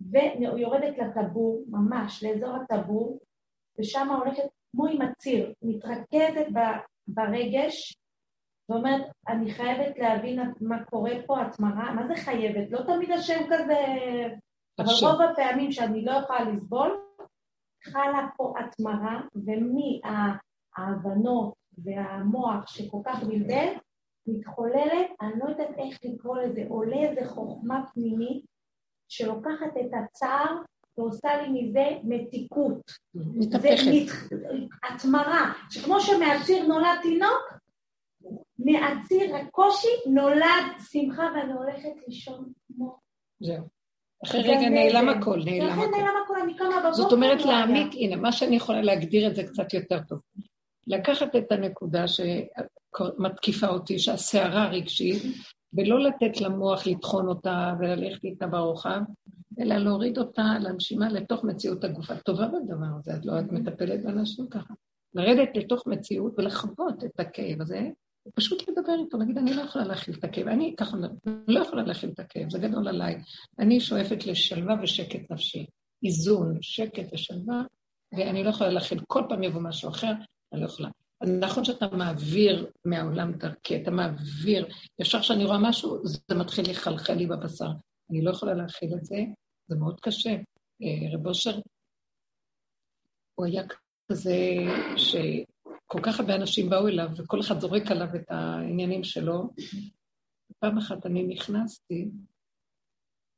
ויורדת 0.00 0.98
לטבור, 0.98 1.64
ממש, 1.68 2.24
לאזור 2.24 2.56
הטבור, 2.56 3.20
ושם 3.78 4.08
הולכת 4.10 4.44
כמו 4.72 4.86
עם 4.86 5.02
הציר, 5.02 5.52
מתרכזת 5.62 6.46
ברגש, 7.08 7.96
ואומרת, 8.68 9.02
אני 9.28 9.50
חייבת 9.54 9.98
להבין 9.98 10.40
מה 10.60 10.84
קורה 10.84 11.12
פה, 11.26 11.42
התמרה, 11.42 11.94
מה 11.94 12.06
זה 12.06 12.14
חייבת? 12.14 12.70
לא 12.70 12.80
תמיד 12.86 13.10
השם 13.10 13.40
כזה... 13.50 13.74
אבל 14.78 14.92
רוב 15.02 15.20
הפעמים 15.20 15.72
שאני 15.72 16.04
לא 16.04 16.12
יכולה 16.12 16.44
לסבול, 16.44 17.00
חלה 17.84 18.28
פה 18.36 18.54
התמרה, 18.58 19.20
ומההבנות 20.76 21.54
והמוח 21.78 22.66
שכל 22.66 22.98
כך 23.04 23.22
בלבל, 23.22 23.68
מתחוללת, 24.26 25.10
אני 25.20 25.32
לא 25.44 25.48
יודעת 25.48 25.78
איך 25.78 25.98
לקרוא 26.04 26.38
לזה, 26.38 26.64
עולה 26.68 26.96
איזה 26.96 27.28
חוכמה 27.28 27.86
פנימית 27.92 28.44
שלוקחת 29.08 29.76
את 29.80 29.90
הצער 29.94 30.56
ועושה 30.98 31.28
לי 31.42 31.62
מזה 31.62 31.84
מתיקות. 32.04 32.92
מתהפכת. 33.14 34.12
התמרה, 34.82 35.52
שכמו 35.70 36.00
שמהציר 36.00 36.66
נולד 36.66 36.98
תינוק, 37.02 37.58
מהציר 38.58 39.36
הקושי 39.36 39.88
נולד 40.06 40.64
שמחה 40.90 41.28
ואני 41.34 41.52
הולכת 41.52 41.92
לישון 42.06 42.52
כמו... 42.66 42.96
זהו. 43.40 43.64
אחרי 44.24 44.42
רגע 44.42 44.68
נעלם 44.68 45.08
הכל, 45.08 45.40
נעלם 45.44 45.72
הכל. 45.72 45.80
אחרי 45.80 45.90
נעלם 45.90 46.14
הכל, 46.24 46.40
אני 46.40 46.56
קמה 46.56 46.80
בבוקר. 46.80 46.92
זאת 46.92 47.12
אומרת 47.12 47.44
להעמיק, 47.44 47.92
הנה, 47.94 48.16
מה 48.16 48.32
שאני 48.32 48.56
יכולה 48.56 48.82
להגדיר 48.82 49.30
את 49.30 49.36
זה 49.36 49.42
קצת 49.44 49.74
יותר 49.74 50.00
טוב. 50.08 50.18
לקחת 50.86 51.36
את 51.36 51.52
הנקודה 51.52 52.04
שמתקיפה 52.08 53.66
אותי, 53.66 53.98
שהסערה 53.98 54.68
רגשית, 54.68 55.22
ולא 55.72 56.00
לתת 56.00 56.40
למוח 56.40 56.86
לטחון 56.86 57.28
אותה 57.28 57.74
וללכת 57.78 58.24
איתה 58.24 58.46
ברוחב, 58.46 59.00
אלא 59.60 59.76
להוריד 59.76 60.18
אותה 60.18 60.54
לנשימה 60.60 61.08
לתוך 61.08 61.44
מציאות 61.44 61.84
הגוף. 61.84 62.10
את 62.10 62.22
טובה 62.22 62.48
בדבר 62.48 62.86
הזה, 62.98 63.14
את 63.16 63.26
לא 63.26 63.40
את 63.40 63.52
מטפלת 63.52 64.04
באנשים 64.04 64.46
ככה. 64.50 64.74
לרדת 65.14 65.56
לתוך 65.56 65.86
מציאות 65.86 66.38
ולחוות 66.38 67.04
את 67.04 67.20
הכאב 67.20 67.60
הזה, 67.60 67.80
פשוט 68.34 68.68
לדבר 68.68 68.94
איתו, 69.04 69.18
להגיד, 69.18 69.38
אני 69.38 69.54
לא 69.54 69.62
יכולה 69.62 69.84
להכיל 69.84 70.14
את 70.18 70.24
הכאב, 70.24 70.48
אני 70.48 70.74
ככה 70.76 70.96
לא 71.48 71.60
יכולה 71.60 71.82
להכיל 71.82 72.10
את 72.10 72.18
הכאב, 72.18 72.50
זה 72.50 72.58
גדול 72.58 72.88
עליי. 72.88 73.20
אני 73.58 73.80
שואפת 73.80 74.26
לשלווה 74.26 74.74
ושקט 74.82 75.30
נפשי, 75.30 75.66
איזון, 76.04 76.58
שקט 76.60 77.12
ושלווה, 77.12 77.62
ואני 78.12 78.44
לא 78.44 78.50
יכולה 78.50 78.70
להכיל, 78.70 79.00
כל 79.08 79.22
פעם 79.28 79.42
יבוא 79.42 79.60
משהו 79.60 79.90
אחר, 79.90 80.12
אני 80.52 80.60
לא 80.60 80.66
יכולה. 80.66 80.88
נכון 81.40 81.64
שאתה 81.64 81.86
מעביר 81.92 82.70
מהעולם 82.84 83.32
דרכי, 83.32 83.82
אתה 83.82 83.90
מעביר, 83.90 84.66
ישר 84.98 85.20
כשאני 85.20 85.44
רואה 85.44 85.58
משהו, 85.58 85.98
זה 86.04 86.34
מתחיל 86.34 86.70
לחלחל 86.70 87.14
לי 87.14 87.26
בבשר. 87.26 87.70
אני 88.10 88.22
לא 88.22 88.30
יכולה 88.30 88.54
להכיל 88.54 88.94
את 88.94 89.04
זה, 89.04 89.16
זה 89.68 89.76
מאוד 89.76 90.00
קשה. 90.00 90.36
אה, 90.82 91.12
רב 91.12 91.26
אושר, 91.26 91.60
הוא 93.34 93.46
היה 93.46 93.62
כזה 94.12 94.36
שכל 94.96 96.00
כך 96.02 96.20
הרבה 96.20 96.34
אנשים 96.34 96.70
באו 96.70 96.88
אליו, 96.88 97.08
וכל 97.18 97.40
אחד 97.40 97.60
זורק 97.60 97.90
עליו 97.90 98.08
את 98.16 98.30
העניינים 98.30 99.04
שלו. 99.04 99.50
פעם 100.58 100.78
אחת 100.78 101.06
אני 101.06 101.22
נכנסתי, 101.22 102.08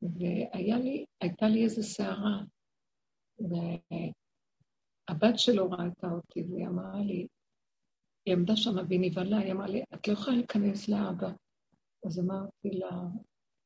והייתה 0.02 1.48
לי 1.48 1.64
איזו 1.64 1.82
סערה, 1.82 2.42
והבת 3.38 5.38
שלו 5.38 5.70
ראתה 5.70 6.10
אותי, 6.10 6.42
והיא 6.42 6.66
אמרה 6.66 7.00
לי, 7.00 7.26
היא 8.26 8.34
עמדה 8.34 8.56
שם 8.56 8.70
והיא 8.88 9.00
נבהלה, 9.00 9.38
היא 9.38 9.52
אמרה 9.52 9.66
לי, 9.66 9.84
את 9.94 10.08
לא 10.08 10.12
יכולה 10.12 10.36
להיכנס 10.36 10.88
לאבא. 10.88 11.30
אז 12.06 12.20
אמרתי 12.20 12.70
לה, 12.70 13.00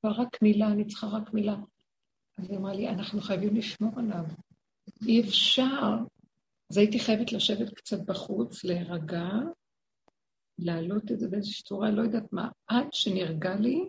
רק 0.04 0.42
מילה, 0.42 0.72
אני 0.72 0.86
צריכה 0.86 1.06
רק 1.06 1.34
מילה. 1.34 1.56
אז 2.38 2.50
היא 2.50 2.58
אמרה 2.58 2.74
לי, 2.74 2.88
אנחנו 2.88 3.20
חייבים 3.20 3.56
לשמור 3.56 3.92
עליו. 3.98 4.24
אי 5.06 5.20
אפשר. 5.20 5.96
אז 6.70 6.76
הייתי 6.76 6.98
חייבת 6.98 7.32
לשבת 7.32 7.74
קצת 7.74 7.98
בחוץ, 8.06 8.64
להירגע, 8.64 9.28
להעלות 10.58 11.12
את 11.12 11.20
זה 11.20 11.28
באיזושהי 11.28 11.64
צורה, 11.64 11.90
לא 11.90 12.02
יודעת 12.02 12.32
מה, 12.32 12.48
עד 12.66 12.86
שנרגע 12.92 13.54
לי, 13.54 13.80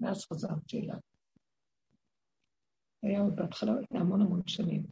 ואז 0.00 0.24
חזרתי 0.24 0.80
אליו. 0.80 0.98
היה 3.02 3.20
עוד 3.20 3.36
בהתחלה, 3.36 3.72
היה 3.90 4.00
המון 4.00 4.20
המון 4.20 4.42
שנים. 4.46 4.86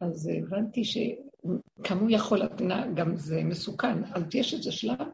אז 0.00 0.30
הבנתי 0.38 0.84
שכמה 0.84 2.00
הוא 2.00 2.10
יכול, 2.10 2.40
גם 2.96 3.16
זה 3.16 3.44
מסוכן, 3.44 4.04
אז 4.04 4.22
יש 4.34 4.54
איזה 4.54 4.72
שלב 4.72 5.06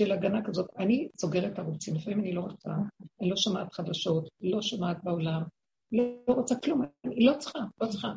של 0.00 0.12
הגנה 0.12 0.44
כזאת. 0.44 0.66
אני 0.78 1.08
סוגרת 1.16 1.58
ערוצים, 1.58 1.94
לפעמים 1.94 2.20
אני 2.20 2.32
לא 2.32 2.40
רוצה, 2.40 2.70
אני 3.20 3.30
לא 3.30 3.36
שומעת 3.36 3.72
חדשות, 3.72 4.28
לא 4.40 4.62
שומעת 4.62 4.96
בעולם, 5.04 5.42
לא, 5.92 6.04
לא 6.28 6.34
רוצה 6.34 6.54
כלום, 6.60 6.82
אני 7.04 7.24
לא 7.24 7.32
צריכה, 7.38 7.58
לא 7.80 7.86
צריכה. 7.86 8.08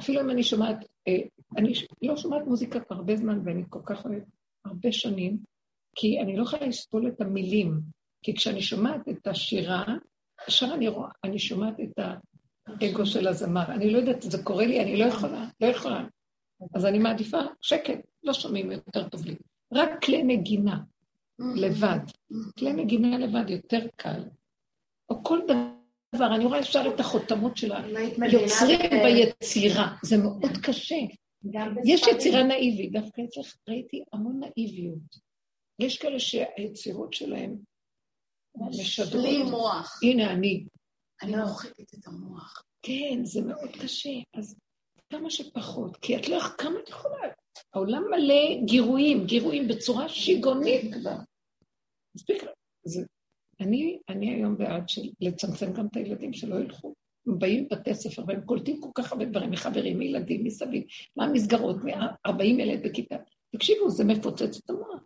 אפילו 0.00 0.20
אם 0.20 0.30
אני 0.30 0.42
שומעת, 0.42 0.76
אה, 1.08 1.18
אני 1.56 1.72
לא 2.02 2.16
שומעת 2.16 2.46
מוזיקה 2.46 2.80
כבר 2.80 2.96
הרבה 2.96 3.16
זמן, 3.16 3.40
ואני 3.44 3.62
כל 3.68 3.80
כך 3.86 4.04
אוהבת, 4.04 4.24
הרבה 4.64 4.92
שנים, 4.92 5.38
כי 5.96 6.20
אני 6.20 6.36
לא 6.36 6.42
יכולה 6.42 6.66
לסבול 6.66 7.08
את 7.08 7.20
המילים. 7.20 7.80
כי 8.22 8.34
כשאני 8.34 8.62
שומעת 8.62 9.08
את 9.08 9.26
השירה, 9.26 9.84
עכשיו 10.46 10.74
אני, 10.74 10.88
רואה, 10.88 11.10
אני 11.24 11.38
שומעת 11.38 11.80
את 11.80 11.98
האגו 12.66 13.06
של 13.06 13.28
הזמר. 13.28 13.66
אני 13.72 13.90
לא 13.90 13.98
יודעת, 13.98 14.22
זה 14.22 14.42
קורה 14.42 14.66
לי, 14.66 14.82
אני 14.82 14.96
לא 14.96 15.04
יכולה, 15.04 15.48
לא 15.60 15.66
יכולה. 15.66 16.04
אז 16.74 16.86
אני 16.86 16.98
מעדיפה 16.98 17.38
שקט, 17.60 18.00
לא 18.22 18.32
שומעים 18.32 18.72
יותר 18.72 19.08
טוב 19.08 19.26
לי. 19.26 19.36
רק 19.72 20.04
כלי 20.04 20.22
נגינה. 20.22 20.78
לבד. 21.38 21.98
כלי 22.58 22.72
נגינה 22.72 23.18
לבד 23.18 23.50
יותר 23.50 23.86
קל. 23.96 24.24
או 25.10 25.24
כל 25.24 25.38
דבר, 26.14 26.34
אני 26.34 26.44
רואה 26.44 26.60
אפשר 26.60 26.82
את 26.94 27.00
החותמות 27.00 27.56
של 27.56 27.72
היוצרים 27.72 28.80
ביצירה, 29.04 29.96
זה 30.02 30.16
מאוד 30.16 30.56
קשה. 30.62 30.96
יש 31.84 32.02
יצירה 32.02 32.42
נאיבית, 32.42 32.92
דווקא 32.92 33.22
אצלך 33.28 33.56
ראיתי 33.68 34.04
המון 34.12 34.40
נאיביות. 34.40 35.28
יש 35.78 35.98
כאלה 35.98 36.20
שהיצירות 36.20 37.12
שלהם 37.12 37.56
משדרות. 38.56 39.24
בלי 39.24 39.42
מוח. 39.42 40.00
הנה 40.02 40.32
אני. 40.32 40.64
אני 41.22 41.36
מוחקת 41.36 41.94
את 41.94 42.06
המוח. 42.06 42.62
כן, 42.82 43.24
זה 43.24 43.42
מאוד 43.42 43.70
קשה. 43.82 44.10
אז 44.34 44.56
כמה 45.12 45.30
שפחות, 45.30 45.96
כי 45.96 46.16
את 46.16 46.28
לא 46.28 46.34
יודעת 46.34 46.52
כמה 46.58 46.78
את 46.84 46.88
יכולה. 46.88 47.28
העולם 47.74 48.02
מלא 48.10 48.64
גירויים, 48.64 49.26
גירויים 49.26 49.68
בצורה 49.68 50.08
שיגונית 50.08 50.94
כבר. 50.94 51.16
מספיק, 52.14 52.44
זה, 52.84 53.02
אני, 53.60 53.98
אני 54.08 54.34
היום 54.34 54.58
בעד 54.58 54.88
של 54.88 55.02
לצמצם 55.20 55.72
גם 55.72 55.86
את 55.86 55.96
הילדים 55.96 56.32
שלא 56.32 56.56
ילכו. 56.56 56.94
הם 57.26 57.38
באים 57.38 57.66
לבתי 57.70 57.94
ספר 57.94 58.22
והם 58.26 58.40
קולטים 58.40 58.80
כל 58.80 58.90
כך 58.94 59.12
הרבה 59.12 59.24
דברים 59.24 59.50
מחברים, 59.50 59.98
מילדים, 59.98 60.44
מסביב, 60.44 60.82
מה 61.16 61.24
המסגרות, 61.24 61.76
40 62.26 62.60
ילד 62.60 62.82
בכיתה. 62.82 63.16
תקשיבו, 63.56 63.90
זה 63.90 64.04
מפוצץ 64.04 64.56
את 64.56 64.70
המוח. 64.70 65.02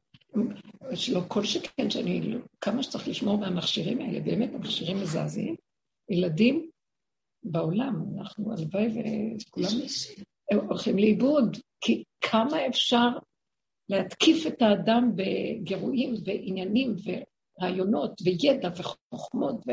שלא 0.94 1.20
כל 1.28 1.44
שכן 1.44 1.90
שאני, 1.90 2.20
כמה 2.60 2.82
שצריך 2.82 3.08
לשמור 3.08 3.38
מהמכשירים 3.38 4.00
האלה, 4.00 4.20
באמת 4.20 4.54
המכשירים 4.54 5.00
מזעזעים. 5.00 5.56
ילדים 6.10 6.70
בעולם, 7.44 7.94
אנחנו 8.18 8.52
הלוואי 8.52 8.88
וכולם 9.48 9.70
הולכים 10.68 10.98
לאיבוד, 10.98 11.56
כי 11.80 12.04
כמה 12.20 12.66
אפשר 12.66 13.08
להתקיף 13.92 14.46
את 14.46 14.62
האדם 14.62 15.12
בגירויים 15.16 16.14
ועניינים 16.24 16.96
ורעיונות 17.04 18.20
וידע 18.24 18.68
וחוכמות. 18.76 19.56
ו... 19.68 19.70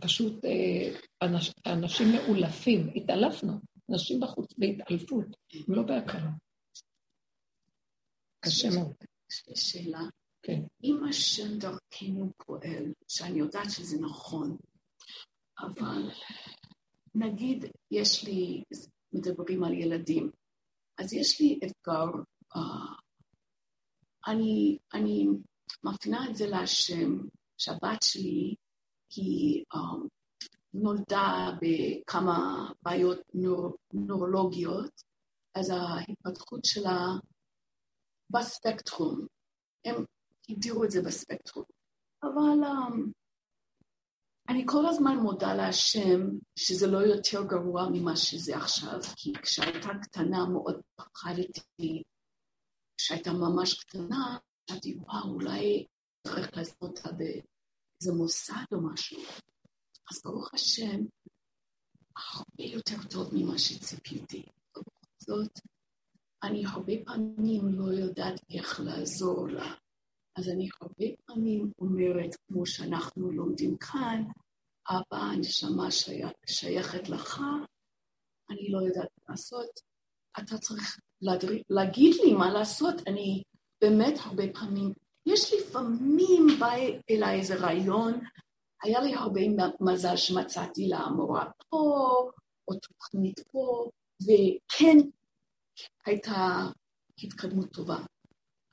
פשוט 0.00 0.44
אה, 0.44 0.98
אנש, 1.22 1.52
אנשים 1.66 2.06
מאולפים, 2.12 2.90
התעלפנו, 2.96 3.52
אנשים 3.90 4.20
בחוץ 4.20 4.54
בהתעלפות, 4.58 5.26
הם 5.54 5.74
לא 5.74 5.82
בהכרה. 5.82 6.30
קשה 8.40 8.68
מאוד. 8.74 8.94
שאלה. 9.54 10.00
כן. 10.42 10.62
אם 10.84 11.04
השם 11.08 11.58
דרכנו 11.58 12.32
פועל, 12.36 12.92
שאני 13.08 13.38
יודעת 13.38 13.70
שזה 13.70 14.00
נכון, 14.00 14.56
אבל 15.58 16.10
נגיד 17.14 17.64
יש 17.90 18.24
לי, 18.24 18.62
מדברים 19.12 19.64
על 19.64 19.72
ילדים, 19.72 20.30
אז 21.00 21.12
יש 21.12 21.40
לי 21.40 21.58
אתגר, 21.64 22.06
uh, 22.54 22.60
אני, 24.26 24.78
אני 24.94 25.26
מפנה 25.84 26.30
את 26.30 26.36
זה 26.36 26.46
להשם, 26.46 27.18
שהבת 27.58 28.02
שלי 28.02 28.54
היא 29.16 29.64
um, 29.74 30.08
נולדה 30.74 31.50
בכמה 31.62 32.70
בעיות 32.82 33.18
נור, 33.34 33.76
נורולוגיות, 33.92 35.02
אז 35.54 35.70
ההתפתחות 35.70 36.64
שלה 36.64 37.06
בספקטרום, 38.30 39.26
הם 39.84 40.04
הגדירו 40.48 40.84
את 40.84 40.90
זה 40.90 41.02
בספקטרום, 41.02 41.64
אבל 42.22 42.64
um, 42.64 43.10
אני 44.50 44.64
כל 44.66 44.86
הזמן 44.86 45.16
מודה 45.16 45.54
להשם 45.54 46.20
שזה 46.56 46.86
לא 46.86 46.98
יותר 46.98 47.44
גרוע 47.44 47.88
ממה 47.92 48.16
שזה 48.16 48.56
עכשיו, 48.56 49.00
כי 49.16 49.32
כשהייתה 49.42 49.88
קטנה 50.02 50.46
מאוד 50.52 50.80
פחדתי, 50.96 52.02
כשהייתה 52.96 53.32
ממש 53.32 53.74
קטנה, 53.74 54.38
חשבתי, 54.70 54.96
וואו, 54.96 55.34
אולי 55.34 55.86
צריך 56.26 56.56
לעשות 56.56 56.82
אותה 56.82 57.12
באיזה 57.12 58.12
מוסד 58.16 58.64
או 58.72 58.80
משהו. 58.80 59.22
אז 60.10 60.22
ברוך 60.24 60.54
השם, 60.54 61.00
הרבה 62.16 62.62
יותר 62.64 62.96
טוב 63.10 63.30
ממה 63.32 63.58
שציפיתי. 63.58 64.42
זאת, 65.18 65.60
אני 66.42 66.66
הרבה 66.66 66.92
פעמים 67.04 67.68
לא 67.68 67.92
יודעת 67.92 68.40
איך 68.50 68.80
לעזור 68.80 69.48
לה. 69.48 69.74
אז 70.36 70.48
אני 70.48 70.68
הרבה 70.80 71.06
פעמים 71.24 71.72
אומרת, 71.78 72.36
כמו 72.46 72.66
שאנחנו 72.66 73.32
לומדים 73.32 73.76
כאן, 73.76 74.24
אבא, 74.88 75.16
הנשמה 75.16 75.90
שייך, 75.90 76.30
שייכת 76.46 77.08
לך, 77.08 77.40
אני 78.50 78.70
לא 78.70 78.78
יודעת 78.78 79.08
מה 79.18 79.24
לעשות, 79.28 79.80
אתה 80.38 80.58
צריך 80.58 80.98
להדר... 81.22 81.48
להגיד 81.70 82.14
לי 82.24 82.32
מה 82.32 82.50
לעשות. 82.52 82.94
אני 83.06 83.42
באמת 83.80 84.14
הרבה 84.18 84.42
פעמים, 84.54 84.92
יש 85.26 85.54
לפעמים 85.54 86.46
בא 86.60 86.72
אליי 87.10 87.38
איזה 87.38 87.54
רעיון, 87.54 88.20
היה 88.82 89.00
לי 89.00 89.14
הרבה 89.14 89.40
מזל 89.80 90.16
שמצאתי 90.16 90.88
לה 90.88 91.08
מורה 91.16 91.50
פה, 91.68 91.76
או 92.68 92.74
תוכנית 92.74 93.40
פה, 93.52 93.90
וכן, 94.22 94.96
הייתה 96.06 96.66
התקדמות 97.22 97.72
טובה. 97.72 97.96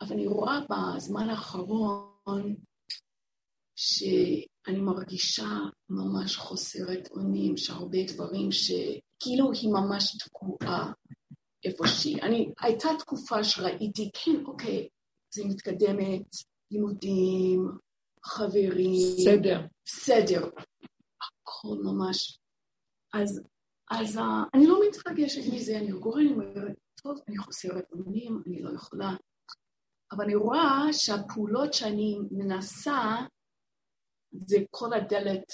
אבל 0.01 0.13
אני 0.13 0.27
רואה 0.27 0.59
בזמן 0.69 1.29
האחרון 1.29 2.55
שאני 3.75 4.79
מרגישה 4.81 5.49
ממש 5.89 6.35
חוסרת 6.37 7.11
אונים, 7.11 7.57
שהרבה 7.57 7.97
דברים 8.13 8.51
שכאילו 8.51 9.51
היא 9.51 9.69
ממש 9.69 10.17
תקועה 10.17 10.91
איפושהי. 11.65 12.21
אני, 12.21 12.51
הייתה 12.59 12.89
תקופה 12.99 13.43
שראיתי, 13.43 14.09
כן, 14.13 14.45
אוקיי, 14.45 14.87
זה 15.33 15.43
מתקדמת, 15.45 16.25
לימודים, 16.71 17.67
חברים. 18.23 19.17
סדר. 19.25 19.61
סדר. 19.87 20.49
הכל 21.21 21.77
ממש. 21.83 22.39
אז, 23.13 23.41
אז 23.91 24.19
אני 24.53 24.67
לא 24.67 24.79
מתרגשת 24.89 25.53
מזה, 25.53 25.77
אני 25.77 25.91
רגועה, 25.91 26.21
אני 26.21 26.31
אומרת, 26.31 26.75
טוב, 27.03 27.17
אני 27.27 27.37
חוסרת 27.37 27.91
אונים, 27.91 28.41
אני 28.47 28.61
לא 28.61 28.69
יכולה. 28.75 29.15
אבל 30.11 30.23
אני 30.23 30.35
רואה 30.35 30.93
שהפעולות 30.93 31.73
שאני 31.73 32.17
מנסה, 32.31 33.15
זה 34.31 34.57
כל 34.71 34.93
הדלת. 34.93 35.51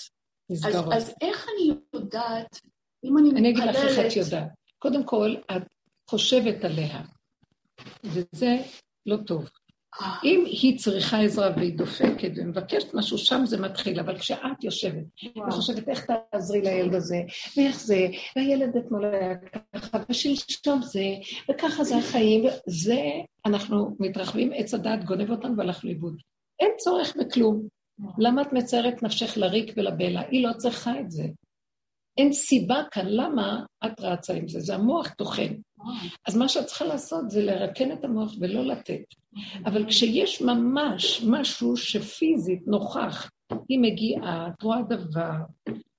אז, 0.51 0.75
אז 0.93 1.13
איך 1.21 1.47
אני 1.47 1.77
יודעת, 1.93 2.61
אם 3.03 3.17
אני 3.17 3.29
מתפללת... 3.29 3.37
אני 3.37 3.49
אגיד 3.49 3.63
לך 3.63 3.75
איך 3.75 4.11
את 4.11 4.15
יודעת. 4.17 4.51
קודם 4.79 5.05
כל, 5.05 5.35
את 5.51 5.63
חושבת 6.09 6.63
עליה, 6.63 7.01
וזה 8.03 8.55
לא 9.05 9.17
טוב. 9.27 9.49
אם 10.23 10.43
היא 10.45 10.79
צריכה 10.79 11.19
עזרה 11.19 11.49
והיא 11.55 11.77
דופקת 11.77 12.31
ומבקשת 12.35 12.93
משהו, 12.93 13.17
שם 13.17 13.45
זה 13.45 13.61
מתחיל, 13.61 13.99
אבל 13.99 14.17
כשאת 14.17 14.63
יושבת 14.63 15.03
וחושבת 15.47 15.89
איך 15.89 16.05
תעזרי 16.31 16.61
לילד 16.61 16.93
הזה, 16.93 17.21
ואיך 17.57 17.79
זה, 17.79 18.07
והילד 18.35 18.77
אתמול 18.77 19.05
היה 19.05 19.35
ככה, 19.73 19.97
ושלשום 20.09 20.81
זה, 20.81 21.05
וככה 21.51 21.83
זה 21.83 21.97
החיים, 21.97 22.43
זה, 22.67 23.01
אנחנו 23.45 23.95
מתרחבים, 23.99 24.51
עץ 24.55 24.73
הדעת 24.73 25.05
גונב 25.05 25.31
אותנו 25.31 25.57
והלכנו 25.57 25.89
לאיבוד. 25.89 26.15
אין 26.59 26.71
צורך 26.77 27.15
בכלום. 27.19 27.67
למה 28.17 28.41
את 28.41 28.53
מציירת 28.53 29.03
נפשך 29.03 29.37
לריק 29.37 29.73
ולבלע? 29.77 30.21
היא 30.29 30.47
לא 30.47 30.53
צריכה 30.53 30.99
את 30.99 31.11
זה. 31.11 31.23
אין 32.17 32.33
סיבה 32.33 32.83
כאן, 32.91 33.05
למה 33.07 33.63
את 33.85 33.99
רצה 33.99 34.33
עם 34.33 34.47
זה? 34.47 34.59
זה 34.59 34.75
המוח 34.75 35.09
טוחן. 35.09 35.53
אז 36.27 36.37
מה 36.37 36.49
שאת 36.49 36.65
צריכה 36.65 36.85
לעשות 36.85 37.29
זה 37.29 37.45
לרקן 37.45 37.91
את 37.91 38.03
המוח 38.05 38.33
ולא 38.39 38.65
לתת. 38.65 39.03
אבל 39.65 39.85
כשיש 39.87 40.41
ממש 40.41 41.23
משהו 41.27 41.77
שפיזית 41.77 42.67
נוכח, 42.67 43.29
היא 43.69 43.79
מגיעה, 43.79 44.47
את 44.47 44.61
רואה 44.63 44.81
דבר, 44.81 45.35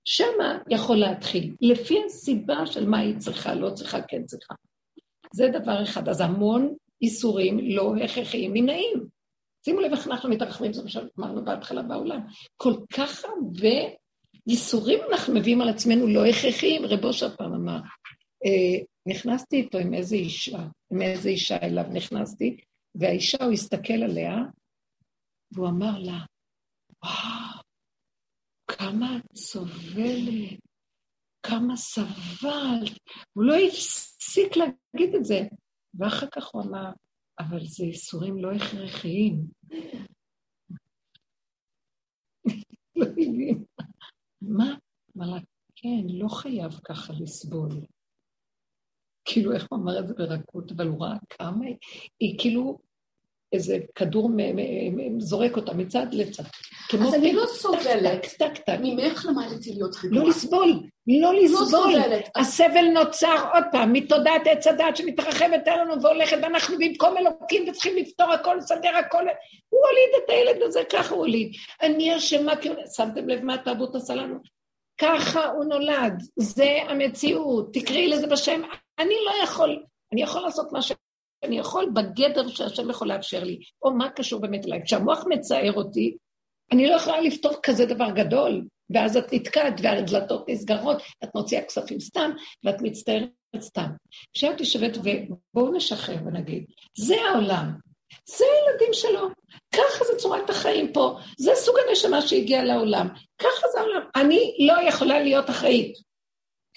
שמה 0.04 0.58
יכול 0.70 0.96
להתחיל, 0.96 1.54
לפי 1.60 1.98
הסיבה 2.06 2.66
של 2.66 2.88
מה 2.88 2.98
היא 2.98 3.18
צריכה, 3.18 3.54
לא 3.54 3.70
צריכה, 3.70 4.02
כן 4.02 4.24
צריכה. 4.24 4.54
זה 5.34 5.48
דבר 5.48 5.82
אחד. 5.82 6.08
אז 6.08 6.20
המון 6.20 6.74
איסורים 7.02 7.58
לא 7.62 7.94
הכרחיים 8.04 8.52
מנעים. 8.52 9.06
שימו 9.64 9.80
לב 9.80 9.92
איך 9.92 10.06
אנחנו 10.06 10.28
מתרחבים, 10.28 10.72
זה 10.72 10.82
מה 10.82 10.88
שאמרנו 10.88 11.44
בהתחלה 11.44 11.82
בעולם. 11.82 12.20
כל 12.56 12.74
כך 12.92 13.24
הרבה 13.24 13.94
ייסורים 14.46 14.98
אנחנו 15.12 15.34
מביאים 15.34 15.60
על 15.60 15.68
עצמנו 15.68 16.06
לא 16.06 16.26
הכרחיים. 16.26 16.84
רב 16.84 17.04
אושר 17.04 17.36
פעם 17.36 17.54
אמר, 17.54 17.78
אה, 18.46 18.84
נכנסתי 19.06 19.56
איתו 19.56 19.78
עם 19.78 19.94
איזה 19.94 20.16
אישה, 20.16 20.68
עם 20.92 21.02
איזה 21.02 21.28
אישה 21.28 21.56
אליו 21.62 21.84
נכנסתי, 21.92 22.56
והאישה, 22.94 23.44
הוא 23.44 23.52
הסתכל 23.52 24.02
עליה, 24.02 24.36
והוא 25.52 25.68
אמר 25.68 25.98
לה, 25.98 26.18
וואו, 27.04 27.62
כמה 28.66 29.16
את 29.16 29.36
סובלת, 29.36 30.60
כמה 31.42 31.76
סבלת. 31.76 32.98
הוא 33.32 33.44
לא 33.44 33.54
הפסיק 33.68 34.56
להגיד 34.56 35.14
את 35.14 35.24
זה. 35.24 35.40
ואחר 35.94 36.26
כך 36.32 36.46
הוא 36.46 36.62
אמר, 36.62 36.92
אבל 37.38 37.66
זה 37.66 37.84
ייסורים 37.84 38.36
לא 38.36 38.52
הכרחיים. 38.52 39.46
לא 42.96 43.06
הבין. 43.06 43.64
מה? 44.42 44.74
אמר 45.16 45.38
כן, 45.76 46.06
לא 46.08 46.28
חייב 46.28 46.80
ככה 46.84 47.12
לסבול. 47.12 47.70
כאילו, 49.24 49.52
איך 49.52 49.66
הוא 49.70 49.78
אמר 49.78 49.98
את 49.98 50.08
זה 50.08 50.14
ברכות, 50.14 50.72
אבל 50.72 50.86
הוא 50.86 51.04
ראה 51.04 51.16
כמה 51.30 51.64
היא, 51.64 51.76
היא 52.20 52.38
כאילו 52.38 52.78
איזה 53.52 53.78
כדור 53.94 54.30
זורק 55.18 55.56
אותה 55.56 55.74
מצד 55.74 56.06
לצד. 56.12 56.42
אז 57.02 57.14
אני 57.14 57.32
לא 57.32 57.46
סובלת. 57.46 58.26
טק, 58.38 58.58
טק, 58.66 58.76
ממך 58.82 59.26
למדתי 59.28 59.72
להיות 59.72 59.96
רגועה. 60.04 60.22
לא 60.22 60.28
לסבול, 60.28 60.80
לא 61.06 61.34
לסבול. 61.34 61.60
לא 61.60 61.66
סובלת. 61.66 62.28
הסבל 62.36 62.84
נוצר 62.94 63.36
עוד 63.54 63.64
פעם 63.72 63.92
מתודעת 63.92 64.42
עץ 64.46 64.66
הדת 64.66 64.96
שמתרחבת 64.96 65.68
עלינו 65.68 66.02
והולכת, 66.02 66.36
ואנחנו 66.42 66.76
במקום 66.78 67.16
אלוקים 67.16 67.68
וצריכים 67.68 67.96
לפתור 67.96 68.32
הכל, 68.32 68.56
לסדר 68.58 68.96
הכל. 68.96 69.22
הוא 69.68 69.80
הוליד 69.80 70.24
את 70.24 70.30
הילד 70.30 70.62
הזה, 70.62 70.80
ככה 70.92 71.14
הוא 71.14 71.18
הוליד. 71.18 71.52
אני 71.82 72.16
אשמה. 72.16 72.52
שמתם 72.96 73.28
לב 73.28 73.44
מה 73.44 73.54
התרבות 73.54 73.94
עשה 73.94 74.14
לנו? 74.14 74.53
ככה 74.98 75.46
הוא 75.46 75.64
נולד, 75.64 76.22
זה 76.36 76.78
המציאות, 76.88 77.74
תקראי 77.74 78.08
לזה 78.08 78.26
בשם. 78.26 78.62
אני 78.98 79.14
לא 79.26 79.44
יכול, 79.44 79.82
אני 80.12 80.22
יכול 80.22 80.42
לעשות 80.42 80.72
מה 80.72 80.82
שאני 80.82 81.58
יכול 81.58 81.90
בגדר 81.94 82.48
שהשם 82.48 82.90
יכול 82.90 83.08
לאפשר 83.08 83.44
לי, 83.44 83.58
או 83.82 83.90
מה 83.94 84.10
קשור 84.10 84.40
באמת 84.40 84.66
אליי. 84.66 84.82
כשהמוח 84.84 85.24
מצער 85.28 85.72
אותי, 85.72 86.16
אני 86.72 86.86
לא 86.86 86.94
יכולה 86.94 87.20
לפתור 87.20 87.52
כזה 87.62 87.86
דבר 87.86 88.10
גדול, 88.10 88.64
ואז 88.90 89.16
את 89.16 89.32
נתקעת 89.32 89.74
והדלתות 89.82 90.48
נסגרות, 90.48 91.02
את 91.24 91.28
מוציאה 91.34 91.62
כספים 91.62 92.00
סתם, 92.00 92.30
ואת 92.64 92.82
מצטערת 92.82 93.30
סתם. 93.60 93.90
כשאת 94.32 94.60
יושבת 94.60 94.96
ובואו 94.96 95.72
נשחרר 95.72 96.16
ונגיד, 96.26 96.64
זה 96.98 97.16
העולם, 97.20 97.72
זה 98.26 98.44
הילדים 98.44 98.92
שלו, 98.92 99.28
ככה 99.74 100.04
זה 100.04 100.18
צורת 100.18 100.50
החיים 100.50 100.92
פה, 100.92 101.18
זה 101.38 101.52
סוג 101.54 101.76
הנשמה 101.88 102.22
שהגיעה 102.22 102.64
לעולם, 102.64 103.08
ככה 103.38 103.68
זה 103.72 103.80
העולם. 103.80 104.00
אני 104.16 104.56
לא 104.66 104.88
יכולה 104.88 105.20
להיות 105.20 105.50
אחראית. 105.50 105.98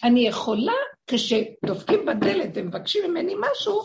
אני 0.03 0.27
יכולה, 0.27 0.73
כשדופקים 1.07 2.05
בדלת 2.05 2.49
ומבקשים 2.55 3.11
ממני 3.11 3.35
משהו, 3.39 3.81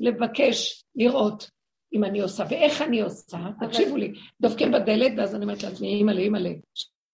לבקש, 0.00 0.84
לראות 0.96 1.50
אם 1.92 2.04
אני 2.04 2.20
עושה, 2.20 2.44
ואיך 2.50 2.82
אני 2.82 3.00
עושה, 3.00 3.38
תקשיבו 3.60 3.96
לי, 3.96 4.12
דופקים 4.40 4.72
בדלת, 4.72 5.12
ואז 5.16 5.34
אני 5.34 5.44
אומרת 5.44 5.62
לעצמי, 5.62 5.88
אימא'לה, 5.88 6.20
אימא'לה, 6.20 6.50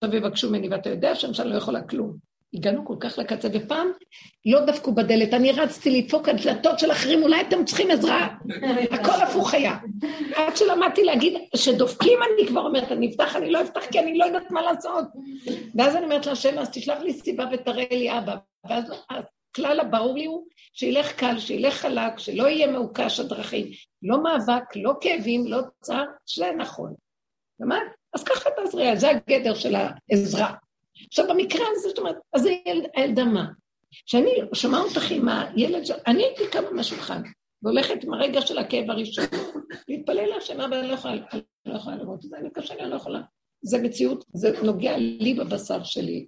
עכשיו 0.03 0.15
יבקשו 0.15 0.49
ממני, 0.49 0.69
ואתה 0.69 0.89
יודע 0.89 1.15
שאני 1.15 1.49
לא 1.49 1.55
יכולה 1.55 1.81
כלום. 1.81 2.17
הגענו 2.55 2.85
כל 2.85 2.95
כך 2.99 3.17
לקצה, 3.17 3.47
ופעם 3.53 3.87
לא 4.45 4.65
דפקו 4.65 4.91
בדלת, 4.91 5.33
אני 5.33 5.51
רצתי 5.51 6.01
לדפוק 6.01 6.29
על 6.29 6.35
דלתות 6.37 6.79
של 6.79 6.91
אחרים, 6.91 7.23
אולי 7.23 7.41
אתם 7.41 7.65
צריכים 7.65 7.91
עזרה. 7.91 8.27
הכל 8.91 9.21
הפוך 9.23 9.53
היה. 9.53 9.77
עד 10.35 10.57
שלמדתי 10.57 11.03
להגיד, 11.03 11.33
שדופקים 11.55 12.19
אני 12.23 12.47
כבר 12.47 12.61
אומרת, 12.61 12.91
אני 12.91 13.09
אפתח, 13.09 13.35
אני 13.35 13.51
לא 13.51 13.61
אפתח, 13.61 13.85
כי 13.91 13.99
אני 13.99 14.17
לא 14.17 14.25
יודעת 14.25 14.51
מה 14.51 14.61
לעשות. 14.61 15.05
ואז 15.75 15.95
אני 15.95 16.05
אומרת 16.05 16.25
להשם, 16.25 16.59
אז 16.59 16.69
תשלח 16.69 16.99
לי 16.99 17.13
סיבה 17.13 17.45
ותראה 17.51 17.85
לי 17.91 18.17
אבא. 18.17 18.35
ואז 18.69 18.83
הכלל 19.09 19.79
הברור 19.79 20.15
לי 20.15 20.25
הוא 20.25 20.43
שילך 20.73 21.11
קל, 21.11 21.39
שילך 21.39 21.73
חלק, 21.73 22.19
שלא 22.19 22.47
יהיה 22.47 22.67
מעוקש 22.67 23.19
הדרכים. 23.19 23.67
לא 24.03 24.23
מאבק, 24.23 24.75
לא 24.75 24.93
כאבים, 25.01 25.47
לא 25.47 25.59
צער, 25.81 26.05
שזה 26.25 26.51
נכון. 26.57 26.93
למד? 27.59 27.85
אז 28.13 28.23
ככה 28.23 28.49
תעזרי, 28.49 28.97
זה 28.97 29.09
הגדר 29.09 29.53
של 29.53 29.75
העזרה. 29.75 30.53
עכשיו, 31.07 31.25
במקרה 31.29 31.65
הזה, 31.71 31.89
זאת 31.89 31.99
אומרת, 31.99 32.15
אז 32.33 32.47
הילדה 32.95 33.25
מה? 33.25 33.45
כשאני 34.05 34.31
שומעת 34.53 34.85
אותך 34.85 35.11
עם 35.11 35.29
הילד, 35.29 35.83
אני 36.07 36.23
הייתי 36.23 36.43
קמה 36.51 36.71
מהשולחן, 36.71 37.21
והולכת 37.63 38.03
עם 38.03 38.13
הרגע 38.13 38.41
של 38.41 38.57
הכאב 38.57 38.91
הראשון, 38.91 39.25
להתפלל 39.87 40.25
להשם, 40.25 40.61
אבל 40.61 40.77
אני 40.77 40.87
לא 40.87 40.93
יכולה, 40.93 41.13
אני 41.13 41.41
לא 41.65 41.75
יכולה 41.75 41.95
לראות 41.95 42.25
את 42.25 42.29
זה, 42.29 42.37
אני 42.37 42.49
קשה 42.53 42.75
לי, 42.75 42.81
אני 42.81 42.89
לא 42.89 42.95
יכולה. 42.95 43.21
זה 43.61 43.81
מציאות, 43.81 44.25
זה 44.33 44.51
נוגע 44.63 44.97
לי 44.97 45.33
בבשר 45.33 45.83
שלי. 45.83 46.25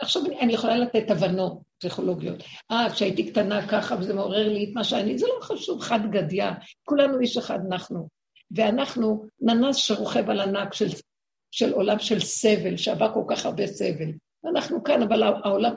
עכשיו 0.00 0.26
אני, 0.26 0.40
אני 0.40 0.52
יכולה 0.52 0.76
לתת 0.76 1.10
הבנות 1.10 1.58
פסיכולוגיות. 1.78 2.42
אה, 2.70 2.86
כשהייתי 2.92 3.30
קטנה 3.30 3.68
ככה, 3.68 3.96
וזה 4.00 4.14
מעורר 4.14 4.48
לי 4.48 4.64
את 4.64 4.70
מה 4.74 4.84
שאני, 4.84 5.18
זה 5.18 5.26
לא 5.26 5.40
חשוב, 5.42 5.80
חד 5.80 6.00
גדיא, 6.10 6.44
כולנו 6.84 7.20
איש 7.20 7.36
אחד 7.36 7.58
אנחנו. 7.68 8.08
ואנחנו 8.50 9.24
ננס 9.40 9.76
שרוכב 9.76 10.30
על 10.30 10.40
ענק 10.40 10.74
של 10.74 10.88
של 11.54 11.72
עולם 11.72 11.98
של 11.98 12.20
סבל, 12.20 12.76
שעבר 12.76 13.14
כל 13.14 13.24
כך 13.28 13.46
הרבה 13.46 13.66
סבל. 13.66 14.10
אנחנו 14.50 14.84
כאן, 14.84 15.02
אבל 15.02 15.22
העולם 15.22 15.74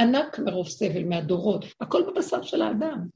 ענק 0.00 0.38
מרוב 0.38 0.68
סבל, 0.68 1.04
מהדורות, 1.04 1.64
הכל 1.80 2.02
בבשר 2.02 2.42
של 2.42 2.62
האדם. 2.62 3.06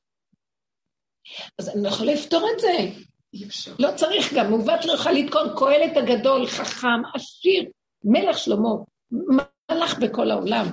אז 1.58 1.68
אני 1.68 1.82
לא 1.82 1.88
יכולה 1.88 2.14
לפתור 2.14 2.48
את 2.54 2.60
זה. 2.60 2.78
אי 3.34 3.44
אפשר. 3.44 3.72
לא 3.78 3.88
צריך 3.96 4.34
גם, 4.34 4.50
מעוות 4.50 4.84
לא 4.84 4.92
יוכל 4.92 5.10
לתקון, 5.10 5.48
קהלת 5.58 5.96
הגדול, 5.96 6.46
חכם, 6.46 7.02
עשיר, 7.14 7.64
מלך 8.04 8.38
שלמה, 8.38 8.70
מלך 9.70 9.98
בכל 9.98 10.30
העולם, 10.30 10.66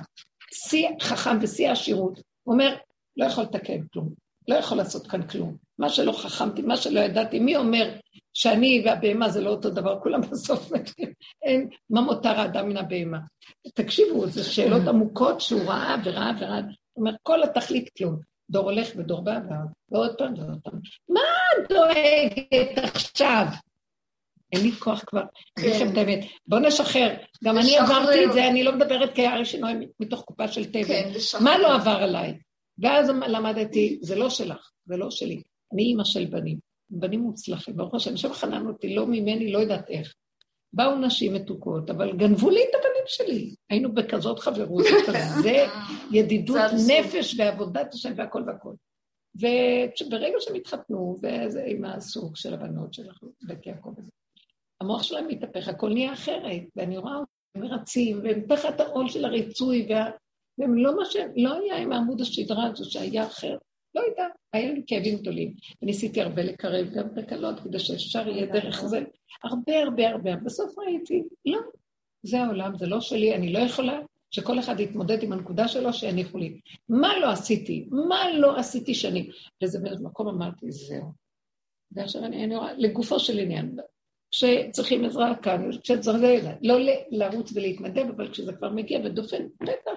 שיא 0.52 0.88
חכם 1.00 1.38
ושיא 1.42 1.68
העשירות. 1.68 2.20
הוא 2.42 2.52
אומר, 2.52 2.76
לא 3.16 3.24
יכול 3.24 3.44
לתקן 3.44 3.86
כלום, 3.92 4.08
לא 4.48 4.54
יכול 4.54 4.78
לעשות 4.78 5.06
כאן 5.06 5.28
כלום. 5.28 5.56
מה 5.78 5.88
שלא 5.88 6.12
חכמתי, 6.12 6.62
מה 6.62 6.76
שלא 6.76 7.00
ידעתי, 7.00 7.38
מי 7.38 7.56
אומר 7.56 7.94
שאני 8.34 8.82
והבהמה 8.84 9.28
זה 9.28 9.40
לא 9.40 9.50
אותו 9.50 9.70
דבר, 9.70 10.00
כולם 10.02 10.20
בסוף 10.20 10.72
מתים. 10.72 11.12
אין, 11.42 11.68
מה 11.90 12.00
מותר 12.00 12.40
האדם 12.40 12.68
מן 12.68 12.76
הבהמה? 12.76 13.18
תקשיבו, 13.74 14.26
זה 14.26 14.44
שאלות 14.44 14.88
עמוקות 14.88 15.40
שהוא 15.40 15.62
ראה 15.62 15.96
וראה 16.04 16.30
וראה. 16.40 16.60
זאת 16.60 16.96
אומרת, 16.96 17.14
כל 17.22 17.42
התכלית 17.42 17.90
כלום. 17.98 18.16
דור 18.50 18.70
הולך 18.70 18.88
ודור 18.96 19.20
בא, 19.20 19.38
ועוד 19.90 20.14
פעם 20.18 20.34
ועוד 20.38 20.58
פעם. 20.64 20.80
מה 21.08 21.20
את 21.56 21.72
דואגת 21.72 22.78
עכשיו? 22.78 23.46
אין 24.52 24.62
לי 24.62 24.72
כוח 24.72 25.04
כבר, 25.06 25.22
אין 25.58 25.70
לכם 25.70 25.92
את 25.92 25.96
האמת. 25.96 26.24
בואו 26.46 26.60
נשחרר. 26.60 27.14
גם 27.44 27.58
אני 27.58 27.78
עברתי 27.78 28.24
את 28.24 28.32
זה, 28.32 28.48
אני 28.48 28.64
לא 28.64 28.76
מדברת 28.76 29.14
כארי 29.14 29.44
שינוי 29.44 29.72
מתוך 30.00 30.22
קופה 30.22 30.48
של 30.48 30.64
תבן. 30.64 30.84
כן, 30.84 31.10
מה 31.40 31.58
לא 31.58 31.74
עבר 31.74 31.90
עליי? 32.02 32.38
ואז 32.78 33.08
למדתי, 33.08 33.98
זה 34.02 34.16
לא 34.16 34.30
שלך, 34.30 34.70
זה 34.84 34.96
לא 34.96 35.10
שלי. 35.10 35.42
אני 35.74 35.82
אימא 35.82 36.04
של 36.04 36.24
בנים. 36.24 36.71
בנים 36.92 37.20
מוצלחים, 37.20 37.76
ברוך 37.76 37.94
השם, 37.94 38.14
השם 38.14 38.32
חנן 38.32 38.66
אותי, 38.66 38.94
לא 38.94 39.06
ממני, 39.06 39.52
לא 39.52 39.58
יודעת 39.58 39.90
איך. 39.90 40.14
באו 40.72 40.96
נשים 40.96 41.34
מתוקות, 41.34 41.90
אבל 41.90 42.16
גנבו 42.16 42.50
לי 42.50 42.60
את 42.62 42.74
הבנים 42.74 43.04
שלי. 43.06 43.54
היינו 43.70 43.94
בכזאת 43.94 44.38
חברות, 44.38 44.84
כזה 45.06 45.64
ידידות 46.12 46.70
נפש 46.88 47.34
ועבודת 47.38 47.94
השם 47.94 48.12
והכל 48.16 48.42
והכל. 48.46 48.74
וברגע 49.34 50.36
שהם 50.40 50.54
התחתנו, 50.54 51.16
וזה 51.22 51.64
עם 51.66 51.84
הסוג 51.84 52.36
של 52.36 52.54
הבנות 52.54 52.94
של 52.94 53.08
בית 53.42 53.66
יעקב 53.66 53.94
הזה, 53.98 54.10
המוח 54.80 55.02
שלהם 55.02 55.28
מתהפך, 55.28 55.68
הכל 55.68 55.92
נהיה 55.92 56.12
אחרת, 56.12 56.62
ואני 56.76 56.96
רואה 56.96 57.16
אותם 57.16 57.66
רצים, 57.66 58.20
והם 58.22 58.40
תחת 58.48 58.80
העול 58.80 59.08
של 59.08 59.24
הריצוי, 59.24 59.86
וה... 59.90 60.10
והם 60.58 60.74
לא 60.74 60.96
מה 60.96 61.04
שהם, 61.04 61.30
לא 61.36 61.54
היה 61.54 61.76
עם 61.76 61.92
עמוד 61.92 62.20
השדרה 62.20 62.66
הזה 62.66 62.84
שהיה 62.84 63.26
אחר. 63.26 63.56
לא 63.94 64.00
יודע, 64.00 64.26
היה 64.52 64.72
לי 64.72 64.82
כאבים 64.86 65.18
גדולים. 65.18 65.54
וניסיתי 65.82 66.20
הרבה 66.20 66.42
לקרב 66.42 66.86
גם 66.94 67.06
את 67.06 67.18
הקלות 67.18 67.60
כדי 67.60 67.78
שאפשר 67.78 68.28
יהיה 68.28 68.46
דרך 68.46 68.84
זה. 68.84 69.00
הרבה 69.44 69.78
הרבה 69.82 70.08
הרבה. 70.08 70.36
בסוף 70.36 70.78
ראיתי, 70.78 71.22
לא, 71.44 71.58
זה 72.22 72.42
העולם, 72.42 72.78
זה 72.78 72.86
לא 72.86 73.00
שלי, 73.00 73.34
אני 73.34 73.52
לא 73.52 73.58
יכולה 73.58 74.00
שכל 74.30 74.58
אחד 74.58 74.80
יתמודד 74.80 75.22
עם 75.22 75.32
הנקודה 75.32 75.68
שלו 75.68 75.92
שיניחו 75.92 76.38
לי. 76.38 76.60
מה 76.88 77.18
לא 77.18 77.30
עשיתי? 77.30 77.88
מה 77.90 78.32
לא 78.38 78.58
עשיתי 78.58 78.94
שנים? 78.94 79.30
וזה 79.62 79.78
מקום 80.00 80.28
אמרתי, 80.28 80.70
זהו. 80.70 81.12
ועכשיו 81.92 82.24
אני, 82.24 82.44
אני 82.44 82.56
רואה, 82.56 82.72
לגופו 82.72 83.20
של 83.20 83.38
עניין, 83.38 83.76
כשצריכים 84.30 85.04
עזרה 85.04 85.36
כאן, 85.42 85.70
כשצריך 85.82 86.44
לא 86.62 86.74
לרוץ 87.10 87.52
ולהתנדב, 87.54 88.04
אבל 88.16 88.30
כשזה 88.30 88.52
כבר 88.52 88.70
מגיע 88.70 89.00
ודופן, 89.04 89.46
בטח, 89.60 89.92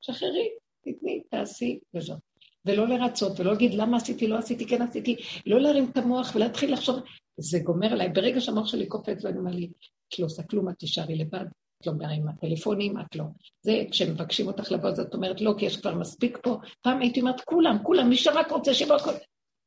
שחררי, 0.00 0.48
תתני, 0.80 1.22
תעשי, 1.30 1.78
וזהו. 1.94 2.31
ולא 2.66 2.88
לרצות, 2.88 3.40
ולא 3.40 3.52
להגיד 3.52 3.74
למה 3.74 3.96
עשיתי, 3.96 4.26
לא 4.26 4.38
עשיתי, 4.38 4.66
כן 4.66 4.82
עשיתי, 4.82 5.16
לא 5.46 5.60
להרים 5.60 5.90
את 5.90 5.96
המוח 5.96 6.32
ולהתחיל 6.34 6.72
לחשוב, 6.72 7.00
זה 7.36 7.58
גומר 7.58 7.92
עליי. 7.92 8.08
ברגע 8.08 8.40
שהמוח 8.40 8.66
שלי 8.66 8.86
קופץ 8.86 9.24
ואני 9.24 9.38
אומר 9.38 9.50
לי, 9.50 9.68
את 10.08 10.18
לא 10.18 10.26
עושה 10.26 10.42
כלום, 10.42 10.68
את 10.68 10.78
תישארי 10.78 11.16
לבד, 11.16 11.44
את 11.80 11.86
לא 11.86 11.92
עם 12.10 12.28
הטלפונים, 12.28 13.00
את 13.00 13.16
לא. 13.16 13.24
זה, 13.62 13.84
כשמבקשים 13.90 14.46
אותך 14.46 14.72
לבוא, 14.72 14.88
אז 14.88 15.00
את 15.00 15.14
אומרת, 15.14 15.40
לא, 15.40 15.54
כי 15.58 15.66
יש 15.66 15.76
כבר 15.76 15.94
מספיק 15.94 16.38
פה. 16.42 16.56
פעם 16.80 17.00
הייתי 17.00 17.20
אומרת, 17.20 17.40
כולם, 17.40 17.78
כולם, 17.82 18.08
מי 18.08 18.16
שרק 18.16 18.50
רוצה 18.50 18.74
שיבוא 18.74 18.96
הכל. 18.96 19.12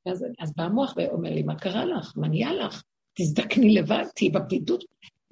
אז, 0.06 0.26
אז 0.40 0.54
בא 0.56 0.64
המוח 0.64 0.94
ואומר 0.98 1.30
לי, 1.30 1.44
מה 1.44 1.56
קרה 1.56 1.86
לך? 1.86 2.14
מה 2.16 2.28
נהיה 2.28 2.54
לך? 2.54 2.84
תזדקני 3.14 3.74
לבד, 3.74 4.04
תהיי 4.16 4.30
בבדידות. 4.30 4.84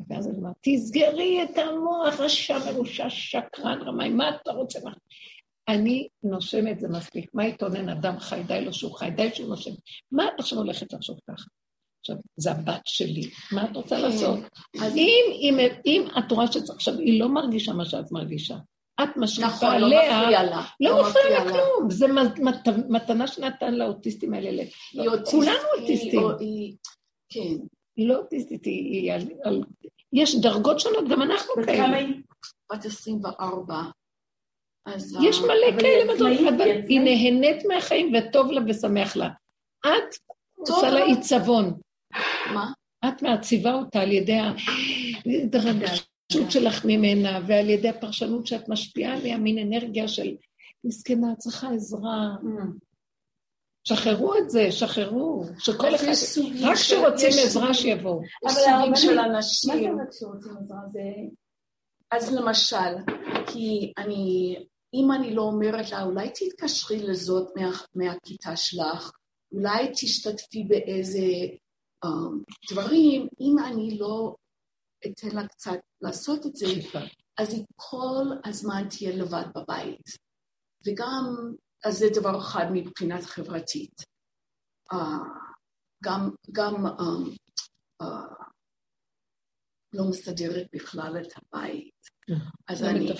ואז 0.09 0.27
אני 0.27 0.37
אומרת, 0.37 0.55
תסגרי 0.61 1.43
את 1.43 1.57
המוח, 1.57 2.19
רשע 2.19 2.57
מרושע, 2.71 3.09
שקרן, 3.09 3.81
רמאי, 3.81 4.09
מה 4.09 4.29
אתה 4.29 4.51
רוצה? 4.51 4.79
אני 5.67 6.07
נושמת, 6.23 6.79
זה 6.79 6.87
מספיק. 6.87 7.29
מה 7.33 7.45
יתונן 7.45 7.89
אדם 7.89 8.19
חי? 8.19 8.41
די 8.47 8.65
לו 8.65 8.73
שהוא 8.73 8.95
חי, 8.95 9.09
די 9.15 9.29
שהוא 9.33 9.49
נושם. 9.49 9.71
מה 10.11 10.25
את 10.25 10.39
עכשיו 10.39 10.57
הולכת 10.57 10.93
לחשוב 10.93 11.19
ככה? 11.31 11.45
עכשיו, 11.99 12.15
זה 12.37 12.51
הבת 12.51 12.81
שלי, 12.85 13.29
מה 13.51 13.65
את 13.65 13.75
רוצה 13.75 13.95
כן. 13.95 14.01
לעשות? 14.01 14.39
אם, 14.75 15.25
אם, 15.31 15.57
אם 15.85 16.07
את 16.19 16.31
רואה 16.31 16.47
שצריך, 16.47 16.69
עכשיו, 16.69 16.97
היא 16.99 17.19
לא 17.19 17.29
מרגישה 17.29 17.73
מה 17.73 17.85
שאת 17.85 18.11
מרגישה. 18.11 18.55
את 19.03 19.09
משליפה 19.17 19.51
נכון, 19.51 19.69
עליה, 19.69 20.09
לא 20.09 20.19
מפריע 20.19 20.43
לה. 20.43 20.65
לא, 20.79 20.89
לא 20.89 21.09
מפריע 21.09 21.43
לה 21.43 21.51
כלום, 21.51 21.89
זה 21.89 22.05
מתנה 22.89 23.27
שנתן 23.27 23.73
לאוטיסטים 23.73 24.33
האלה. 24.33 24.63
כולנו 25.25 25.63
אוטיסטים. 25.79 26.21
כן. 27.29 27.65
היא 27.95 28.07
לא 28.07 28.15
אוטיסטית, 28.15 28.65
היא 28.65 29.13
על... 29.43 29.61
יש 30.13 30.35
דרגות 30.35 30.79
שונות, 30.79 31.05
גם 31.09 31.21
אנחנו 31.21 31.53
כאלה. 31.65 31.97
היא? 31.97 32.15
בת 32.71 32.85
24. 32.85 33.81
יש 35.23 35.41
מלא 35.41 35.79
כאלה 35.79 36.13
מדרגות, 36.13 36.53
אבל 36.55 36.69
היא 36.87 36.99
נהנית 36.99 37.65
מהחיים 37.65 38.13
וטוב 38.15 38.51
לה 38.51 38.61
ושמח 38.67 39.15
לה. 39.15 39.29
את 39.79 40.15
עושה 40.57 40.89
לה 40.89 41.03
עיצבון. 41.05 41.73
מה? 42.53 42.71
את 43.07 43.21
מעציבה 43.21 43.73
אותה 43.73 43.99
על 43.99 44.11
ידי 44.11 44.37
הרגישות 45.53 46.51
שלך 46.51 46.85
ממנה, 46.85 47.39
ועל 47.47 47.69
ידי 47.69 47.89
הפרשנות 47.89 48.47
שאת 48.47 48.69
משפיעה 48.69 49.13
עליה, 49.13 49.37
מין 49.37 49.57
אנרגיה 49.57 50.07
של 50.07 50.35
מסכנה, 50.83 51.35
צריכה 51.35 51.69
עזרה. 51.69 52.35
Mm. 52.41 52.93
שחררו 53.87 54.37
את 54.37 54.49
זה, 54.49 54.71
שחררו, 54.71 55.43
שכל 55.59 55.95
אחד, 55.95 56.07
רק 56.61 56.75
כשרוצים 56.75 57.29
עזרה 57.43 57.73
שיבואו. 57.73 58.21
אבל 58.43 58.51
סוגים 58.51 58.95
של 58.95 59.19
אנשים. 59.19 59.69
מה 59.69 59.95
זה 59.97 60.03
רק 60.03 60.09
כשרוצים 60.09 60.51
עזרה? 60.57 60.79
אז 62.11 62.33
למשל, 62.33 63.13
כי 63.47 63.93
אני, 63.97 64.55
אם 64.93 65.11
אני 65.11 65.35
לא 65.35 65.41
אומרת 65.41 65.91
לה, 65.91 66.03
אולי 66.03 66.29
תתקשרי 66.29 66.99
לזאת 66.99 67.47
מה, 67.55 67.71
מהכיתה 67.95 68.55
שלך, 68.55 69.11
אולי 69.51 69.91
תשתתפי 69.93 70.63
באיזה 70.63 71.27
um, 72.05 72.53
דברים, 72.71 73.27
אם 73.41 73.55
אני 73.65 73.97
לא 73.97 74.35
אתן 75.05 75.35
לה 75.35 75.47
קצת 75.47 75.79
לעשות 76.01 76.45
את 76.45 76.55
זה, 76.55 76.65
אז 77.37 77.53
היא 77.53 77.65
כל 77.75 78.25
הזמן 78.45 78.87
תהיה 78.89 79.15
לבד 79.15 79.45
בבית. 79.55 80.09
וגם, 80.87 81.35
אז 81.85 81.97
זה 81.97 82.05
דבר 82.15 82.39
אחד 82.39 82.65
מבחינת 82.73 83.23
חברתית. 83.23 84.01
Uh, 84.93 84.95
גם, 86.03 86.29
גם 86.51 86.85
um, 86.85 87.37
uh, 88.03 88.05
לא 89.93 90.03
מסדרת 90.09 90.67
בכלל 90.73 91.17
את 91.21 91.33
הבית. 91.37 91.93
אז 92.67 92.83
לא 92.83 92.89
אני... 92.89 93.13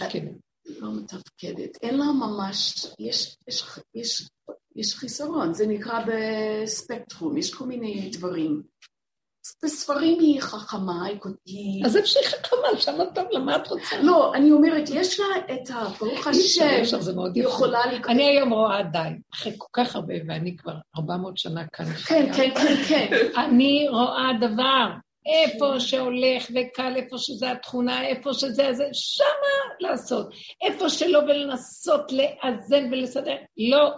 לא 0.66 0.90
מתפקדת. 0.94 1.78
אין 1.82 1.98
לה 1.98 2.06
ממש, 2.06 2.86
יש, 3.00 3.38
יש, 3.48 3.64
יש, 3.96 4.30
יש 4.76 4.96
חיסרון, 4.96 5.54
זה 5.54 5.68
נקרא 5.68 6.04
בספקטרום, 6.08 7.38
יש 7.38 7.54
כל 7.54 7.66
מיני 7.66 8.10
דברים. 8.14 8.64
בספרים 9.64 10.20
היא 10.20 10.42
חכמה, 10.42 11.06
היא... 11.46 11.86
אז 11.86 11.98
איפה 11.98 12.08
שהיא 12.08 12.26
חכמה, 12.26 12.68
שם 12.78 12.98
טוב 13.16 13.26
לה, 13.32 13.40
מה 13.40 13.56
את 13.56 13.68
רוצה? 13.68 14.02
לא, 14.02 14.36
אני 14.36 14.52
אומרת, 14.52 14.90
יש 14.90 15.20
לה 15.20 15.26
את 15.54 15.70
ה... 15.70 15.90
ברוך 16.00 16.28
השם, 16.28 16.98
היא 17.36 17.44
יכולה 17.44 17.92
לקרוא. 17.92 18.14
אני 18.14 18.24
היום 18.24 18.54
רואה 18.54 18.84
די, 18.84 19.10
אחרי 19.34 19.54
כל 19.58 19.68
כך 19.74 19.96
הרבה, 19.96 20.14
ואני 20.28 20.58
כבר 20.58 20.74
400 20.98 21.38
שנה 21.38 21.68
כאן. 21.74 21.86
כן, 21.86 22.34
כן, 22.36 22.50
כן, 22.56 22.76
כן. 22.88 23.28
אני 23.38 23.88
רואה 23.90 24.30
דבר. 24.42 24.88
איפה 25.26 25.80
שהולך 25.80 26.48
וקל, 26.50 26.94
איפה 26.96 27.18
שזה 27.18 27.52
התכונה, 27.52 28.08
איפה 28.08 28.34
שזה, 28.34 28.74
זה, 28.74 28.84
שמה 28.94 29.90
לעשות. 29.90 30.28
איפה 30.62 30.90
שלא 30.90 31.20
ולנסות 31.20 32.12
לאזן 32.12 32.90
ולסדר, 32.92 33.36
לא. 33.58 33.92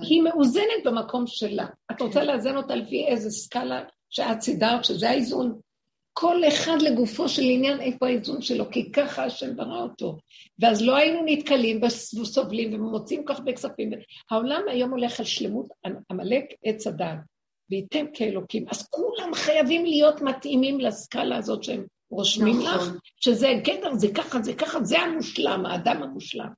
היא 0.00 0.22
מאוזנת 0.22 0.84
במקום 0.84 1.24
שלה. 1.26 1.66
את 1.90 2.00
רוצה 2.00 2.24
לאזן 2.24 2.56
אותה 2.56 2.74
לפי 2.74 3.06
איזה 3.06 3.30
סקאלה 3.30 3.84
שאת 4.10 4.40
סידרת, 4.40 4.84
שזה 4.84 5.10
האיזון. 5.10 5.60
כל 6.12 6.48
אחד 6.48 6.76
לגופו 6.80 7.28
של 7.28 7.42
עניין, 7.44 7.80
איפה 7.80 8.06
האיזון 8.06 8.42
שלו, 8.42 8.70
כי 8.70 8.92
ככה 8.92 9.24
השם 9.24 9.56
ברא 9.56 9.82
אותו. 9.82 10.18
ואז 10.58 10.82
לא 10.82 10.96
היינו 10.96 11.22
נתקלים 11.24 11.80
וסובלים 11.82 12.74
ומוצאים 12.74 13.22
כך 13.26 13.40
בכספים. 13.40 13.90
העולם 14.30 14.62
היום 14.70 14.90
הולך 14.90 15.20
על 15.20 15.26
שלמות 15.26 15.66
עמלק 16.10 16.44
עץ 16.64 16.86
הדעת. 16.86 17.18
וייתם 17.70 18.06
כאלוקים. 18.14 18.64
אז 18.70 18.88
כולם 18.88 19.34
חייבים 19.34 19.84
להיות 19.84 20.20
מתאימים 20.20 20.80
לסקאלה 20.80 21.36
הזאת 21.36 21.64
שהם 21.64 21.86
רושמים 22.10 22.56
נכון. 22.56 22.68
לך, 22.68 23.00
שזה 23.20 23.48
גדר, 23.64 23.94
זה 23.94 24.08
ככה, 24.14 24.42
זה 24.42 24.54
ככה, 24.54 24.84
זה 24.84 24.98
המושלם, 24.98 25.66
האדם 25.66 26.02
המושלם. 26.02 26.48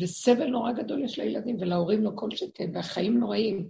וסבל 0.00 0.46
נורא 0.46 0.72
גדול 0.72 1.04
יש 1.04 1.18
לילדים, 1.18 1.56
ולהורים 1.60 2.04
לא 2.04 2.10
כל 2.14 2.30
שכן, 2.30 2.70
והחיים 2.74 3.18
נוראים. 3.18 3.68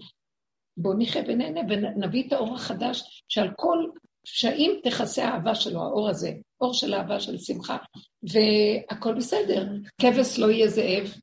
בואו 0.77 0.99
נחיה 0.99 1.23
ונהנה 1.27 1.61
ונביא 1.69 2.27
את 2.27 2.33
האור 2.33 2.55
החדש, 2.55 3.25
שעל 3.29 3.51
כל 3.57 3.87
פשעים 4.23 4.81
תכסה 4.85 5.25
האהבה 5.25 5.55
שלו, 5.55 5.83
האור 5.83 6.09
הזה, 6.09 6.33
אור 6.61 6.75
של 6.75 6.95
אהבה 6.95 7.21
של 7.21 7.39
שמחה, 7.39 7.77
והכל 8.23 9.15
בסדר. 9.15 9.67
כבש 10.01 10.39
לא 10.39 10.51
יהיה 10.51 10.69
זאב, 10.69 11.15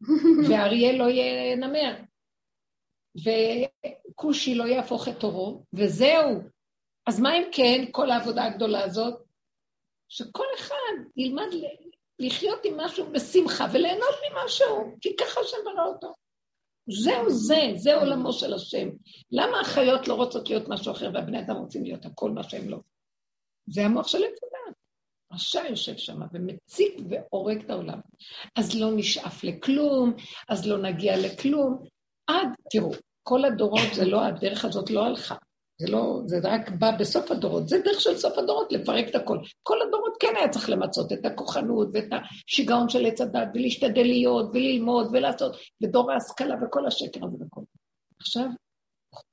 ואריה 0.48 0.92
לא 0.92 1.04
יהיה 1.04 1.56
נמר. 1.56 1.96
וכושי 4.16 4.54
לא 4.54 4.64
יהפוך 4.64 5.08
את 5.08 5.22
עורו, 5.22 5.62
וזהו. 5.72 6.40
אז 7.06 7.20
מה 7.20 7.36
אם 7.36 7.42
כן, 7.52 7.84
כל 7.90 8.10
העבודה 8.10 8.44
הגדולה 8.44 8.84
הזאת? 8.84 9.14
שכל 10.08 10.44
אחד 10.58 11.02
ילמד 11.16 11.46
לחיות 12.18 12.64
עם 12.64 12.80
משהו 12.80 13.12
בשמחה 13.12 13.66
וליהנות 13.72 14.14
ממשהו, 14.30 14.96
כי 15.00 15.16
ככה 15.16 15.40
השם 15.40 15.56
ברא 15.64 15.86
אותו. 15.86 16.14
זהו 16.88 17.30
זה, 17.30 17.60
זה 17.74 17.96
עולמו 17.96 18.32
של 18.32 18.54
השם. 18.54 18.88
למה 19.30 19.60
החיות 19.60 20.08
לא 20.08 20.14
רוצות 20.14 20.50
להיות 20.50 20.68
משהו 20.68 20.92
אחר 20.92 21.10
והבני 21.14 21.40
אדם 21.40 21.56
רוצים 21.56 21.84
להיות 21.84 22.04
הכל 22.04 22.30
מה 22.30 22.42
שהם 22.42 22.68
לא? 22.68 22.78
זה 23.66 23.84
המוח 23.84 24.08
של 24.08 24.18
עץ 24.18 24.38
הדת. 24.42 24.76
רשע 25.32 25.62
יושב 25.68 25.96
שם 25.96 26.20
ומציק 26.32 26.94
והורג 27.10 27.64
את 27.64 27.70
העולם. 27.70 28.00
אז 28.56 28.80
לא 28.80 28.90
נשאף 28.96 29.44
לכלום, 29.44 30.14
אז 30.48 30.66
לא 30.66 30.78
נגיע 30.78 31.16
לכלום. 31.16 31.84
עד, 32.26 32.48
תראו, 32.70 32.90
כל 33.28 33.44
הדורות 33.44 33.94
זה 33.94 34.04
לא, 34.04 34.24
הדרך 34.24 34.64
הזאת 34.64 34.90
לא 34.90 35.04
הלכה. 35.04 35.34
זה 35.80 35.86
לא, 35.92 36.20
זה 36.26 36.38
רק 36.42 36.70
בא 36.70 36.90
בסוף 36.98 37.30
הדורות, 37.30 37.68
זה 37.68 37.78
דרך 37.84 38.00
של 38.00 38.16
סוף 38.16 38.38
הדורות, 38.38 38.72
לפרק 38.72 39.08
את 39.08 39.14
הכל. 39.14 39.38
כל 39.62 39.76
הדורות 39.82 40.16
כן 40.20 40.32
היה 40.36 40.48
צריך 40.48 40.70
למצות 40.70 41.12
את 41.12 41.26
הכוחנות 41.26 41.88
ואת 41.92 42.08
השיגעון 42.12 42.88
של 42.88 43.06
עץ 43.06 43.20
הדת, 43.20 43.48
ולהשתדל 43.54 44.02
להיות, 44.02 44.50
וללמוד, 44.54 45.08
ולעשות, 45.12 45.56
ודור 45.82 46.12
ההשכלה 46.12 46.54
וכל 46.62 46.86
השקר 46.86 47.26
הזה 47.26 47.36
וכל. 47.46 47.60
עכשיו, 48.20 48.46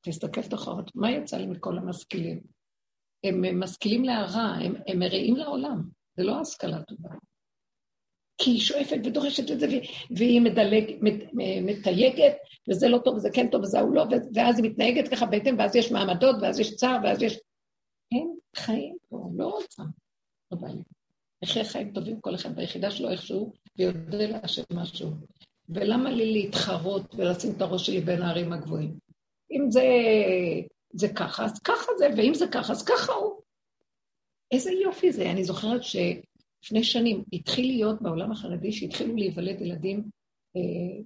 תסתכל 0.06 0.42
תחרות, 0.42 0.92
מה 0.96 1.12
יצא 1.12 1.38
לי 1.38 1.46
מכל 1.46 1.78
המשכילים? 1.78 2.42
הם 3.24 3.60
משכילים 3.60 4.04
להרע, 4.04 4.42
הם, 4.42 4.76
הם 4.88 5.00
מרעים 5.00 5.36
לעולם, 5.36 5.90
זה 6.18 6.24
לא 6.24 6.40
השכלה 6.40 6.84
טובה. 6.84 7.10
כי 8.38 8.52
היא 8.52 8.60
שואפת 8.60 8.98
ודורשת 9.04 9.52
את 9.52 9.60
זה, 9.60 9.68
והיא 10.18 10.42
מדלג, 10.42 10.84
מתייגת, 11.62 12.34
וזה 12.70 12.88
לא 12.88 12.98
טוב, 12.98 13.16
וזה 13.16 13.30
כן 13.34 13.48
טוב, 13.48 13.62
וזה 13.62 13.80
הוא 13.80 13.96
לא, 13.96 14.06
ואז 14.34 14.60
היא 14.60 14.72
מתנהגת 14.72 15.08
ככה 15.08 15.26
בהתאם, 15.26 15.56
ואז 15.60 15.76
יש 15.76 15.92
מעמדות, 15.92 16.36
ואז 16.42 16.60
יש 16.60 16.76
צער, 16.76 16.98
ואז 17.04 17.22
יש... 17.22 17.40
אין 18.12 18.36
חיים 18.56 18.96
פה, 19.10 19.30
לא 19.38 19.48
רוצה. 19.48 19.84
לא 20.52 20.58
בא 20.58 20.68
לי. 20.68 20.82
נחיה 21.44 21.66
חיים 21.66 21.92
טובים 21.94 22.22
כל 22.22 22.36
אחד 22.36 22.56
ביחידה 22.56 22.92
שלו 22.92 23.10
איכשהו, 23.10 23.54
ויודה 23.78 24.26
להשם 24.28 24.64
משהו. 24.74 25.10
ולמה 25.70 26.12
לי 26.12 26.34
להתחרות 26.34 27.16
ולשים 27.16 27.52
את 27.58 27.62
הראש 27.62 27.86
שלי 27.86 28.02
בין 28.02 28.22
הערים 28.22 28.54
הגבוהים? 28.54 28.94
אם 29.52 29.72
זה, 29.72 29.86
זה 30.94 31.08
ככה, 31.08 31.46
אז 31.46 31.60
ככה 31.60 31.92
זה, 31.98 32.08
ואם 32.18 32.34
זה 32.34 32.48
ככה, 32.48 32.74
אז 32.74 32.84
ככה 32.84 33.14
הוא. 33.14 33.34
איזה 34.52 34.72
יופי 34.72 35.12
זה. 35.12 35.32
אני 35.32 35.44
זוכרת 35.44 35.84
שלפני 36.64 36.84
שנים 36.84 37.24
התחיל 37.34 37.68
להיות 37.68 38.02
בעולם 38.02 38.32
החרדי, 38.32 38.72
שהתחילו 38.72 39.16
להיוולד 39.16 39.62
ילדים 39.62 40.04
אה, 40.56 41.04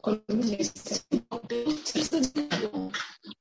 כל 0.00 0.14
מיני... 0.32 0.56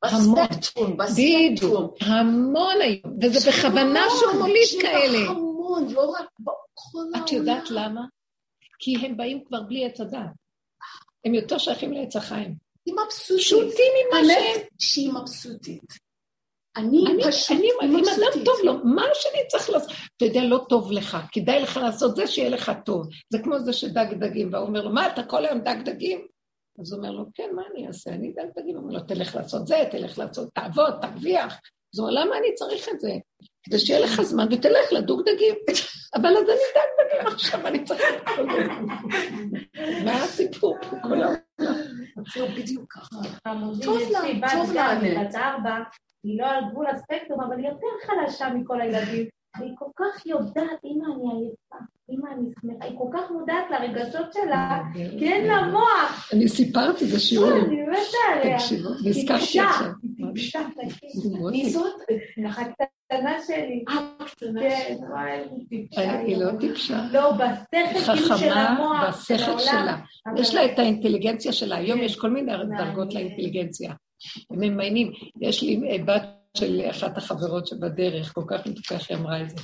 המון, 0.04 0.98
בדיוק, 1.18 1.98
המון 2.02 2.76
היום, 2.82 3.18
וזה 3.22 3.52
בכוונה 3.52 4.06
שהוא 4.10 4.42
מוליד 4.42 4.82
כאלה. 4.82 5.30
המון, 5.30 5.94
לא 5.94 6.10
רק 6.10 6.30
בכל 6.40 6.98
העולם. 6.98 7.24
את 7.24 7.32
יודעת 7.32 7.70
למה? 7.70 8.02
כי 8.80 8.96
הם 8.96 9.18
באים 9.18 9.44
כבר 9.46 9.62
בלי 9.62 9.86
עץ 9.86 10.02
הדת. 10.02 10.20
הם 11.26 11.34
יותר 11.34 11.58
שייכים 11.58 11.94
לעץ 11.94 12.16
החיים. 12.16 12.56
היא 12.86 12.94
מבסוטית. 12.94 13.44
פשוטים 13.46 13.94
ממה 14.10 14.20
שהם. 14.26 14.68
שהיא 14.80 15.12
מבסוטית. 15.14 16.05
אני, 16.78 17.04
אני 17.08 17.24
פשוט, 17.24 17.58
אני, 17.58 17.68
אם 17.84 17.96
אדם 17.96 18.46
טוב 18.46 18.56
לו, 18.64 18.74
מה 18.84 19.06
שאני 19.14 19.48
צריך 19.48 19.70
לעשות? 19.70 19.92
אתה 20.18 20.26
יודע, 20.26 20.44
לא 20.44 20.66
טוב 20.70 20.92
לך, 20.92 21.18
כדאי 21.32 21.62
לך 21.62 21.78
לעשות 21.78 22.16
זה 22.16 22.28
שיהיה 22.28 22.50
לך 22.50 22.72
טוב. 22.86 23.08
זה 23.30 23.40
כמו 23.44 23.60
זה 23.60 23.74
שדג 23.74 24.14
דגים, 24.14 24.54
והוא 24.54 24.66
אומר 24.68 24.82
לו, 24.82 24.94
מה, 24.94 25.08
אתה 25.08 25.24
כל 25.24 25.46
היום 25.46 25.60
דג 25.60 25.76
דגים? 25.86 26.28
אז 26.80 26.92
הוא 26.92 26.98
אומר 26.98 27.12
לו, 27.12 27.26
כן, 27.34 27.50
מה 27.56 27.62
אני 27.72 27.88
אעשה? 27.88 28.10
אני 28.12 28.32
דג 28.32 28.62
דגים. 28.62 28.76
הוא 28.76 28.84
אומר 28.84 28.94
לו, 28.94 29.00
תלך 29.00 29.36
לעשות 29.36 29.68
זה, 29.68 29.84
תלך 29.92 30.20
לעשות, 30.20 30.50
תעבוד, 30.54 30.94
תרוויח. 31.02 31.54
אז 31.94 32.00
הוא 32.00 32.10
אומר, 32.10 32.22
למה 32.22 32.38
אני 32.38 32.54
צריך 32.54 32.90
את 32.90 33.00
זה? 33.00 33.12
כדי 33.66 33.80
שיהיה 33.80 34.00
לך 34.00 34.22
זמן 34.22 34.46
ותלך 34.52 34.94
לדוג 34.94 35.22
דגים. 35.22 35.56
אבל 36.16 36.30
אז 36.30 36.44
אני 36.50 36.66
דג 36.76 36.90
דגים 37.00 37.28
עכשיו, 37.28 37.68
אני 37.68 37.84
צריך... 37.84 38.02
מה 40.06 40.24
הסיפור 40.24 40.78
פה 40.82 40.96
כל 41.02 41.22
העולם? 41.22 41.36
זהו 42.34 42.48
בדיוק 42.48 42.94
ככה. 42.94 43.16
טוב 43.84 44.02
לה, 44.12 44.22
טוב 44.52 44.74
לה. 44.74 45.00
בת 45.02 45.36
ארבע, 45.36 45.78
היא 46.24 46.40
לא 46.42 46.48
על 46.48 46.64
גבול 46.72 46.88
הספקטרום, 46.88 47.42
אבל 47.42 47.58
היא 47.58 47.68
יותר 47.68 47.88
חלשה 48.06 48.50
מכל 48.50 48.82
הילדים. 48.82 49.28
והיא 49.60 49.72
כל 49.76 49.90
כך 49.96 50.26
יודעת, 50.26 50.80
אמא, 50.86 51.06
אני 51.16 51.32
עייפה, 51.32 51.86
אמא, 52.10 52.30
היא 52.82 52.98
כל 52.98 53.08
כך 53.14 53.32
מודעת 53.32 53.66
לרגשות 53.72 54.34
שלה, 54.34 54.82
כי 54.94 55.34
אין 55.34 55.46
לה 55.48 55.68
מוח. 55.68 56.30
אני 56.34 56.50
סיפרתי 56.50 57.06
בשיעור. 57.06 57.52
אני 57.52 57.82
מתה 57.82 58.18
עליה. 58.34 58.58
נזכרתי 59.06 59.60
עכשיו. 59.60 59.92
היא 60.04 60.34
טיפשה, 60.34 60.60
זאת? 61.70 61.94
הקטנה 62.46 63.36
שלי. 63.48 63.84
הקטנה 64.20 64.62
כן, 64.62 64.96
וואי, 65.10 65.40
היא 66.26 66.38
לא 66.38 66.52
טיפשה. 66.60 67.02
לא, 67.12 67.32
בשכל 67.32 68.38
של 68.38 68.54
המוח, 68.54 69.28
של 69.28 69.34
בשכל 69.36 69.60
שלה. 69.60 69.98
יש 70.38 70.56
לה 70.56 70.66
את 70.66 70.80
האינטליגנציה 70.80 71.54
שלה. 71.54 71.76
היום 71.76 72.00
יש 72.00 72.16
כל 72.16 72.30
מיני 72.30 72.52
דרגות 72.78 73.14
לאינטליגנציה. 73.14 73.94
הם 74.52 74.60
ממיינים. 74.60 75.12
יש 75.42 75.64
לי 75.64 76.00
בת 76.06 76.24
של 76.58 76.82
אחת 76.90 77.18
החברות 77.18 77.68
שבדרך, 77.68 78.34
כל 78.34 78.44
כך 78.48 78.68
מתוקה 78.68 78.96
היא 79.10 79.18
אמרה 79.18 79.42
את 79.42 79.50
זה. 79.50 79.64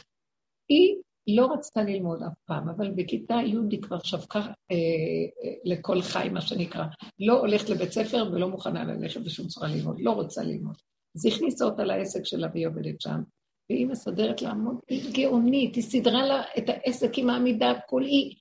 היא 0.69 0.95
לא 1.27 1.53
רצתה 1.53 1.83
ללמוד 1.83 2.23
אף 2.23 2.33
פעם, 2.45 2.69
אבל 2.69 2.91
בכיתה 2.91 3.33
י' 3.33 3.55
היא 3.71 3.81
כבר 3.81 3.99
שווקה 4.03 4.39
אה, 4.39 4.45
אה, 4.71 5.53
לכל 5.63 6.01
חי, 6.01 6.29
מה 6.31 6.41
שנקרא. 6.41 6.85
לא 7.19 7.39
הולכת 7.39 7.69
לבית 7.69 7.91
ספר 7.91 8.29
ולא 8.31 8.49
מוכנה 8.49 8.83
ללכת 8.83 9.21
בשום 9.21 9.47
צורה 9.47 9.67
ללמוד, 9.67 9.95
לא 9.99 10.11
רוצה 10.11 10.43
ללמוד. 10.43 10.75
אז 11.15 11.25
הכניסה 11.25 11.65
אותה 11.65 11.83
לעסק 11.83 12.25
שלה 12.25 12.47
והיא 12.53 12.67
עובדת 12.67 13.01
שם, 13.01 13.21
והיא 13.69 13.87
מסדרת 13.87 14.41
לעמוד, 14.41 14.75
היא 14.89 15.13
גאונית, 15.13 15.75
היא 15.75 15.83
סידרה 15.83 16.25
לה 16.25 16.41
את 16.57 16.69
העסק, 16.69 17.13
היא 17.13 17.25
מעמידה 17.25 17.71
הכל, 17.71 18.03
היא... 18.03 18.35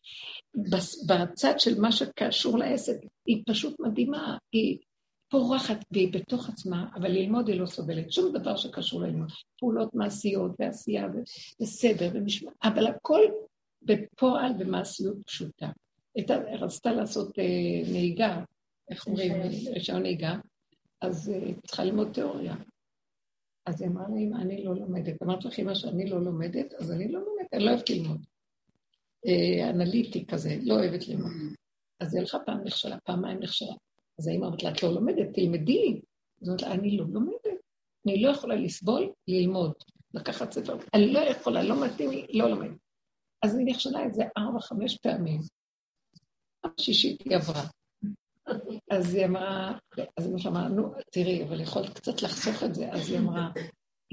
בצד 1.06 1.54
של 1.60 1.80
מה 1.80 1.92
שקשור 1.92 2.58
לעסק, 2.58 2.96
היא 3.26 3.42
פשוט 3.46 3.80
מדהימה, 3.80 4.36
היא 4.52 4.78
פורחת 5.30 5.84
והיא 5.90 6.12
בתוך 6.12 6.48
עצמה, 6.48 6.88
אבל 6.94 7.08
ללמוד 7.10 7.48
היא 7.48 7.60
לא 7.60 7.66
סובלת 7.66 8.12
שום 8.12 8.32
דבר 8.32 8.56
שקשור 8.56 9.00
ללמוד. 9.02 9.28
פעולות 9.58 9.94
מעשיות 9.94 10.52
ועשייה 10.58 11.06
וסדר 11.60 12.10
ומשמע, 12.14 12.50
אבל 12.62 12.86
הכל 12.86 13.20
בפועל 13.82 14.52
במעשיות 14.58 15.16
פשוטה. 15.26 15.68
הייתה, 16.14 16.36
רצתה 16.36 16.92
לעשות 16.92 17.38
אה, 17.38 17.92
נהיגה, 17.92 18.44
איך 18.90 19.06
אומרים, 19.06 19.32
רישיון 19.74 20.02
נהיגה, 20.02 20.34
אז 21.00 21.28
היא 21.28 21.54
אה, 21.54 21.60
צריכה 21.66 21.84
ללמוד 21.84 22.12
תיאוריה. 22.12 22.54
אז 23.66 23.82
היא 23.82 23.90
אמרה 23.90 24.08
לה, 24.08 24.16
אמא, 24.20 24.36
אני 24.36 24.64
לא 24.64 24.74
לומדת. 24.74 25.22
אמרתי 25.22 25.48
לך, 25.48 25.58
אמא, 25.58 25.74
שאני 25.74 26.10
לא 26.10 26.24
לומדת, 26.24 26.74
אז 26.74 26.92
אני 26.92 27.12
לא 27.12 27.20
לומדת, 27.20 27.54
אני 27.54 27.64
לא 27.64 27.70
אוהבת 27.70 27.90
ללמוד. 27.90 28.26
אה, 29.26 29.70
אנליטי 29.70 30.26
כזה, 30.26 30.56
לא 30.62 30.74
אוהבת 30.74 31.08
ללמוד. 31.08 31.32
אז 32.00 32.14
היא 32.14 32.20
הלכה 32.20 32.38
פעם 32.46 32.64
נכשלה, 32.64 33.00
פעמיים 33.00 33.38
נכשלה. 33.40 33.74
אז 34.20 34.28
האמא 34.28 34.44
אומרת 34.44 34.62
לה, 34.62 34.70
את 34.70 34.82
לא 34.82 34.92
לומדת, 34.92 35.34
תלמדי. 35.34 36.00
אז 36.42 36.48
אומרת 36.48 36.62
לה, 36.62 36.72
אני 36.72 36.96
לא 36.96 37.04
לומדת. 37.12 37.60
אני 38.06 38.22
לא 38.22 38.30
יכולה 38.30 38.54
לסבול, 38.54 39.12
ללמוד, 39.28 39.72
לקחת 40.14 40.52
ספר. 40.52 40.76
אני 40.94 41.12
לא 41.12 41.18
יכולה, 41.18 41.62
לא 41.62 41.84
מתאים 41.84 42.10
לי, 42.10 42.26
לא 42.32 42.50
לומדת. 42.50 42.76
אז 43.42 43.58
היא 43.58 43.66
נכשלה 43.66 44.06
את 44.06 44.14
זה 44.14 44.22
ארבע, 44.38 44.60
חמש 44.60 44.98
פעמים. 44.98 45.40
השישית 46.64 47.20
היא 47.20 47.36
עברה. 47.36 47.62
אז 48.90 49.14
היא 49.14 49.26
אמרה, 49.26 49.78
אז 50.16 50.26
שלה 50.38 50.50
אמרה, 50.50 50.68
נו, 50.68 50.92
תראי, 51.12 51.44
אבל 51.44 51.60
יכולת 51.60 51.94
קצת 51.94 52.22
לחסוך 52.22 52.62
את 52.62 52.74
זה. 52.74 52.92
אז 52.92 53.10
היא 53.10 53.18
אמרה, 53.18 53.50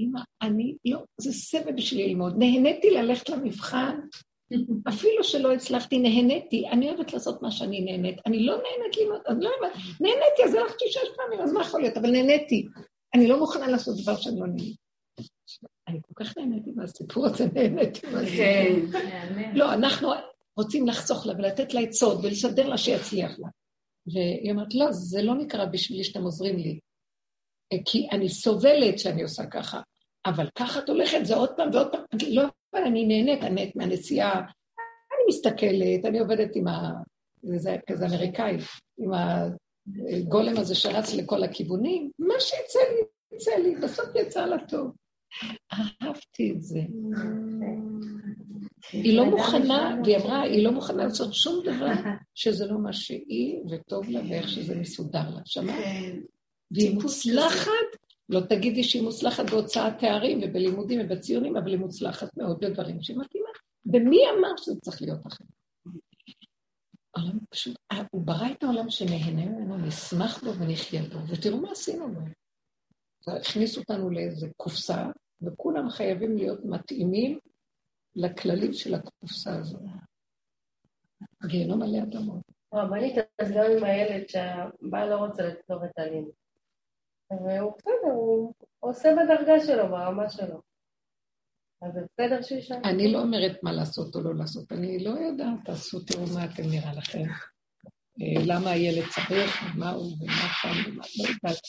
אמא, 0.00 0.20
אני, 0.42 0.76
לא, 0.84 1.04
זה 1.20 1.32
סבל 1.32 1.72
בשביל 1.76 2.06
ללמוד. 2.06 2.34
נהניתי 2.38 2.90
ללכת 2.90 3.28
למבחן, 3.28 4.00
אפילו 4.88 5.24
שלא 5.24 5.52
הצלחתי, 5.52 5.98
נהניתי. 5.98 6.68
אני 6.68 6.90
אוהבת 6.90 7.12
לעשות 7.12 7.42
מה 7.42 7.50
שאני 7.50 7.80
נהנית. 7.80 8.18
אני 8.26 8.46
לא 8.46 8.54
נהנית 8.54 8.96
ללמוד, 8.96 9.20
אני 9.28 9.44
לא 9.44 9.50
אוהבת, 9.50 9.76
נהניתי, 10.00 10.44
אז 10.44 10.54
הלכתי 10.54 10.84
שש 10.88 11.08
פעמים, 11.16 11.40
אז 11.40 11.52
מה 11.52 11.60
יכול 11.60 11.80
להיות? 11.80 11.96
אבל 11.96 12.10
נהניתי. 12.10 12.66
אני 13.14 13.28
לא 13.28 13.38
מוכנה 13.38 13.68
לעשות 13.68 14.02
דבר 14.02 14.16
שאני 14.16 14.40
לא 14.40 14.46
נהנית. 14.46 14.76
אני 15.88 16.00
כל 16.02 16.24
כך 16.24 16.38
נהניתי 16.38 16.70
מהסיפור 16.76 17.26
הזה, 17.26 17.46
נהניתי 17.54 18.06
מהסיפור. 18.06 18.36
כן, 18.36 19.52
לא, 19.54 19.72
אנחנו 19.72 20.08
רוצים 20.56 20.86
לחסוך 20.86 21.26
לה 21.26 21.32
ולתת 21.38 21.74
לה 21.74 21.80
עצות 21.80 22.18
ולסדר 22.22 22.68
לה 22.68 22.78
שיצליח 22.78 23.38
לה. 23.38 23.48
והיא 24.06 24.52
אומרת, 24.52 24.74
לא, 24.74 24.92
זה 24.92 25.22
לא 25.22 25.34
נקרא 25.34 25.64
בשבילי 25.64 26.04
שאתם 26.04 26.22
עוזרים 26.22 26.56
לי. 26.56 26.78
כי 27.84 28.08
אני 28.12 28.28
סובלת 28.28 28.98
שאני 28.98 29.22
עושה 29.22 29.46
ככה, 29.46 29.80
אבל 30.26 30.48
ככה 30.58 30.78
את 30.78 30.88
הולכת, 30.88 31.18
זה 31.22 31.36
עוד 31.36 31.50
פעם 31.56 31.70
ועוד 31.72 31.92
פעם, 31.92 32.02
לא, 32.28 32.42
אבל 32.74 32.82
אני 32.82 33.06
נהנית, 33.06 33.42
אני 33.42 33.54
נהנית 33.54 33.76
מהנסיעה, 33.76 34.38
אני 34.38 35.24
מסתכלת, 35.28 36.04
אני 36.04 36.18
עובדת 36.18 36.56
עם 36.56 36.68
ה... 36.68 36.92
זה 37.42 37.76
כזה 37.88 38.06
אמריקאי, 38.06 38.56
עם 38.98 39.10
הגולם 39.12 40.56
הזה 40.56 40.74
שרץ 40.74 41.14
לכל 41.14 41.42
הכיוונים, 41.42 42.10
מה 42.18 42.34
שיצא 42.40 42.78
לי, 42.78 43.00
יצא 43.36 43.50
לי, 43.50 43.76
בסוף 43.76 44.06
יצא 44.14 44.46
לה 44.46 44.56
טוב. 44.68 44.92
אהבתי 45.72 46.50
את 46.50 46.62
זה. 46.62 46.80
היא 48.92 49.16
לא 49.16 49.24
מוכנה, 49.24 49.96
והיא 50.04 50.16
אמרה, 50.16 50.42
היא 50.42 50.64
לא 50.64 50.72
מוכנה 50.72 51.04
לעשות 51.04 51.34
שום 51.34 51.62
דבר 51.64 51.92
שזה 52.34 52.66
לא 52.66 52.78
מה 52.78 52.92
שהיא, 52.92 53.60
וטוב 53.70 54.08
לה, 54.08 54.20
ואיך 54.28 54.48
שזה 54.48 54.74
מסודר 54.74 55.30
לה. 55.34 55.40
שמעת? 55.44 55.84
כן. 55.84 56.18
והיא 56.70 56.94
מוצלחת 56.94 57.97
לא 58.28 58.40
תגידי 58.40 58.84
שהיא 58.84 59.02
מוצלחת 59.02 59.50
בהוצאת 59.50 59.98
תארים 59.98 60.40
ובלימודים 60.42 61.00
ובציונים, 61.04 61.56
אבל 61.56 61.70
היא 61.70 61.78
מוצלחת 61.78 62.36
מאוד 62.36 62.60
בדברים 62.60 63.02
שמתאימה. 63.02 63.48
ומי 63.86 64.18
אמר 64.30 64.56
שזה 64.56 64.80
צריך 64.80 65.02
להיות 65.02 65.26
אחרת? 65.26 65.48
העולם 67.16 67.38
פשוט, 67.50 67.76
הוא 68.10 68.22
ברא 68.26 68.50
את 68.52 68.62
העולם 68.62 68.90
שנהנה 68.90 69.46
ממנו, 69.46 69.76
נשמח 69.76 70.44
בו 70.44 70.54
ונחיה 70.54 71.02
בו, 71.02 71.18
ותראו 71.28 71.60
מה 71.60 71.70
עשינו 71.70 72.14
בו. 72.14 72.20
הכניסו 73.28 73.80
אותנו 73.80 74.10
לאיזה 74.10 74.48
קופסה, 74.56 75.06
וכולם 75.42 75.90
חייבים 75.90 76.36
להיות 76.36 76.64
מתאימים 76.64 77.38
לכללים 78.16 78.72
של 78.72 78.94
הקופסה 78.94 79.58
הזאת. 79.58 79.80
גיהנום 81.46 81.82
עלי 81.82 82.02
אדמות. 82.02 82.42
רבנית, 82.74 83.14
אז 83.38 83.50
גם 83.50 83.64
עם 83.76 83.84
הילד 83.84 84.28
שהבעל 84.28 85.08
לא 85.10 85.16
רוצה 85.16 85.42
לפתור 85.42 85.84
את 85.84 85.98
הלימוד. 85.98 86.32
והוא 87.30 87.72
בסדר, 87.78 88.12
הוא 88.12 88.52
עושה 88.80 89.08
בדרגה 89.14 89.60
שלו, 89.66 89.88
ברמה 89.88 90.30
שלו. 90.30 90.60
אז 91.82 91.92
זה 91.92 92.00
בסדר 92.00 92.42
שהוא 92.42 92.58
ישאל. 92.58 92.76
אני 92.84 93.12
לא 93.12 93.20
אומרת 93.20 93.62
מה 93.62 93.72
לעשות 93.72 94.14
או 94.14 94.20
לא 94.20 94.34
לעשות, 94.34 94.72
אני 94.72 95.04
לא 95.04 95.10
יודעת, 95.10 95.58
תעשו, 95.64 96.00
תראו 96.00 96.24
מה 96.34 96.44
אתם 96.44 96.62
נראה 96.70 96.92
לכם. 96.94 97.22
אה, 98.20 98.42
למה 98.46 98.70
הילד 98.70 99.04
צריך, 99.08 99.62
ומה 99.74 99.90
הוא, 99.90 100.12
ומה 100.20 100.48
שם, 100.60 100.90
ומה 100.90 101.04
לא 101.18 101.28
יודעת. 101.28 101.60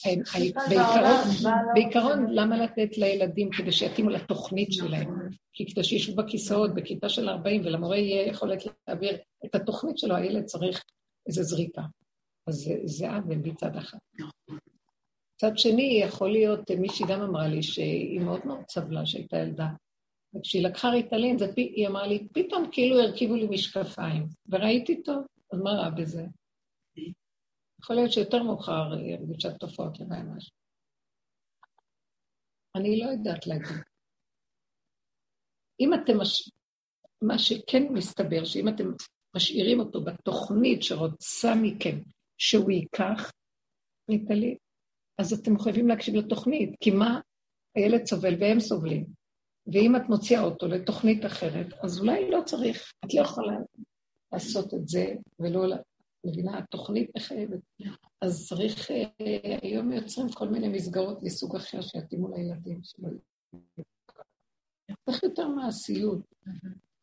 בעיקרון, 0.69 1.53
בעיקרון, 1.73 2.34
למה 2.34 2.57
לתת 2.57 2.98
לילדים 2.98 3.49
כדי 3.57 3.72
שיתאימו 3.72 4.10
לתוכנית 4.10 4.73
שלהם? 4.73 5.30
כי 5.53 5.73
כדי 5.73 5.84
שישבו 5.84 6.23
בכיסאות 6.23 6.73
בכיתה 6.73 7.10
של 7.10 7.30
40 7.30 7.61
ולמורה 7.65 7.98
יהיה 7.98 8.27
יכולת 8.27 8.64
להעביר 8.88 9.18
את 9.45 9.56
התוכנית 9.56 9.98
שלו, 9.98 10.15
הילד 10.15 10.45
צריך 10.45 10.84
איזו 11.27 11.44
זריקה. 11.44 11.81
אז 12.48 12.72
זה 12.86 13.11
עוול 13.11 13.38
מצד 13.38 13.76
אחד. 13.76 13.98
מצד 15.44 15.57
שני, 15.57 16.02
יכול 16.03 16.32
להיות, 16.32 16.72
מישהי 16.72 17.06
גם 17.10 17.22
אמרה 17.22 17.48
לי 17.48 17.64
שהיא 17.64 18.20
מאוד 18.20 18.45
מאוד 18.45 18.70
סבלה 18.70 19.06
שהייתה 19.06 19.38
ילדה. 19.38 19.68
וכשהיא 20.34 20.68
לקחה 20.68 20.90
ריטלין, 20.90 21.38
היא 21.56 21.88
אמרה 21.88 22.07
לי, 22.07 22.28
פתאום 22.34 22.64
כאילו 22.72 22.99
הרכיבו 22.99 23.36
לי 23.36 23.48
משקפיים, 23.49 24.28
וראיתי 24.49 25.03
טוב, 25.03 25.26
אז 25.53 25.60
מה 25.60 25.72
רע 25.72 25.90
בזה? 25.90 26.24
יכול 27.82 27.95
להיות 27.95 28.11
שיותר 28.11 28.44
מאוחר 28.44 28.94
היא 28.94 29.16
הרגישה 29.16 29.57
תופעות 29.57 29.99
לוואי 29.99 30.20
משהו. 30.36 30.52
אני 32.76 32.99
לא 32.99 33.06
יודעת 33.06 33.48
להגיד. 33.48 33.84
אם 35.80 35.94
אתם, 35.94 36.22
מש... 36.22 36.52
מה 37.22 37.40
שכן 37.40 37.84
מסתבר, 37.94 38.45
שאם 38.45 38.68
אתם 38.68 38.84
משאירים 39.36 39.80
אותו 39.80 40.03
בתוכנית 40.03 40.84
שרוצה 40.84 41.56
מכם 41.61 41.99
שהוא 42.38 42.72
ייקח, 42.72 43.32
ריטלין, 44.10 44.57
אז 45.20 45.34
אתם 45.34 45.60
חייבים 45.60 45.88
להקשיב 45.88 46.16
לתוכנית, 46.16 46.76
כי 46.80 46.91
מה 46.91 47.20
הילד 47.76 48.06
סובל 48.06 48.36
והם 48.40 48.60
סובלים. 48.60 49.06
ואם 49.74 49.96
את 49.96 50.02
מוציאה 50.10 50.41
אותו 50.41 50.68
לתוכנית 50.68 51.26
אחרת, 51.26 51.68
אז 51.84 52.00
אולי 52.00 52.32
לא 52.32 52.41
צריך, 52.46 52.94
את 53.06 53.14
לא 53.14 53.22
יכולה 53.22 53.58
לעשות 54.34 54.74
את 54.74 54.88
זה 54.88 55.06
ולא 55.40 55.76
מבינה, 56.26 56.58
התוכנית 56.58 57.10
מחייבת. 57.18 57.60
אז 58.22 58.48
צריך, 58.48 58.91
אה, 58.91 59.58
היום 59.62 59.91
יוצרים 59.91 60.30
כל 60.30 60.48
מיני 60.48 60.68
מסגרות 60.68 61.24
מסוג 61.24 61.56
אחר 61.56 61.82
שיתאימו 61.82 62.36
לילדים 62.36 62.80
שלו. 62.84 63.10
צריך 65.06 65.24
יותר 65.24 65.48
מעשיות. 65.48 66.20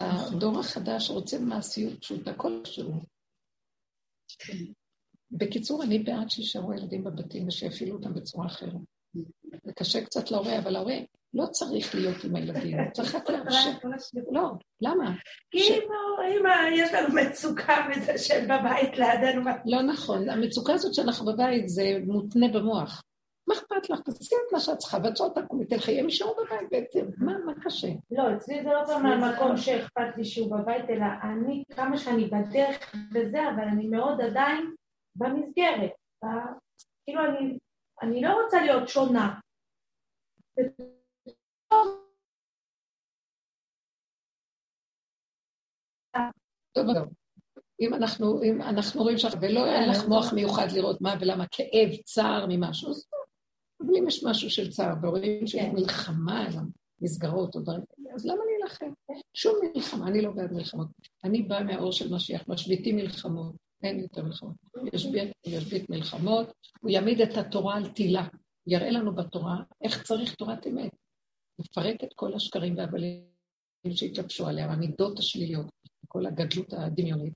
הדור 0.01 0.60
החדש 0.60 1.10
רוצה 1.10 1.38
מעשיות 1.38 2.01
פשוטה 2.01 2.34
כלשהו. 2.34 2.93
בקיצור, 5.31 5.82
אני 5.82 5.98
בעד 5.98 6.31
שישארו 6.31 6.73
ילדים 6.73 7.05
בבתים 7.05 7.47
ושיפעילו 7.47 7.97
אותם 7.97 8.15
בצורה 8.15 8.47
אחרת. 8.47 8.73
זה 9.65 9.73
קשה 9.73 10.05
קצת 10.05 10.31
להורה, 10.31 10.59
אבל 10.59 10.77
ההורה 10.77 10.97
לא 11.35 11.47
צריך 11.47 11.94
להיות 11.94 12.24
עם 12.24 12.36
הילדים, 12.36 12.77
צריך 12.94 13.15
רק 13.15 13.31
לאפשר. 13.31 13.70
לא, 14.31 14.51
למה? 14.81 15.15
כי 15.51 15.74
אם 16.23 16.44
יש 16.73 16.94
לנו 16.94 17.15
מצוקה 17.15 17.89
מזה 17.90 18.19
שהם 18.19 18.44
בבית 18.44 18.98
לידינו. 18.98 19.43
לא 19.66 19.82
נכון, 19.82 20.31
המצוקה 20.31 20.73
הזאת 20.74 20.94
שאנחנו 20.94 21.27
בבית 21.27 21.69
זה 21.69 21.98
מותנה 22.07 22.48
במוח. 22.48 23.03
מה 23.48 23.55
אכפת 23.55 23.90
לך? 23.90 24.01
תעשי 24.01 24.35
את 24.35 24.53
מה 24.53 24.61
שאת 24.61 24.78
צריכה, 24.78 24.98
ואת 25.05 25.16
שעות 25.16 25.39
תקומי, 25.39 25.65
תלכי, 25.65 26.01
הם 26.01 26.05
יישארו 26.05 26.35
בבית 26.35 26.69
בעצם, 26.70 27.07
מה 27.19 27.55
קשה? 27.65 27.89
לא, 28.11 28.23
אצלי 28.36 28.62
זה 28.62 28.69
לא 28.69 28.85
פעם 28.86 29.03
מהמקום 29.03 29.57
שאכפת 29.57 30.16
לי 30.16 30.24
שהוא 30.24 30.57
בבית, 30.57 30.90
אלא 30.90 31.05
אני, 31.23 31.62
כמה 31.77 31.98
שאני 31.98 32.24
בדרך 32.24 32.94
וזה, 33.15 33.39
אבל 33.55 33.65
אני 33.73 33.86
מאוד 33.86 34.20
עדיין 34.20 34.74
במסגרת. 35.18 35.93
כאילו, 37.05 37.20
אני 38.02 38.22
לא 38.22 38.43
רוצה 38.43 38.60
להיות 38.60 38.88
שונה. 38.88 39.40
טוב, 46.72 46.86
אם 47.80 47.94
אנחנו, 47.94 48.43
אם 48.43 48.62
אנחנו 48.62 49.02
רואים 49.02 49.18
שאנחנו, 49.18 49.40
ולא 49.43 49.66
אין 49.66 49.88
לך 49.88 50.09
מוח 50.09 50.32
מיוחד 50.32 50.66
לראות 50.72 51.01
מה 51.01 51.14
ולמה, 51.20 51.44
כאב, 51.51 51.97
צער 52.05 52.47
ממשהו, 52.48 52.90
אז 52.90 53.06
אבל 53.80 53.97
אם 53.98 54.09
יש 54.09 54.24
משהו 54.24 54.51
של 54.51 54.70
צער, 54.70 54.94
ורואים 55.02 55.47
שיש 55.47 55.62
כן. 55.62 55.74
מלחמה 55.74 56.47
על 56.47 56.52
המסגרות 57.01 57.55
או 57.55 57.60
דברים 57.60 57.82
אז 58.14 58.26
למה 58.26 58.44
להילחם? 58.44 58.90
שום 59.34 59.55
מלחמה, 59.62 60.09
אני 60.09 60.22
לא 60.22 60.30
בעד 60.30 60.52
מלחמות. 60.52 60.88
אני 61.24 61.43
באה 61.43 61.64
מהאור 61.64 61.93
של 61.93 62.14
משיח, 62.14 62.48
משביתים 62.48 62.97
מלחמות, 62.97 63.55
אין 63.86 64.00
יותר 64.00 64.22
מלחמות. 64.22 64.56
ישבית 65.44 65.90
מלחמות, 65.90 66.46
הוא 66.80 66.90
יעמיד 66.90 67.20
את 67.20 67.36
התורה 67.36 67.76
על 67.76 67.88
תילה, 67.88 68.28
יראה 68.66 68.90
לנו 68.90 69.14
בתורה 69.14 69.56
איך 69.82 70.02
צריך 70.02 70.34
תורת 70.34 70.66
אמת. 70.66 70.90
לפרק 71.58 72.04
את 72.04 72.12
כל 72.14 72.34
השקרים 72.34 72.76
והבלים 72.76 73.22
שהתלבשו 73.90 74.46
עליה, 74.46 74.72
המידות 74.72 75.18
השליליות, 75.18 75.66
כל 76.08 76.26
הגדלות 76.26 76.72
הדמיונית, 76.72 77.34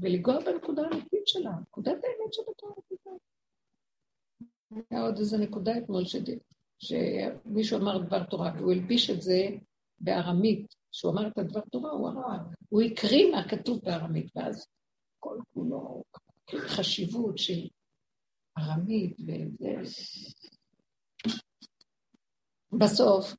ולגוע 0.00 0.38
בנקודה 0.40 0.82
האמיתית 0.82 1.26
שלה, 1.26 1.50
נקודת 1.62 1.96
האמת 2.04 2.32
שבתורה. 2.32 2.74
היה 4.90 5.02
עוד 5.02 5.18
איזו 5.18 5.38
נקודה 5.38 5.78
אתמול 5.78 6.02
שמישהו 6.78 7.78
אמר 7.78 7.98
דבר 7.98 8.24
תורה, 8.24 8.52
והוא 8.56 8.72
הלביש 8.72 9.10
את 9.10 9.22
זה 9.22 9.48
בארמית, 10.00 10.74
כשהוא 10.92 11.12
אמר 11.12 11.28
את 11.28 11.38
הדבר 11.38 11.60
תורה, 11.60 11.90
הוא 11.90 12.08
אמר, 12.08 12.36
הוא 12.68 12.82
הקריא 12.82 13.30
מה 13.30 13.48
כתוב 13.48 13.80
בארמית, 13.84 14.36
ואז 14.36 14.66
כל 15.18 15.38
כולו 15.54 16.04
חשיבות 16.50 17.38
של 17.38 17.68
ארמית 18.58 19.16
וזה. 19.20 19.74
בסוף, 22.72 23.34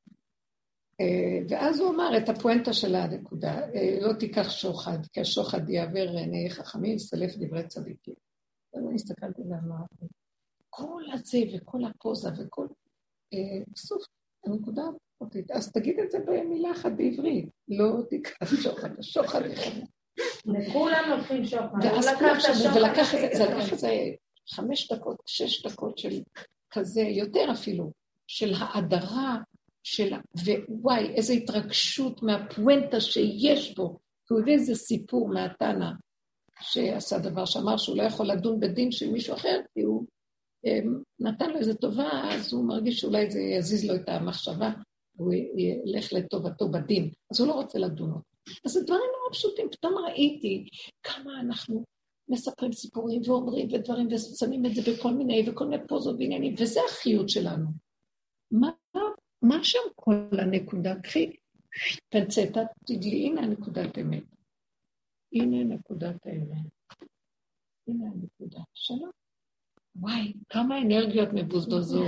אה, 1.02 1.40
ואז 1.50 1.80
הוא 1.80 1.90
אמר 1.90 2.18
את 2.18 2.30
הפואנטה 2.30 2.74
של 2.74 2.96
הנקודה, 2.96 3.60
אה, 3.76 3.98
לא 4.02 4.14
תיקח 4.14 4.50
שוחד, 4.50 4.98
כי 5.14 5.22
השוחד 5.22 5.70
יעבר 5.70 6.10
עיני 6.10 6.50
חכמים, 6.50 6.98
סלף 6.98 7.36
דברי 7.36 7.68
צדיקים. 7.68 8.16
אז 8.74 8.86
אני 8.86 8.96
הסתכלתי 8.96 9.42
ואמרתי, 9.42 10.06
כל 10.70 11.04
הזה 11.14 11.38
וכל 11.54 11.86
הפוזה 11.86 12.30
וכל... 12.38 12.68
אה, 13.34 13.64
בסוף, 13.74 14.04
הנקודה 14.46 14.84
הפרטית, 15.16 15.52
אז 15.52 15.72
תגיד 15.72 16.00
את 16.00 16.12
זה 16.12 16.20
במילה 16.20 16.72
אחת 16.72 16.92
בעברית, 16.98 17.50
לא 17.68 18.02
תיקח 18.10 18.56
שוחד, 18.64 19.00
השוחד 19.00 19.42
יחד. 19.46 19.72
לכולם 20.45 21.03
לוקחים 21.10 21.45
שוחד. 21.45 21.81
זה, 22.53 22.80
לקח 22.80 23.73
את 23.73 23.80
זה 23.80 23.95
חמש 24.49 24.91
דקות, 24.91 25.18
שש 25.26 25.65
דקות 25.65 25.98
של 25.98 26.22
כזה, 26.72 27.02
יותר 27.02 27.52
אפילו, 27.52 27.91
של 28.27 28.53
האדרה 28.57 29.38
של... 29.84 30.14
ווואי, 30.69 31.14
איזו 31.15 31.34
התרגשות 31.34 32.23
מהפואנטה 32.23 33.02
שיש 33.02 33.76
בו. 33.76 33.99
הוא 34.30 34.40
הביא 34.40 34.53
איזה 34.53 34.76
סיפור 34.76 35.30
מהתנא 35.30 35.90
שעשה 36.61 37.19
דבר 37.19 37.45
שאמר 37.45 37.77
שהוא 37.77 37.98
לא 37.98 38.03
יכול 38.03 38.26
לדון 38.26 38.60
בדין 38.60 38.91
של 38.91 39.11
מישהו 39.11 39.36
אחר, 39.36 39.60
כי 39.73 39.81
הוא 39.81 40.06
אמ, 40.65 41.02
נתן 41.19 41.49
לו 41.49 41.57
איזה 41.57 41.76
טובה, 41.76 42.10
אז 42.31 42.53
הוא 42.53 42.68
מרגיש 42.68 42.99
שאולי 42.99 43.31
זה 43.31 43.40
יזיז 43.40 43.86
לו 43.86 43.95
את 43.95 44.10
המחשבה, 44.10 44.72
הוא 45.18 45.34
ילך 45.86 46.14
לטובתו 46.14 46.72
בדין, 46.72 47.11
אז 47.31 47.40
הוא 47.40 47.48
לא 47.48 47.53
רוצה 47.53 47.80
לדון 47.80 48.10
אותו. 48.10 48.29
אז 48.66 48.72
זה 48.72 48.84
דברים 48.84 49.02
נורא 49.18 49.34
פשוטים, 49.34 49.70
פתאום 49.72 49.94
ראיתי 49.98 50.68
כמה 51.04 51.40
אנחנו 51.40 51.84
מספרים 52.30 52.72
סיפורים 52.72 53.22
ואומרים 53.26 53.68
ודברים 53.72 54.08
ושמים 54.12 54.66
את 54.66 54.76
זה 54.76 54.82
בכל 54.92 55.14
מיני 55.14 55.50
וכל 55.50 55.66
מיני 55.66 55.88
פוזות 55.88 56.16
ועניינים, 56.20 56.56
וזה 56.58 56.80
החיות 56.90 57.30
שלנו. 57.30 57.68
מה 58.52 58.70
מה 59.42 59.64
שם 59.64 59.80
כל 59.96 60.40
הנקודה? 60.40 60.96
קחי 61.04 61.32
פנצטה, 62.10 62.62
תדעי, 62.86 63.26
הנה 63.28 63.42
הנקודת 63.42 63.98
אמת. 63.98 64.24
הנה 65.34 65.64
נקודת 65.64 66.26
האמת. 66.26 66.66
הנה 67.88 68.06
הנקודה. 68.06 68.60
שלום. 68.74 69.10
וואי, 69.96 70.34
כמה 70.50 70.82
אנרגיות 70.82 71.30
מבוזבזות, 71.34 72.08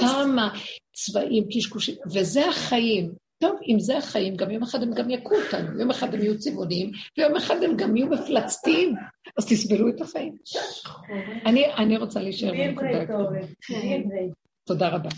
כמה 0.00 0.54
צבעים, 0.92 1.44
קשקושים, 1.54 1.94
וזה 2.14 2.48
החיים. 2.48 3.14
טוב, 3.42 3.56
אם 3.68 3.80
זה 3.80 3.98
החיים, 3.98 4.36
גם 4.36 4.50
יום 4.50 4.62
אחד 4.62 4.82
הם 4.82 4.94
גם 4.94 5.10
יכו 5.10 5.34
אותנו, 5.34 5.80
יום 5.80 5.90
אחד 5.90 6.14
הם 6.14 6.20
יהיו 6.20 6.38
צבעונים, 6.38 6.90
ויום 7.18 7.36
אחד 7.36 7.62
הם 7.62 7.76
גם 7.76 7.96
יהיו 7.96 8.06
מפלצתיים, 8.06 8.94
אז 9.38 9.46
תסבלו 9.46 9.88
את 9.88 10.00
החיים. 10.00 10.36
אני 11.76 11.96
רוצה 11.96 12.20
להישאר 12.22 12.50
בנקודה. 12.52 13.14
תודה 14.64 14.88
רבה. 14.88 15.08